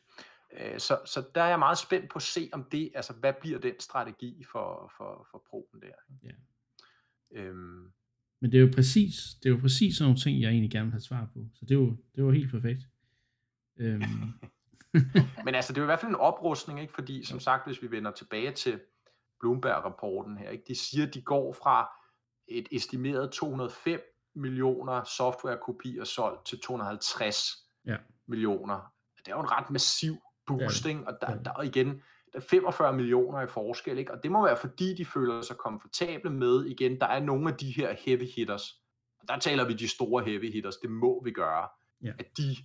Øh, 0.53 0.81
Så, 0.81 1.01
så 1.05 1.29
der 1.35 1.43
er 1.43 1.49
jeg 1.49 1.59
meget 1.59 1.79
spændt 1.79 2.11
på 2.11 2.17
at 2.17 2.23
se, 2.23 2.51
om 2.53 2.65
det, 2.65 2.93
altså 2.95 3.13
hvad 3.13 3.33
bliver 3.41 3.59
den 3.59 3.81
strategi 3.81 4.45
for, 4.53 4.93
for, 4.97 5.27
for 5.31 5.43
proben 5.51 5.81
der. 5.83 5.87
Ikke? 6.27 6.37
Ja. 7.33 7.41
Øhm, 7.41 7.93
Men 8.41 8.53
det 8.53 8.59
er 8.59 8.63
jo 8.63 8.71
præcis, 8.75 9.15
det 9.43 9.49
er 9.49 9.55
jo 9.55 9.61
præcis 9.61 9.97
sådan 9.97 10.07
nogle 10.07 10.21
ting, 10.21 10.41
jeg 10.41 10.51
egentlig 10.51 10.71
gerne 10.71 10.85
vil 10.87 10.93
have 10.93 11.01
svar 11.01 11.29
på. 11.35 11.47
Så 11.55 11.65
det 11.65 11.71
er 11.71 11.79
jo, 11.79 11.97
det 12.17 12.25
var 12.25 12.33
helt 12.33 12.51
perfekt. 12.51 12.81
Øhm, 13.77 14.03
men 15.45 15.55
altså, 15.55 15.73
det 15.73 15.79
er 15.79 15.83
jo 15.83 15.85
i 15.85 15.93
hvert 15.93 16.01
fald 16.01 16.11
en 16.11 16.17
oprustning, 16.17 16.81
ikke? 16.81 16.93
fordi 16.93 17.25
som 17.25 17.41
sagt, 17.41 17.67
hvis 17.67 17.83
vi 17.83 17.91
vender 17.91 18.11
tilbage 18.11 18.53
til 18.53 18.81
Bloomberg-rapporten 19.41 20.39
her, 20.39 20.51
ikke? 20.51 20.65
de 20.69 20.75
siger, 20.75 21.07
at 21.07 21.15
de 21.15 21.23
går 21.23 21.53
fra 21.63 21.89
et 22.49 22.69
estimeret 22.73 23.31
205 23.33 24.01
millioner 24.35 25.05
softwarekopier 25.05 26.05
solgt 26.05 26.47
til 26.47 26.61
250 26.61 27.65
Ja. 27.87 27.97
millioner. 28.27 28.93
Det 29.19 29.29
er 29.29 29.37
jo 29.37 29.41
en 29.41 29.51
ret 29.51 29.71
massiv 29.71 30.17
boosting, 30.47 31.07
og 31.07 31.13
Det 31.13 31.21
der, 31.21 31.27
er 31.27 31.43
der, 31.43 31.51
og 31.51 31.67
igen, 31.67 32.03
45 32.51 32.93
millioner 32.97 33.41
i 33.41 33.47
forskel, 33.47 33.99
ikke? 33.99 34.13
og 34.13 34.23
det 34.23 34.31
må 34.33 34.45
være 34.45 34.57
fordi, 34.61 34.95
de 34.95 35.05
føler 35.05 35.43
sig 35.43 35.57
komfortable 35.57 36.31
med, 36.31 36.65
igen, 36.65 37.01
der 37.01 37.07
er 37.07 37.21
nogle 37.21 37.51
af 37.53 37.57
de 37.57 37.71
her 37.71 37.95
heavy 38.07 38.27
hitters, 38.37 38.63
og 39.21 39.29
der 39.29 39.39
taler 39.39 39.65
vi 39.67 39.73
de 39.73 39.89
store 39.89 40.25
heavy 40.25 40.53
hitters, 40.53 40.77
det 40.77 40.91
må 40.91 41.25
vi 41.25 41.31
gøre, 41.31 41.69
Ja. 42.05 42.13
at 42.19 42.27
de 42.37 42.57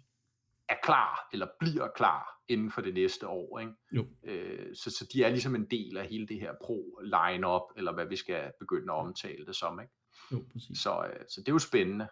er 0.69 0.75
klar, 0.83 1.29
eller 1.33 1.47
bliver 1.59 1.87
klar 1.95 2.25
inden 2.47 2.71
for 2.71 2.81
det 2.81 2.93
næste 2.93 3.27
år. 3.27 3.59
Ikke? 3.59 3.71
jo, 3.91 4.05
Øh, 4.23 4.75
så, 4.75 4.91
så 4.91 5.09
de 5.13 5.23
er 5.23 5.29
ligesom 5.29 5.55
en 5.55 5.65
del 5.71 5.97
af 5.97 6.07
hele 6.07 6.27
det 6.27 6.39
her 6.39 6.51
pro-line-up, 6.63 7.61
eller 7.77 7.93
hvad 7.93 8.05
vi 8.05 8.15
skal 8.15 8.51
begynde 8.59 8.93
at 8.93 8.97
omtale 8.97 9.45
det 9.45 9.55
som. 9.55 9.79
Ikke? 9.79 9.93
jo, 10.31 10.43
præcis. 10.53 10.79
Så, 10.79 11.05
øh, 11.05 11.19
så 11.29 11.41
det 11.41 11.47
er 11.47 11.53
jo 11.53 11.59
spændende. 11.59 12.07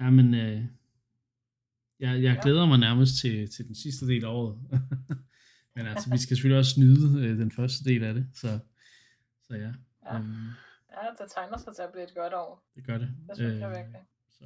Ja, 0.00 0.10
men 0.10 0.34
øh, 0.34 0.62
jeg, 2.00 2.22
jeg 2.22 2.40
glæder 2.42 2.66
mig 2.66 2.78
nærmest 2.78 3.12
til, 3.20 3.50
til 3.50 3.66
den 3.66 3.74
sidste 3.74 4.06
del 4.06 4.24
af 4.24 4.28
året. 4.28 4.58
men 5.76 5.86
altså, 5.86 6.10
vi 6.10 6.18
skal 6.18 6.36
selvfølgelig 6.36 6.58
også 6.58 6.70
snyde 6.74 7.26
øh, 7.26 7.38
den 7.38 7.50
første 7.50 7.84
del 7.84 8.02
af 8.04 8.14
det. 8.14 8.26
Så, 8.34 8.58
så 9.48 9.54
ja, 9.54 9.72
Ja. 10.06 10.16
øhm, 10.18 10.34
Ja, 10.92 11.24
det 11.24 11.32
tegner 11.34 11.58
sig 11.58 11.74
til 11.74 11.82
at 11.82 11.88
blive 11.92 12.04
et 12.04 12.14
godt 12.14 12.32
år. 12.34 12.70
det 12.74 12.84
gør 12.84 12.98
det. 12.98 13.08
Det 13.28 13.36
synes 13.36 13.60
jeg 13.60 13.70
virkelig. 13.70 14.00
Så. 14.28 14.44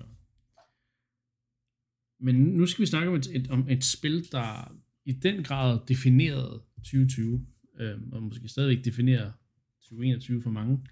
Men 2.18 2.34
nu 2.34 2.66
skal 2.66 2.82
vi 2.82 2.86
snakke 2.86 3.08
om 3.08 3.14
et, 3.14 3.26
et, 3.36 3.50
om 3.50 3.68
et 3.68 3.84
spil, 3.84 4.32
der 4.32 4.76
i 5.04 5.12
den 5.12 5.44
grad 5.44 5.80
definerede 5.88 6.62
2020, 6.76 7.46
øh, 7.80 8.00
og 8.12 8.22
måske 8.22 8.48
stadigvæk 8.48 8.84
definerer 8.84 9.32
2021 9.80 10.42
for 10.42 10.50
mange. 10.50 10.86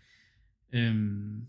Øhm, 0.73 1.47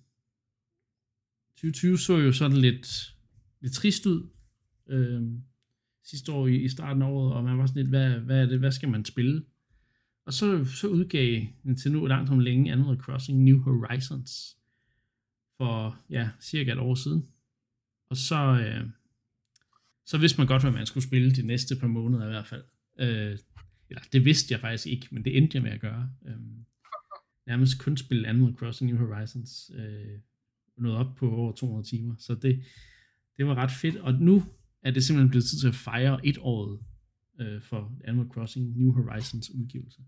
2020 1.55 1.97
så 1.99 2.17
jo 2.17 2.31
sådan 2.31 2.57
lidt, 2.57 3.15
lidt 3.59 3.73
trist 3.73 4.05
ud 4.05 4.29
øhm, 4.87 5.43
sidste 6.03 6.31
år 6.31 6.47
i, 6.47 6.55
i 6.55 6.69
starten 6.69 7.01
af 7.01 7.07
året, 7.07 7.33
og 7.33 7.43
man 7.43 7.57
var 7.57 7.65
sådan 7.65 7.81
lidt, 7.81 7.89
hvad, 7.89 8.09
hvad 8.09 8.41
er 8.41 8.45
det, 8.45 8.59
hvad 8.59 8.71
skal 8.71 8.89
man 8.89 9.05
spille? 9.05 9.43
Og 10.25 10.33
så, 10.33 10.65
så 10.65 10.87
udgav 10.87 11.41
Nintendo 11.63 12.05
langt 12.05 12.29
om 12.31 12.39
længe 12.39 12.71
Animal 12.71 12.97
Crossing 12.97 13.43
New 13.43 13.59
Horizons 13.59 14.57
for 15.57 15.99
ja, 16.09 16.29
cirka 16.41 16.71
et 16.71 16.79
år 16.79 16.95
siden. 16.95 17.27
Og 18.09 18.17
så, 18.17 18.35
øh, 18.35 18.89
så 20.05 20.17
vidste 20.17 20.37
man 20.37 20.47
godt, 20.47 20.61
hvad 20.61 20.71
man 20.71 20.85
skulle 20.85 21.03
spille 21.03 21.31
de 21.31 21.47
næste 21.47 21.75
par 21.75 21.87
måneder 21.87 22.25
i 22.25 22.29
hvert 22.29 22.47
fald. 22.47 22.63
Øh, 22.99 23.37
eller 23.89 24.01
det 24.11 24.25
vidste 24.25 24.51
jeg 24.51 24.59
faktisk 24.59 24.87
ikke, 24.87 25.07
men 25.11 25.25
det 25.25 25.37
endte 25.37 25.55
jeg 25.55 25.63
med 25.63 25.71
at 25.71 25.81
gøre. 25.81 26.09
Øh, 26.25 26.35
nærmest 27.47 27.79
kun 27.79 27.97
spille 27.97 28.27
Animal 28.27 28.53
Crossing 28.53 28.91
New 28.91 29.07
Horizons. 29.07 29.71
Øh, 29.75 30.19
nåede 30.77 30.97
op 30.97 31.15
på 31.15 31.31
over 31.31 31.51
200 31.51 31.87
timer. 31.87 32.15
Så 32.19 32.35
det, 32.35 32.63
det 33.37 33.47
var 33.47 33.55
ret 33.55 33.71
fedt. 33.71 33.95
Og 33.95 34.13
nu 34.13 34.43
er 34.83 34.91
det 34.91 35.03
simpelthen 35.03 35.29
blevet 35.29 35.45
tid 35.45 35.59
til 35.59 35.67
at 35.67 35.75
fejre 35.75 36.19
et 36.23 36.37
år 36.41 36.79
øh, 37.39 37.61
for 37.61 37.91
Animal 38.03 38.29
Crossing 38.33 38.77
New 38.77 38.93
Horizons 38.93 39.49
udgivelse. 39.49 40.01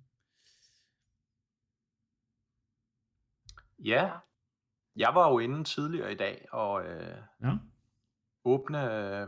Ja, 3.80 4.12
jeg 4.96 5.12
var 5.14 5.32
jo 5.32 5.40
inde 5.40 5.64
tidligere 5.64 6.12
i 6.12 6.16
dag 6.16 6.46
og 6.52 6.86
øh, 6.86 7.18
Ja, 7.44 7.58
åbne 8.46 8.94
øh, 8.94 9.28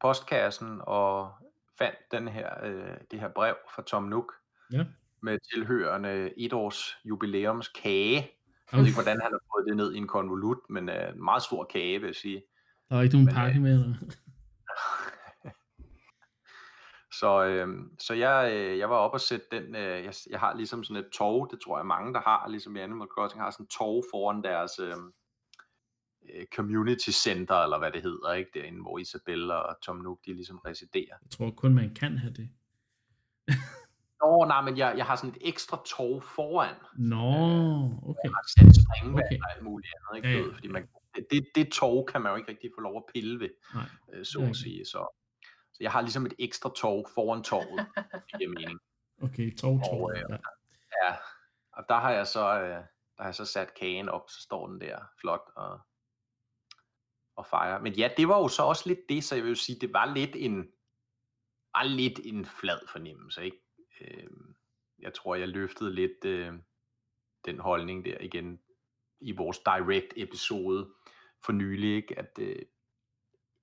postkassen 0.00 0.80
og 0.80 1.32
fandt 1.78 1.96
den 2.12 2.28
her, 2.28 2.64
øh, 2.64 2.96
det 3.10 3.20
her 3.20 3.28
brev 3.28 3.54
fra 3.74 3.82
Tom 3.82 4.02
Nook 4.02 4.32
ja. 4.72 4.84
med 5.22 5.38
tilhørende 5.54 6.40
et 6.40 6.52
års 6.52 6.96
jubilæums 7.04 7.68
kage. 7.68 8.30
Jeg 8.72 8.78
ved 8.78 8.86
ikke, 8.86 8.96
hvordan 8.96 9.20
han 9.22 9.32
har 9.32 9.40
fået 9.54 9.64
det 9.68 9.76
ned 9.76 9.94
i 9.94 9.96
en 9.96 10.08
konvolut, 10.08 10.58
men 10.70 10.88
øh, 10.88 11.14
en 11.14 11.24
meget 11.24 11.42
stor 11.42 11.64
kage, 11.64 12.00
vil 12.00 12.06
jeg 12.06 12.14
sige. 12.14 12.42
Der 12.88 12.94
var 12.94 13.02
ikke 13.02 13.14
nogen 13.14 13.26
Men, 13.26 13.34
pakke 13.34 13.56
øh, 13.56 13.62
med, 13.62 13.84
eller? 13.84 13.96
Så, 17.22 17.44
øh, 17.44 17.68
så 17.98 18.14
jeg, 18.14 18.52
øh, 18.54 18.78
jeg 18.78 18.90
var 18.90 18.96
oppe 18.96 19.16
og 19.16 19.20
sætte 19.20 19.46
den, 19.50 19.76
øh, 19.76 20.04
jeg, 20.04 20.14
jeg 20.30 20.40
har 20.40 20.54
ligesom 20.54 20.84
sådan 20.84 21.04
et 21.04 21.10
tog, 21.12 21.48
det 21.50 21.60
tror 21.64 21.78
jeg 21.78 21.86
mange, 21.86 22.14
der 22.14 22.20
har, 22.20 22.48
ligesom 22.48 22.76
i 22.76 22.80
Animal 22.80 23.08
Crossing, 23.08 23.42
har 23.42 23.50
sådan 23.50 23.64
et 23.64 23.70
tog 23.70 24.04
foran 24.12 24.42
deres 24.42 24.78
øh, 24.78 24.96
øh, 26.34 26.46
community 26.54 27.10
center, 27.10 27.56
eller 27.64 27.78
hvad 27.78 27.90
det 27.90 28.02
hedder, 28.02 28.32
ikke? 28.32 28.50
derinde, 28.54 28.80
hvor 28.82 28.98
Isabella 28.98 29.54
og 29.54 29.80
Tom 29.82 29.96
Nook, 29.96 30.18
de 30.26 30.34
ligesom 30.34 30.58
residerer. 30.58 31.16
Jeg 31.22 31.30
tror 31.30 31.50
kun, 31.50 31.74
man 31.74 31.94
kan 31.94 32.18
have 32.18 32.32
det. 32.32 32.48
Nå, 34.22 34.44
nej, 34.48 34.60
men 34.62 34.78
jeg, 34.78 34.94
jeg 34.96 35.06
har 35.06 35.16
sådan 35.16 35.30
et 35.30 35.48
ekstra 35.48 35.82
tog 35.86 36.22
foran. 36.22 36.74
Nå, 36.98 37.16
Øh, 37.16 38.08
okay. 38.10 38.24
Jeg 38.24 38.32
har 38.38 38.44
sat 38.48 38.74
springvand 38.82 39.26
Okay. 39.26 39.38
og 39.42 39.52
alt 39.54 39.62
muligt 39.62 39.92
andet, 39.96 40.16
ikke? 40.16 40.38
Ja, 40.38 40.46
Ja. 40.48 40.54
Fordi 40.54 40.68
man, 40.68 40.88
det, 41.30 41.46
det 41.54 41.72
tog 41.72 42.08
kan 42.12 42.20
man 42.22 42.32
jo 42.32 42.36
ikke 42.36 42.50
rigtig 42.50 42.70
få 42.76 42.80
lov 42.80 42.96
at 42.96 43.12
pille 43.14 43.40
ved, 43.40 43.50
Nej, 43.74 43.88
øh, 44.12 44.24
så 44.24 44.40
at 44.50 44.56
sige. 44.56 44.84
Så 44.84 45.21
jeg 45.82 45.92
har 45.92 46.00
ligesom 46.00 46.26
et 46.26 46.34
ekstra 46.38 46.70
tog 46.76 47.06
foran 47.14 47.42
toget, 47.42 47.86
det 48.12 48.38
giver 48.38 48.50
mening. 48.50 48.80
okay, 49.22 49.56
tog, 49.56 49.80
tog. 49.90 50.00
Og, 50.00 50.16
øh, 50.16 50.24
Ja. 50.30 50.36
Ja, 51.04 51.16
og 51.72 51.84
der 51.88 51.94
har 51.94 52.10
jeg 52.10 52.26
så, 52.26 52.60
øh, 52.60 52.68
der 53.16 53.22
har 53.22 53.24
jeg 53.24 53.34
så 53.34 53.44
sat 53.44 53.74
kagen 53.74 54.08
op, 54.08 54.30
så 54.30 54.40
står 54.42 54.66
den 54.68 54.80
der 54.80 54.98
flot 55.20 55.50
og, 55.56 55.80
og 57.36 57.46
fejrer. 57.46 57.80
Men 57.80 57.92
ja, 57.92 58.10
det 58.16 58.28
var 58.28 58.38
jo 58.38 58.48
så 58.48 58.62
også 58.62 58.88
lidt 58.88 59.08
det, 59.08 59.24
så 59.24 59.34
jeg 59.34 59.44
vil 59.44 59.56
sige, 59.56 59.78
det 59.80 59.92
var 59.92 60.14
lidt 60.14 60.36
en, 60.36 60.72
var 61.74 61.82
lidt 61.82 62.20
en 62.24 62.44
flad 62.44 62.78
fornemmelse, 62.88 63.44
ikke? 63.44 63.56
Øh, 64.00 64.30
jeg 64.98 65.14
tror, 65.14 65.34
jeg 65.34 65.48
løftede 65.48 65.94
lidt 65.94 66.24
øh, 66.24 66.52
den 67.44 67.58
holdning 67.58 68.04
der 68.04 68.18
igen 68.20 68.60
i 69.20 69.32
vores 69.32 69.58
direct 69.58 70.12
episode 70.16 70.94
for 71.44 71.52
nylig, 71.52 71.96
ikke? 71.96 72.18
at 72.18 72.38
øh, 72.40 72.62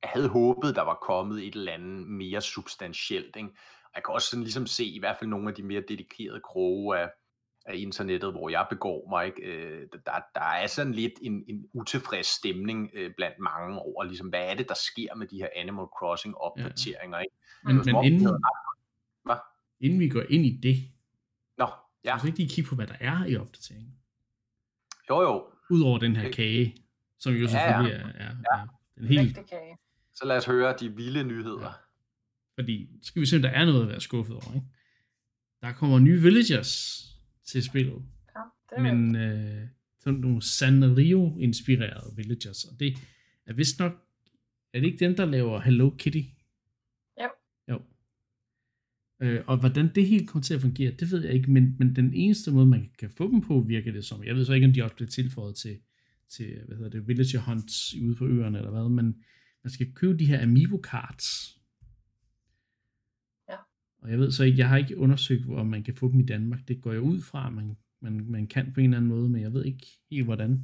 havde 0.03 0.27
håbet, 0.29 0.75
der 0.75 0.81
var 0.81 0.93
kommet 1.01 1.47
et 1.47 1.55
eller 1.55 1.71
andet 1.71 2.07
mere 2.07 2.41
substantielt. 2.41 3.35
Ikke? 3.35 3.49
Og 3.83 3.91
jeg 3.95 4.03
kan 4.05 4.13
også 4.13 4.29
sådan 4.29 4.43
ligesom 4.43 4.67
se 4.67 4.85
i 4.85 4.99
hvert 4.99 5.17
fald 5.19 5.29
nogle 5.29 5.49
af 5.49 5.55
de 5.55 5.63
mere 5.63 5.83
dedikerede 5.87 6.41
kroge 6.41 6.99
af, 6.99 7.09
af 7.65 7.75
internettet, 7.75 8.31
hvor 8.31 8.49
jeg 8.49 8.67
begår 8.69 9.09
mig. 9.09 9.25
Ikke? 9.25 9.41
Øh, 9.41 9.87
der, 10.05 10.11
der 10.35 10.41
er 10.41 10.67
sådan 10.67 10.93
lidt 10.93 11.13
en, 11.21 11.43
en 11.47 11.65
utilfreds 11.73 12.27
stemning 12.27 12.89
øh, 12.93 13.11
blandt 13.17 13.39
mange 13.39 13.79
over, 13.79 14.03
ligesom, 14.03 14.27
hvad 14.27 14.41
er 14.51 14.55
det, 14.55 14.69
der 14.69 14.75
sker 14.75 15.15
med 15.15 15.27
de 15.27 15.37
her 15.37 15.47
Animal 15.55 15.85
Crossing 15.99 16.37
opdateringer. 16.37 17.19
Ikke? 17.19 17.35
Men, 17.63 17.75
men 17.75 18.05
inden, 18.05 18.35
Hvad? 19.25 19.35
inden 19.79 19.99
vi 19.99 20.09
går 20.09 20.23
ind 20.29 20.45
i 20.45 20.59
det, 20.63 20.75
Nå, 21.57 21.67
ja. 22.03 22.13
ja, 22.13 22.19
så 22.19 22.27
ikke 22.27 22.39
lige 22.39 22.49
kigge 22.49 22.69
på, 22.69 22.75
hvad 22.75 22.87
der 22.87 22.95
er 22.99 23.25
i 23.25 23.35
opdateringen. 23.37 23.93
jo 25.09 25.21
jo. 25.21 25.45
Udover 25.69 25.97
den 25.99 26.15
her 26.15 26.31
kage, 26.31 26.75
som 27.19 27.33
jo 27.33 27.41
Ja, 27.41 27.47
selvfølgelig 27.47 27.93
er, 27.93 28.07
er, 28.07 28.29
er 28.53 28.67
den 28.97 29.07
helt... 29.07 29.37
Rigtig 29.37 29.49
kage. 29.49 29.77
Så 30.16 30.26
lad 30.26 30.38
os 30.38 30.45
høre 30.45 30.76
de 30.80 30.95
vilde 30.95 31.24
nyheder. 31.24 31.62
Ja. 31.62 31.72
Fordi, 32.60 32.89
så 33.01 33.07
skal 33.07 33.20
vi 33.22 33.26
se, 33.26 33.36
om 33.36 33.41
der 33.41 33.49
er 33.49 33.66
noget 33.66 33.82
at 33.82 33.88
være 33.88 34.01
skuffet 34.01 34.36
over, 34.36 34.55
ikke? 34.55 34.68
Der 35.62 35.74
kommer 35.74 35.99
nye 35.99 36.22
villagers 36.22 37.03
til 37.47 37.64
spillet. 37.64 37.93
Ja, 38.36 38.41
det 38.70 38.78
er 38.78 38.93
men 38.93 39.16
øh, 39.16 39.68
sådan 39.99 40.20
nogle 40.20 40.41
Sanrio-inspirerede 40.41 42.16
villagers, 42.16 42.64
og 42.64 42.80
det 42.80 42.97
er 43.45 43.53
vist 43.53 43.80
nok, 43.80 43.93
er 44.74 44.80
det 44.80 44.88
ikke 44.88 45.05
dem, 45.05 45.16
der 45.16 45.26
laver 45.26 45.60
Hello 45.60 45.89
Kitty? 45.89 46.22
Jo. 47.22 47.30
Jo. 47.70 47.82
Øh, 49.22 49.43
og 49.47 49.57
hvordan 49.60 49.95
det 49.95 50.07
helt 50.07 50.30
kommer 50.30 50.43
til 50.43 50.53
at 50.53 50.62
fungere, 50.62 50.91
det 50.91 51.12
ved 51.12 51.24
jeg 51.24 51.34
ikke, 51.34 51.51
men, 51.51 51.76
men 51.80 51.95
den 51.95 52.14
eneste 52.14 52.51
måde, 52.51 52.66
man 52.66 52.91
kan 52.99 53.10
få 53.10 53.32
dem 53.32 53.41
på, 53.41 53.60
virker 53.68 53.91
det 53.91 54.05
som, 54.05 54.24
jeg 54.24 54.36
ved 54.36 54.45
så 54.45 54.53
ikke, 54.53 54.68
om 54.68 54.74
de 54.74 54.84
også 54.84 54.95
bliver 54.95 55.10
tilføjet 55.10 55.55
til, 55.55 55.80
til 56.30 56.60
hvad 56.68 56.78
hedder 56.78 56.89
det, 56.89 57.07
villager 57.07 57.39
hunts 57.39 57.95
ude 58.01 58.16
på 58.16 58.28
øerne 58.28 58.57
eller 58.57 58.72
hvad, 58.72 58.89
men 58.89 59.24
man 59.64 59.72
skal 59.72 59.93
købe 59.93 60.20
de 60.20 60.26
her 60.26 60.43
amiibo 60.43 60.82
cards. 60.84 61.60
Ja. 63.49 63.55
Og 64.01 64.12
jeg 64.12 64.20
ved 64.20 64.32
så 64.32 64.43
ikke, 64.43 64.57
jeg 64.57 64.70
har 64.70 64.78
ikke 64.78 64.97
undersøgt, 64.97 65.49
om 65.49 65.68
man 65.68 65.84
kan 65.84 65.95
få 65.95 66.12
dem 66.12 66.20
i 66.20 66.26
Danmark. 66.26 66.68
Det 66.68 66.82
går 66.82 66.91
jeg 66.91 67.01
ud 67.01 67.22
fra, 67.22 67.49
man, 67.49 67.78
man, 68.01 68.26
man 68.30 68.47
kan 68.47 68.74
på 68.74 68.80
en 68.80 68.84
eller 68.84 68.97
anden 68.97 69.10
måde, 69.10 69.30
men 69.30 69.41
jeg 69.41 69.53
ved 69.53 69.66
ikke 69.66 69.88
helt 70.12 70.26
hvordan. 70.26 70.64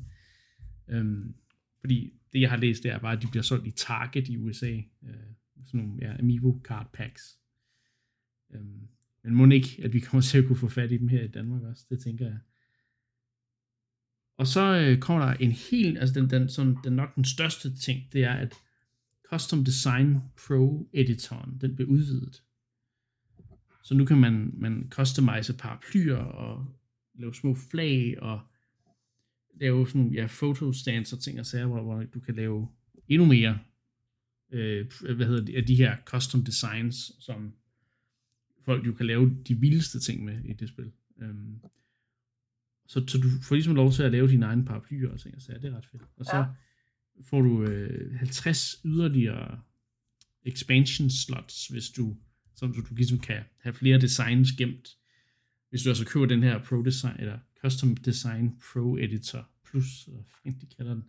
Øhm, 0.88 1.36
fordi 1.80 2.14
det, 2.34 2.42
jeg 2.42 2.50
har 2.50 2.58
læst, 2.58 2.84
det 2.84 2.92
er 2.92 3.00
bare, 3.00 3.18
at 3.18 3.22
de 3.22 3.28
bliver 3.28 3.44
solgt 3.44 3.68
i 3.68 3.72
Target 3.72 4.28
i 4.28 4.38
USA. 4.38 4.72
Øh, 5.04 5.14
sådan 5.66 5.80
nogle 5.80 5.98
ja, 6.02 6.18
Amiibo 6.20 6.62
card 6.64 6.90
packs. 6.94 7.40
Øhm, 8.54 8.88
men 9.24 9.36
må 9.36 9.46
ikke, 9.46 9.82
at 9.84 9.94
vi 9.94 10.00
kommer 10.00 10.22
til 10.32 10.38
at 10.38 10.46
kunne 10.48 10.58
få 10.58 10.70
fat 10.70 10.92
i 10.92 10.98
dem 10.98 11.08
her 11.08 11.24
i 11.24 11.28
Danmark 11.28 11.64
også. 11.64 11.86
Det 11.90 12.00
tænker 12.00 12.26
jeg. 12.26 12.40
Og 14.38 14.48
så 14.48 14.62
øh, 14.62 15.00
kommer 15.00 15.26
der 15.26 15.34
en 15.34 15.52
helt, 15.52 15.98
altså 15.98 16.20
den, 16.20 16.30
den, 16.30 16.50
sådan, 16.50 16.78
den 16.84 16.94
nok 16.94 17.16
den 17.16 17.26
største 17.26 17.76
ting, 17.76 18.14
det 18.14 18.24
er, 18.24 18.34
at 18.34 18.54
Custom 19.30 19.64
Design 19.64 20.18
Pro 20.48 20.90
Editoren, 20.94 21.58
den 21.62 21.76
bliver 21.76 21.90
udvidet. 21.90 22.44
Så 23.84 23.94
nu 23.94 24.06
kan 24.06 24.18
man, 24.18 24.52
man 24.54 24.88
customize 24.90 25.54
paraplyer 25.54 26.18
og 26.18 26.66
lave 27.14 27.34
små 27.34 27.56
flag 27.56 28.22
og 28.22 28.42
lave 29.54 29.88
sådan 29.88 30.02
nogle 30.02 30.16
ja, 30.16 30.26
fotostands 30.26 31.14
og 31.14 31.20
ting 31.20 31.40
og 31.40 31.46
sager, 31.46 31.66
hvor, 31.66 31.82
hvor 31.82 32.04
du 32.04 32.20
kan 32.20 32.36
lave 32.36 32.68
endnu 33.08 33.26
mere 33.26 33.60
øh, 34.52 34.92
øh, 35.06 35.16
hvad 35.16 35.26
hedder 35.26 35.46
det, 35.46 35.56
af 35.56 35.66
de 35.66 35.76
her 35.76 35.98
custom 36.06 36.44
designs, 36.44 37.12
som 37.20 37.54
folk 38.66 38.88
jo 38.88 38.94
kan 38.94 39.06
lave 39.06 39.38
de 39.48 39.56
vildeste 39.56 40.00
ting 40.00 40.24
med 40.24 40.44
i 40.44 40.54
det 40.54 40.70
spil. 40.70 40.92
Øhm, 41.22 41.60
så, 42.88 43.04
så 43.08 43.18
du 43.18 43.28
får 43.42 43.56
ligesom 43.56 43.76
lov 43.76 43.92
til 43.92 44.04
at 44.04 44.12
lave 44.12 44.28
dine 44.28 44.46
egne 44.46 44.66
paraplyer 44.66 45.12
og 45.12 45.20
ting 45.20 45.36
og 45.36 45.42
sager, 45.42 45.60
det 45.60 45.74
er 45.74 45.78
ret 45.78 45.86
fedt. 45.86 46.04
Og 46.18 46.26
så 46.26 46.38
Ja 46.38 46.46
får 47.24 47.42
du 47.42 47.64
øh, 47.64 48.16
50 48.16 48.82
yderligere 48.86 49.62
expansion 50.44 51.10
slots, 51.10 51.68
hvis 51.68 51.90
du, 51.90 52.18
så 52.56 52.68
du, 52.68 52.82
du 52.90 52.96
ligesom 52.96 53.20
kan 53.20 53.44
have 53.60 53.74
flere 53.74 54.02
designs 54.02 54.52
gemt. 54.52 54.98
Hvis 55.70 55.84
du 55.84 55.90
altså 55.90 56.06
køber 56.06 56.26
den 56.26 56.44
her 56.44 56.64
Pro 56.64 56.84
Design, 56.84 57.20
eller 57.20 57.40
Custom 57.62 57.98
Design 57.98 58.60
Pro 58.60 58.98
Editor 58.98 59.50
Plus, 59.66 60.08
eller 60.08 60.24
hvad 60.44 60.54
de 60.62 60.76
kalder 60.78 60.94
den. 60.94 61.04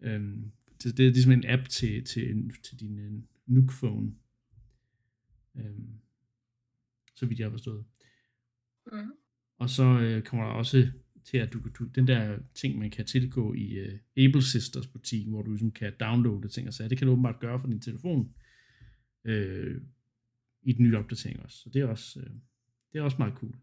Øhm, 0.00 0.52
det, 0.82 0.96
det 0.96 1.06
er 1.06 1.10
ligesom 1.10 1.32
en 1.32 1.44
app 1.46 1.68
til, 1.68 2.04
til, 2.04 2.52
til 2.62 2.80
din 2.80 2.98
øh, 2.98 3.12
Nook 3.46 3.72
phone. 3.72 4.12
Øhm, 5.56 6.00
så 7.16 7.26
vidt 7.26 7.38
jeg 7.38 7.46
har 7.46 7.50
forstået. 7.50 7.84
Mm. 8.92 9.12
Og 9.58 9.70
så 9.70 9.84
øh, 9.84 10.22
kommer 10.22 10.46
der 10.46 10.52
også 10.52 10.90
til, 11.24 11.38
at 11.38 11.52
du, 11.52 11.60
du 11.78 11.84
den 11.84 12.06
der 12.06 12.38
ting, 12.54 12.78
man 12.78 12.90
kan 12.90 13.06
tilgå 13.06 13.54
i 13.54 13.72
øh, 13.72 13.92
uh, 13.92 14.24
Able 14.24 14.42
Sisters 14.42 14.86
butikken, 14.86 15.32
hvor 15.32 15.42
du 15.42 15.50
ligesom 15.50 15.70
kan 15.70 15.92
downloade 16.00 16.48
ting 16.48 16.68
og 16.68 16.74
sager, 16.74 16.88
det 16.88 16.98
kan 16.98 17.06
du 17.06 17.12
åbenbart 17.12 17.40
gøre 17.40 17.60
fra 17.60 17.68
din 17.68 17.80
telefon 17.80 18.34
øh, 19.24 19.80
i 20.62 20.72
den 20.72 20.84
nye 20.84 20.96
opdatering 20.96 21.42
også. 21.42 21.56
Så 21.56 21.70
det 21.74 21.82
er 21.82 21.86
også, 21.86 22.20
øh, 22.20 22.30
det 22.92 22.98
er 22.98 23.02
også 23.02 23.16
meget 23.18 23.34
cool. 23.34 23.54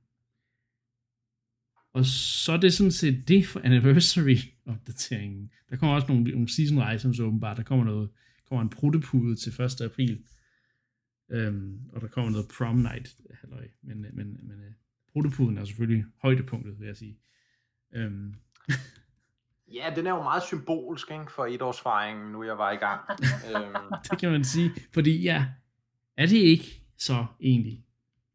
Og 1.93 2.05
så 2.05 2.51
er 2.51 2.57
det 2.57 2.73
sådan 2.73 2.91
set 2.91 3.27
det 3.27 3.45
for 3.45 3.59
anniversary-opdateringen. 3.63 5.51
Der 5.69 5.75
kommer 5.75 5.95
også 5.95 6.07
nogle, 6.07 6.31
nogle 6.31 6.49
season 6.49 6.95
items 6.95 7.19
åbenbart. 7.19 7.57
Der 7.57 7.63
kommer 7.63 7.85
noget, 7.85 8.09
kommer 8.45 8.61
en 8.61 8.69
pruttepude 8.69 9.35
til 9.35 9.61
1. 9.61 9.81
april. 9.81 10.23
Øhm, 11.31 11.81
og 11.93 12.01
der 12.01 12.07
kommer 12.07 12.31
noget 12.31 12.47
prom 12.57 12.75
night, 12.75 13.17
halløj. 13.41 13.67
Men, 13.81 14.05
øh, 14.05 14.15
men, 14.15 14.27
øh, 14.27 14.43
men 14.43 14.59
uh, 14.59 14.73
prutepuden 15.11 15.57
er 15.57 15.65
selvfølgelig 15.65 16.05
højdepunktet, 16.21 16.79
vil 16.79 16.85
jeg 16.85 16.97
sige. 16.97 17.19
Øhm, 17.93 18.33
Ja, 19.73 19.93
den 19.95 20.07
er 20.07 20.11
jo 20.11 20.23
meget 20.23 20.43
symbolsk 20.43 21.11
ikke, 21.11 21.31
for 21.31 21.45
etårsfejringen, 21.45 22.31
nu 22.31 22.43
jeg 22.43 22.57
var 22.57 22.71
i 22.71 22.75
gang. 22.75 23.01
øhm, 23.55 23.75
det 24.11 24.19
kan 24.19 24.31
man 24.31 24.43
sige. 24.43 24.71
Fordi 24.93 25.21
ja, 25.23 25.45
er 26.17 26.25
det 26.25 26.37
ikke 26.37 26.83
så 26.97 27.25
egentlig? 27.41 27.85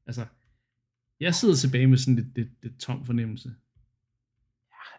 Altså, 0.06 0.26
jeg 1.20 1.34
sidder 1.34 1.54
tilbage 1.54 1.86
med 1.86 1.98
sådan 1.98 2.16
lidt, 2.16 2.34
lidt, 2.36 2.48
lidt 2.62 2.80
tom 2.80 3.04
fornemmelse. 3.04 3.54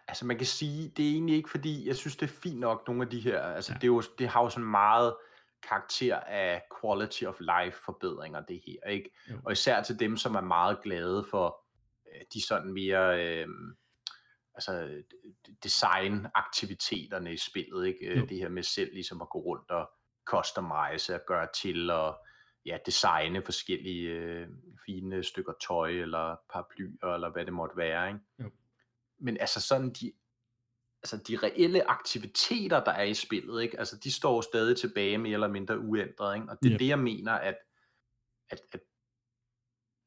altså 0.08 0.26
man 0.26 0.36
kan 0.36 0.46
sige, 0.46 0.88
det 0.96 1.06
er 1.08 1.10
egentlig 1.12 1.36
ikke 1.36 1.50
fordi, 1.50 1.88
jeg 1.88 1.96
synes 1.96 2.16
det 2.16 2.26
er 2.30 2.34
fint 2.42 2.60
nok, 2.60 2.82
nogle 2.86 3.02
af 3.02 3.08
de 3.10 3.20
her, 3.20 3.40
altså 3.42 3.72
Ja. 3.72 3.74
det, 3.78 3.84
er 3.84 3.88
jo, 3.88 4.02
det 4.18 4.28
har 4.28 4.42
jo 4.42 4.50
sådan 4.50 4.70
meget 4.70 5.16
karakter 5.68 6.16
af 6.20 6.62
quality 6.80 7.24
of 7.24 7.40
life 7.40 7.78
forbedringer, 7.84 8.40
det 8.40 8.60
her, 8.66 8.90
ikke? 8.90 9.10
Jo. 9.30 9.36
Og 9.44 9.52
især 9.52 9.82
til 9.82 10.00
dem, 10.00 10.16
som 10.16 10.34
er 10.34 10.40
meget 10.40 10.78
glade 10.82 11.26
for 11.30 11.56
øh, 12.14 12.20
de 12.34 12.46
sådan 12.46 12.72
mere, 12.72 13.26
øh, 13.40 13.46
altså 14.54 15.02
designaktiviteterne 15.62 17.32
i 17.32 17.36
spillet, 17.36 17.86
ikke? 17.86 18.18
Jo. 18.18 18.26
Det 18.26 18.38
her 18.38 18.48
med 18.48 18.62
selv 18.62 18.92
ligesom 18.92 19.22
at 19.22 19.28
gå 19.28 19.38
rundt 19.38 19.70
og 19.70 19.90
customize 20.24 21.14
og 21.14 21.20
gøre 21.26 21.48
til 21.54 21.90
og 21.90 22.24
ja, 22.66 22.78
designe 22.86 23.42
forskellige 23.44 24.10
øh, 24.10 24.48
fine 24.86 25.24
stykker 25.24 25.52
tøj 25.68 25.90
eller 25.90 26.36
paraplyer 26.52 27.14
eller 27.14 27.32
hvad 27.32 27.44
det 27.44 27.52
måtte 27.52 27.76
være, 27.76 28.08
ikke? 28.08 28.20
Jo. 28.42 28.50
Men 29.18 29.36
altså 29.40 29.60
sådan 29.60 29.92
de 29.92 30.12
altså 31.02 31.16
de 31.16 31.36
reelle 31.36 31.90
aktiviteter, 31.90 32.84
der 32.84 32.90
er 32.92 33.02
i 33.02 33.14
spillet, 33.14 33.62
ikke? 33.62 33.78
Altså, 33.78 33.96
de 34.04 34.12
står 34.12 34.40
stadig 34.40 34.76
tilbage 34.76 35.18
mere 35.18 35.32
eller 35.32 35.48
mindre 35.48 35.78
uændret, 35.78 36.36
ikke? 36.36 36.50
Og 36.50 36.58
det 36.62 36.68
er 36.68 36.72
Yep. 36.72 36.80
det, 36.80 36.88
jeg 36.88 36.98
mener, 36.98 37.32
at, 37.32 37.56
at, 38.50 38.60
at 38.72 38.80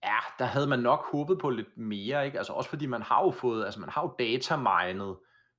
ja, 0.03 0.17
der 0.39 0.45
havde 0.45 0.67
man 0.67 0.79
nok 0.79 1.05
håbet 1.11 1.39
på 1.39 1.49
lidt 1.49 1.77
mere, 1.77 2.25
ikke? 2.25 2.37
Altså 2.37 2.53
også 2.53 2.69
fordi 2.69 2.85
man 2.85 3.01
har 3.01 3.23
jo 3.23 3.31
fået, 3.31 3.65
altså 3.65 3.79
man 3.79 3.89
har 3.89 4.01
jo 4.01 4.15
datamined 4.19 5.15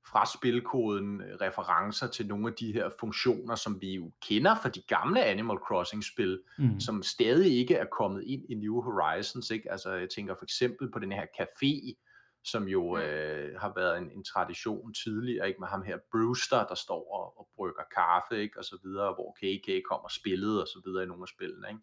fra 0.07 0.27
spilkoden 0.27 1.21
øh, 1.21 1.35
referencer 1.41 2.07
til 2.07 2.27
nogle 2.27 2.49
af 2.49 2.55
de 2.55 2.73
her 2.73 2.91
funktioner, 3.01 3.55
som 3.55 3.81
vi 3.81 3.95
jo 3.95 4.13
kender 4.29 4.55
fra 4.55 4.69
de 4.69 4.83
gamle 4.83 5.25
Animal 5.25 5.57
Crossing-spil, 5.57 6.41
mm. 6.59 6.81
som 6.81 7.03
stadig 7.03 7.59
ikke 7.59 7.75
er 7.75 7.87
kommet 7.99 8.25
ind 8.27 8.43
i 8.49 8.55
New 8.55 8.83
Horizons. 8.83 9.51
Ikke? 9.51 9.73
Altså, 9.73 9.93
jeg 9.93 10.09
tænker 10.11 10.35
for 10.35 10.45
eksempel 10.45 10.91
på 10.91 10.99
den 10.99 11.13
her 11.13 11.27
café, 11.41 12.03
som 12.45 12.69
jo 12.69 12.97
mm. 12.97 13.03
øh, 13.03 13.61
har 13.61 13.73
været 13.77 13.99
en, 13.99 14.11
en 14.11 14.25
tradition 14.25 14.95
tidligere, 14.95 15.49
ikke 15.49 15.61
med 15.61 15.69
ham 15.69 15.83
her 15.83 15.99
Brewster, 16.13 16.67
der 16.67 16.75
står 16.75 17.13
og, 17.19 17.39
og 17.39 17.49
brygger 17.57 17.83
kaffe, 17.95 18.43
ikke, 18.43 18.59
og 18.59 18.65
så 18.65 18.79
videre, 18.85 19.15
hvor 19.15 19.37
KK 19.41 19.85
kommer 19.89 20.05
og 20.05 20.11
spillede, 20.11 20.63
og 20.63 20.69
så 20.69 20.81
videre 20.85 21.05
i 21.05 21.07
nogle 21.07 21.23
af 21.23 21.29
spillene, 21.29 21.69
ikke. 21.69 21.83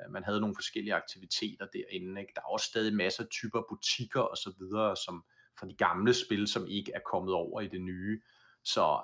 Øh, 0.00 0.12
man 0.12 0.24
havde 0.24 0.40
nogle 0.40 0.54
forskellige 0.54 0.94
aktiviteter 0.94 1.66
derinde, 1.66 2.20
ikke. 2.20 2.32
Der 2.34 2.40
er 2.40 2.52
også 2.52 2.66
stadig 2.66 2.94
masser 2.94 3.22
af 3.22 3.28
typer 3.28 3.62
butikker 3.68 4.20
og 4.20 4.36
så 4.36 4.52
videre, 4.58 4.96
som 4.96 5.24
fra 5.58 5.66
de 5.66 5.74
gamle 5.74 6.14
spil, 6.14 6.48
som 6.48 6.66
ikke 6.68 6.92
er 6.94 7.00
kommet 7.10 7.34
over 7.34 7.60
i 7.60 7.68
det 7.68 7.80
nye. 7.80 8.20
Så 8.64 9.00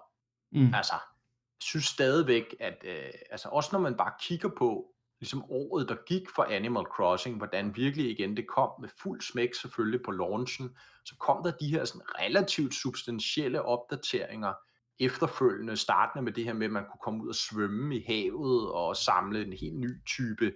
mm. 0.53 0.75
altså, 0.75 0.95
jeg 0.95 1.63
synes 1.63 1.85
stadigvæk, 1.85 2.55
at 2.61 2.85
øh, 2.85 3.13
altså, 3.31 3.49
også 3.49 3.71
når 3.73 3.81
man 3.81 3.97
bare 3.97 4.13
kigger 4.21 4.49
på, 4.59 4.91
ligesom 5.21 5.45
året, 5.51 5.89
der 5.89 5.97
gik 6.07 6.31
for 6.35 6.43
Animal 6.43 6.85
Crossing, 6.85 7.37
hvordan 7.37 7.77
virkelig 7.77 8.11
igen 8.11 8.37
det 8.37 8.47
kom 8.47 8.71
med 8.81 8.89
fuld 9.03 9.21
smæk 9.21 9.55
selvfølgelig 9.55 10.01
på 10.05 10.11
launchen, 10.11 10.77
så 11.05 11.17
kom 11.17 11.43
der 11.45 11.51
de 11.51 11.69
her 11.69 11.85
sådan 11.85 12.03
relativt 12.21 12.75
substantielle 12.75 13.63
opdateringer 13.63 14.53
efterfølgende, 14.99 15.77
startende 15.77 16.25
med 16.25 16.33
det 16.33 16.45
her 16.45 16.53
med, 16.53 16.67
at 16.67 16.73
man 16.73 16.85
kunne 16.85 17.01
komme 17.03 17.25
ud 17.25 17.29
og 17.29 17.35
svømme 17.35 17.97
i 17.97 18.05
havet 18.07 18.73
og 18.73 18.97
samle 18.97 19.43
en 19.47 19.53
helt 19.53 19.79
ny 19.79 20.05
type, 20.07 20.53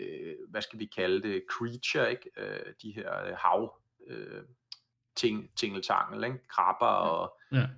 øh, 0.00 0.36
hvad 0.48 0.62
skal 0.62 0.78
vi 0.78 0.86
kalde 0.86 1.22
det, 1.28 1.44
creature, 1.50 2.10
ikke? 2.10 2.30
Øh, 2.36 2.74
de 2.82 2.92
her 2.92 3.24
øh, 3.24 3.34
hav 3.36 3.74
øh, 4.06 4.42
ting, 5.16 5.56
tingeltangel, 5.56 6.24
ikke? 6.24 6.48
krabber 6.48 6.86
og 6.86 7.38
ja. 7.52 7.68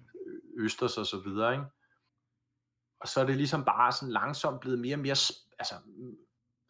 østers 0.57 0.99
og 0.99 1.07
så 1.07 1.19
videre, 1.19 1.53
ikke? 1.53 1.65
Og 3.01 3.09
så 3.09 3.21
er 3.21 3.27
det 3.27 3.37
ligesom 3.37 3.65
bare 3.65 3.93
sådan 3.93 4.13
langsomt 4.13 4.61
blevet 4.61 4.79
mere 4.79 4.95
og 4.95 5.01
mere 5.01 5.17
altså, 5.59 5.75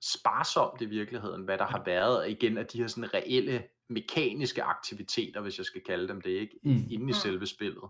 sparsomt 0.03 0.81
i 0.81 0.85
virkeligheden, 0.85 1.43
hvad 1.43 1.59
der 1.59 1.67
har 1.67 1.83
været 1.85 2.31
igen 2.31 2.59
af 2.59 2.67
de 2.67 2.79
her 2.79 2.87
sådan 2.87 3.15
reelle 3.15 3.65
mekaniske 3.89 4.63
aktiviteter, 4.63 5.41
hvis 5.41 5.59
jeg 5.59 5.67
skal 5.67 5.83
kalde 5.87 6.09
dem 6.09 6.21
det, 6.21 6.31
ikke? 6.31 6.59
Mm. 6.63 6.87
inde 6.91 7.11
i 7.11 7.13
selve 7.13 7.47
spillet. 7.47 7.83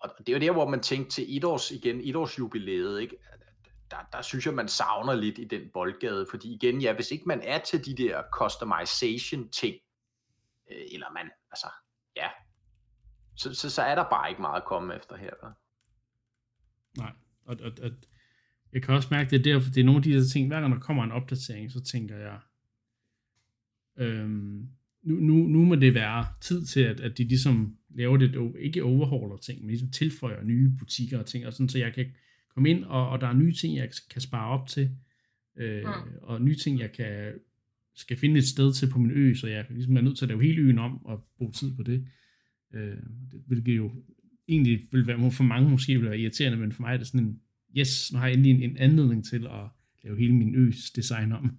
Og 0.00 0.10
det 0.18 0.28
er 0.28 0.32
jo 0.32 0.40
der, 0.40 0.52
hvor 0.52 0.68
man 0.68 0.80
tænkte 0.80 1.10
til 1.10 1.36
et 1.36 1.44
års, 1.44 1.70
igen, 1.70 2.00
et 2.00 2.16
års 2.16 2.38
jubilæet, 2.38 3.00
ikke? 3.00 3.16
Der, 3.90 4.08
der 4.12 4.22
synes 4.22 4.46
jeg, 4.46 4.54
man 4.54 4.68
savner 4.68 5.14
lidt 5.14 5.38
i 5.38 5.44
den 5.44 5.70
boldgade, 5.74 6.26
fordi 6.30 6.54
igen, 6.54 6.80
ja, 6.80 6.94
hvis 6.94 7.10
ikke 7.10 7.24
man 7.26 7.40
er 7.42 7.58
til 7.58 7.86
de 7.86 7.96
der 7.96 8.22
customization 8.32 9.48
ting, 9.48 9.76
øh, 10.70 10.86
eller 10.92 11.06
man, 11.14 11.30
altså, 11.50 11.66
ja, 12.16 12.28
så, 13.36 13.54
så, 13.54 13.70
så 13.70 13.82
er 13.82 13.94
der 13.94 14.10
bare 14.10 14.30
ikke 14.30 14.42
meget 14.42 14.60
at 14.60 14.66
komme 14.66 14.96
efter 14.96 15.16
her. 15.16 15.30
Da. 15.42 15.46
Nej, 16.96 17.12
og, 17.44 17.56
og, 17.60 17.72
og 17.82 17.90
jeg 18.72 18.82
kan 18.82 18.94
også 18.94 19.08
mærke, 19.10 19.30
det 19.30 19.38
er 19.38 19.42
derfor, 19.42 19.70
det 19.70 19.80
er 19.80 19.84
nogle 19.84 19.98
af 19.98 20.02
de 20.02 20.12
der 20.12 20.24
ting, 20.32 20.48
hver 20.48 20.60
gang 20.60 20.74
der 20.74 20.80
kommer 20.80 21.04
en 21.04 21.12
opdatering, 21.12 21.70
så 21.70 21.84
tænker 21.84 22.16
jeg, 22.16 22.40
øhm, 23.96 24.68
nu, 25.02 25.14
nu, 25.14 25.34
nu 25.34 25.64
må 25.64 25.74
det 25.74 25.94
være 25.94 26.26
tid 26.40 26.66
til, 26.66 26.80
at, 26.80 27.00
at 27.00 27.18
de 27.18 27.24
ligesom 27.24 27.76
laver 27.88 28.16
det, 28.16 28.52
ikke 28.58 28.84
overhauler 28.84 29.36
ting, 29.36 29.60
men 29.60 29.68
ligesom 29.68 29.90
tilføjer 29.90 30.42
nye 30.42 30.70
butikker 30.78 31.18
og 31.18 31.26
ting, 31.26 31.46
og 31.46 31.52
sådan, 31.52 31.68
så 31.68 31.78
jeg 31.78 31.94
kan 31.94 32.06
komme 32.54 32.70
ind, 32.70 32.84
og, 32.84 33.08
og 33.08 33.20
der 33.20 33.26
er 33.26 33.32
nye 33.32 33.52
ting, 33.52 33.76
jeg 33.76 33.90
kan 34.10 34.20
spare 34.20 34.48
op 34.48 34.68
til, 34.68 34.90
øh, 35.56 35.82
ja. 35.82 35.92
og 36.22 36.42
nye 36.42 36.56
ting, 36.56 36.80
jeg 36.80 36.92
kan 36.92 37.32
skal 37.94 38.16
finde 38.16 38.38
et 38.38 38.46
sted 38.46 38.72
til 38.72 38.90
på 38.90 38.98
min 38.98 39.10
ø, 39.10 39.34
så 39.34 39.46
jeg 39.46 39.66
ligesom 39.70 39.96
er 39.96 40.00
nødt 40.00 40.18
til 40.18 40.24
at 40.24 40.28
lave 40.28 40.42
hele 40.42 40.62
øen 40.62 40.78
om 40.78 41.06
og 41.06 41.24
bruge 41.38 41.52
tid 41.52 41.76
på 41.76 41.82
det. 41.82 42.06
Øh, 42.74 42.96
det 43.30 43.42
hvilket 43.46 43.76
jo 43.76 43.90
egentlig 44.48 44.88
vil 44.92 45.06
være 45.06 45.30
for 45.30 45.42
mange 45.42 45.70
måske 45.70 45.94
vil 45.98 46.10
være 46.10 46.18
irriterende, 46.18 46.58
men 46.58 46.72
for 46.72 46.82
mig 46.82 46.92
er 46.94 46.96
det 46.96 47.06
sådan 47.06 47.26
en, 47.26 47.40
yes, 47.76 48.12
nu 48.12 48.18
har 48.18 48.26
jeg 48.26 48.34
endelig 48.34 48.64
en, 48.64 48.70
en 48.70 48.76
anledning 48.76 49.24
til 49.24 49.46
at 49.46 49.68
lave 50.04 50.18
hele 50.18 50.34
min 50.34 50.54
øs 50.54 50.90
design 50.96 51.32
om. 51.32 51.58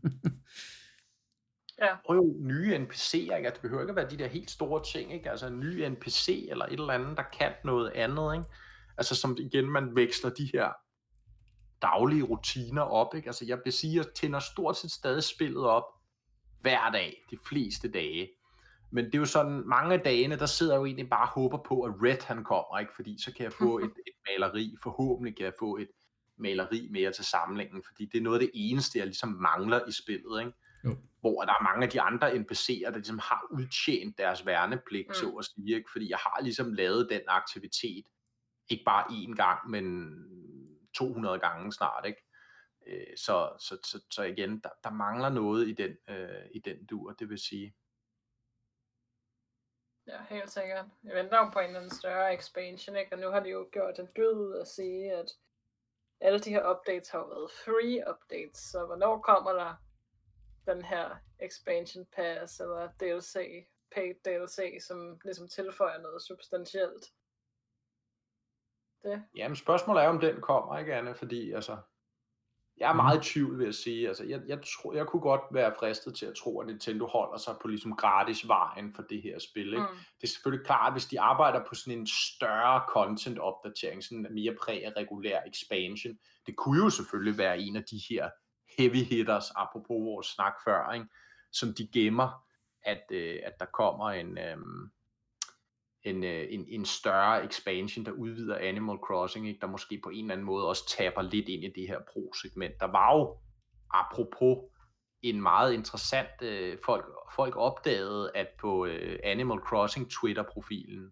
ja. 1.82 1.96
Og 2.06 2.16
jo 2.16 2.38
nye 2.39 2.76
NPC'er, 2.76 3.22
ikke? 3.22 3.36
Altså, 3.36 3.54
det 3.54 3.62
behøver 3.62 3.82
ikke 3.82 3.92
at 3.92 3.96
være 3.96 4.10
de 4.10 4.18
der 4.18 4.28
helt 4.28 4.52
store 4.52 4.84
ting, 4.94 5.14
ikke? 5.14 5.32
Altså 5.32 5.48
en 5.48 5.60
ny 5.60 5.88
NPC 5.88 6.48
eller 6.52 6.66
et 6.66 6.74
eller 6.74 6.94
andet, 6.94 7.18
der 7.18 7.24
kan 7.39 7.52
noget 7.66 7.89
andet, 7.89 8.34
ikke? 8.36 8.50
Altså 8.98 9.16
som 9.16 9.38
igen, 9.39 9.70
man 9.70 9.96
veksler 9.96 10.30
de 10.30 10.50
her 10.54 10.72
daglige 11.82 12.24
rutiner 12.24 12.82
op, 12.82 13.16
ikke? 13.16 13.28
Altså 13.28 13.46
jeg 13.46 13.60
vil 13.64 13.74
sige, 13.74 14.00
at 14.00 14.06
jeg 14.06 14.14
tænder 14.14 14.39
stort 14.39 14.78
set 14.78 14.92
stadig 14.92 15.24
spillet 15.24 15.64
op 15.64 15.84
hver 16.62 16.92
dag, 16.92 17.24
de 17.32 17.38
fleste 17.48 17.92
dage. 17.92 18.30
Men 18.92 19.06
det 19.06 19.16
er 19.16 19.20
jo 19.20 19.26
sådan, 19.26 19.64
mange 19.66 19.94
af 19.94 20.00
dagene, 20.00 20.36
der 20.36 20.46
sidder 20.46 20.74
jeg 20.74 20.80
jo 20.80 20.86
egentlig 20.86 21.10
bare 21.10 21.28
og 21.28 21.28
håber 21.28 21.58
på, 21.58 21.82
at 21.82 21.94
Red 22.04 22.24
han 22.24 22.44
kommer, 22.44 22.80
ikke? 22.80 22.92
fordi 22.96 23.22
så 23.24 23.34
kan 23.34 23.44
jeg 23.44 23.54
få 23.54 23.80
et, 23.86 23.94
et 24.08 24.14
maleri, 24.28 24.76
forhåbentlig 24.84 25.36
kan 25.38 25.46
jeg 25.46 25.54
få 25.60 25.78
et 25.78 25.89
maleri 26.38 26.89
mere 26.92 27.12
til 27.12 27.26
samlingen, 27.26 27.84
fordi 27.88 28.06
det 28.06 28.18
er 28.18 28.22
noget 28.22 28.39
af 28.39 28.48
det 28.48 28.52
eneste, 28.54 29.00
jeg 29.00 29.08
ligesom 29.08 29.30
mangler 29.30 29.80
i 29.88 29.92
spillet, 29.92 30.39
ikke? 30.39 30.54
Jo. 30.86 30.98
hvor 31.20 31.42
der 31.42 31.52
er 31.52 31.64
mange 31.64 31.86
af 31.86 31.92
de 31.92 32.02
andre 32.02 32.32
NPC'er, 32.32 32.89
der 32.89 32.96
ligesom 32.96 33.20
har 33.24 33.42
udtjent 33.52 34.18
deres 34.18 34.46
værnepligt, 34.46 35.08
mm. 35.08 35.14
så 35.14 35.30
at 35.30 35.46
sige, 35.46 35.76
ikke? 35.76 35.89
fordi 35.92 36.10
jeg 36.10 36.18
har 36.18 36.42
ligesom 36.44 36.74
lavet 36.74 37.08
den 37.10 37.22
aktivitet, 37.28 38.06
ikke 38.72 38.84
bare 38.86 39.05
én 39.11 39.36
gang, 39.36 39.69
men 39.69 40.15
200 40.93 41.39
gange 41.39 41.74
snart, 41.74 42.05
ikke? 42.05 42.26
Øh, 42.88 43.17
så, 43.17 43.55
så, 43.59 43.78
så, 43.84 44.03
så 44.11 44.24
igen, 44.24 44.59
der, 44.59 44.69
der 44.84 44.89
mangler 44.89 45.30
noget 45.30 45.67
i 45.67 45.74
den, 45.74 45.97
øh, 46.07 46.45
i 46.51 46.59
den 46.59 46.86
dur, 46.86 47.11
det 47.11 47.30
vil 47.30 47.39
sige. 47.39 47.76
Ja, 50.07 50.24
helt 50.30 50.51
sikkert. 50.51 50.86
Jeg 51.03 51.15
venter 51.15 51.38
jo 51.38 51.49
på 51.49 51.59
en 51.59 51.65
eller 51.65 51.80
anden 51.80 51.95
større 51.95 52.34
expansion, 52.34 52.95
ikke? 52.95 53.13
og 53.13 53.19
nu 53.19 53.28
har 53.28 53.39
de 53.39 53.49
jo 53.49 53.69
gjort 53.72 53.99
en 53.99 54.09
død 54.15 54.34
ud 54.34 54.55
at 54.55 54.67
sige, 54.67 55.13
at 55.13 55.32
alle 56.22 56.39
de 56.39 56.49
her 56.49 56.69
updates 56.72 57.09
har 57.09 57.19
været 57.19 57.51
free 57.51 58.03
updates, 58.11 58.57
så 58.57 58.86
hvornår 58.86 59.19
kommer 59.19 59.53
der 59.53 59.76
den 60.65 60.86
her 60.86 61.15
expansion 61.39 62.05
pass 62.05 62.59
eller 62.59 62.89
DLC, 63.00 63.66
paid 63.96 64.16
DLC, 64.25 64.83
som 64.87 65.20
ligesom 65.24 65.47
tilføjer 65.47 66.01
noget 66.01 66.21
substantielt? 66.21 67.05
Det. 69.03 69.23
Jamen 69.36 69.55
spørgsmålet 69.55 70.03
er, 70.03 70.07
om 70.07 70.19
den 70.19 70.41
kommer, 70.41 70.78
ikke 70.78 70.95
Anne? 70.95 71.15
Fordi 71.15 71.51
altså, 71.51 71.78
jeg 72.78 72.89
er 72.89 72.93
meget 72.93 73.28
i 73.28 73.29
tvivl, 73.33 73.57
vil 73.57 73.65
jeg 73.65 73.75
sige. 73.75 74.07
Altså, 74.07 74.23
jeg, 74.23 74.41
jeg, 74.47 74.59
tror, 74.61 74.93
jeg 74.93 75.07
kunne 75.07 75.21
godt 75.21 75.41
være 75.51 75.73
fristet 75.79 76.15
til 76.15 76.25
at 76.25 76.36
tro, 76.36 76.59
at 76.59 76.67
Nintendo 76.67 77.07
holder 77.07 77.37
sig 77.37 77.55
på 77.61 77.67
ligesom 77.67 77.95
gratis 77.95 78.47
vejen 78.47 78.93
for 78.93 79.01
det 79.01 79.21
her 79.21 79.39
spil. 79.39 79.67
Ikke? 79.67 79.79
Mm. 79.79 79.97
Det 80.21 80.23
er 80.23 80.28
selvfølgelig 80.28 80.65
klart, 80.65 80.87
at 80.87 80.93
hvis 80.93 81.05
de 81.05 81.19
arbejder 81.19 81.63
på 81.69 81.75
sådan 81.75 81.99
en 81.99 82.07
større 82.07 82.82
content-opdatering, 82.89 84.03
sådan 84.03 84.25
en 84.25 84.33
mere 84.33 84.55
præ-regulær 84.61 85.39
expansion, 85.47 86.17
det 86.45 86.55
kunne 86.55 86.83
jo 86.83 86.89
selvfølgelig 86.89 87.37
være 87.37 87.59
en 87.59 87.75
af 87.75 87.83
de 87.83 88.01
her 88.09 88.29
heavy 88.78 89.03
hitters, 89.03 89.51
apropos 89.55 90.05
vores 90.05 90.28
snak 90.28 90.53
før, 90.65 90.91
ikke? 90.91 91.05
som 91.51 91.73
de 91.73 91.87
gemmer, 91.87 92.45
at, 92.83 93.03
øh, 93.11 93.39
at 93.43 93.53
der 93.59 93.65
kommer 93.65 94.09
en... 94.09 94.37
Øh, 94.37 94.57
en, 96.03 96.23
øh, 96.23 96.47
en, 96.49 96.65
en 96.67 96.86
større 96.86 97.45
expansion, 97.45 98.05
der 98.05 98.11
udvider 98.11 98.57
Animal 98.57 98.97
Crossing, 98.97 99.47
ikke? 99.47 99.59
der 99.59 99.67
måske 99.67 99.99
på 100.03 100.09
en 100.09 100.25
eller 100.25 100.33
anden 100.33 100.45
måde 100.45 100.67
også 100.67 100.87
taber 100.97 101.21
lidt 101.21 101.49
ind 101.49 101.63
i 101.63 101.82
det 101.82 101.87
her 101.87 101.99
pro-segment. 102.13 102.73
Der 102.79 102.86
var 102.86 103.17
jo, 103.17 103.37
apropos, 103.93 104.57
en 105.21 105.41
meget 105.41 105.73
interessant, 105.73 106.41
øh, 106.41 106.78
folk, 106.86 107.05
folk 107.36 107.55
opdagede, 107.55 108.32
at 108.36 108.47
på 108.59 108.86
øh, 108.86 109.19
Animal 109.23 109.59
Crossing 109.59 110.11
Twitter-profilen, 110.11 111.11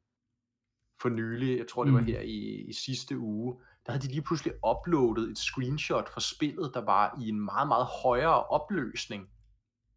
for 1.01 1.09
nylig, 1.09 1.57
jeg 1.57 1.67
tror 1.67 1.83
det 1.83 1.93
var 1.93 1.99
mm. 1.99 2.05
her 2.05 2.21
i, 2.21 2.65
i 2.69 2.73
sidste 2.73 3.17
uge, 3.17 3.61
der 3.85 3.91
havde 3.91 4.07
de 4.07 4.11
lige 4.11 4.21
pludselig 4.21 4.53
uploadet 4.71 5.29
et 5.29 5.37
screenshot 5.37 6.09
fra 6.09 6.21
spillet, 6.21 6.71
der 6.73 6.85
var 6.85 7.17
i 7.21 7.29
en 7.29 7.39
meget, 7.39 7.67
meget 7.67 7.87
højere 8.03 8.43
opløsning, 8.43 9.29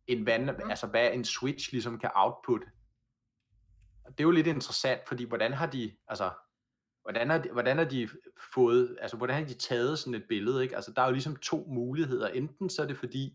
end 0.06 0.22
hvad, 0.22 0.38
mm. 0.38 0.70
altså 0.70 0.86
hvad 0.86 1.12
en 1.12 1.24
Switch 1.24 1.72
ligesom 1.72 1.98
kan 1.98 2.10
output 2.14 2.62
det 4.08 4.20
er 4.20 4.24
jo 4.24 4.30
lidt 4.30 4.46
interessant, 4.46 5.00
fordi 5.08 5.24
hvordan 5.24 5.52
har 5.52 5.66
de, 5.66 5.92
altså, 6.08 6.30
hvordan 7.02 7.30
har 7.30 7.38
de, 7.38 7.48
hvordan 7.52 7.78
har 7.78 7.84
de 7.84 8.08
fået, 8.54 8.96
altså 9.00 9.16
hvordan 9.16 9.36
har 9.36 9.44
de 9.44 9.54
taget 9.54 9.98
sådan 9.98 10.14
et 10.14 10.24
billede, 10.28 10.62
ikke? 10.62 10.76
Altså 10.76 10.92
der 10.96 11.02
er 11.02 11.06
jo 11.06 11.12
ligesom 11.12 11.36
to 11.36 11.66
muligheder. 11.68 12.28
Enten 12.28 12.70
så 12.70 12.82
er 12.82 12.86
det 12.86 12.96
fordi, 12.96 13.34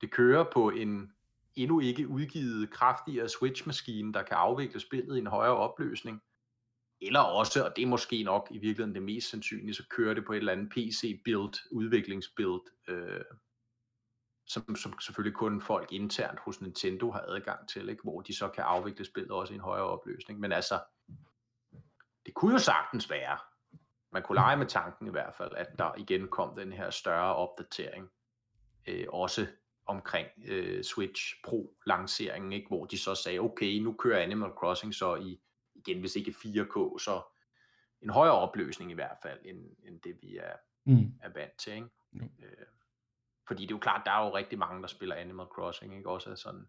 det 0.00 0.10
kører 0.10 0.44
på 0.52 0.70
en 0.70 1.12
endnu 1.54 1.80
ikke 1.80 2.08
udgivet 2.08 2.70
kraftigere 2.70 3.28
Switch-maskine, 3.28 4.12
der 4.12 4.22
kan 4.22 4.36
afvikle 4.36 4.80
spillet 4.80 5.16
i 5.16 5.18
en 5.18 5.26
højere 5.26 5.56
opløsning. 5.56 6.22
Eller 7.00 7.20
også, 7.20 7.64
og 7.64 7.76
det 7.76 7.82
er 7.82 7.86
måske 7.86 8.22
nok 8.22 8.48
i 8.50 8.58
virkeligheden 8.58 8.94
det 8.94 9.02
mest 9.02 9.30
sandsynlige, 9.30 9.74
så 9.74 9.88
kører 9.90 10.14
det 10.14 10.24
på 10.24 10.32
et 10.32 10.36
eller 10.36 10.52
andet 10.52 10.72
PC-build, 10.72 11.68
udviklingsbuild, 11.70 12.60
øh, 12.88 13.20
som, 14.46 14.76
som 14.76 15.00
selvfølgelig 15.00 15.36
kun 15.36 15.60
folk 15.60 15.92
internt 15.92 16.38
hos 16.40 16.60
Nintendo 16.60 17.10
har 17.10 17.20
adgang 17.28 17.68
til, 17.68 17.88
ikke? 17.88 18.02
hvor 18.02 18.20
de 18.20 18.36
så 18.36 18.48
kan 18.48 18.64
afvikle 18.64 19.04
spillet 19.04 19.30
også 19.30 19.52
i 19.52 19.56
en 19.56 19.60
højere 19.60 19.84
opløsning. 19.84 20.40
Men 20.40 20.52
altså, 20.52 20.80
det 22.26 22.34
kunne 22.34 22.52
jo 22.52 22.58
sagtens 22.58 23.10
være, 23.10 23.38
man 24.12 24.22
kunne 24.22 24.36
lege 24.36 24.56
med 24.56 24.66
tanken 24.66 25.06
i 25.06 25.10
hvert 25.10 25.34
fald, 25.34 25.52
at 25.56 25.78
der 25.78 25.94
igen 25.98 26.28
kom 26.28 26.54
den 26.54 26.72
her 26.72 26.90
større 26.90 27.34
opdatering, 27.36 28.08
øh, 28.88 29.06
også 29.08 29.46
omkring 29.86 30.28
øh, 30.46 30.84
Switch 30.84 31.34
Pro 31.44 31.76
lanceringen, 31.86 32.52
ikke? 32.52 32.68
hvor 32.68 32.84
de 32.84 32.98
så 32.98 33.14
sagde, 33.14 33.38
okay, 33.38 33.78
nu 33.78 33.92
kører 33.92 34.22
Animal 34.22 34.50
Crossing 34.50 34.94
så 34.94 35.14
i, 35.14 35.40
igen, 35.74 36.00
hvis 36.00 36.16
ikke 36.16 36.30
4K, 36.30 36.98
så 36.98 37.22
en 38.02 38.10
højere 38.10 38.34
opløsning 38.34 38.90
i 38.90 38.94
hvert 38.94 39.16
fald, 39.22 39.38
end, 39.44 39.76
end 39.84 40.00
det 40.00 40.16
vi 40.22 40.36
er, 40.36 40.52
Mm. 40.88 41.12
er 41.22 41.28
vant 41.28 41.58
til. 41.58 41.72
Ikke? 41.72 41.88
Jo. 42.12 42.24
Øh, 42.24 42.66
fordi 43.46 43.62
det 43.62 43.70
er 43.70 43.74
jo 43.74 43.78
klart, 43.78 44.02
der 44.06 44.12
er 44.12 44.26
jo 44.26 44.34
rigtig 44.36 44.58
mange, 44.58 44.82
der 44.82 44.88
spiller 44.88 45.14
Animal 45.14 45.46
Crossing, 45.46 45.96
ikke? 45.96 46.10
også 46.10 46.30
af 46.30 46.38
sådan 46.38 46.68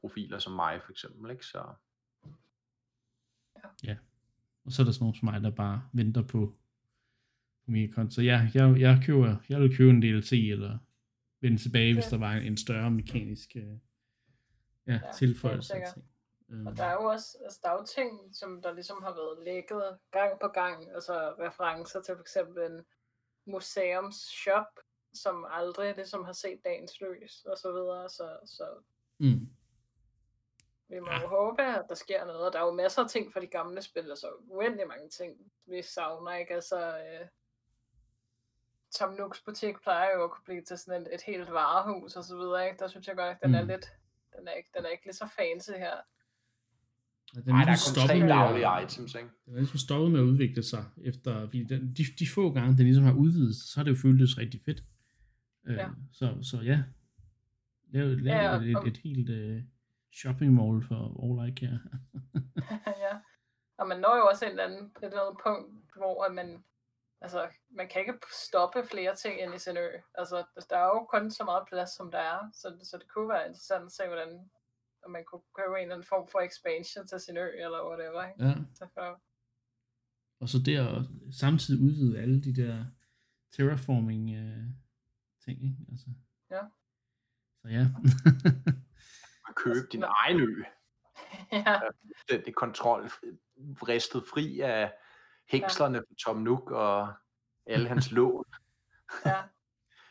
profiler 0.00 0.38
som 0.38 0.52
mig 0.52 0.82
for 0.82 0.90
eksempel. 0.90 1.30
Ikke? 1.30 1.46
Så 1.46 1.64
Og 4.64 4.72
så 4.72 4.82
er 4.82 4.84
der 4.84 4.92
sådan 4.92 5.02
nogle 5.04 5.18
som 5.18 5.24
mig, 5.24 5.42
der 5.42 5.50
bare 5.50 5.88
venter 5.92 6.22
på, 6.22 6.54
konto. 7.94 8.10
Så 8.14 8.22
ja, 8.22 8.48
jeg, 8.54 8.80
jeg, 8.80 9.02
køber, 9.06 9.36
jeg 9.48 9.60
vil 9.60 9.76
købe 9.76 9.90
en 9.90 10.02
DLC, 10.02 10.32
eller 10.32 10.78
vende 11.40 11.58
tilbage, 11.58 11.94
hvis 11.94 12.04
Det- 12.04 12.12
der 12.12 12.18
var 12.18 12.32
en, 12.32 12.42
en 12.42 12.56
større 12.56 12.90
mekanisk 12.90 13.56
øh, 13.56 13.62
ja, 14.86 14.92
Ja, 14.92 15.00
tilføjelse. 15.14 15.74
Øh, 16.48 16.66
Og 16.66 16.76
der 16.76 16.84
er 16.84 16.92
jo 16.92 17.04
også, 17.04 17.38
altså 17.44 17.60
der 17.62 17.68
er 17.70 17.72
jo 17.74 17.84
ting, 17.96 18.36
som 18.36 18.62
der 18.62 18.72
ligesom 18.74 19.02
har 19.02 19.10
været 19.14 19.44
lækket 19.44 19.98
gang 20.10 20.40
på 20.40 20.48
gang, 20.48 20.90
altså 20.90 21.34
referencer 21.38 22.02
til 22.02 22.14
for 22.14 22.20
eksempel 22.20 22.62
en 22.72 22.84
museumsshop, 23.46 24.78
som 25.14 25.46
aldrig 25.50 25.94
ligesom 25.96 26.24
har 26.24 26.32
set 26.32 26.60
dagens 26.64 26.92
lys, 27.00 27.44
og 27.44 27.56
så 27.58 27.72
videre, 27.72 28.08
så, 28.08 28.28
så 28.46 28.64
mm. 29.18 29.48
vi 30.88 31.00
må 31.00 31.10
Ja. 31.10 31.20
jo 31.22 31.28
håbe, 31.28 31.62
at 31.62 31.84
der 31.88 31.94
sker 31.94 32.24
noget, 32.24 32.46
og 32.46 32.52
der 32.52 32.58
er 32.60 32.64
jo 32.66 32.72
masser 32.72 33.02
af 33.02 33.10
ting 33.10 33.32
fra 33.32 33.40
de 33.40 33.46
gamle 33.46 33.82
spil, 33.82 34.10
altså 34.10 34.28
uendelig 34.48 34.86
mange 34.88 35.08
ting, 35.08 35.32
vi 35.66 35.82
savner, 35.82 36.32
ikke? 36.32 36.54
Altså, 36.54 36.98
øh, 36.98 37.26
Tom 38.94 39.12
Nooks 39.14 39.42
butik 39.42 39.74
plejer 39.82 40.08
jo 40.16 40.24
at 40.24 40.30
kunne 40.30 40.44
blive 40.44 40.62
til 40.62 40.78
sådan 40.78 41.02
et, 41.02 41.08
et 41.14 41.22
helt 41.22 41.52
varehus 41.52 42.16
og 42.16 42.24
så 42.24 42.36
videre, 42.36 42.66
ikke? 42.66 42.78
Der 42.78 42.88
synes 42.88 43.06
jeg 43.08 43.16
godt, 43.16 43.36
at 43.36 43.42
den 43.42 43.54
er 43.54 43.62
Mm. 43.62 43.68
lidt, 43.68 43.86
den 44.36 44.48
er 44.48 44.52
ikke, 44.52 44.70
den 44.76 44.84
er 44.84 44.88
ikke 44.88 45.04
lige 45.04 45.14
så 45.14 45.28
fancy 45.36 45.70
her. 45.70 45.96
Og 47.36 47.44
Den 47.44 47.52
nej, 47.54 47.60
er 47.60 47.64
der 47.64 47.72
er 47.72 47.76
ligesom 47.76 47.94
kun 48.00 48.08
tre 48.08 48.20
med, 48.20 48.28
daglige 48.28 48.68
at- 48.68 48.82
items, 48.92 49.14
ikke? 49.14 49.28
den 49.46 49.54
er 49.54 49.58
ligesom 49.58 49.78
stoppet 49.78 50.10
med 50.10 50.20
at 50.20 50.24
udvikle 50.24 50.62
sig, 50.62 50.84
efter, 51.04 51.40
fordi 51.46 51.64
den, 51.64 51.94
de, 51.96 52.02
de 52.18 52.26
få 52.34 52.52
gange, 52.52 52.76
den 52.76 52.84
ligesom 52.84 53.04
har 53.04 53.14
udvidet 53.14 53.56
sig, 53.56 53.66
så 53.68 53.74
har 53.76 53.84
det 53.84 53.90
jo 53.90 53.96
føltes 54.02 54.38
rigtig 54.38 54.60
fedt. 54.64 54.82
Øh, 55.66 55.76
Ja. 55.76 55.88
så, 56.12 56.38
så 56.42 56.60
ja, 56.60 56.82
lav, 57.92 58.06
lav 58.06 58.34
Ja, 58.34 58.54
et, 58.70 58.76
og- 58.76 58.86
et, 58.88 58.96
helt 58.96 59.30
øh, 59.30 59.62
shopping 60.12 60.52
mall 60.54 60.82
for 60.88 61.00
All 61.22 61.48
I 61.48 61.54
Care. 61.60 61.80
ja. 63.04 63.20
Og 63.78 63.88
man 63.88 64.00
når 64.00 64.16
jo 64.16 64.26
også 64.30 64.44
et 64.44 64.50
eller 64.50 64.64
andet, 64.64 64.82
et 64.84 65.04
eller 65.04 65.20
andet 65.22 65.40
punkt, 65.46 65.94
hvor 65.96 66.24
at 66.24 66.34
man, 66.34 66.64
altså, 67.20 67.48
man 67.70 67.88
kan 67.88 68.00
ikke 68.00 68.14
stoppe 68.46 68.78
flere 68.90 69.14
ting 69.14 69.40
ind 69.40 69.54
i 69.54 69.58
sin 69.58 69.76
ø. 69.76 69.88
Altså, 70.14 70.36
der 70.70 70.76
er 70.78 70.84
jo 70.86 71.06
kun 71.12 71.30
så 71.30 71.44
meget 71.44 71.64
plads, 71.68 71.90
som 71.96 72.10
der 72.10 72.18
er, 72.18 72.50
så, 72.52 72.66
så 72.90 72.98
det 72.98 73.08
kunne 73.08 73.28
være 73.28 73.46
interessant 73.46 73.84
at 73.86 73.92
se, 73.92 74.02
hvordan 74.06 74.50
om 75.04 75.10
man 75.10 75.24
kunne 75.24 75.42
købe 75.58 75.74
en 75.76 75.82
eller 75.82 75.94
anden 75.94 76.06
form 76.08 76.28
for 76.32 76.40
expansion 76.40 77.06
til 77.06 77.20
sin 77.20 77.36
ø, 77.36 77.46
eller 77.64 77.88
whatever. 77.88 78.22
Ikke? 78.28 78.44
ja. 78.44 78.54
Så 78.74 78.84
for, 78.94 79.20
Og 80.40 80.48
så 80.48 80.58
der 80.66 80.86
og 80.86 81.04
samtidig 81.32 81.82
udvide 81.84 82.18
alle 82.18 82.42
de 82.42 82.54
der 82.62 82.84
terraforming 83.52 84.24
øh, 84.36 84.64
ting, 85.44 85.64
ikke? 85.64 85.76
Altså. 85.90 86.06
Ja. 86.50 86.60
Så 87.62 87.68
ja. 87.68 87.86
At 89.48 89.54
købe 89.54 89.86
din 89.92 90.04
egen 90.06 90.40
ø. 90.40 90.62
ja, 91.52 91.80
Den 92.30 92.44
det 92.44 92.54
kontrol 92.54 93.10
vristet 93.80 94.22
fri 94.32 94.60
af 94.60 94.92
hængslerne 95.48 95.98
på 95.98 96.14
Tom 96.24 96.36
Nook 96.36 96.70
og 96.70 97.12
alle 97.66 97.88
hans 97.88 98.10
lån. 98.16 98.44
ja, 99.26 99.42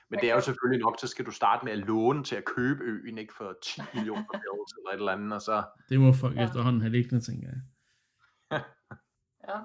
Men 0.10 0.20
det 0.20 0.30
er 0.30 0.36
jo 0.36 0.42
selvfølgelig 0.42 0.84
nok, 0.84 1.00
så 1.00 1.08
skal 1.08 1.26
du 1.26 1.32
starte 1.32 1.66
med 1.66 1.74
at 1.74 1.80
låne 1.80 2.24
til 2.24 2.36
at 2.36 2.46
købe 2.46 2.84
øen, 2.84 3.18
ikke 3.18 3.34
for 3.34 3.56
10 3.64 3.82
millioner 3.94 4.26
bells 4.32 4.74
eller 4.78 4.90
et 4.90 4.94
eller 4.94 5.12
andet, 5.12 5.34
og 5.34 5.42
så 5.42 5.64
det 5.90 6.00
må 6.00 6.14
folk. 6.14 6.36
Ja. 6.36 6.46
efterhånden 6.46 6.82
have 6.82 6.92
liggende, 6.92 7.22
tænker 7.26 7.50
jeg. 7.50 7.62
ja. 9.48 9.60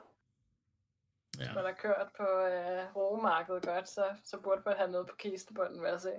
Ja. 1.39 1.45
Hvis 1.45 1.55
man 1.55 1.65
har 1.65 1.73
kørt 1.73 2.09
på 2.17 2.23
øh, 2.23 2.97
roemarkedet 2.97 3.67
godt, 3.67 3.89
så, 3.89 4.05
så 4.25 4.41
burde 4.43 4.63
man 4.67 4.77
have 4.77 4.91
noget 4.91 5.07
på 5.07 5.15
kistebunden, 5.19 5.81
vil 5.83 5.89
jeg 5.89 6.01
se. 6.01 6.13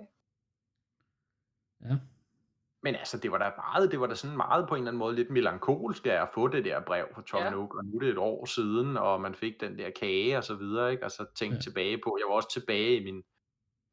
ja. 1.84 1.96
Men 2.82 2.94
altså, 2.94 3.18
det 3.18 3.32
var 3.32 3.38
da 3.38 3.50
meget, 3.56 3.90
det 3.90 4.00
var 4.00 4.06
da 4.06 4.14
sådan 4.14 4.36
meget 4.36 4.68
på 4.68 4.74
en 4.74 4.78
eller 4.80 4.90
anden 4.90 4.98
måde 4.98 5.14
lidt 5.14 5.30
melankolsk 5.30 6.06
at 6.06 6.28
få 6.34 6.48
det 6.48 6.64
der 6.64 6.80
brev 6.80 7.06
fra 7.14 7.22
Tom 7.22 7.42
Ja. 7.42 7.50
Nook, 7.50 7.74
og 7.74 7.84
nu 7.84 7.96
er 7.96 8.00
det 8.00 8.08
et 8.08 8.18
år 8.18 8.44
siden, 8.44 8.96
og 8.96 9.20
man 9.20 9.34
fik 9.34 9.60
den 9.60 9.78
der 9.78 9.90
kage 9.90 10.38
og 10.38 10.44
så 10.44 10.54
videre, 10.54 10.92
ikke? 10.92 11.04
Og 11.04 11.10
så 11.10 11.26
tænkte 11.34 11.56
ja. 11.56 11.60
tilbage 11.60 11.98
på, 12.04 12.18
jeg 12.20 12.28
var 12.28 12.34
også 12.34 12.52
tilbage 12.52 12.96
i 12.96 13.04
min 13.04 13.22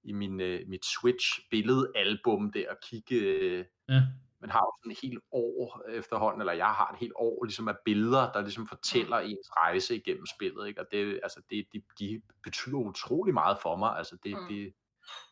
i 0.03 0.13
min, 0.13 0.41
øh, 0.41 0.59
mit 0.67 0.85
Switch 0.85 1.39
billedalbum 1.51 2.51
der 2.51 2.69
og 2.71 2.77
kigge, 2.83 3.15
øh, 3.15 3.65
Ja. 3.89 4.01
Man 4.39 4.49
har 4.49 4.59
jo 4.59 4.71
sådan 4.79 4.91
et 4.91 4.99
helt 5.01 5.19
år 5.31 5.81
efterhånden, 5.89 6.41
eller 6.41 6.53
jeg 6.53 6.67
har 6.67 6.91
et 6.91 6.99
helt 6.99 7.13
år 7.15 7.43
ligesom 7.43 7.67
af 7.67 7.75
billeder, 7.85 8.31
der 8.31 8.41
ligesom 8.41 8.67
fortæller 8.67 9.17
ens 9.17 9.47
rejse 9.57 9.95
igennem 9.95 10.25
spillet, 10.25 10.67
ikke? 10.67 10.81
og 10.81 10.87
det, 10.91 11.19
altså 11.23 11.41
det, 11.49 11.67
de, 11.73 11.81
de 11.99 12.21
betyder 12.43 12.77
utrolig 12.77 13.33
meget 13.33 13.57
for 13.61 13.75
mig, 13.75 13.97
altså 13.97 14.17
det, 14.23 14.31
Mm. 14.37 14.47
det 14.49 14.73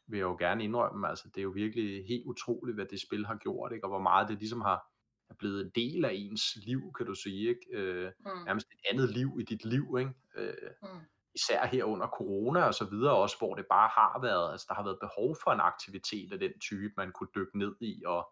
vil 0.07 0.17
jeg 0.17 0.23
jo 0.25 0.35
gerne 0.39 0.63
indrømme, 0.63 1.09
altså 1.09 1.27
det 1.29 1.37
er 1.37 1.43
jo 1.43 1.49
virkelig 1.49 2.07
helt 2.07 2.25
utroligt, 2.25 2.75
hvad 2.75 2.85
det 2.85 3.01
spil 3.01 3.25
har 3.25 3.35
gjort, 3.35 3.71
ikke? 3.73 3.85
og 3.85 3.89
hvor 3.89 3.99
meget 3.99 4.27
det 4.29 4.37
ligesom 4.39 4.61
har 4.61 4.91
er 5.29 5.33
blevet 5.39 5.61
en 5.65 5.71
del 5.75 6.05
af 6.05 6.11
ens 6.13 6.55
liv, 6.55 6.81
kan 6.97 7.05
du 7.05 7.15
sige, 7.15 7.49
ikke? 7.49 7.61
Øh, 7.73 8.11
Mm. 8.19 8.31
nærmest 8.45 8.67
et 8.71 8.79
andet 8.91 9.09
liv 9.09 9.37
i 9.39 9.43
dit 9.43 9.65
liv, 9.65 9.95
ikke? 9.99 10.11
Øh, 10.35 10.53
Mm. 10.81 10.87
især 11.35 11.65
her 11.65 11.83
under 11.83 12.07
corona 12.07 12.63
og 12.63 12.73
så 12.73 12.85
videre 12.85 13.15
også, 13.15 13.37
hvor 13.37 13.55
det 13.55 13.65
bare 13.69 13.87
har 13.89 14.19
været, 14.21 14.51
altså 14.51 14.65
der 14.69 14.75
har 14.75 14.83
været 14.83 14.97
behov 15.01 15.35
for 15.43 15.51
en 15.51 15.59
aktivitet 15.59 16.33
af 16.33 16.39
den 16.39 16.59
type, 16.59 16.93
man 16.97 17.11
kunne 17.11 17.29
dykke 17.35 17.57
ned 17.57 17.75
i 17.81 18.03
og 18.05 18.31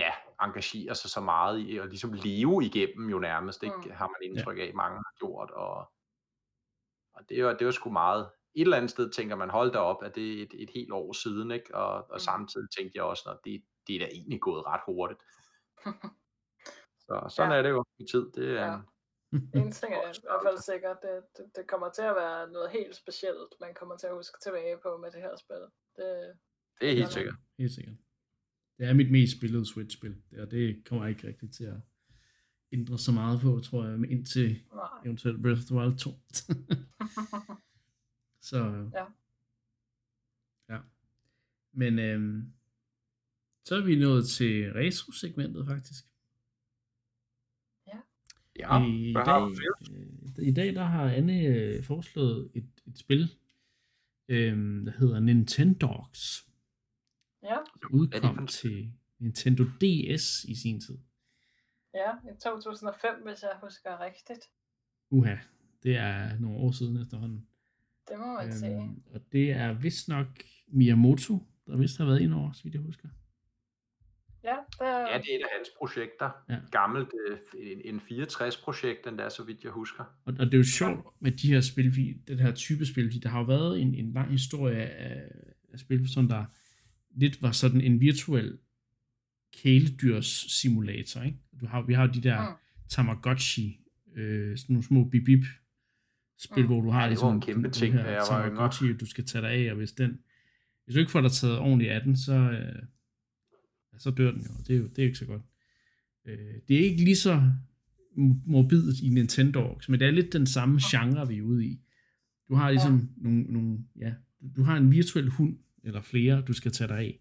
ja, 0.00 0.10
engagere 0.42 0.94
sig 0.94 1.10
så 1.10 1.20
meget 1.20 1.60
i, 1.68 1.76
og 1.76 1.86
ligesom 1.86 2.12
leve 2.12 2.64
igennem 2.64 3.08
jo 3.10 3.18
nærmest, 3.18 3.62
ikke? 3.62 3.76
Mm. 3.84 3.90
har 3.90 4.06
man 4.08 4.30
indtryk 4.30 4.58
af, 4.58 4.74
mange 4.74 4.96
har 4.96 5.14
gjort, 5.18 5.50
og, 5.50 5.76
og 7.14 7.28
det 7.28 7.44
var, 7.44 7.52
det 7.54 7.64
var 7.66 7.72
sgu 7.72 7.90
meget, 7.90 8.30
et 8.54 8.60
eller 8.62 8.76
andet 8.76 8.90
sted 8.90 9.10
tænker 9.10 9.36
man, 9.36 9.50
hold 9.50 9.72
da 9.72 9.78
op, 9.78 10.02
at 10.02 10.14
det 10.14 10.38
er 10.38 10.42
et, 10.42 10.54
et 10.62 10.70
helt 10.74 10.92
år 10.92 11.12
siden, 11.12 11.50
ikke? 11.50 11.74
Og, 11.74 11.94
og 11.94 12.06
Mm. 12.12 12.18
samtidig 12.18 12.68
tænkte 12.76 12.96
jeg 12.96 13.04
også, 13.04 13.30
at 13.30 13.38
det, 13.44 13.64
det 13.86 13.94
er 13.94 13.98
da 14.00 14.06
egentlig 14.06 14.40
gået 14.40 14.66
ret 14.66 14.80
hurtigt. 14.86 15.20
Så 16.98 17.14
sådan 17.36 17.52
Ja. 17.52 17.58
er 17.58 17.62
det 17.62 17.70
jo 17.70 17.84
i 17.98 18.04
tid. 18.12 18.30
Det 18.32 18.58
er, 18.58 18.64
Ja. 18.66 18.78
En 19.60 19.72
ting 19.72 19.92
er 19.94 20.08
i 20.12 20.20
hvert 20.22 20.42
fald 20.46 20.58
sikkert, 20.58 20.96
det, 21.02 21.22
det, 21.36 21.56
det 21.56 21.68
kommer 21.68 21.90
til 21.90 22.02
at 22.02 22.16
være 22.16 22.48
noget 22.50 22.70
helt 22.70 22.96
specielt, 22.96 23.54
man 23.60 23.74
kommer 23.74 23.96
til 23.96 24.06
at 24.06 24.14
huske 24.14 24.38
tilbage 24.42 24.78
på 24.82 24.96
med 24.96 25.10
det 25.10 25.20
her 25.20 25.36
spil. 25.36 25.62
Det, 25.96 26.38
det 26.80 26.90
er 26.90 26.94
helt 26.94 27.12
sikkert. 27.12 27.34
Helt 27.58 27.72
sikkert. 27.74 27.94
Det 28.78 28.86
er 28.86 28.94
mit 28.94 29.10
mest 29.10 29.36
spillede 29.36 29.66
Switch-spil, 29.66 30.16
og 30.38 30.50
det 30.50 30.84
kommer 30.84 31.06
ikke 31.06 31.28
rigtig 31.28 31.50
til 31.50 31.64
at 31.64 31.76
ændre 32.72 32.98
så 32.98 33.12
meget 33.12 33.40
på, 33.40 33.60
tror 33.60 33.86
jeg, 33.86 34.10
indtil 34.10 34.60
eventuelt 35.04 35.42
Breath 35.42 35.60
of 35.60 35.66
the 35.66 35.76
Wild 35.76 35.98
2. 35.98 36.10
så 38.50 38.90
Ja. 38.94 39.04
ja. 40.74 40.80
Men 41.72 41.98
øhm, 41.98 42.52
så 43.64 43.74
er 43.74 43.84
vi 43.84 43.96
nået 43.96 44.28
til 44.28 44.72
retro-segmentet 44.72 45.66
faktisk. 45.66 46.04
Ja, 48.58 48.86
I, 48.86 49.12
hvad 49.12 49.24
dag, 49.24 49.50
øh, 50.38 50.48
I 50.48 50.52
dag 50.52 50.74
der 50.74 50.84
har 50.84 51.10
Anne 51.10 51.40
øh, 51.42 51.84
foreslået 51.84 52.50
et, 52.54 52.68
et 52.86 52.98
spil, 52.98 53.30
øh, 54.28 54.84
der 54.86 54.90
hedder 54.90 55.20
Nintendogs, 55.20 56.46
det 57.88 57.94
udkom 57.94 58.44
et 58.44 58.48
til 58.48 58.92
Nintendo 59.18 59.64
DS 59.64 60.44
i 60.44 60.54
sin 60.54 60.80
tid. 60.80 60.98
ja, 61.94 62.10
i 62.32 62.36
2005, 62.42 63.10
hvis 63.24 63.42
jeg 63.42 63.52
husker 63.62 64.00
rigtigt. 64.00 64.44
Uha, 65.10 65.36
det 65.82 65.96
er 65.96 66.38
nogle 66.38 66.58
år 66.58 66.70
siden 66.70 67.02
efterhånden. 67.02 67.46
Det 68.08 68.18
må 68.18 68.26
man 68.26 68.52
sige. 68.52 68.76
Øhm, 68.76 69.02
og 69.14 69.20
det 69.32 69.50
er 69.50 69.72
vist 69.72 70.08
nok 70.08 70.26
Miyamoto, 70.68 71.42
der 71.66 71.76
vist 71.76 71.98
har 71.98 72.04
været 72.04 72.20
ind 72.20 72.34
over, 72.34 72.52
så 72.52 72.62
vidt 72.64 72.74
jeg 72.74 72.82
husker. 72.82 73.08
Ja, 74.44 74.56
det 74.78 74.86
er, 74.86 74.98
Ja, 74.98 75.18
det 75.18 75.32
er 75.32 75.38
et 75.38 75.42
af 75.42 75.48
hans 75.56 75.68
projekter. 75.78 76.30
Ja. 76.48 76.58
Gammelt, 76.70 77.08
øh, 77.28 77.38
en, 77.58 77.94
en 77.94 78.00
64-projekt, 78.00 79.04
den 79.04 79.18
der, 79.18 79.28
så 79.28 79.44
vidt 79.44 79.64
jeg 79.64 79.72
husker. 79.72 80.04
Og, 80.24 80.34
og 80.38 80.46
det 80.46 80.54
er 80.54 80.58
jo 80.58 80.64
sjovt 80.64 81.06
med 81.20 81.32
de 81.32 81.52
her 81.52 81.60
spil, 81.60 82.18
den 82.28 82.38
her 82.38 82.52
type 82.54 82.86
spil, 82.86 83.08
fordi 83.08 83.18
der 83.18 83.28
har 83.28 83.38
jo 83.38 83.44
været 83.44 83.80
en, 83.80 83.94
en 83.94 84.12
lang 84.12 84.30
historie 84.30 84.86
af, 84.86 85.28
af 85.72 85.78
spil, 85.78 86.08
som 86.12 86.28
der 86.28 86.44
lidt 87.16 87.42
var 87.42 87.52
sådan 87.52 87.80
en 87.80 88.00
virtuel 88.00 88.58
kæledyrs 89.62 90.26
simulator, 90.48 91.22
ikke? 91.22 91.38
Du 91.60 91.66
har, 91.66 91.82
vi 91.82 91.94
har 91.94 92.06
jo 92.06 92.12
de 92.12 92.20
der 92.22 92.50
Mm. 92.50 92.56
Tamagotchi, 92.88 93.80
øh, 94.16 94.58
sådan 94.58 94.72
nogle 94.74 94.84
små 94.84 95.04
bip-bip 95.04 95.44
spil, 96.38 96.62
Mm. 96.62 96.66
hvor 96.66 96.80
du 96.80 96.90
har 96.90 96.98
Ja, 96.98 97.04
det 97.04 97.10
ligesom 97.10 97.26
var 97.28 97.34
en 97.34 97.40
kæmpe 97.40 97.70
ting, 97.70 97.94
her 97.94 98.06
jeg 98.06 98.22
var. 98.30 98.42
Tamagotchi, 98.42 98.92
du 98.92 99.06
skal 99.06 99.24
tage 99.24 99.42
dig 99.42 99.50
af, 99.50 99.70
og 99.70 99.76
hvis 99.76 99.92
den 99.92 100.18
hvis 100.84 100.94
du 100.94 100.98
ikke 101.00 101.10
får 101.12 101.20
dig 101.20 101.30
taget 101.32 101.58
ordentligt 101.58 101.90
af 101.90 102.00
den, 102.02 102.16
så, 102.16 102.32
øh, 102.32 102.82
ja, 103.92 103.98
så 103.98 104.10
dør 104.10 104.30
den 104.30 104.40
jo, 104.40 104.48
og 104.58 104.68
det 104.68 104.74
er 104.76 104.78
jo 104.78 104.86
det 104.86 104.98
er 104.98 105.02
jo 105.02 105.06
ikke 105.06 105.18
så 105.18 105.26
godt. 105.26 105.42
Øh, 106.26 106.38
det 106.68 106.76
er 106.76 106.80
ikke 106.80 107.04
lige 107.04 107.16
så 107.16 107.52
mo- 108.18 108.40
morbidt 108.46 109.00
i 109.00 109.08
Nintendo, 109.08 109.78
men 109.88 110.00
det 110.00 110.06
er 110.08 110.12
lidt 110.12 110.32
den 110.32 110.46
samme 110.46 110.80
genre, 110.90 111.28
vi 111.28 111.38
er 111.38 111.42
ude 111.42 111.66
i. 111.66 111.80
Du 112.48 112.54
har 112.54 112.70
ligesom 112.70 112.96
ja. 112.98 113.22
nogle, 113.22 113.42
nogle, 113.42 113.78
ja, 113.98 114.12
du 114.56 114.62
har 114.62 114.76
en 114.76 114.90
virtuel 114.92 115.28
hund, 115.28 115.58
eller 115.86 116.00
flere, 116.00 116.42
du 116.42 116.52
skal 116.52 116.72
tage 116.72 116.88
dig 116.88 116.98
af. 116.98 117.20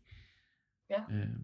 Ja. 0.90 1.04
Øh, 1.12 1.36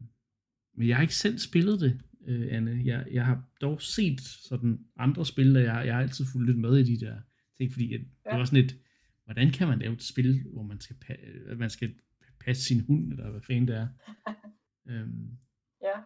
men 0.73 0.87
jeg 0.87 0.95
har 0.95 1.01
ikke 1.01 1.15
selv 1.15 1.37
spillet 1.39 1.79
det, 1.79 2.01
øh, 2.27 2.47
Anne. 2.51 2.81
Jeg, 2.85 3.07
jeg 3.11 3.25
har 3.25 3.43
dog 3.61 3.81
set 3.81 4.21
sådan 4.21 4.85
andre 4.97 5.25
spil, 5.25 5.55
der 5.55 5.61
jeg, 5.61 5.85
jeg 5.85 5.95
har 5.95 6.01
altid 6.01 6.25
fulgt 6.31 6.47
lidt 6.47 6.59
med 6.59 6.77
i 6.77 6.95
de 6.95 7.05
der 7.05 7.21
ting, 7.57 7.71
fordi 7.71 7.93
at, 7.93 8.01
ja. 8.25 8.29
det 8.31 8.39
var 8.39 8.45
sådan 8.45 8.65
et, 8.65 8.77
hvordan 9.23 9.51
kan 9.51 9.67
man 9.67 9.79
lave 9.79 9.93
et 9.93 10.03
spil, 10.03 10.43
hvor 10.53 10.63
man 10.63 10.79
skal, 10.79 10.95
pa- 10.95 11.55
man 11.55 11.69
skal 11.69 11.95
passe 12.39 12.63
sin 12.63 12.85
hund, 12.85 13.11
eller 13.11 13.31
hvad 13.31 13.41
fanden 13.41 13.67
det 13.67 13.75
er. 13.75 13.87
øhm. 14.89 15.37
Ja, 15.81 15.97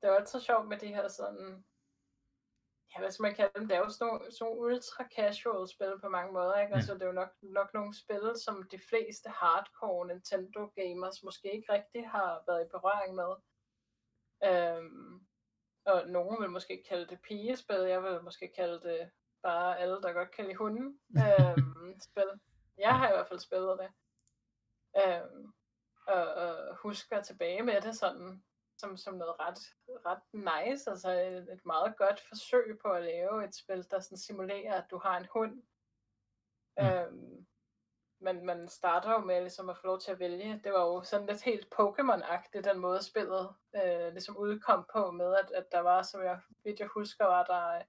det 0.00 0.08
var 0.08 0.16
altid 0.16 0.40
sjovt 0.40 0.68
med 0.68 0.76
de 0.78 0.86
her 0.86 1.08
sådan, 1.08 1.64
ja, 2.90 3.00
hvad 3.00 3.10
skal 3.10 3.22
man 3.22 3.34
kalde 3.34 3.52
dem, 3.56 3.68
det 3.68 3.74
er 3.76 3.78
jo 3.80 3.88
sådan 3.88 4.06
nogle, 4.06 4.32
sådan 4.32 4.44
nogle 4.46 4.74
ultra 4.74 5.04
casual 5.16 5.68
spil 5.68 5.94
på 6.00 6.08
mange 6.08 6.32
måder, 6.32 6.60
ikke? 6.60 6.72
Ja. 6.72 6.76
Altså 6.76 6.94
det 6.94 7.02
er 7.02 7.06
jo 7.06 7.20
nok, 7.22 7.32
nok 7.42 7.74
nogle 7.74 7.94
spil, 7.94 8.32
som 8.44 8.68
de 8.72 8.78
fleste 8.88 9.28
hardcore 9.28 10.06
Nintendo 10.06 10.60
gamers 10.78 11.22
måske 11.22 11.54
ikke 11.54 11.72
rigtig 11.72 12.08
har 12.08 12.42
været 12.46 12.64
i 12.64 12.72
berøring 12.74 13.14
med. 13.14 13.32
Øhm, 14.48 15.26
og 15.84 16.08
nogen 16.08 16.42
vil 16.42 16.50
måske 16.50 16.84
kalde 16.88 17.06
det 17.06 17.22
pigespil, 17.22 17.80
jeg 17.80 18.02
vil 18.02 18.22
måske 18.22 18.52
kalde 18.56 18.80
det 18.80 19.10
bare 19.42 19.78
alle, 19.78 20.02
der 20.02 20.12
godt 20.12 20.30
kan 20.30 20.44
lide 20.44 20.56
hunden 20.56 21.00
øhm, 21.16 22.00
spil. 22.08 22.30
Jeg 22.78 22.98
har 22.98 23.08
i 23.08 23.12
hvert 23.12 23.28
fald 23.28 23.40
spillet 23.40 23.78
det. 23.78 23.90
Øhm, 25.02 25.52
og, 26.06 26.34
og 26.34 26.76
husker 26.76 27.22
tilbage 27.22 27.62
med 27.62 27.80
det 27.80 27.96
sådan, 27.96 28.42
som, 28.78 28.96
som 28.96 29.14
noget 29.14 29.34
ret, 29.40 29.58
ret 30.06 30.22
nice, 30.32 30.90
altså 30.90 31.10
et, 31.10 31.52
et 31.52 31.66
meget 31.66 31.96
godt 31.96 32.20
forsøg 32.28 32.78
på 32.82 32.88
at 32.88 33.02
lave 33.02 33.44
et 33.44 33.54
spil, 33.54 33.86
der 33.90 34.00
sådan 34.00 34.18
simulerer, 34.18 34.74
at 34.74 34.90
du 34.90 34.98
har 34.98 35.16
en 35.16 35.28
hund. 35.32 35.62
Mm. 36.78 36.84
Øhm, 36.86 37.46
men 38.20 38.46
man 38.46 38.68
starter 38.68 39.12
jo 39.12 39.18
med 39.18 39.40
ligesom 39.40 39.70
at 39.70 39.76
få 39.76 39.86
lov 39.86 40.00
til 40.00 40.12
at 40.12 40.18
vælge. 40.18 40.60
Det 40.64 40.72
var 40.72 40.80
jo 40.80 41.02
sådan 41.02 41.26
lidt 41.26 41.42
helt 41.42 41.74
Pokémon-agtigt, 41.80 42.70
den 42.70 42.78
måde 42.78 43.02
spillet 43.02 43.54
øh, 43.76 44.12
ligesom 44.12 44.36
udkom 44.36 44.86
på 44.92 45.10
med, 45.10 45.34
at, 45.34 45.50
at 45.50 45.72
der 45.72 45.80
var, 45.80 46.02
som 46.02 46.22
jeg, 46.22 46.40
vidt 46.64 46.80
jeg 46.80 46.88
husker, 46.88 47.24
var 47.24 47.44
der 47.44 47.74
øh, 47.78 47.84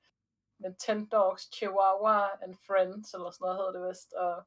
Nintendogs, 0.60 1.50
Chihuahua 1.56 2.44
and 2.44 2.56
Friends, 2.68 3.14
eller 3.14 3.32
sådan 3.32 3.46
noget 3.46 3.58
hedder 3.58 3.72
det 3.72 3.90
vist, 3.90 4.14
og 4.14 4.44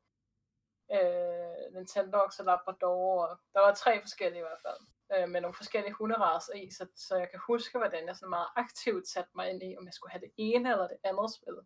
øh, 0.93 1.74
Nintendogs 1.74 2.39
og 2.40 2.44
Labrador, 2.44 3.27
og 3.27 3.39
der 3.55 3.60
var 3.60 3.74
tre 3.74 4.01
forskellige 4.01 4.40
i 4.40 4.47
hvert 4.48 4.62
fald, 4.62 4.81
øh, 5.14 5.28
med 5.28 5.40
nogle 5.40 5.55
forskellige 5.55 5.93
hunderaser 5.93 6.55
i, 6.55 6.70
så, 6.70 6.86
så 6.97 7.16
jeg 7.16 7.30
kan 7.30 7.40
huske, 7.47 7.78
hvordan 7.78 8.06
jeg 8.06 8.16
sådan 8.16 8.30
meget 8.30 8.48
aktivt 8.56 9.09
satte 9.09 9.30
mig 9.34 9.51
ind 9.51 9.62
i, 9.62 9.76
om 9.78 9.84
jeg 9.86 9.94
skulle 9.94 10.12
have 10.12 10.20
det 10.26 10.32
ene 10.36 10.72
eller 10.72 10.89
det 10.89 10.98
andet 11.05 11.30
spil. 11.34 11.59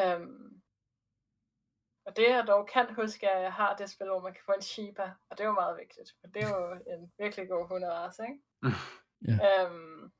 Um, 0.00 0.62
og 2.06 2.16
det 2.16 2.28
jeg 2.28 2.46
dog 2.46 2.68
kan 2.68 2.94
huske, 2.94 3.26
er, 3.26 3.36
at 3.36 3.42
jeg 3.42 3.52
har 3.52 3.76
det 3.76 3.90
spil, 3.90 4.08
hvor 4.08 4.20
man 4.20 4.32
kan 4.32 4.42
få 4.46 4.52
en 4.52 4.62
Shiba, 4.62 5.12
og 5.30 5.38
det 5.38 5.44
er 5.44 5.48
jo 5.48 5.62
meget 5.62 5.78
vigtigt, 5.78 6.10
for 6.20 6.26
det 6.26 6.42
er 6.42 6.48
jo 6.48 6.72
en 6.94 7.12
virkelig 7.18 7.48
god 7.48 7.68
hunderace, 7.68 8.22
ikke? 8.22 8.40
yeah. 9.28 9.70
um, 9.70 10.12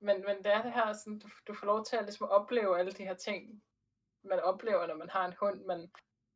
men, 0.00 0.24
men 0.26 0.36
det 0.44 0.52
er 0.52 0.62
det 0.62 0.72
her, 0.72 0.92
sådan, 0.92 1.18
du, 1.18 1.28
du 1.48 1.54
får 1.54 1.66
lov 1.66 1.84
til 1.84 1.96
at 1.96 2.04
ligesom 2.04 2.28
opleve 2.28 2.78
alle 2.78 2.92
de 2.92 3.04
her 3.04 3.14
ting, 3.14 3.62
man 4.24 4.40
oplever, 4.40 4.86
når 4.86 4.96
man 4.96 5.10
har 5.10 5.24
en 5.26 5.34
hund, 5.40 5.64
man, 5.64 5.90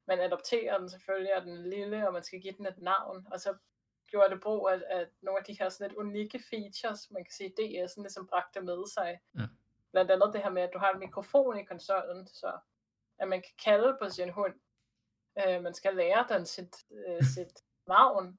man 0.07 0.21
adopterer 0.21 0.79
den 0.79 0.91
selvfølgelig, 0.91 1.37
og 1.37 1.43
den 1.43 1.57
er 1.57 1.69
lille, 1.69 2.07
og 2.07 2.13
man 2.13 2.23
skal 2.23 2.41
give 2.41 2.55
den 2.59 2.67
et 2.67 2.79
navn, 2.79 3.27
og 3.33 3.41
så 3.41 3.59
gjorde 4.07 4.31
det 4.31 4.41
brug 4.41 4.69
af, 4.69 4.83
af 4.89 5.07
nogle 5.23 5.39
af 5.39 5.45
de 5.45 5.59
her 5.59 5.69
sådan 5.69 5.89
lidt 5.89 5.99
unikke 5.99 6.43
features, 6.51 7.11
man 7.11 7.25
kan 7.25 7.33
sige, 7.33 7.55
DS'en 7.61 8.01
ligesom 8.03 8.27
bragte 8.27 8.61
med 8.61 8.87
sig. 8.87 9.21
Ja. 9.39 9.47
Blandt 9.93 10.11
andet 10.11 10.31
det 10.33 10.43
her 10.43 10.51
med, 10.51 10.63
at 10.63 10.71
du 10.75 10.79
har 10.79 10.93
en 10.93 10.99
mikrofon 10.99 11.59
i 11.59 11.65
konsollen, 11.65 12.27
så 12.27 12.59
at 13.19 13.29
man 13.29 13.43
kan 13.43 13.55
kalde 13.65 13.97
på 14.03 14.11
sin 14.11 14.31
hund. 14.31 14.55
Øh, 15.39 15.63
man 15.63 15.75
skal 15.75 15.97
lære 15.97 16.27
den 16.29 16.47
sit, 16.47 16.77
øh, 16.91 17.23
sit 17.37 17.63
navn. 17.87 18.39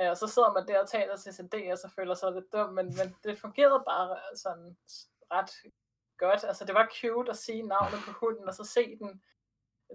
Øh, 0.00 0.10
og 0.10 0.16
så 0.16 0.26
sidder 0.26 0.52
man 0.52 0.68
der 0.68 0.82
og 0.82 0.88
taler 0.88 1.16
til 1.16 1.34
sin 1.34 1.48
DS 1.48 1.84
og 1.84 1.90
føler 1.90 2.14
sig 2.14 2.32
lidt 2.32 2.52
dum, 2.52 2.72
men, 2.72 2.86
men 2.86 3.16
det 3.24 3.38
fungerede 3.38 3.84
bare 3.86 4.18
sådan 4.36 4.76
ret 5.32 5.52
godt. 6.18 6.44
Altså 6.44 6.64
det 6.64 6.74
var 6.74 6.92
cute 7.00 7.30
at 7.30 7.36
sige 7.36 7.62
navnet 7.62 8.00
på 8.06 8.12
hunden, 8.12 8.48
og 8.48 8.54
så 8.54 8.64
se 8.64 8.98
den 8.98 9.22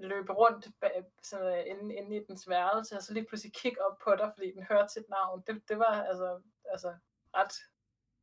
løbe 0.03 0.33
rundt 0.33 0.67
sådan, 1.23 1.67
inde, 1.67 1.95
inde 1.95 2.15
i 2.15 2.25
dens 2.27 2.49
værelse, 2.49 2.95
og 2.95 3.03
så 3.03 3.13
lige 3.13 3.25
pludselig 3.25 3.53
kigge 3.53 3.85
op 3.85 3.97
på 4.03 4.15
dig, 4.15 4.31
fordi 4.35 4.51
den 4.51 4.63
hørte 4.63 4.93
sit 4.93 5.09
navn. 5.09 5.43
Det, 5.47 5.69
det 5.69 5.79
var 5.79 6.03
altså, 6.03 6.41
altså 6.71 6.93
ret 7.35 7.53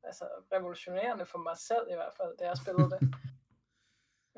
altså, 0.05 0.25
revolutionerende 0.53 1.27
for 1.27 1.39
mig 1.39 1.57
selv 1.57 1.87
i 1.91 1.95
hvert 1.95 2.15
fald, 2.17 2.37
da 2.39 2.47
jeg 2.47 2.57
spillede 2.57 2.91
det. 2.91 3.01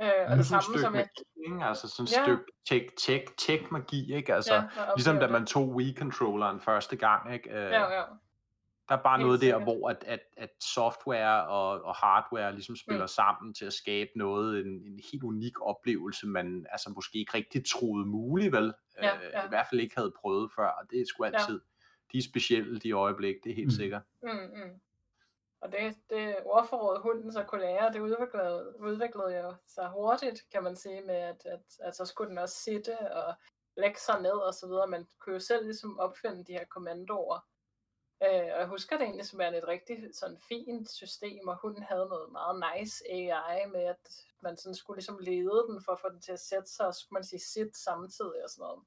Øh, 0.02 0.30
og 0.30 0.36
det 0.36 0.46
samme 0.46 0.78
som 0.78 0.94
jeg... 0.94 1.08
Magi, 1.36 1.62
altså 1.62 1.88
sådan 1.88 2.04
et 2.04 2.12
ja. 2.12 2.24
stykke 2.24 2.44
tech, 2.68 2.86
tech, 2.96 3.34
tech 3.38 3.72
magi, 3.72 4.14
ikke? 4.14 4.34
Altså, 4.34 4.54
ja, 4.54 4.94
ligesom 4.96 5.16
da 5.16 5.28
man 5.28 5.46
tog 5.46 5.74
Wii-controlleren 5.76 6.60
første 6.60 6.96
gang, 6.96 7.34
ikke? 7.34 7.50
Øh, 7.50 7.70
ja, 7.72 7.92
ja. 7.92 8.02
Der 8.88 8.96
er 8.96 9.02
bare 9.02 9.18
noget 9.18 9.40
sikkert. 9.40 9.58
der, 9.58 9.64
hvor 9.64 9.88
at, 9.88 10.04
at, 10.06 10.20
at 10.36 10.50
software 10.60 11.46
og, 11.46 11.82
og 11.82 11.94
hardware 11.94 12.52
ligesom 12.52 12.76
spiller 12.76 13.04
mm. 13.04 13.08
sammen 13.08 13.54
til 13.54 13.64
at 13.64 13.72
skabe 13.72 14.10
noget, 14.16 14.60
en, 14.60 14.66
en 14.66 15.00
helt 15.12 15.22
unik 15.22 15.60
oplevelse, 15.60 16.26
man 16.26 16.66
altså 16.70 16.90
måske 16.90 17.18
ikke 17.18 17.34
rigtig 17.34 17.66
troede 17.66 18.06
muligt, 18.06 18.52
vel? 18.52 18.74
Ja, 19.02 19.16
øh, 19.16 19.22
ja. 19.32 19.44
I 19.44 19.48
hvert 19.48 19.66
fald 19.70 19.80
ikke 19.80 19.96
havde 19.96 20.12
prøvet 20.20 20.52
før, 20.56 20.68
og 20.68 20.90
det 20.90 21.00
er 21.00 21.04
sgu 21.06 21.24
altid, 21.24 21.60
ja. 21.60 22.12
de 22.12 22.18
er 22.18 22.22
specielle 22.22 22.78
de 22.78 22.92
øjeblik, 22.92 23.34
det 23.44 23.50
er 23.50 23.56
helt 23.56 23.66
mm. 23.66 23.70
sikkert. 23.70 24.02
Mm, 24.22 24.28
mm. 24.30 24.80
Og 25.60 25.72
det, 25.72 25.96
det 26.10 26.36
ordforråd 26.44 27.02
hunden 27.02 27.32
så 27.32 27.44
kunne 27.44 27.60
lære, 27.60 27.92
det 27.92 28.00
udviklede, 28.00 28.74
udviklede 28.80 29.38
jo 29.38 29.54
sig 29.66 29.88
hurtigt, 29.88 30.44
kan 30.52 30.62
man 30.62 30.76
sige, 30.76 31.02
med 31.06 31.14
at, 31.14 31.46
at, 31.46 31.60
at 31.80 31.96
så 31.96 32.04
skulle 32.04 32.30
den 32.30 32.38
også 32.38 32.54
sitte 32.54 33.12
og 33.12 33.34
lægge 33.76 34.00
sig 34.00 34.22
ned 34.22 34.30
og 34.30 34.54
så 34.54 34.66
videre. 34.66 34.86
Man 34.86 35.06
kunne 35.18 35.32
jo 35.32 35.40
selv 35.40 35.64
ligesom 35.64 35.98
opfinde 35.98 36.44
de 36.44 36.52
her 36.52 36.64
kommandoer. 36.64 37.46
Øh, 38.22 38.50
og 38.54 38.58
jeg 38.60 38.66
husker 38.66 38.96
det 38.96 39.04
egentlig 39.04 39.26
som 39.26 39.40
et 39.40 39.68
rigtig 39.68 40.14
sådan 40.14 40.38
fint 40.38 40.90
system, 40.90 41.48
og 41.48 41.56
hun 41.62 41.82
havde 41.82 42.06
noget 42.08 42.32
meget 42.32 42.64
nice 42.68 43.04
AI 43.10 43.66
med, 43.66 43.80
at 43.80 44.24
man 44.40 44.56
sådan 44.56 44.74
skulle 44.74 44.96
ligesom 44.96 45.18
lede 45.18 45.66
den 45.68 45.82
for 45.84 45.92
at 45.92 46.00
få 46.00 46.08
den 46.08 46.20
til 46.20 46.32
at 46.32 46.40
sætte 46.40 46.70
sig, 46.70 46.86
og 46.86 46.94
så 46.94 47.00
skulle 47.00 47.16
man 47.16 47.24
sige 47.24 47.40
sit 47.40 47.76
samtidig 47.76 48.44
og 48.44 48.50
sådan 48.50 48.62
noget. 48.62 48.84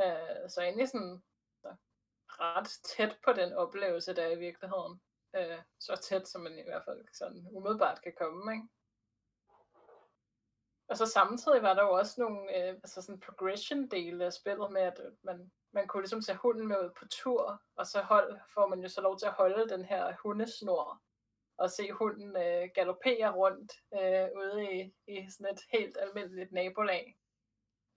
Øh, 0.00 0.50
så 0.50 0.62
egentlig 0.62 0.88
sådan 0.88 1.22
så 1.62 1.76
ret 2.28 2.68
tæt 2.84 3.18
på 3.24 3.32
den 3.32 3.52
oplevelse, 3.52 4.14
der 4.14 4.22
er 4.22 4.30
i 4.30 4.38
virkeligheden. 4.38 5.00
Øh, 5.36 5.58
så 5.78 5.96
tæt, 5.96 6.28
som 6.28 6.40
man 6.40 6.58
i 6.58 6.62
hvert 6.62 6.84
fald 6.84 7.04
sådan 7.12 7.46
umiddelbart 7.50 8.02
kan 8.02 8.14
komme, 8.18 8.52
ikke? 8.52 8.68
Og 10.88 10.96
så 10.96 11.06
samtidig 11.06 11.62
var 11.62 11.74
der 11.74 11.82
jo 11.82 11.92
også 11.92 12.20
nogle 12.20 12.56
øh, 12.56 12.68
altså 12.68 13.02
sådan 13.02 13.20
progression-dele 13.20 14.24
af 14.24 14.32
spillet 14.32 14.72
med, 14.72 14.82
at 14.82 15.00
man, 15.22 15.52
man 15.74 15.86
kunne 15.86 16.02
ligesom 16.02 16.22
tage 16.22 16.38
hunden 16.38 16.68
med 16.68 16.76
ud 16.84 16.90
på 16.98 17.04
tur, 17.08 17.62
og 17.76 17.86
så 17.86 18.02
hold, 18.02 18.38
får 18.54 18.66
man 18.66 18.80
jo 18.80 18.88
så 18.88 19.00
lov 19.00 19.18
til 19.18 19.26
at 19.26 19.32
holde 19.32 19.68
den 19.68 19.84
her 19.84 20.14
hundesnor, 20.22 21.00
og 21.58 21.70
se 21.70 21.92
hunden 21.92 22.36
øh, 22.36 22.68
galopere 22.74 23.32
rundt 23.32 23.72
øh, 23.94 24.28
ude 24.36 24.72
i, 24.74 24.94
i 25.06 25.30
sådan 25.30 25.54
et 25.54 25.60
helt 25.72 25.98
almindeligt 26.00 26.52
nabolag. 26.52 27.18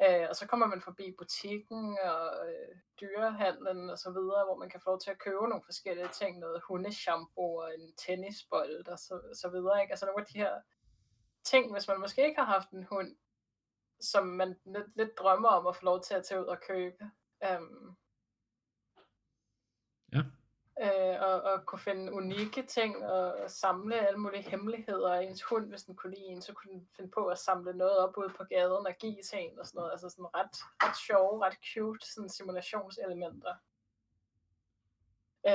Øh, 0.04 0.26
og 0.30 0.36
så 0.36 0.48
kommer 0.48 0.68
man 0.68 0.82
forbi 0.82 1.16
butikken 1.18 1.98
og 2.04 2.50
øh, 2.50 2.76
dyrehandlen 3.02 3.90
og 3.90 3.98
så 3.98 4.12
videre, 4.12 4.46
hvor 4.46 4.56
man 4.56 4.70
kan 4.70 4.82
få 4.82 4.90
lov 4.90 5.00
til 5.00 5.12
at 5.12 5.20
købe 5.20 5.48
nogle 5.50 5.64
forskellige 5.66 6.10
ting, 6.20 6.40
noget 6.40 6.62
hundeshampoo 6.68 7.56
og 7.56 7.74
en 7.76 7.94
tennisbold 7.94 8.88
og 8.88 9.00
så, 9.00 9.22
så 9.34 9.50
videre. 9.50 9.82
Ikke? 9.82 9.92
Altså 9.92 10.06
nogle 10.06 10.22
af 10.22 10.26
de 10.26 10.40
her 10.40 10.62
ting, 11.44 11.72
hvis 11.72 11.88
man 11.88 12.00
måske 12.00 12.26
ikke 12.26 12.42
har 12.42 12.54
haft 12.54 12.70
en 12.70 12.84
hund, 12.84 13.16
som 14.00 14.28
man 14.28 14.60
lidt, 14.66 14.98
lidt 14.98 15.18
drømmer 15.20 15.50
om 15.50 15.68
at 15.68 15.76
få 15.76 15.86
lov 15.86 16.04
til 16.04 16.14
at 16.14 16.26
tage 16.26 16.42
ud 16.42 16.46
og 16.46 16.62
købe. 16.62 17.12
Um, 17.42 17.96
ja 20.14 20.24
øh, 20.82 21.22
og, 21.22 21.42
og 21.42 21.66
kunne 21.66 21.80
finde 21.80 22.14
unikke 22.14 22.64
ting 22.68 23.06
og, 23.06 23.34
og 23.34 23.52
samle 23.52 24.08
alle 24.08 24.20
mulige 24.20 24.50
hemmeligheder 24.50 25.14
ens 25.14 25.44
hund, 25.44 25.70
hvis 25.70 25.84
den 25.84 25.96
kunne 25.96 26.14
lide 26.14 26.26
en, 26.26 26.42
så 26.42 26.54
kunne 26.54 26.74
den 26.74 26.88
finde 26.96 27.12
på 27.12 27.26
at 27.26 27.38
samle 27.38 27.74
noget 27.74 27.98
op 27.98 28.18
ude 28.18 28.30
på 28.38 28.44
gaden 28.44 28.88
og 28.88 28.96
give 29.00 29.22
til 29.24 29.40
en 29.40 29.60
og 29.60 29.66
sådan 29.66 29.80
noget. 29.80 29.92
Altså 29.92 30.10
sådan 30.10 30.36
ret, 30.36 30.56
ret 30.84 30.98
sjove, 31.08 31.46
ret 31.46 31.58
cute 31.74 32.14
sådan 32.14 32.30
simulationselementer. 32.30 33.54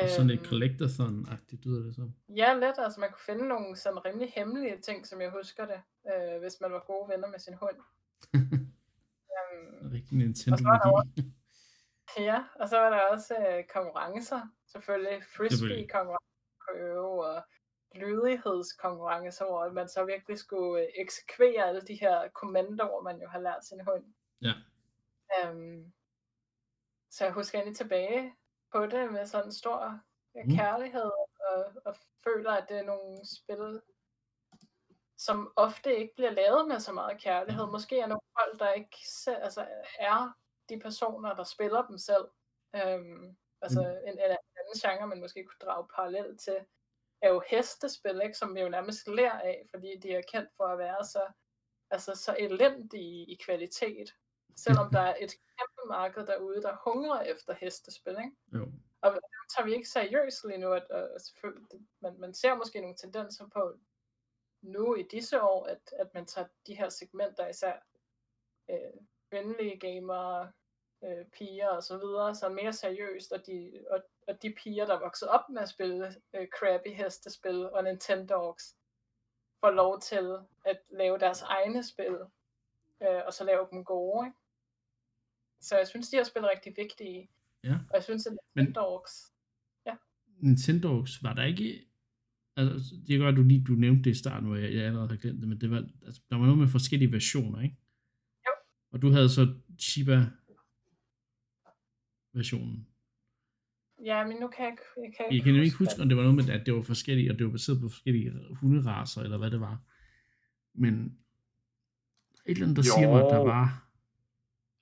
Sådan 0.08 0.30
et 0.30 0.38
øhm. 0.38 0.44
collectathon-agtigt 0.44 1.64
lyder 1.64 1.82
det 1.82 1.94
så. 1.94 2.10
Ja, 2.28 2.54
lidt. 2.54 2.78
Altså 2.78 3.00
man 3.00 3.08
kunne 3.10 3.26
finde 3.26 3.48
nogle 3.48 3.76
sådan 3.76 4.04
rimelig 4.04 4.32
hemmelige 4.36 4.80
ting, 4.80 5.06
som 5.06 5.20
jeg 5.20 5.30
husker 5.30 5.66
det, 5.66 5.80
øh, 6.10 6.40
hvis 6.40 6.60
man 6.60 6.72
var 6.72 6.84
gode 6.86 7.08
venner 7.08 7.28
med 7.28 7.38
sin 7.38 7.54
hund. 7.54 7.76
um, 9.38 9.90
Rigtig 9.92 10.16
Nintendo-magi. 10.18 11.32
Ja, 12.18 12.44
og 12.54 12.68
så 12.68 12.78
var 12.78 12.90
der 12.90 13.00
også 13.00 13.36
øh, 13.36 13.64
konkurrencer, 13.64 14.40
selvfølgelig 14.66 15.24
frisbee-konkurrencer 15.36 16.98
og 16.98 17.42
lydighedskonkurrencer, 17.94 19.44
hvor 19.44 19.72
man 19.72 19.88
så 19.88 20.04
virkelig 20.04 20.38
skulle 20.38 20.82
øh, 20.82 20.88
eksekvere 20.96 21.64
alle 21.64 21.80
de 21.80 21.94
her 21.94 22.28
kommandoer, 22.28 23.02
man 23.02 23.20
jo 23.20 23.28
har 23.28 23.40
lært 23.40 23.64
sin 23.64 23.80
hund. 23.80 24.04
Ja. 24.42 24.52
Um, 25.50 25.92
så 27.10 27.24
jeg 27.24 27.32
husker 27.32 27.58
egentlig 27.58 27.76
tilbage 27.76 28.34
på 28.72 28.86
det 28.86 29.12
med 29.12 29.26
sådan 29.26 29.46
en 29.46 29.52
stor 29.52 30.00
mm. 30.34 30.56
kærlighed, 30.56 31.10
og, 31.50 31.64
og 31.84 31.96
føler, 32.24 32.52
at 32.52 32.68
det 32.68 32.78
er 32.78 32.84
nogle 32.84 33.26
spil, 33.26 33.80
som 35.16 35.52
ofte 35.56 35.96
ikke 35.96 36.14
bliver 36.16 36.30
lavet 36.30 36.68
med 36.68 36.80
så 36.80 36.92
meget 36.92 37.20
kærlighed. 37.20 37.66
Måske 37.66 38.00
er 38.00 38.06
nogle 38.06 38.28
folk, 38.40 38.60
der 38.60 38.72
ikke 38.72 38.96
altså, 39.26 39.66
er 39.98 40.32
de 40.72 40.80
personer, 40.80 41.34
der 41.34 41.44
spiller 41.44 41.86
dem 41.86 41.98
selv. 41.98 42.26
Øhm, 42.76 43.36
altså 43.62 43.80
mm. 43.80 44.08
en, 44.08 44.14
en 44.18 44.36
anden 44.60 44.76
genre, 44.82 45.06
man 45.06 45.20
måske 45.20 45.44
kunne 45.44 45.66
drage 45.66 45.88
parallel 45.94 46.38
til. 46.38 46.58
er 47.22 47.28
jo 47.28 47.42
hestespil, 47.46 48.20
ikke, 48.22 48.38
som 48.38 48.54
vi 48.54 48.60
jo 48.60 48.68
nærmest 48.68 49.08
lærer 49.08 49.40
af, 49.40 49.66
fordi 49.70 49.96
de 49.96 50.14
er 50.14 50.22
kendt 50.32 50.50
for 50.56 50.64
at 50.64 50.78
være 50.78 51.04
så, 51.04 51.32
altså, 51.90 52.14
så 52.14 52.36
elendige 52.38 53.26
i 53.26 53.38
kvalitet. 53.44 54.14
Selvom 54.56 54.90
der 54.92 55.00
er 55.00 55.14
et 55.20 55.30
kæmpe 55.30 55.88
marked 55.88 56.26
derude, 56.26 56.62
der 56.62 56.76
hungrer 56.84 57.20
efter 57.20 57.54
hestespil. 57.54 58.16
Ikke? 58.18 58.36
Jo. 58.54 58.72
Og 59.00 59.12
det 59.12 59.22
tager 59.56 59.66
vi 59.66 59.74
ikke 59.74 59.88
seriøst 59.88 60.44
lige 60.44 60.58
nu. 60.58 60.72
At, 60.72 60.86
selvfølgelig, 61.22 61.86
man, 62.00 62.20
man 62.20 62.34
ser 62.34 62.54
måske 62.54 62.80
nogle 62.80 62.96
tendenser 62.96 63.48
på 63.48 63.78
nu 64.62 64.94
i 64.94 65.02
disse 65.02 65.42
år, 65.42 65.66
at, 65.66 65.94
at 65.98 66.14
man 66.14 66.26
tager 66.26 66.48
de 66.66 66.74
her 66.74 66.88
segmenter, 66.88 67.48
især 67.48 67.76
øh, 68.70 69.00
venlige 69.30 69.78
gamere, 69.78 70.52
øh, 71.04 71.24
piger 71.38 71.68
og 71.68 71.82
så 71.82 71.98
videre, 71.98 72.34
så 72.34 72.48
mere 72.48 72.72
seriøst, 72.72 73.32
og 73.32 73.46
de, 73.46 73.72
og, 73.90 73.98
og 74.28 74.42
de 74.42 74.54
piger, 74.62 74.86
der 74.86 74.94
er 74.94 75.00
vokset 75.00 75.28
op 75.28 75.48
med 75.50 75.62
at 75.62 75.68
spille 75.68 76.06
øh, 76.34 76.46
crappy 76.58 76.88
hestespil 76.88 77.70
og 77.74 77.84
Nintendogs, 77.84 78.76
får 79.60 79.70
lov 79.70 80.00
til 80.00 80.36
at 80.64 80.78
lave 80.90 81.18
deres 81.18 81.42
egne 81.42 81.84
spil, 81.84 82.16
øh, 83.02 83.20
og 83.26 83.32
så 83.32 83.44
lave 83.44 83.66
dem 83.72 83.84
gode. 83.84 84.26
Ikke? 84.26 84.38
Så 85.60 85.76
jeg 85.76 85.88
synes, 85.88 86.08
de 86.08 86.16
her 86.16 86.24
spil 86.24 86.42
er 86.42 86.50
rigtig 86.50 86.72
vigtige. 86.76 87.30
Ja. 87.64 87.74
Og 87.90 87.94
jeg 87.94 88.02
synes, 88.02 88.26
at 88.26 88.32
Nintendogs... 88.54 89.32
Ja. 89.86 89.94
Nintendogs, 90.26 91.22
var 91.22 91.32
der 91.34 91.44
ikke... 91.44 91.88
Altså, 92.56 92.94
det 93.06 93.20
er 93.20 93.28
at 93.28 93.36
du 93.36 93.42
lige 93.42 93.64
du 93.64 93.72
nævnte 93.72 94.04
det 94.04 94.10
i 94.10 94.18
starten, 94.18 94.46
hvor 94.48 94.56
jeg, 94.56 94.74
jeg 94.74 94.84
allerede 94.84 95.08
har 95.08 95.16
glemt 95.16 95.40
det, 95.40 95.48
men 95.48 95.60
det 95.60 95.70
var, 95.70 95.88
altså, 96.06 96.20
der 96.30 96.36
var 96.36 96.46
noget 96.46 96.58
med 96.58 96.68
forskellige 96.68 97.12
versioner, 97.12 97.60
ikke? 97.62 97.76
Jo. 98.46 98.52
Og 98.92 99.02
du 99.02 99.10
havde 99.10 99.28
så 99.28 99.54
Chiba 99.80 100.26
versionen. 102.32 102.88
Ja, 104.04 104.26
men 104.26 104.36
nu 104.36 104.48
kan 104.48 104.64
jeg, 104.64 104.76
jeg 104.96 105.12
kan 105.16 105.34
Jeg 105.36 105.42
kan 105.44 105.54
jo 105.54 105.62
ikke 105.62 105.76
huske, 105.76 106.02
om 106.02 106.08
det 106.08 106.16
var 106.16 106.22
noget 106.22 106.36
med, 106.36 106.48
at 106.50 106.66
det 106.66 106.74
var 106.74 106.82
forskellige, 106.82 107.30
og 107.30 107.38
det 107.38 107.46
var 107.46 107.52
baseret 107.52 107.80
på 107.80 107.88
forskellige 107.88 108.32
hunderaser, 108.60 109.22
eller 109.22 109.38
hvad 109.38 109.50
det 109.50 109.60
var. 109.60 109.78
Men 110.74 110.94
et 112.46 112.50
eller 112.50 112.66
andet, 112.66 112.76
der 112.76 112.82
jo. 112.82 112.94
siger 112.94 113.10
mig, 113.10 113.24
at 113.24 113.30
der 113.30 113.44
var... 113.44 113.88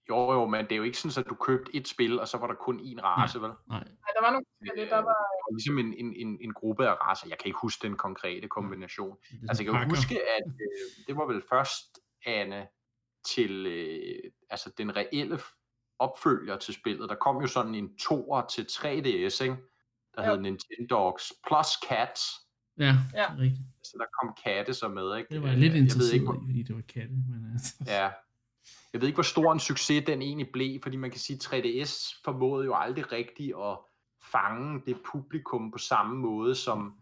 Jo, 0.09 0.33
jo, 0.33 0.47
men 0.47 0.65
det 0.65 0.73
er 0.73 0.77
jo 0.77 0.83
ikke 0.83 0.99
sådan, 0.99 1.25
at 1.25 1.31
du 1.31 1.35
købte 1.35 1.77
et 1.77 1.89
spil, 1.89 2.21
og 2.21 2.29
så 2.29 2.39
var 2.39 2.47
der 2.47 2.55
kun 2.55 2.81
én 2.81 3.01
race, 3.03 3.39
nej, 3.39 3.47
vel? 3.47 3.57
Nej. 3.69 3.79
Nej, 3.79 4.11
der 4.17 4.23
var 4.27 4.31
nogle 4.31 4.45
forskellige, 4.51 4.91
der 4.91 5.03
var... 5.11 5.21
Øh, 5.51 5.55
ligesom 5.57 5.79
en, 5.79 5.95
en, 5.95 6.15
en, 6.15 6.39
en 6.41 6.53
gruppe 6.53 6.89
af 6.89 6.95
racer. 6.95 7.27
Jeg 7.29 7.39
kan 7.39 7.47
ikke 7.47 7.59
huske 7.63 7.87
den 7.89 7.97
konkrete 7.97 8.49
kombination. 8.49 9.17
Det 9.31 9.49
Altså, 9.49 9.63
jeg 9.63 9.73
kan 9.73 9.81
pakker. 9.81 9.97
huske, 9.97 10.15
at 10.37 10.47
øh, 10.47 11.07
det 11.07 11.17
var 11.17 11.27
vel 11.33 11.43
først, 11.49 11.99
Anne, 12.27 12.67
til 13.35 13.67
øh, 13.67 14.31
altså 14.51 14.73
den 14.79 14.97
reelle 14.97 15.39
opfølger 16.01 16.57
til 16.57 16.75
spillet. 16.75 17.09
Der 17.09 17.15
kom 17.15 17.41
jo 17.41 17.47
sådan 17.47 17.75
en 17.75 17.97
toer 17.97 18.47
til 18.47 18.63
3DS, 18.63 19.43
ikke? 19.45 19.57
der 20.17 20.27
Jo. 20.27 20.35
hed 20.35 20.41
Nintendogs 20.41 21.33
plus 21.47 21.67
Cats. 21.89 22.23
Ja, 22.79 22.97
Ja. 23.15 23.35
rigtigt. 23.39 23.61
Så 23.83 23.97
der 23.99 24.05
kom 24.23 24.35
katte 24.45 24.75
så 24.75 24.89
med, 24.89 25.17
ikke? 25.17 25.35
Det 25.35 25.43
var 25.43 25.49
jeg 25.49 25.59
lidt 25.59 25.73
ved 25.73 25.81
interesseret 25.81 26.13
ikke, 26.13 26.25
hvor, 26.25 26.43
fordi 26.47 26.63
det 26.63 26.77
var 26.77 26.83
katte. 26.83 27.11
Men 27.11 27.51
altså, 27.53 27.75
ja. 27.87 28.11
Jeg 28.93 29.01
ved 29.01 29.09
ikke, 29.09 29.17
hvor 29.17 29.23
stor 29.23 29.53
en 29.53 29.61
succes 29.61 30.05
den 30.07 30.23
egentlig 30.23 30.49
blev, 30.53 30.81
fordi 30.83 30.97
man 30.97 31.11
kan 31.11 31.21
sige, 31.21 31.37
at 31.57 31.65
3DS 31.65 32.21
formåede 32.25 32.65
jo 32.65 32.75
aldrig 32.75 33.13
rigtigt 33.13 33.53
at 33.63 33.79
fange 34.23 34.83
det 34.87 34.97
publikum 35.13 35.71
på 35.71 35.79
samme 35.79 36.17
måde, 36.17 36.55
som 36.55 36.95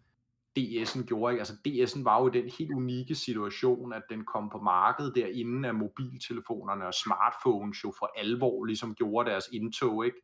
DS'en 0.59 1.05
gjorde. 1.05 1.33
Ikke? 1.33 1.41
Altså 1.41 1.53
DS'en 1.67 2.03
var 2.03 2.21
jo 2.21 2.27
i 2.27 2.41
den 2.41 2.49
helt 2.59 2.71
unikke 2.71 3.15
situation, 3.15 3.93
at 3.93 4.03
den 4.09 4.25
kom 4.25 4.49
på 4.49 4.57
markedet 4.57 5.15
derinde 5.15 5.67
af 5.67 5.75
mobiltelefonerne 5.75 6.87
og 6.87 6.93
smartphones 6.93 7.83
jo 7.83 7.93
for 7.99 8.11
alvor 8.15 8.65
ligesom 8.65 8.95
gjorde 8.95 9.29
deres 9.29 9.49
indtog, 9.53 10.05
ikke? 10.05 10.21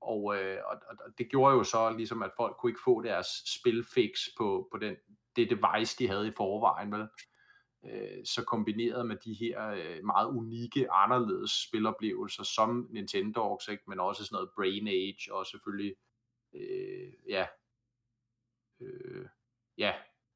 Og, 0.00 0.36
øh, 0.36 0.58
og, 0.66 0.76
og 0.90 1.18
det 1.18 1.30
gjorde 1.30 1.54
jo 1.56 1.64
så 1.64 1.96
ligesom, 1.96 2.22
at 2.22 2.30
folk 2.36 2.56
kunne 2.56 2.70
ikke 2.70 2.80
få 2.84 3.02
deres 3.02 3.26
spilfix 3.46 4.18
på, 4.38 4.68
på 4.72 4.78
den, 4.78 4.96
det 5.36 5.50
device, 5.50 5.98
de 5.98 6.08
havde 6.08 6.28
i 6.28 6.36
forvejen, 6.36 6.92
vel? 6.92 7.08
Øh, 7.84 8.24
så 8.24 8.44
kombineret 8.44 9.06
med 9.06 9.16
de 9.16 9.34
her 9.34 9.68
øh, 9.68 10.04
meget 10.04 10.28
unikke, 10.28 10.90
anderledes 10.90 11.50
spiloplevelser, 11.68 12.42
som 12.42 12.88
Nintendo, 12.90 13.58
ikke? 13.70 13.82
men 13.88 14.00
også 14.00 14.24
sådan 14.24 14.36
noget 14.36 14.50
Brain 14.56 14.88
Age, 14.88 15.34
og 15.34 15.46
selvfølgelig, 15.46 15.94
øh, 16.54 17.12
ja, 17.28 17.46
øh, 18.80 19.26
ja, 19.78 19.92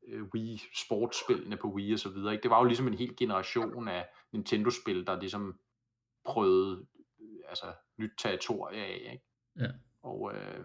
øh, 0.09 0.23
Wii 0.35 0.63
sportsspillene 0.75 1.57
på 1.57 1.69
Wii 1.69 1.93
og 1.93 1.99
så 1.99 2.09
videre. 2.09 2.33
Ikke? 2.33 2.43
Det 2.43 2.51
var 2.51 2.59
jo 2.59 2.65
ligesom 2.65 2.87
en 2.87 2.95
hel 2.95 3.17
generation 3.17 3.89
af 3.89 4.09
Nintendo-spil, 4.33 5.07
der 5.07 5.21
ligesom 5.21 5.61
prøvede 6.25 6.87
øh, 7.21 7.41
altså, 7.49 7.73
nyt 7.97 8.13
territorie 8.19 8.81
af. 8.81 9.11
Ikke? 9.13 9.25
Ja. 9.59 9.71
Og, 10.03 10.35
øh, 10.35 10.65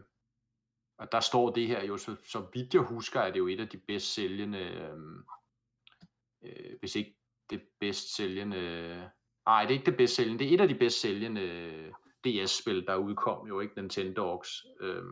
og 0.98 1.12
der 1.12 1.20
står 1.20 1.52
det 1.52 1.68
her 1.68 1.86
jo, 1.86 1.98
så, 1.98 2.16
så 2.24 2.48
vidt 2.54 2.74
jeg 2.74 2.82
husker, 2.82 3.20
er 3.20 3.32
det 3.32 3.40
jo 3.40 3.48
et 3.48 3.60
af 3.60 3.70
de 3.70 3.78
bedst 3.78 4.14
sælgende, 4.14 4.60
øh, 4.60 4.98
øh, 6.42 6.80
hvis 6.80 6.96
ikke 6.96 7.18
det 7.50 7.62
bedst 7.80 8.16
sælgende, 8.16 9.12
nej, 9.46 9.62
det 9.62 9.70
er 9.70 9.80
ikke 9.80 9.92
det 9.92 9.98
bedst 9.98 10.16
sælgende, 10.16 10.40
det 10.40 10.50
er 10.50 10.54
et 10.54 10.62
af 10.62 10.68
de 10.68 10.76
bedst 10.76 11.02
sælgende 11.02 11.94
DS-spil, 12.24 12.86
der 12.86 12.96
udkom 12.96 13.48
jo, 13.48 13.60
ikke 13.60 13.82
Nintendogs. 13.82 14.66
Øh, 14.80 15.04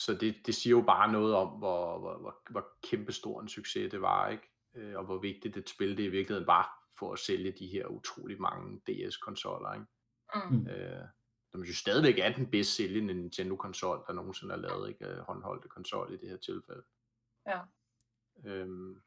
så 0.00 0.14
det, 0.14 0.36
det 0.46 0.54
siger 0.54 0.70
jo 0.76 0.82
bare 0.86 1.12
noget 1.12 1.34
om, 1.34 1.48
hvor, 1.48 1.98
hvor, 1.98 2.18
hvor, 2.18 2.42
hvor 2.50 2.68
kæmpestor 2.82 3.40
en 3.40 3.48
succes 3.48 3.90
det 3.90 4.00
var, 4.00 4.28
ikke? 4.28 4.50
Øh, 4.74 4.96
og 4.98 5.04
hvor 5.04 5.18
vigtigt 5.18 5.56
et 5.56 5.68
spil 5.70 5.96
det 5.96 6.02
i 6.02 6.08
virkeligheden 6.08 6.46
var 6.46 6.86
for 6.98 7.12
at 7.12 7.18
sælge 7.18 7.52
de 7.52 7.66
her 7.66 7.86
utrolig 7.86 8.40
mange 8.40 8.80
DS-konsoller, 8.86 9.72
ikke? 9.74 9.86
Mm. 10.50 10.66
Øh, 10.68 11.04
som 11.52 11.62
jo 11.64 11.74
stadigvæk 11.74 12.18
er 12.18 12.32
den 12.32 12.50
bedst 12.50 12.74
sælgende 12.76 13.14
Nintendo-konsol, 13.14 14.04
der 14.06 14.12
nogensinde 14.12 14.54
er 14.54 14.58
lavet, 14.58 14.88
ikke? 14.88 15.06
Øh, 15.08 15.18
Håndholdte 15.18 15.68
konsol 15.68 16.12
i 16.12 16.16
det 16.16 16.28
her 16.28 16.36
tilfælde. 16.36 16.82
Ja. 17.46 17.60
Øhm, 18.44 19.02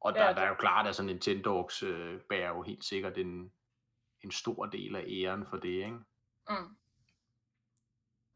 og 0.00 0.12
Ja, 0.14 0.20
der, 0.20 0.26
det- 0.28 0.36
der 0.36 0.42
er 0.42 0.48
jo 0.48 0.54
klart, 0.58 0.84
at 0.84 0.86
altså 0.86 1.02
Nintendogs 1.02 1.82
øh, 1.82 2.20
bærer 2.20 2.48
jo 2.48 2.62
helt 2.62 2.84
sikkert 2.84 3.18
en, 3.18 3.52
en 4.20 4.30
stor 4.30 4.66
del 4.66 4.96
af 4.96 5.04
æren 5.08 5.46
for 5.46 5.56
det, 5.56 5.68
ikke? 5.68 5.98
Mm. 6.48 6.76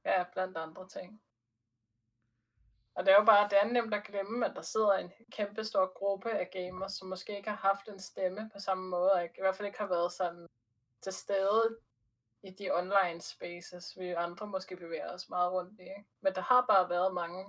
Ja, 0.04 0.24
blandt 0.32 0.56
andre 0.56 0.88
ting. 0.88 1.22
Og 2.98 3.06
det 3.06 3.12
er 3.12 3.18
jo 3.20 3.24
bare, 3.24 3.48
det 3.50 3.58
er 3.58 3.72
nemt 3.72 3.94
at 3.94 4.04
glemme, 4.04 4.46
at 4.46 4.56
der 4.56 4.62
sidder 4.62 4.92
en 4.92 5.10
kæmpe 5.32 5.64
stor 5.64 5.92
gruppe 5.98 6.30
af 6.30 6.50
gamers, 6.52 6.92
som 6.92 7.08
måske 7.08 7.36
ikke 7.36 7.50
har 7.50 7.62
haft 7.70 7.88
en 7.88 8.00
stemme 8.00 8.50
på 8.52 8.58
samme 8.58 8.88
måde, 8.88 9.12
og 9.12 9.24
i 9.24 9.40
hvert 9.40 9.56
fald 9.56 9.66
ikke 9.66 9.78
har 9.78 9.88
været 9.96 10.12
sådan 10.12 10.46
til 11.02 11.12
stede 11.12 11.78
i 12.42 12.50
de 12.58 12.70
online 12.80 13.20
spaces, 13.20 13.98
vi 13.98 14.06
andre 14.06 14.46
måske 14.46 14.76
bevæger 14.76 15.14
os 15.14 15.28
meget 15.28 15.52
rundt 15.52 15.80
i. 15.80 15.82
Ikke? 15.82 16.04
Men 16.22 16.32
der 16.34 16.40
har 16.40 16.64
bare 16.72 16.90
været 16.90 17.14
mange 17.14 17.42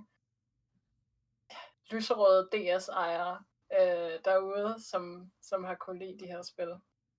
lyserøde 1.92 2.50
DS-ejere 2.54 3.36
øh, 3.80 4.16
derude, 4.26 4.76
som, 4.92 5.32
som 5.42 5.64
har 5.64 5.76
kunnet 5.76 6.02
lide 6.02 6.20
de 6.20 6.32
her 6.34 6.42
spil, 6.42 6.74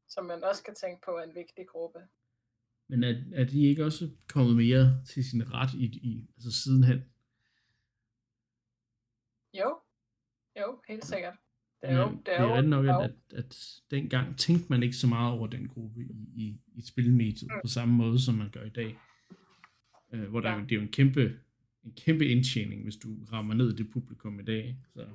som 0.09 0.25
man 0.25 0.45
også 0.45 0.63
kan 0.63 0.75
tænke 0.75 1.01
på 1.05 1.11
er 1.11 1.23
en 1.23 1.35
vigtig 1.35 1.69
gruppe. 1.69 1.99
Men 2.89 3.05
er, 3.05 3.15
er 3.35 3.45
de 3.45 3.69
ikke 3.69 3.85
også 3.85 4.11
kommet 4.29 4.57
mere 4.57 4.85
til 5.09 5.31
sin 5.31 5.53
ret 5.55 5.75
i, 5.75 5.85
i 5.85 6.29
altså 6.37 6.63
sidenhen? 6.63 7.11
Jo, 9.55 9.79
jo, 10.61 10.81
helt 10.89 11.05
sikkert. 11.05 11.35
Det 11.83 11.91
er 11.91 11.95
er, 11.97 12.01
jo, 12.01 12.11
det 12.27 12.35
er 12.39 12.57
jo 12.57 12.63
nok, 12.63 12.85
der 12.85 12.93
er 12.93 12.99
at, 12.99 13.11
jo- 13.11 13.15
at, 13.33 13.39
at 13.39 13.81
dengang 13.91 14.39
tænkte 14.39 14.67
man 14.71 14.83
ikke 14.83 14.97
så 14.97 15.07
meget 15.07 15.33
over 15.33 15.47
den 15.47 15.69
gruppe 15.69 16.01
i, 16.01 16.07
i, 16.43 16.61
i 16.75 16.83
spilmediet 16.83 17.51
på 17.63 17.69
samme 17.69 17.95
måde, 17.95 18.21
som 18.25 18.35
man 18.35 18.51
gør 18.51 18.65
i 18.65 18.69
dag. 18.71 18.99
Øh, 20.13 20.23
hvor 20.31 20.41
der, 20.41 20.51
Ja. 20.51 20.57
ja. 20.57 20.63
det 20.63 20.73
er 20.73 20.77
jo 20.77 20.83
en 20.83 20.89
kæmpe, 20.93 21.41
en 21.85 21.93
kæmpe 21.97 22.27
indtjening, 22.29 22.83
hvis 22.83 22.97
du 22.97 23.09
rammer 23.33 23.55
ned 23.55 23.73
i 23.73 23.77
det 23.77 23.91
publikum 23.93 24.41
i 24.41 24.43
dag. 24.45 24.77
Så, 24.95 25.01
øh, 25.03 25.09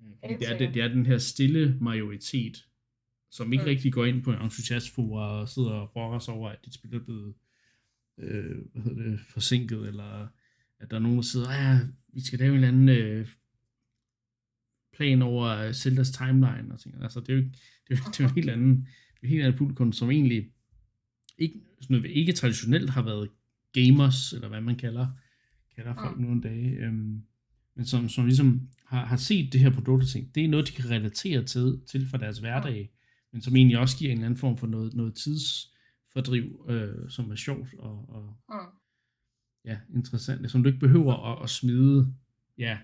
fordi 0.00 0.28
Helt 0.28 0.40
det, 0.40 0.48
er, 0.50 0.58
det, 0.58 0.74
det 0.74 0.82
er 0.82 0.88
den 0.88 1.06
her 1.06 1.18
stille 1.18 1.78
majoritet, 1.80 2.68
som 3.30 3.52
ikke 3.52 3.62
Mm. 3.62 3.66
mm. 3.66 3.68
rigtig 3.70 3.92
går 3.92 4.04
ind 4.04 4.22
på 4.24 4.32
en 4.32 4.42
entusiastforer 4.42 5.26
og 5.40 5.48
sidder 5.48 5.70
og 5.72 5.90
brokker 5.90 6.18
sig 6.18 6.34
over, 6.34 6.50
at 6.50 6.64
dit 6.64 6.74
spil 6.74 6.94
er 6.94 7.04
blevet 7.04 7.34
øh, 8.18 8.56
hvad 8.72 8.82
hedder 8.82 9.02
det, 9.10 9.20
forsinket, 9.20 9.88
eller 9.88 10.28
at 10.82 10.90
der 10.90 10.96
er 10.96 11.00
nogen, 11.00 11.16
der 11.16 11.22
sidder, 11.22 11.52
ja, 11.52 11.80
vi 12.14 12.20
skal 12.20 12.38
lave 12.38 12.48
en 12.50 12.54
eller 12.54 12.68
anden 12.68 12.88
øh, 12.88 13.28
plan 14.96 15.22
over 15.22 15.72
Zeldas 15.72 16.10
timeline 16.10 16.68
og 16.72 16.80
ting. 16.80 17.02
Altså, 17.02 17.20
det 17.20 17.28
er 17.28 17.34
jo 17.36 17.42
det 17.88 17.90
er, 17.90 17.96
jo- 17.96 18.10
det 18.12 18.20
er 18.20 18.24
jo 18.24 18.28
en 18.28 18.34
helt 18.34 18.50
anden, 18.50 18.76
det 18.76 19.18
er 19.22 19.22
en 19.22 19.28
helt 19.28 19.42
anden 19.42 19.58
publikum, 19.58 19.92
som 19.92 20.10
egentlig 20.10 20.50
ikke, 21.38 21.60
sådan 21.80 22.04
ikke 22.04 22.32
traditionelt 22.32 22.90
har 22.90 23.02
været 23.02 23.28
gamers, 23.72 24.32
eller 24.32 24.48
hvad 24.48 24.60
man 24.60 24.76
kalder, 24.76 25.06
kalder 25.76 25.94
folk 25.94 26.16
Mm. 26.18 26.22
nu 26.24 26.32
en 26.32 26.40
dag, 26.40 26.76
øhm, 26.78 27.22
men 27.76 27.86
som, 27.86 28.08
som 28.08 28.24
ligesom 28.24 28.68
har, 28.86 29.04
har 29.06 29.16
set 29.16 29.52
det 29.52 29.60
her 29.60 29.70
produkt 29.70 30.02
og 30.02 30.08
tænkt, 30.08 30.34
det 30.34 30.44
er 30.44 30.48
noget, 30.48 30.68
de 30.68 30.72
kan 30.72 30.90
relatere 30.90 31.44
til, 31.44 31.80
til 31.90 32.06
for 32.06 32.16
deres 32.16 32.38
hverdag, 32.38 32.90
men 33.32 33.42
som 33.42 33.56
egentlig 33.56 33.78
også 33.78 33.98
giver 33.98 34.10
en 34.12 34.18
eller 34.18 34.26
anden 34.26 34.38
form 34.38 34.56
for 34.56 34.66
noget, 34.66 34.94
noget 34.94 35.14
tidsfordriv, 35.14 36.66
øh, 36.68 37.10
som 37.10 37.30
er 37.30 37.34
sjovt 37.36 37.74
og, 37.78 38.08
og 38.08 38.36
Mm. 38.48 38.78
Ja, 39.64 39.78
interessant, 39.94 40.50
som 40.50 40.62
du 40.62 40.68
ikke 40.68 40.80
behøver 40.80 41.32
at, 41.32 41.42
at 41.42 41.50
smide, 41.50 42.14
ja, 42.58 42.78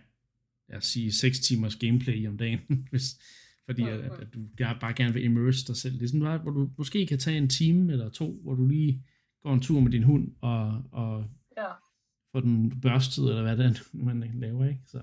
lad 0.69 0.79
os 0.79 0.85
sige, 0.87 1.13
6 1.13 1.41
timers 1.41 1.77
gameplay 1.77 2.29
om 2.29 2.39
dagen, 2.39 2.59
hvis, 2.91 3.21
fordi 3.67 3.83
at, 3.83 4.01
at, 4.01 4.21
at 4.21 4.35
du 4.35 4.41
bare 4.81 4.93
gerne 4.95 5.15
vil 5.15 5.25
immerse 5.25 5.67
dig 5.67 5.77
selv. 5.77 5.95
Det 5.95 6.03
er 6.03 6.07
sådan 6.07 6.21
noget, 6.21 6.41
hvor 6.41 6.51
du 6.51 6.71
måske 6.79 7.07
kan 7.07 7.19
tage 7.19 7.39
en 7.39 7.49
time 7.49 7.93
eller 7.93 8.09
to, 8.09 8.41
hvor 8.43 8.55
du 8.55 8.67
lige 8.67 9.07
går 9.43 9.55
en 9.55 9.61
tur 9.61 9.81
med 9.81 9.91
din 9.93 10.03
hund 10.03 10.33
og, 10.41 10.83
og 10.93 11.25
Ja. 11.57 11.73
får 12.33 12.41
den 12.41 12.81
børstet, 12.81 13.29
eller 13.29 13.43
hvad 13.43 13.57
det 13.57 13.67
er, 13.67 14.05
man 14.15 14.31
laver, 14.35 14.69
ikke? 14.69 14.81
Så. 14.87 15.03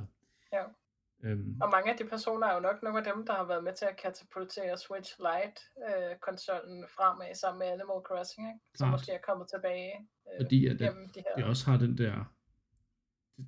Øhm, 1.23 1.61
Og 1.61 1.69
mange 1.75 1.91
af 1.91 1.97
de 1.97 2.05
personer 2.09 2.47
er 2.47 2.53
jo 2.55 2.59
nok 2.59 2.83
nogle 2.83 2.97
af 2.99 3.05
dem, 3.13 3.25
der 3.25 3.33
har 3.33 3.43
været 3.47 3.63
med 3.63 3.73
til 3.79 3.85
at 3.85 3.97
katapultere 4.03 4.77
Switch 4.77 5.11
Lite-konsollen 5.27 6.83
fremad 6.95 7.35
sammen 7.35 7.59
med 7.59 7.67
Animal 7.67 8.01
Crossing, 8.07 8.47
ikke? 8.47 8.59
som 8.75 8.85
Klart. 8.85 8.91
måske 8.93 9.11
er 9.11 9.21
kommet 9.29 9.47
tilbage 9.53 9.91
øh, 9.99 10.37
fordi 10.41 10.65
at 10.67 10.79
det, 10.79 10.89
de 11.15 11.19
her. 11.27 11.35
det 11.35 11.43
også 11.45 11.65
har 11.71 11.77
den 11.77 11.97
der, 11.97 12.15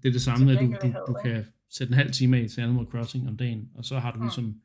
det 0.02 0.08
er 0.08 0.12
det 0.12 0.22
samme, 0.22 0.52
at 0.52 0.60
du, 0.60 0.66
du, 0.88 0.88
du 1.08 1.14
kan 1.24 1.46
sætte 1.70 1.92
en 1.92 1.98
halv 1.98 2.12
time 2.12 2.38
af 2.38 2.50
til 2.50 2.62
Animal 2.62 2.86
Crossing 2.86 3.28
om 3.28 3.38
dagen, 3.38 3.72
og 3.76 3.86
så 3.86 4.00
har 4.00 4.12
du 4.12 4.18
Mm. 4.18 4.24
ligesom 4.24 4.62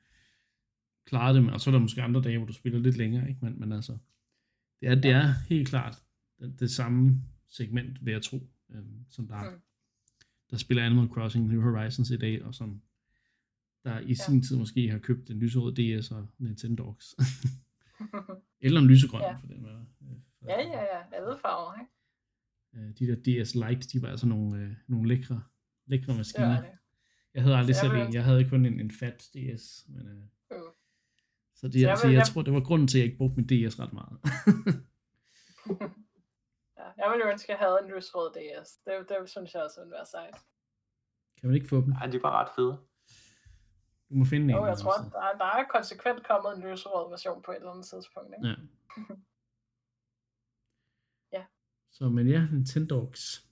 klaret 1.06 1.34
det, 1.34 1.52
og 1.52 1.60
så 1.60 1.70
er 1.70 1.72
der 1.72 1.78
måske 1.80 2.02
andre 2.02 2.20
dage, 2.22 2.38
hvor 2.38 2.46
du 2.46 2.52
spiller 2.52 2.78
lidt 2.78 2.96
længere, 2.96 3.28
ikke? 3.28 3.40
Men, 3.44 3.60
men 3.60 3.72
altså, 3.72 3.98
det 4.80 4.88
er, 4.88 4.94
det 4.94 5.10
er 5.10 5.24
helt 5.48 5.68
klart 5.68 5.96
det, 6.38 6.60
det 6.60 6.70
samme 6.70 7.22
segment, 7.48 8.04
vil 8.06 8.12
jeg 8.12 8.22
tro, 8.22 8.36
øhm, 8.70 9.04
som 9.10 9.26
der, 9.28 9.50
Mm. 9.50 9.60
der 10.50 10.56
spiller 10.56 10.84
Animal 10.86 11.08
Crossing 11.08 11.48
New 11.48 11.62
Horizons 11.62 12.10
i 12.10 12.16
dag, 12.16 12.44
og 12.44 12.54
som 12.54 12.82
der 13.84 13.98
i 14.00 14.14
sin 14.14 14.42
tid 14.42 14.56
måske 14.56 14.90
har 14.90 14.98
købt 14.98 15.30
en 15.30 15.38
lyserød 15.38 15.74
DS 16.00 16.10
og 16.10 16.26
Nintendogs. 16.38 17.14
Eller 18.60 18.80
en 18.80 18.86
lysegrøn, 18.86 19.20
Ja. 19.22 19.34
for 19.36 19.46
den 19.46 19.64
var. 19.64 19.84
øh, 20.02 20.16
ja, 20.48 20.60
ja, 20.60 20.82
ja. 20.82 21.02
Alle 21.12 21.38
farver, 21.42 21.80
ikke? 21.80 21.92
Øh, 22.74 22.98
de 22.98 23.06
der 23.06 23.42
DS 23.44 23.54
Lite, 23.54 23.88
de 23.98 24.02
var 24.02 24.08
altså 24.08 24.26
nogle, 24.26 24.58
øh, 24.62 24.70
nogle 24.88 25.08
lækre, 25.08 25.42
lækre 25.86 26.06
Det 26.06 26.16
maskiner. 26.16 26.48
var 26.48 26.60
det. 26.60 26.70
Jeg 27.34 27.42
havde 27.42 27.56
aldrig 27.56 27.76
selv 27.76 27.92
en. 27.92 28.14
Jeg 28.14 28.24
havde 28.24 28.48
kun 28.48 28.66
en, 28.66 28.80
en 28.80 28.90
fat 28.90 29.28
DS. 29.34 29.86
Men, 29.88 30.06
øh, 30.08 30.14
Mm. 30.50 30.56
så 31.54 31.66
det, 31.68 31.72
Så 31.74 31.88
jeg 31.88 31.98
så 31.98 32.06
vil- 32.06 32.12
jeg 32.14 32.18
jeg- 32.18 32.26
tror, 32.26 32.42
det 32.42 32.52
var 32.52 32.60
grunden 32.60 32.88
til, 32.88 32.98
at 32.98 33.00
jeg 33.00 33.06
ikke 33.06 33.18
brugte 33.18 33.36
min 33.36 33.46
DS 33.46 33.80
ret 33.80 33.92
meget. 33.92 34.18
Ja, 36.78 36.86
jeg 37.04 37.10
ville 37.12 37.24
jo 37.26 37.32
ønske, 37.32 37.52
at 37.52 37.58
jeg 37.58 37.66
havde 37.66 37.78
en 37.84 37.90
lysrød 37.96 38.28
DS. 38.36 38.68
Det, 38.84 38.92
det 39.08 39.16
synes 39.30 39.54
jeg 39.54 39.62
også 39.62 39.80
ville 39.80 39.92
være 39.92 40.06
sejt. 40.06 40.34
kan 41.40 41.48
man 41.48 41.54
ikke 41.56 41.68
få 41.68 41.76
dem? 41.80 41.88
Nej, 41.88 42.06
de 42.06 42.22
var 42.22 42.32
ret 42.40 42.48
fede. 42.56 42.78
Du 44.12 44.16
må 44.16 44.24
finde 44.24 44.44
en. 44.44 44.50
Jo, 44.50 44.66
jeg 44.66 44.78
tror, 44.78 44.96
sådan. 44.96 45.10
der 45.10 45.20
er, 45.20 45.38
der 45.38 45.44
er 45.44 45.64
konsekvent 45.70 46.26
kommet 46.26 46.56
en 46.56 46.62
lysrød 46.70 47.10
version 47.10 47.42
på 47.42 47.50
et 47.50 47.56
eller 47.56 47.70
andet 47.70 47.86
tidspunkt. 47.86 48.28
Ikke? 48.36 48.48
Ja. 48.48 48.54
Ja. 51.32 51.44
Så, 51.92 52.08
men 52.08 52.28
ja, 52.28 52.46
Nintendogs. 52.52 53.46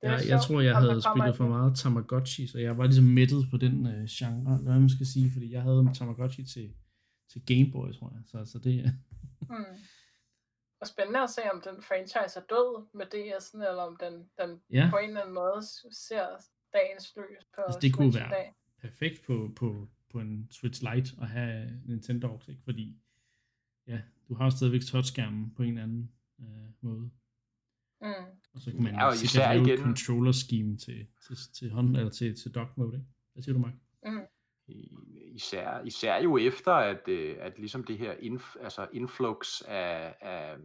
Det 0.00 0.08
er 0.08 0.12
Jeg, 0.12 0.20
jeg 0.28 0.40
tror, 0.40 0.60
jeg 0.60 0.76
havde 0.76 1.02
spillet 1.02 1.36
for 1.36 1.48
meget 1.48 1.76
Tamagotchi, 1.76 2.46
så 2.46 2.58
jeg 2.58 2.78
var 2.78 2.84
ligesom 2.84 3.04
mættet 3.04 3.42
på 3.50 3.56
den 3.56 3.86
øh, 3.86 4.04
genre, 4.18 4.56
hvad 4.62 4.72
man 4.84 4.88
skal 4.88 5.06
sige, 5.06 5.30
fordi 5.32 5.52
jeg 5.52 5.62
havde 5.62 5.90
Tamagotchi 5.98 6.44
til, 6.44 6.74
til 7.32 7.40
Game 7.46 7.68
Boy, 7.72 7.92
tror 7.98 8.10
jeg. 8.14 8.22
Så, 8.26 8.52
så 8.52 8.58
det, 8.58 8.74
Mm. 9.50 9.76
Og 10.80 10.86
spændende 10.86 11.20
at 11.20 11.30
se, 11.30 11.40
om 11.52 11.60
den 11.60 11.82
franchise 11.82 12.34
er 12.40 12.44
død 12.54 12.86
med 12.98 13.06
DS'en, 13.14 13.68
eller 13.70 13.82
om 13.82 13.96
den, 13.96 14.14
den 14.40 14.62
ja, 14.70 14.88
på 14.90 14.96
en 14.96 15.08
eller 15.08 15.20
anden 15.20 15.34
måde 15.34 15.60
ser 15.92 16.26
dagens 16.72 17.16
lys 17.16 17.44
på 17.54 17.60
Altså, 17.66 17.80
det 17.80 17.94
kunne 17.94 18.14
være- 18.14 18.30
dag. 18.30 18.54
Perfekt 18.80 19.22
på, 19.26 19.52
på, 19.56 19.88
på 20.10 20.20
en 20.20 20.48
Switch 20.50 20.82
Lite 20.94 21.10
at 21.20 21.28
have 21.28 21.80
Nintendogs, 21.84 22.48
ikke? 22.48 22.62
Fordi 22.64 22.96
ja, 23.86 24.00
du 24.28 24.34
har 24.34 24.50
stadigvæk 24.50 24.80
touchskærmen 24.80 25.50
på 25.56 25.62
en 25.62 25.68
eller 25.68 25.82
anden 25.82 26.12
øh, 26.40 26.46
måde. 26.80 27.10
Mm. 28.00 28.06
Og 28.54 28.60
så 28.60 28.70
kan 28.70 28.82
man 28.82 28.94
Ja, 28.94 29.14
sikkert 29.14 29.48
lave 29.54 29.62
et 29.62 29.66
igen- 29.68 29.78
controller 29.84 30.32
scheme 30.32 30.76
til, 30.76 31.06
til, 31.26 31.36
til 31.54 31.70
hånd, 31.70 31.96
eller 31.96 32.10
til, 32.10 32.36
til 32.36 32.54
dock 32.54 32.76
mode, 32.76 32.96
ikke? 32.96 33.06
Hvad 33.32 33.42
siger 33.42 33.52
du, 33.54 33.58
Mark? 33.60 33.74
Mm. 34.04 34.20
I- 34.68 34.92
Især, 35.34 35.82
især 35.84 36.22
jo 36.22 36.36
efter, 36.38 36.72
at, 36.72 37.08
øh, 37.08 37.36
at 37.40 37.58
ligesom 37.58 37.84
det 37.84 37.98
her 37.98 38.12
inf, 38.12 38.56
altså 38.60 38.88
influx 38.92 39.60
af, 39.60 40.14
af, 40.20 40.56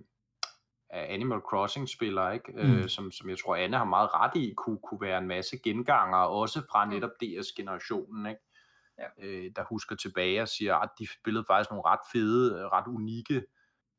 af 0.94 1.14
Animal 1.14 1.40
Crossing-spillere, 1.40 2.34
ikke? 2.34 2.52
Mm. 2.52 2.60
Mm. 2.70 2.78
Øh, 2.78 2.90
som, 2.90 3.12
som 3.12 3.30
jeg 3.30 3.38
tror, 3.40 3.56
Anne 3.56 3.78
har 3.78 3.86
meget 3.86 4.10
ret 4.14 4.36
i, 4.36 4.54
kunne, 4.58 4.80
kunne 4.84 5.02
være 5.02 5.18
en 5.18 5.28
masse 5.28 5.58
genganger, 5.64 6.18
også 6.18 6.62
fra 6.72 6.86
Mm. 6.86 6.92
netop 6.92 7.12
DS-generationen, 7.22 8.26
ikke? 8.26 8.42
Ja. 9.00 9.08
Øh, 9.28 9.52
der 9.56 9.64
husker 9.70 9.96
tilbage 9.96 10.42
og 10.42 10.48
siger, 10.48 10.76
at 10.76 10.90
de 11.00 11.08
spillede 11.22 11.46
faktisk 11.48 11.70
nogle 11.72 11.84
ret 11.86 12.00
fede, 12.12 12.60
øh, 12.60 12.66
ret 12.66 12.88
unikke, 12.88 13.44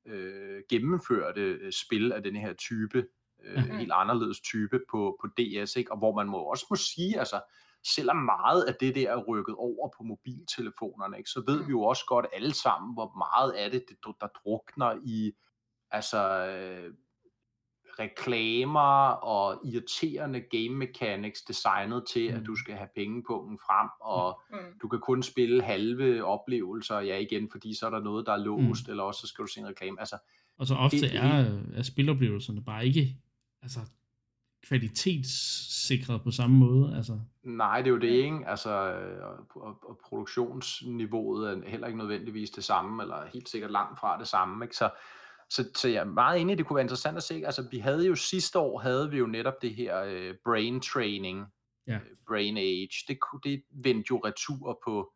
øh, 0.06 0.62
gennemførte 0.70 1.40
øh, 1.40 1.72
spil 1.72 2.12
af 2.12 2.22
den 2.22 2.36
her 2.36 2.52
type, 2.52 3.06
øh, 3.44 3.56
Mhm. 3.64 3.76
helt 3.78 3.92
anderledes 3.94 4.40
type 4.40 4.80
på, 4.90 5.18
på 5.20 5.26
DS, 5.26 5.76
ikke? 5.76 5.92
og 5.92 5.98
hvor 5.98 6.14
man 6.16 6.26
må 6.28 6.38
også 6.38 6.66
må 6.70 6.76
sige, 6.76 7.18
altså, 7.18 7.40
selvom 7.96 8.16
meget 8.16 8.62
af 8.64 8.74
det 8.80 8.94
der 8.94 9.10
er 9.10 9.16
rykket 9.28 9.54
over 9.54 9.88
på 9.96 10.02
mobiltelefonerne, 10.02 11.18
ikke, 11.18 11.30
så 11.30 11.42
ved 11.46 11.60
Mm. 11.60 11.66
vi 11.66 11.70
jo 11.70 11.82
også 11.82 12.04
godt 12.06 12.26
alle 12.32 12.54
sammen, 12.54 12.94
hvor 12.94 13.12
meget 13.18 13.52
af 13.52 13.70
det 13.70 13.84
der 14.20 14.26
drukner 14.44 14.98
i 15.04 15.32
altså 15.92 16.46
øh, 16.46 16.92
reklamer 17.98 19.08
og 19.10 19.60
irriterende 19.66 20.40
game 20.40 20.68
mechanics 20.68 21.42
designet 21.42 22.04
til, 22.08 22.30
mm. 22.30 22.36
at 22.40 22.46
du 22.46 22.50
Mm. 22.52 22.56
skal 22.56 22.74
have 22.74 22.88
pengepungen 22.96 23.58
frem, 23.58 23.88
og 24.00 24.40
Mm. 24.50 24.56
du 24.82 24.88
kan 24.88 25.00
kun 25.00 25.22
spille 25.22 25.62
halve 25.62 26.24
oplevelser, 26.24 26.98
ja 27.00 27.18
igen, 27.18 27.50
fordi 27.50 27.74
så 27.74 27.86
er 27.86 27.90
der 27.90 28.00
noget, 28.00 28.26
der 28.26 28.32
er 28.32 28.36
låst, 28.36 28.86
mm. 28.86 28.90
eller 28.90 29.02
også 29.02 29.20
så 29.20 29.26
skal 29.26 29.42
du 29.42 29.46
se 29.50 29.60
en 29.60 29.66
reklame. 29.68 30.00
Altså, 30.00 30.16
Og 30.58 30.66
så 30.66 30.74
ofte 30.74 30.96
Det- 31.00 31.16
er, 31.16 31.58
er 31.74 31.82
spiloplevelserne 31.82 32.64
bare 32.64 32.86
ikke 32.86 33.16
altså, 33.62 33.80
kvalitetssikret 34.68 36.22
på 36.22 36.30
samme 36.30 36.56
måde. 36.56 36.96
Altså, 36.96 37.18
Nej, 37.42 37.78
det 37.78 37.86
er 37.86 37.90
jo 37.90 37.98
det 37.98 38.08
ikke. 38.08 38.38
Altså, 38.48 38.70
øh, 38.94 39.24
og, 39.54 39.78
og 39.82 40.00
produktionsniveauet 40.08 41.50
er 41.50 41.68
heller 41.70 41.86
ikke 41.86 41.98
nødvendigvis 41.98 42.50
det 42.50 42.64
samme, 42.64 43.02
eller 43.02 43.16
helt 43.34 43.48
sikkert 43.48 43.70
langt 43.70 44.00
fra 44.00 44.18
det 44.18 44.28
samme. 44.28 44.64
Ikke? 44.64 44.76
Så, 44.76 44.90
så, 45.54 45.70
så 45.76 45.88
jeg 45.88 46.00
er 46.00 46.04
meget 46.04 46.40
enig, 46.40 46.58
det 46.58 46.66
kunne 46.66 46.74
være 46.74 46.84
interessant 46.84 47.16
at 47.16 47.22
se. 47.22 47.42
Altså, 47.46 47.68
vi 47.70 47.78
havde 47.78 48.06
jo 48.06 48.14
sidste 48.14 48.58
år, 48.58 48.78
havde 48.78 49.10
vi 49.10 49.18
jo 49.18 49.26
netop 49.26 49.62
det 49.62 49.74
her 49.74 50.02
øh, 50.02 50.34
brain 50.44 50.80
training, 50.80 51.46
Ja. 51.86 51.94
øh, 51.94 52.00
brain 52.28 52.56
age. 52.56 52.88
Det, 53.08 53.18
det 53.44 53.62
vendte 53.70 54.06
jo 54.10 54.18
retur 54.24 54.80
på, 54.84 55.12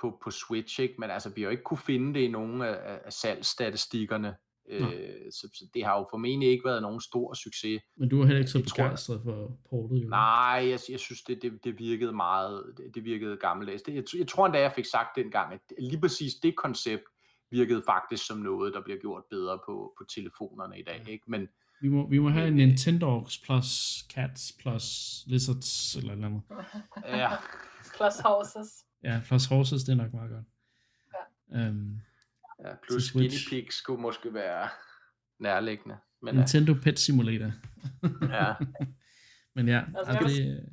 på, 0.00 0.18
på 0.24 0.30
Switch, 0.30 0.80
ikke? 0.80 0.94
men 0.98 1.10
altså, 1.10 1.28
vi 1.30 1.40
har 1.40 1.46
jo 1.46 1.50
ikke 1.50 1.62
kunne 1.62 1.78
finde 1.78 2.14
det 2.14 2.20
i 2.20 2.28
nogen 2.28 2.62
af, 2.62 2.78
af- 3.04 3.12
salgsstatistikkerne. 3.12 4.36
Øh, 4.68 4.82
så, 5.30 5.48
så 5.54 5.64
det 5.74 5.84
har 5.84 5.98
jo 5.98 6.06
formentlig 6.10 6.48
ikke 6.50 6.64
været 6.64 6.82
nogen 6.82 7.00
stor 7.00 7.34
succes. 7.34 7.82
men 7.96 8.08
du 8.08 8.18
var 8.18 8.24
heller 8.24 8.38
ikke 8.38 8.50
så 8.50 8.62
begejstret 8.62 9.20
for 9.24 9.58
portet, 9.70 10.02
jo. 10.04 10.08
Nej, 10.08 10.66
jeg, 10.70 10.78
jeg 10.90 11.00
synes, 11.00 11.22
det, 11.22 11.42
det, 11.42 11.64
det 11.64 11.78
virkede 11.78 12.12
meget, 12.12 12.74
det, 12.76 12.94
det 12.94 13.04
virkede 13.04 13.36
gammeldags. 13.36 13.82
Det, 13.82 13.94
jeg, 13.94 14.04
jeg 14.18 14.28
tror 14.28 14.46
endda, 14.46 14.60
jeg 14.60 14.72
fik 14.72 14.84
sagt 14.84 15.08
dengang, 15.16 15.52
at 15.52 15.60
lige 15.78 16.00
præcis 16.00 16.34
det 16.34 16.56
koncept 16.56 17.02
virkede 17.50 17.82
faktisk 17.86 18.26
som 18.26 18.38
noget, 18.38 18.74
der 18.74 18.82
bliver 18.82 18.98
gjort 19.00 19.24
bedre 19.30 19.58
på, 19.66 19.94
på 19.98 20.04
telefonerne 20.04 20.78
i 20.78 20.82
dag. 20.82 21.02
Ja. 21.06 21.12
Ikke? 21.12 21.24
Men 21.26 21.48
Vi 21.80 21.88
må, 21.88 22.08
vi 22.08 22.18
må 22.18 22.28
have 22.28 22.48
en 22.48 22.60
øh, 22.60 22.66
Nintendogs 22.66 23.38
plus 23.38 23.98
Cats 24.10 24.52
plus 24.60 24.84
Lizards 25.26 25.96
eller 25.96 26.12
et 26.12 26.16
eller 26.16 26.26
andet. 26.26 26.42
ja, 27.04 27.30
Plus 27.96 28.18
horses. 28.24 28.84
Ja, 29.02 29.20
plus 29.26 29.46
Horses, 29.46 29.82
det 29.82 29.92
er 29.92 29.96
nok 29.96 30.12
meget 30.12 30.30
godt. 30.30 30.44
Ja. 31.52 31.58
Øhm, 31.58 32.00
ja 32.64 32.74
plus 32.88 33.12
Guinea 33.12 33.28
Switch. 33.30 33.48
Pig 33.50 33.72
skulle 33.72 34.02
måske 34.02 34.34
være 34.34 34.68
nærliggende. 35.38 35.96
Men, 36.22 36.34
ja, 36.34 36.40
Nintendo 36.40 36.74
Pet 36.82 36.98
Simulator. 36.98 37.50
ja, 38.22 38.54
Men 39.54 39.68
ja, 39.68 39.84
Altså, 39.96 40.12
det, 40.12 40.70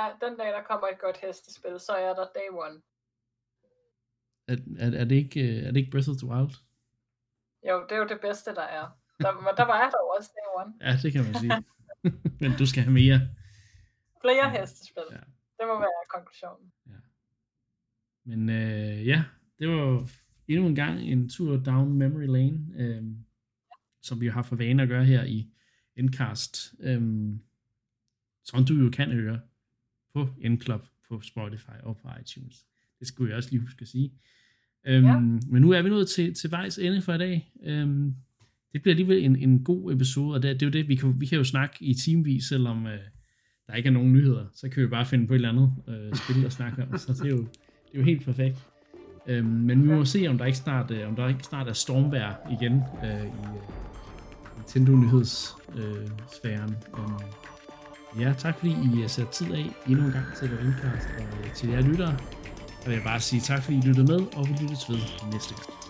Ja, 0.00 0.26
den 0.26 0.36
dag, 0.38 0.46
der 0.46 0.62
kommer 0.62 0.88
et 0.88 0.98
godt 1.00 1.16
hestespil, 1.16 1.80
så 1.80 1.92
er 1.92 2.14
der 2.14 2.26
day 2.34 2.48
one. 2.52 2.80
Er, 4.48 4.56
er, 4.78 4.90
er, 5.00 5.04
det 5.04 5.14
ikke, 5.14 5.40
øh, 5.58 5.62
er 5.64 5.70
det 5.72 5.76
ikke 5.76 5.90
Breath 5.90 6.10
of 6.10 6.16
the 6.16 6.26
Wild? 6.26 6.54
Jo, 7.68 7.82
det 7.88 7.92
er 7.94 7.98
jo 7.98 8.06
det 8.08 8.18
bedste, 8.20 8.54
der 8.54 8.62
er. 8.62 8.98
Der, 9.20 9.30
der 9.56 9.64
var 9.64 9.78
jeg 9.82 9.90
dog 9.92 10.16
også 10.18 10.30
day 10.36 10.62
one. 10.64 10.74
Ja, 10.80 10.98
det 11.02 11.12
kan 11.12 11.24
man 11.24 11.34
sige. 11.34 11.64
Men 12.40 12.52
du 12.58 12.66
skal 12.66 12.82
have 12.82 12.92
mere. 12.92 13.20
Flere 14.20 14.46
Ja. 14.52 14.60
hestespil. 14.60 15.02
Ja. 15.10 15.16
Det 15.58 15.66
må 15.66 15.78
være 15.78 16.04
konklusionen. 16.10 16.72
Men 18.24 18.48
øh, 18.48 19.06
ja, 19.06 19.24
det 19.58 19.68
var 19.68 20.08
endnu 20.48 20.66
en 20.66 20.74
gang 20.74 21.00
en 21.00 21.28
tur 21.28 21.56
down 21.56 21.92
memory 21.92 22.26
lane, 22.26 22.60
øh, 22.76 23.02
som 24.02 24.20
vi 24.20 24.28
har 24.28 24.42
for 24.42 24.56
vane 24.56 24.82
at 24.82 24.88
gøre 24.88 25.04
her 25.04 25.24
i 25.24 25.50
Endcast, 25.96 26.74
øh, 26.80 27.02
som 28.44 28.64
du 28.64 28.74
jo 28.74 28.90
kan 28.90 29.12
høre 29.12 29.40
på 30.14 30.26
Endclub 30.40 30.82
på 31.08 31.20
Spotify 31.20 31.70
og 31.82 31.96
på 31.96 32.08
iTunes. 32.20 32.66
Det 33.04 33.08
skulle 33.08 33.30
jeg 33.30 33.36
også 33.36 33.50
lige 33.50 33.60
huske 33.60 33.82
at 33.82 33.88
sige. 33.88 34.10
Øhm, 34.86 35.04
Ja. 35.06 35.18
Men 35.50 35.62
nu 35.62 35.70
er 35.70 35.82
vi 35.82 35.88
nået 35.88 36.08
til, 36.08 36.34
til 36.34 36.50
vejs 36.50 36.78
ende 36.78 37.02
for 37.02 37.12
i 37.12 37.18
dag. 37.18 37.52
Øhm, 37.66 38.14
det 38.72 38.82
bliver 38.82 38.92
alligevel 38.92 39.24
en, 39.24 39.36
en 39.36 39.64
god 39.64 39.92
episode, 39.92 40.34
og 40.34 40.42
det, 40.42 40.60
det 40.60 40.62
er 40.62 40.66
jo 40.66 40.70
det, 40.72 40.88
vi 40.88 40.94
kan, 40.94 41.20
vi 41.20 41.26
kan 41.26 41.38
jo 41.38 41.44
snakke 41.44 41.76
i 41.80 41.94
timevis, 41.94 42.44
selvom 42.44 42.86
øh, 42.86 42.98
der 43.66 43.74
ikke 43.74 43.86
er 43.86 43.90
nogen 43.92 44.12
nyheder. 44.12 44.44
Så 44.54 44.68
kan 44.68 44.82
vi 44.82 44.88
bare 44.88 45.06
finde 45.06 45.26
på 45.26 45.32
et 45.32 45.36
eller 45.36 45.48
andet 45.48 45.72
øh, 45.88 46.14
spil 46.14 46.44
at 46.46 46.52
snakke 46.52 46.82
om. 46.82 46.98
Så 46.98 47.12
det 47.12 47.20
er 47.32 47.36
jo, 47.36 47.38
det 47.38 47.94
er 47.94 47.98
jo 47.98 48.04
helt 48.04 48.24
perfekt. 48.24 48.56
Øhm, 49.26 49.46
men 49.46 49.82
vi 49.82 49.88
må 49.88 50.04
se, 50.04 50.26
om 50.28 50.38
der 50.38 50.44
ikke 50.44 50.58
snart, 50.58 50.90
øh, 50.90 51.08
om 51.08 51.16
der 51.16 51.28
ikke 51.28 51.44
snart 51.44 51.68
er 51.68 51.72
stormvær 51.72 52.48
igen 52.60 52.72
øh, 53.04 53.10
i 53.10 53.14
øh, 53.26 53.32
Nintendo-nyhedssfæren. 54.56 56.70
Øh, 56.70 56.76
øhm, 58.14 58.20
ja, 58.20 58.34
tak 58.38 58.58
fordi 58.58 58.70
I 58.70 59.00
har 59.00 59.08
sat 59.08 59.28
tid 59.28 59.52
af 59.52 59.70
endnu 59.88 60.06
en 60.06 60.12
gang 60.12 60.24
til 60.38 60.44
at 60.46 60.64
indkast, 60.64 61.08
og 61.18 61.24
øh, 61.44 61.52
til 61.54 61.68
jer 61.68 61.80
lyttere 61.80 62.16
vil 62.84 62.92
jeg 62.92 63.00
vil 63.00 63.04
bare 63.04 63.20
sige 63.20 63.40
tak, 63.40 63.62
fordi 63.62 63.76
I 63.76 63.80
lyttede 63.80 64.06
med, 64.06 64.20
og 64.36 64.48
vi 64.48 64.52
lyttes 64.52 64.90
ved 64.90 64.98
næste 65.32 65.54
gang. 65.54 65.83